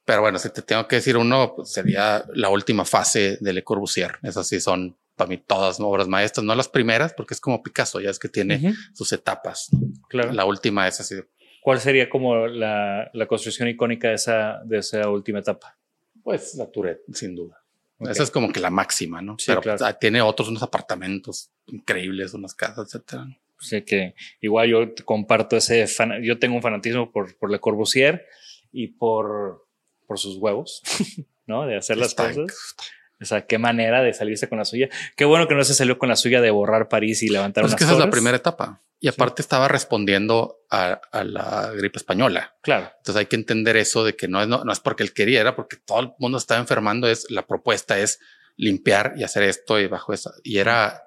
Pero 0.05 0.21
bueno, 0.21 0.39
si 0.39 0.51
te 0.51 0.63
tengo 0.63 0.87
que 0.87 0.97
decir 0.97 1.17
uno, 1.17 1.55
pues, 1.57 1.73
sería 1.73 2.25
la 2.35 2.51
última 2.51 2.85
fase 2.85 3.39
de 3.41 3.53
Le 3.53 3.65
Corbusier. 3.65 4.19
Esas 4.23 4.47
sí 4.47 4.61
son 4.61 4.97
para 5.17 5.29
mí 5.29 5.39
todas 5.39 5.79
obras 5.81 6.09
maestras, 6.09 6.45
no 6.45 6.55
las 6.55 6.69
primeras, 6.69 7.15
porque 7.15 7.35
es 7.35 7.41
como 7.41 7.63
Picasso, 7.63 8.01
ya 8.01 8.11
es 8.11 8.19
que 8.19 8.29
tiene 8.29 8.75
sus 8.95 9.13
etapas. 9.13 9.71
Claro. 10.09 10.33
La 10.33 10.45
última 10.45 10.89
es 10.89 11.01
así 11.01 11.17
¿Cuál 11.63 11.79
sería 11.79 12.11
como 12.11 12.49
la, 12.49 13.09
la, 13.13 13.27
construcción 13.29 13.69
icónica 13.69 14.09
de 14.09 14.15
esa, 14.15 14.61
de 14.65 14.79
esa 14.79 15.09
última 15.09 15.39
etapa? 15.39 15.79
Pues 16.21 16.57
la 16.57 16.67
Tourette, 16.67 17.05
sin 17.13 17.37
duda. 17.37 17.63
Esa 18.01 18.25
es 18.25 18.33
como 18.33 18.53
que 18.53 18.59
la 18.59 18.71
máxima, 18.71 19.23
¿no? 19.23 19.37
Pero 19.47 19.61
pues, 19.61 19.81
tiene 20.01 20.21
otros 20.23 20.49
unos 20.49 20.65
apartamentos 20.65 21.53
increíbles, 21.67 22.35
unas 22.35 22.55
casas, 22.55 22.89
etcétera. 22.89 23.29
Sí, 23.61 23.83
que 23.83 24.17
igual 24.41 24.69
yo 24.69 24.95
comparto 25.05 25.57
ese 25.57 25.87
fan, 25.87 26.21
yo 26.21 26.37
tengo 26.41 26.57
un 26.57 26.63
fanatismo 26.63 27.13
por, 27.13 27.37
por 27.39 27.49
Le 27.49 27.61
Corbusier 27.61 28.27
y 28.73 28.89
por, 28.89 29.65
por 30.09 30.19
sus 30.19 30.39
huevos, 30.39 30.83
¿no? 31.47 31.65
De 31.65 31.77
hacer 31.77 31.97
las 31.97 32.13
cosas. 32.13 32.75
O 33.23 33.25
sea, 33.25 33.47
qué 33.47 33.59
manera 33.59 34.03
de 34.03 34.13
salirse 34.13 34.49
con 34.49 34.59
la 34.59 34.65
suya. 34.65 34.89
Qué 35.17 35.25
bueno 35.25 35.49
que 35.49 35.55
no 35.55 35.65
se 35.65 35.75
salió 35.75 35.99
con 35.99 36.09
la 36.09 36.17
suya 36.17 36.41
de 36.41 36.51
borrar 36.51 36.89
París 36.89 37.23
y 37.23 37.29
levantar 37.29 37.63
pues 37.63 37.73
Es 37.73 37.79
que 37.79 37.85
esa 37.85 37.95
es 37.95 37.99
la 37.99 38.11
primera 38.11 38.37
etapa. 38.37 38.83
Y 39.01 39.09
aparte 39.09 39.43
estaba 39.43 39.67
respondiendo 39.67 40.61
a, 40.71 41.01
la 41.25 41.73
gripe 41.75 41.99
española. 41.99 42.55
Claro. 42.63 42.91
Entonces 42.99 43.19
hay 43.19 43.27
que 43.27 43.37
entender 43.37 43.77
eso 43.77 44.05
de 44.05 44.15
que 44.15 44.29
no 44.29 44.41
es, 44.41 44.49
no, 44.49 44.71
es 44.71 44.81
porque 44.81 45.03
él 45.03 45.13
quería, 45.13 45.41
era 45.41 45.57
porque 45.57 45.77
todo 45.77 46.01
el 46.01 46.13
mundo 46.19 46.39
estaba 46.39 46.61
enfermando. 46.61 47.09
Es 47.09 47.31
la 47.31 47.47
propuesta 47.47 47.99
es 47.99 48.21
limpiar 48.57 49.15
y 49.17 49.25
hacer 49.25 49.43
esto 49.43 49.81
y 49.81 49.89
bajo 49.89 50.13
esa. 50.13 50.33
Y 50.45 50.59
era, 50.59 51.03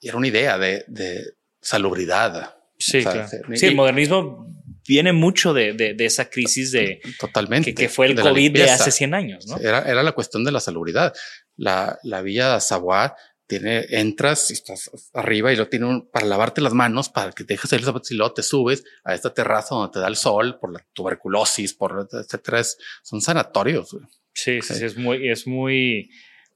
era 0.00 0.16
una 0.16 0.28
idea 0.28 0.58
de, 0.58 0.84
de 0.88 1.34
salubridad. 1.60 2.56
Sí, 2.78 3.02
claro. 3.02 3.26
sí, 3.54 3.66
el 3.66 3.76
modernismo 3.76 4.54
viene 4.90 5.12
mucho 5.12 5.54
de, 5.54 5.72
de, 5.72 6.04
esa 6.04 6.28
crisis 6.28 6.72
de 6.72 7.00
totalmente 7.20 7.72
que, 7.72 7.88
fue 7.88 8.06
el 8.06 8.20
COVID 8.20 8.52
de 8.52 8.64
hace 8.64 8.90
100 8.90 9.14
años. 9.14 9.46
¿no? 9.46 9.56
Era, 9.58 9.82
era 9.82 10.02
la 10.02 10.10
cuestión 10.10 10.42
de 10.42 10.50
la 10.50 10.58
salubridad. 10.58 11.14
La, 11.56 11.96
la 12.02 12.22
villa 12.22 12.58
Savoy 12.58 13.10
tiene, 13.46 13.86
entras 13.90 14.50
y 14.50 14.54
estás 14.54 14.90
arriba 15.12 15.52
y 15.52 15.56
lo 15.56 15.68
tiene 15.68 16.02
para 16.12 16.26
lavarte 16.26 16.60
las 16.60 16.72
manos 16.72 17.08
para 17.08 17.30
que 17.30 17.44
dejes 17.44 17.72
el 17.72 17.84
zapatos 17.84 18.10
y 18.10 18.16
luego 18.16 18.34
te 18.34 18.42
subes 18.42 18.82
a 19.04 19.14
esta 19.14 19.32
terraza 19.32 19.76
donde 19.76 19.92
te 19.92 20.00
da 20.00 20.08
el 20.08 20.16
sol 20.16 20.58
por 20.58 20.72
la 20.72 20.84
tuberculosis, 20.92 21.72
por 21.72 22.08
etcétera. 22.10 22.60
son 23.04 23.20
sanatorios. 23.20 23.96
Sí, 24.34 24.60
sí, 24.60 24.74
sí, 24.74 24.84
es 24.84 24.96
muy, 24.96 25.28
es 25.30 25.46
muy, 25.46 26.10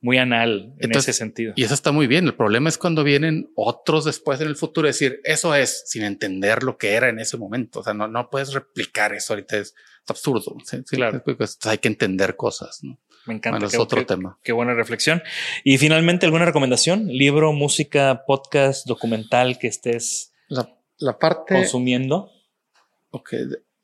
muy 0.05 0.19
anal 0.19 0.75
en 0.81 0.95
ese 0.95 1.15
sentido. 1.15 1.55
Y 1.57 1.65
eso 1.65 1.73
está 1.73 1.91
muy 1.91 2.07
bien. 2.07 2.27
El 2.27 2.35
problema 2.35 2.69
es 2.69 2.77
cuando 2.77 3.03
vienen 3.05 3.51
otros 3.57 4.05
después 4.05 4.39
en 4.43 4.49
el 4.49 4.57
futuro 4.57 4.87
decir 4.87 5.23
eso 5.25 5.55
es 5.55 5.85
sin 5.87 6.03
entender 6.03 6.63
lo 6.63 6.77
que 6.77 6.93
era 6.93 7.09
en 7.09 7.19
ese 7.19 7.39
momento. 7.39 7.81
O 7.81 7.83
sea, 7.83 7.95
no, 7.95 8.07
no 8.07 8.29
puedes 8.29 8.53
replicar 8.53 9.15
eso 9.15 9.33
ahorita. 9.33 9.57
Es, 9.57 9.75
absurdo. 10.07 10.55
claro. 10.91 11.23
Pues, 11.25 11.59
hay 11.65 11.79
que 11.79 11.89
entender 11.89 12.37
cosas. 12.37 12.83
Me 13.25 13.33
encanta. 13.33 13.65
es 13.65 13.79
otro 13.79 14.05
tema. 14.05 14.39
Qué 14.43 14.53
buena 14.53 14.75
reflexión. 14.75 15.23
Y 15.65 15.79
finalmente, 15.79 16.27
¿alguna 16.27 16.45
recomendación? 16.45 17.07
Libro, 17.07 17.55
música, 17.55 18.25
podcast, 18.27 18.87
documental 18.87 19.59
que 19.59 19.69
estés 19.69 20.35
la, 20.99 21.19
parte 21.19 21.55
consumiendo. 21.55 22.31
Ok. 23.09 23.33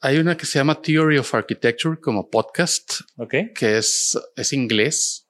Hay 0.03 0.19
una 0.19 0.37
que 0.37 0.45
se 0.45 0.59
llama 0.59 0.83
Theory 0.83 1.17
of 1.17 1.35
Architecture 1.35 1.99
como 1.99 2.29
podcast. 2.29 3.01
Ok. 3.17 3.35
Que 3.55 3.79
es, 3.79 4.19
es 4.37 4.53
inglés 4.53 5.30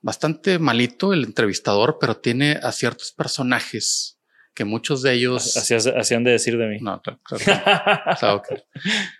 bastante 0.00 0.58
malito 0.58 1.12
el 1.12 1.24
entrevistador, 1.24 1.98
pero 2.00 2.16
tiene 2.16 2.58
a 2.62 2.72
ciertos 2.72 3.12
personajes 3.12 4.18
que 4.54 4.64
muchos 4.64 5.02
de 5.02 5.12
ellos 5.12 5.56
hacían 5.56 6.24
de 6.24 6.32
decir 6.32 6.58
de 6.58 6.66
mí. 6.66 6.78
No, 6.80 7.00
claro, 7.00 7.20
claro, 8.18 8.42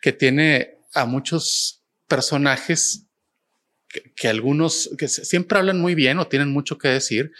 que 0.02 0.12
tiene 0.12 0.78
a 0.94 1.04
muchos 1.04 1.84
personajes 2.08 3.06
que, 4.16 4.28
algunos 4.28 4.90
que 4.98 5.08
siempre 5.08 5.58
hablan 5.58 5.80
muy 5.80 5.94
bien 5.94 6.18
o 6.18 6.26
tienen 6.26 6.50
mucho 6.50 6.78
que 6.78 6.88
decir, 6.88 7.32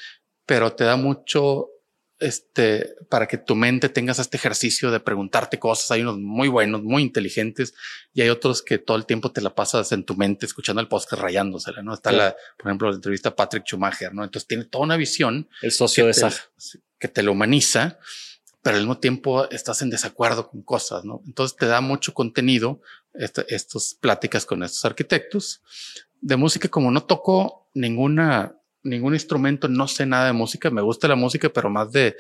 pero 0.47 0.73
te 0.73 0.85
da 0.85 0.97
mucho 0.97 1.69
este, 2.21 2.97
para 3.09 3.29
que 3.29 3.39
tu 3.39 3.55
mente 3.55 3.89
tengas 3.89 4.19
este 4.19 4.37
ejercicio 4.37 4.91
de 4.91 5.01
preguntarte 5.01 5.59
cosas. 5.59 5.91
Hay 5.91 6.03
unos 6.03 6.19
muy 6.19 6.49
buenos, 6.49 6.83
muy 6.83 7.03
inteligentes 7.03 7.75
y 8.13 8.23
hay 8.23 8.29
otros 8.29 8.63
que 8.63 8.79
todo 8.79 8.97
el 8.97 9.07
tiempo 9.07 9.31
te 9.31 9.41
la 9.41 9.55
pasas 9.55 9.93
en 9.93 10.05
tu 10.05 10.17
mente 10.17 10.47
escuchando 10.47 10.81
el 10.81 10.89
podcast 10.89 11.23
rayándosela, 11.23 11.83
¿no? 11.83 11.95
Está 11.95 12.13
la, 12.13 12.37
por 12.57 12.69
ejemplo, 12.69 12.91
la 12.91 12.97
entrevista 12.97 13.31
a 13.31 13.37
Patrick 13.37 13.65
Schumacher, 13.65 14.13
¿no? 14.13 14.25
Entonces 14.25 14.47
tiene 14.49 14.65
toda 14.65 14.85
una 14.85 14.97
visión. 14.97 15.49
El 15.63 15.73
socio 15.73 16.07
de 16.07 16.13
esa 16.13 16.33
Que 16.99 17.09
te 17.09 17.23
lo 17.23 17.33
humaniza, 17.33 17.99
pero 18.63 18.77
al 18.77 18.83
mismo 18.83 18.99
tiempo 18.99 19.49
estás 19.51 19.83
en 19.83 19.91
desacuerdo 19.91 20.51
con 20.51 20.63
cosas, 20.63 21.05
¿no? 21.05 21.23
Entonces 21.27 21.57
te 21.57 21.67
da 21.67 21.81
mucho 21.81 22.15
contenido 22.15 22.81
este, 23.15 23.45
estas 23.55 23.95
pláticas 23.95 24.45
con 24.45 24.63
estos 24.63 24.85
arquitectos. 24.85 25.63
De 26.21 26.37
música, 26.37 26.69
como 26.69 26.91
no 26.91 27.05
toco 27.05 27.71
ninguna 27.75 28.58
ningún 28.83 29.15
instrumento, 29.15 29.69
no 29.69 29.89
sé 29.89 30.07
nada 30.07 30.27
de 30.27 30.33
música, 30.33 30.71
me 30.71 30.83
gusta 30.83 31.09
la 31.09 31.17
música, 31.17 31.49
pero 31.49 31.71
más 31.71 31.93
de 31.93 32.17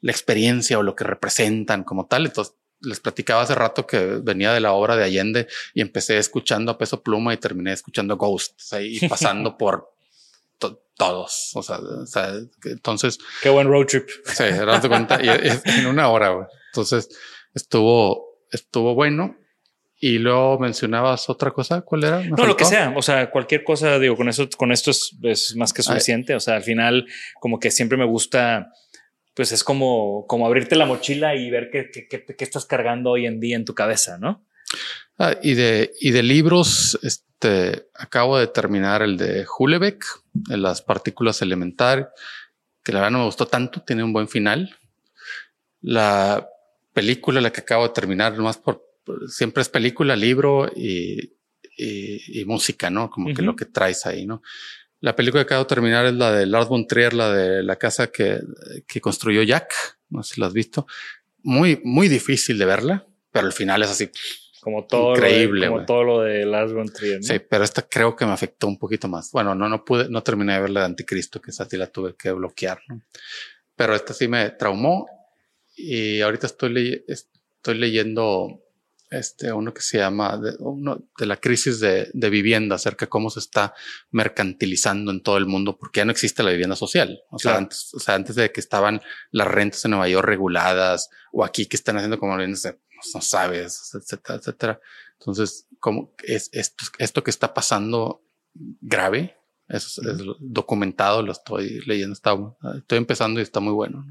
la 0.00 0.12
experiencia 0.12 0.78
o 0.78 0.82
lo 0.82 0.94
que 0.94 1.04
representan 1.04 1.84
como 1.84 2.06
tal. 2.06 2.26
Entonces, 2.26 2.54
les 2.80 3.00
platicaba 3.00 3.42
hace 3.42 3.54
rato 3.54 3.86
que 3.86 3.98
venía 4.22 4.52
de 4.52 4.60
la 4.60 4.72
obra 4.72 4.96
de 4.96 5.04
Allende 5.04 5.46
y 5.72 5.80
empecé 5.80 6.18
escuchando 6.18 6.72
a 6.72 6.78
Peso 6.78 7.02
Pluma 7.02 7.32
y 7.32 7.36
terminé 7.36 7.72
escuchando 7.72 8.16
Ghosts 8.16 8.72
ahí 8.72 8.98
pasando 9.08 9.56
por 9.56 9.92
todos. 10.96 11.50
O 11.54 11.62
sea, 11.62 11.78
entonces. 12.64 13.18
Qué 13.42 13.50
buen 13.50 13.68
road 13.68 13.86
trip. 13.86 14.08
Sí, 14.24 14.44
de 14.44 14.88
cuenta 14.88 15.20
y, 15.22 15.28
en 15.78 15.86
una 15.86 16.08
hora. 16.08 16.48
Entonces 16.72 17.08
estuvo, 17.54 18.38
estuvo 18.50 18.94
bueno. 18.94 19.36
Y 20.04 20.18
luego 20.18 20.58
mencionabas 20.58 21.30
otra 21.30 21.52
cosa, 21.52 21.82
¿cuál 21.82 22.02
era? 22.02 22.24
No, 22.24 22.44
lo 22.44 22.56
que 22.56 22.64
sea, 22.64 22.92
o 22.96 23.02
sea, 23.02 23.30
cualquier 23.30 23.62
cosa, 23.62 24.00
digo, 24.00 24.16
con 24.16 24.28
eso, 24.28 24.48
con 24.56 24.72
esto 24.72 24.90
es, 24.90 25.54
más 25.54 25.72
que 25.72 25.84
suficiente. 25.84 26.34
O 26.34 26.40
sea, 26.40 26.56
al 26.56 26.64
final, 26.64 27.06
como 27.38 27.60
que 27.60 27.70
siempre 27.70 27.96
me 27.96 28.04
gusta, 28.04 28.72
pues 29.32 29.52
es 29.52 29.62
como, 29.62 30.26
como 30.26 30.44
abrirte 30.44 30.74
la 30.74 30.86
mochila 30.86 31.36
y 31.36 31.48
ver 31.50 31.70
qué, 31.70 31.88
qué, 31.92 32.08
qué, 32.08 32.44
estás 32.44 32.66
cargando 32.66 33.10
hoy 33.10 33.26
en 33.26 33.38
día 33.38 33.54
en 33.54 33.64
tu 33.64 33.76
cabeza, 33.76 34.18
¿no? 34.18 34.44
Ah, 35.20 35.36
y 35.40 35.54
de, 35.54 35.92
y 36.00 36.10
de 36.10 36.24
libros, 36.24 36.98
este, 37.04 37.86
acabo 37.94 38.38
de 38.38 38.48
terminar 38.48 39.02
el 39.02 39.16
de 39.16 39.46
Hulebeck, 39.56 40.04
en 40.50 40.62
las 40.62 40.82
partículas 40.82 41.42
elementales, 41.42 42.06
que 42.82 42.90
la 42.90 42.98
verdad 42.98 43.12
no 43.12 43.18
me 43.20 43.26
gustó 43.26 43.46
tanto, 43.46 43.82
tiene 43.82 44.02
un 44.02 44.12
buen 44.12 44.26
final. 44.26 44.76
La 45.80 46.48
película, 46.92 47.40
la 47.40 47.52
que 47.52 47.60
acabo 47.60 47.86
de 47.86 47.94
terminar, 47.94 48.36
nomás 48.36 48.58
por 48.58 48.91
siempre 49.26 49.62
es 49.62 49.68
película, 49.68 50.16
libro 50.16 50.70
y, 50.74 51.34
y, 51.76 52.44
música, 52.44 52.90
¿no? 52.90 53.10
Como 53.10 53.34
que 53.34 53.42
lo 53.42 53.56
que 53.56 53.66
traes 53.66 54.06
ahí, 54.06 54.26
¿no? 54.26 54.42
La 55.00 55.16
película 55.16 55.42
que 55.42 55.46
acabo 55.46 55.64
de 55.64 55.68
terminar 55.68 56.06
es 56.06 56.14
la 56.14 56.32
de 56.32 56.46
Lars 56.46 56.68
von 56.68 56.86
Trier, 56.86 57.12
la 57.12 57.32
de 57.32 57.62
la 57.62 57.76
casa 57.76 58.08
que, 58.08 58.38
que 58.86 59.00
construyó 59.00 59.42
Jack. 59.42 59.74
No 60.10 60.22
sé 60.22 60.34
si 60.34 60.40
la 60.40 60.46
has 60.46 60.52
visto. 60.52 60.86
Muy, 61.42 61.80
muy 61.82 62.06
difícil 62.06 62.56
de 62.56 62.64
verla, 62.64 63.06
pero 63.32 63.46
al 63.46 63.52
final 63.52 63.82
es 63.82 63.90
así. 63.90 64.10
Como 64.60 64.86
todo, 64.86 65.16
increíble, 65.16 65.66
como 65.66 65.84
todo 65.84 66.04
lo 66.04 66.20
de 66.20 66.46
Lars 66.46 66.72
von 66.72 66.88
Trier. 66.88 67.24
Sí, 67.24 67.40
pero 67.40 67.64
esta 67.64 67.82
creo 67.82 68.14
que 68.14 68.24
me 68.24 68.30
afectó 68.30 68.68
un 68.68 68.78
poquito 68.78 69.08
más. 69.08 69.32
Bueno, 69.32 69.56
no, 69.56 69.68
no 69.68 69.84
pude, 69.84 70.08
no 70.08 70.22
terminé 70.22 70.52
de 70.52 70.60
ver 70.60 70.70
la 70.70 70.80
de 70.80 70.86
Anticristo, 70.86 71.40
que 71.40 71.50
esa 71.50 71.64
sí 71.68 71.76
la 71.76 71.88
tuve 71.88 72.14
que 72.14 72.30
bloquear, 72.30 72.80
¿no? 72.86 73.02
Pero 73.74 73.96
esta 73.96 74.14
sí 74.14 74.28
me 74.28 74.50
traumó 74.50 75.08
y 75.74 76.20
ahorita 76.20 76.46
estoy, 76.46 77.04
estoy 77.08 77.74
leyendo 77.76 78.61
este, 79.12 79.52
uno 79.52 79.74
que 79.74 79.82
se 79.82 79.98
llama 79.98 80.38
de, 80.38 80.56
uno 80.58 81.06
de 81.18 81.26
la 81.26 81.36
crisis 81.36 81.80
de, 81.80 82.10
de, 82.14 82.30
vivienda, 82.30 82.76
acerca 82.76 83.06
de 83.06 83.10
cómo 83.10 83.28
se 83.30 83.40
está 83.40 83.74
mercantilizando 84.10 85.10
en 85.10 85.22
todo 85.22 85.36
el 85.36 85.46
mundo, 85.46 85.76
porque 85.76 86.00
ya 86.00 86.04
no 86.04 86.12
existe 86.12 86.42
la 86.42 86.50
vivienda 86.50 86.76
social. 86.76 87.20
O 87.30 87.38
sea, 87.38 87.56
antes, 87.56 87.92
o 87.94 88.00
sea, 88.00 88.14
antes 88.14 88.36
de 88.36 88.50
que 88.50 88.60
estaban 88.60 89.02
las 89.30 89.46
rentas 89.46 89.84
en 89.84 89.92
Nueva 89.92 90.08
York 90.08 90.26
reguladas 90.26 91.10
o 91.30 91.44
aquí 91.44 91.66
que 91.66 91.76
están 91.76 91.96
haciendo 91.96 92.18
como 92.18 92.32
viviendas, 92.32 92.74
no 93.14 93.20
sabes, 93.20 93.92
etcétera, 93.94 94.38
etcétera. 94.38 94.80
Entonces, 95.18 95.66
como 95.78 96.14
es 96.22 96.48
esto, 96.52 96.84
esto 96.98 97.22
que 97.22 97.30
está 97.30 97.52
pasando 97.52 98.24
grave, 98.80 99.36
es, 99.68 99.98
es 99.98 100.18
documentado, 100.40 101.22
lo 101.22 101.32
estoy 101.32 101.80
leyendo, 101.86 102.14
está, 102.14 102.36
estoy 102.78 102.98
empezando 102.98 103.40
y 103.40 103.42
está 103.42 103.60
muy 103.60 103.72
bueno. 103.72 104.06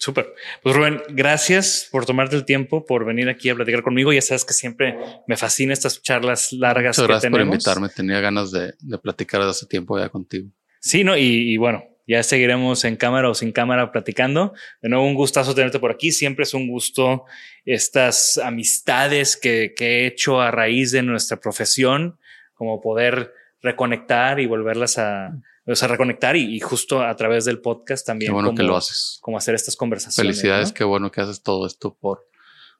Súper. 0.00 0.34
Pues 0.62 0.74
Rubén, 0.74 1.02
gracias 1.10 1.86
por 1.92 2.06
tomarte 2.06 2.34
el 2.34 2.46
tiempo, 2.46 2.86
por 2.86 3.04
venir 3.04 3.28
aquí 3.28 3.50
a 3.50 3.54
platicar 3.54 3.82
conmigo. 3.82 4.14
Ya 4.14 4.22
sabes 4.22 4.46
que 4.46 4.54
siempre 4.54 4.96
me 5.26 5.36
fascina 5.36 5.74
estas 5.74 6.00
charlas 6.00 6.54
largas. 6.54 6.96
Muchas 6.96 7.06
gracias 7.06 7.30
por 7.30 7.40
invitarme. 7.42 7.90
Tenía 7.90 8.18
ganas 8.20 8.50
de, 8.50 8.72
platicar 9.02 9.40
desde 9.40 9.50
hace 9.50 9.66
tiempo 9.66 9.98
ya 9.98 10.08
contigo. 10.08 10.48
Sí, 10.80 11.04
no, 11.04 11.18
y, 11.18 11.54
bueno, 11.58 11.84
ya 12.06 12.22
seguiremos 12.22 12.82
en 12.86 12.96
cámara 12.96 13.28
o 13.28 13.34
sin 13.34 13.52
cámara 13.52 13.92
platicando. 13.92 14.54
De 14.80 14.88
nuevo, 14.88 15.06
un 15.06 15.14
gustazo 15.14 15.54
tenerte 15.54 15.78
por 15.78 15.90
aquí. 15.90 16.12
Siempre 16.12 16.44
es 16.44 16.54
un 16.54 16.66
gusto 16.66 17.26
estas 17.66 18.38
amistades 18.38 19.36
que, 19.36 19.74
que 19.76 19.84
he 19.84 20.06
hecho 20.06 20.40
a 20.40 20.50
raíz 20.50 20.92
de 20.92 21.02
nuestra 21.02 21.40
profesión, 21.40 22.18
como 22.54 22.80
poder 22.80 23.34
reconectar 23.60 24.40
y 24.40 24.46
volverlas 24.46 24.96
a, 24.96 25.34
o 25.66 25.74
sea, 25.74 25.88
reconectar 25.88 26.36
y, 26.36 26.58
justo 26.60 27.02
a 27.02 27.14
través 27.16 27.44
del 27.44 27.60
podcast 27.60 28.06
también. 28.06 28.30
Qué 28.30 28.34
bueno 28.34 28.54
que 28.54 28.62
lo 28.62 28.76
haces. 28.76 29.18
Como 29.20 29.36
hacer 29.36 29.54
estas 29.54 29.76
conversaciones. 29.76 30.36
Felicidades, 30.36 30.72
qué 30.72 30.84
bueno 30.84 31.10
que 31.10 31.20
haces 31.20 31.42
todo 31.42 31.66
esto 31.66 31.96
por, 32.00 32.26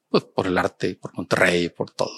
pues, 0.09 0.23
por 0.23 0.47
el 0.47 0.57
arte, 0.57 0.95
por 0.95 1.15
Monterrey, 1.15 1.69
por 1.69 1.91
todo. 1.91 2.11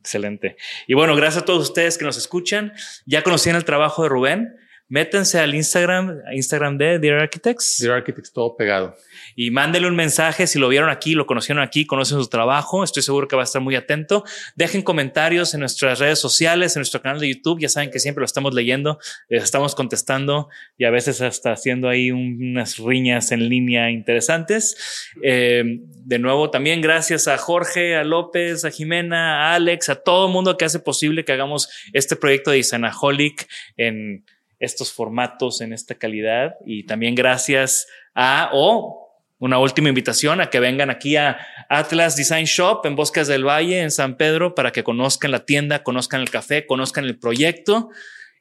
Excelente. 0.00 0.56
Y 0.86 0.94
bueno, 0.94 1.14
gracias 1.14 1.42
a 1.42 1.46
todos 1.46 1.62
ustedes 1.62 1.98
que 1.98 2.04
nos 2.04 2.16
escuchan. 2.16 2.72
Ya 3.06 3.22
conocían 3.22 3.56
el 3.56 3.64
trabajo 3.64 4.02
de 4.02 4.08
Rubén 4.08 4.48
métanse 4.90 5.38
al 5.38 5.54
Instagram, 5.54 6.20
Instagram 6.32 6.76
de 6.76 6.98
Dear 6.98 7.20
Architects. 7.20 7.78
Dear 7.80 7.96
Architects, 7.96 8.32
todo 8.32 8.56
pegado. 8.56 8.96
Y 9.36 9.50
mándenle 9.52 9.88
un 9.88 9.94
mensaje 9.94 10.48
si 10.48 10.58
lo 10.58 10.68
vieron 10.68 10.90
aquí, 10.90 11.14
lo 11.14 11.26
conocieron 11.26 11.62
aquí, 11.62 11.86
conocen 11.86 12.18
su 12.18 12.28
trabajo. 12.28 12.82
Estoy 12.82 13.04
seguro 13.04 13.28
que 13.28 13.36
va 13.36 13.42
a 13.42 13.44
estar 13.44 13.62
muy 13.62 13.76
atento. 13.76 14.24
Dejen 14.56 14.82
comentarios 14.82 15.54
en 15.54 15.60
nuestras 15.60 16.00
redes 16.00 16.18
sociales, 16.18 16.74
en 16.74 16.80
nuestro 16.80 17.00
canal 17.00 17.20
de 17.20 17.28
YouTube. 17.28 17.60
Ya 17.60 17.68
saben 17.68 17.90
que 17.90 18.00
siempre 18.00 18.20
lo 18.20 18.26
estamos 18.26 18.52
leyendo, 18.52 18.98
estamos 19.28 19.76
contestando 19.76 20.48
y 20.76 20.84
a 20.84 20.90
veces 20.90 21.20
hasta 21.20 21.52
haciendo 21.52 21.88
ahí 21.88 22.10
unas 22.10 22.78
riñas 22.78 23.30
en 23.30 23.48
línea 23.48 23.90
interesantes. 23.90 25.08
Eh, 25.22 25.62
de 26.04 26.18
nuevo, 26.18 26.50
también 26.50 26.80
gracias 26.80 27.28
a 27.28 27.38
Jorge, 27.38 27.94
a 27.94 28.02
López, 28.02 28.64
a 28.64 28.72
Jimena, 28.72 29.50
a 29.50 29.54
Alex, 29.54 29.88
a 29.88 30.02
todo 30.02 30.26
el 30.26 30.32
mundo 30.32 30.56
que 30.56 30.64
hace 30.64 30.80
posible 30.80 31.24
que 31.24 31.32
hagamos 31.32 31.68
este 31.92 32.16
proyecto 32.16 32.50
de 32.50 32.58
Isanaholic 32.58 33.46
en 33.76 34.24
estos 34.60 34.92
formatos 34.92 35.60
en 35.60 35.72
esta 35.72 35.96
calidad 35.96 36.54
y 36.64 36.84
también 36.84 37.14
gracias 37.14 37.88
a 38.14 38.50
o 38.52 39.10
una 39.40 39.58
última 39.58 39.88
invitación 39.88 40.42
a 40.42 40.50
que 40.50 40.60
vengan 40.60 40.90
aquí 40.90 41.16
a 41.16 41.38
Atlas 41.70 42.14
Design 42.14 42.44
Shop 42.44 42.84
en 42.84 42.94
Bosques 42.94 43.26
del 43.26 43.46
Valle, 43.46 43.80
en 43.80 43.90
San 43.90 44.18
Pedro, 44.18 44.54
para 44.54 44.70
que 44.70 44.84
conozcan 44.84 45.30
la 45.30 45.46
tienda, 45.46 45.82
conozcan 45.82 46.20
el 46.20 46.28
café, 46.28 46.66
conozcan 46.66 47.06
el 47.06 47.18
proyecto. 47.18 47.88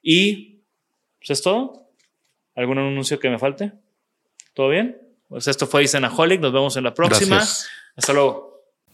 Y 0.02 0.60
pues 1.20 1.30
es 1.30 1.42
todo. 1.42 1.90
¿Algún 2.54 2.80
anuncio 2.80 3.18
que 3.18 3.30
me 3.30 3.40
falte? 3.40 3.72
¿Todo 4.54 4.68
bien? 4.68 5.02
Pues 5.30 5.48
esto 5.48 5.68
fue 5.68 5.84
Isanaholic. 5.84 6.42
Nos 6.42 6.52
vemos 6.52 6.76
en 6.76 6.84
la 6.84 6.94
próxima. 6.94 7.38
Hasta 7.96 8.14
luego. 8.14 8.49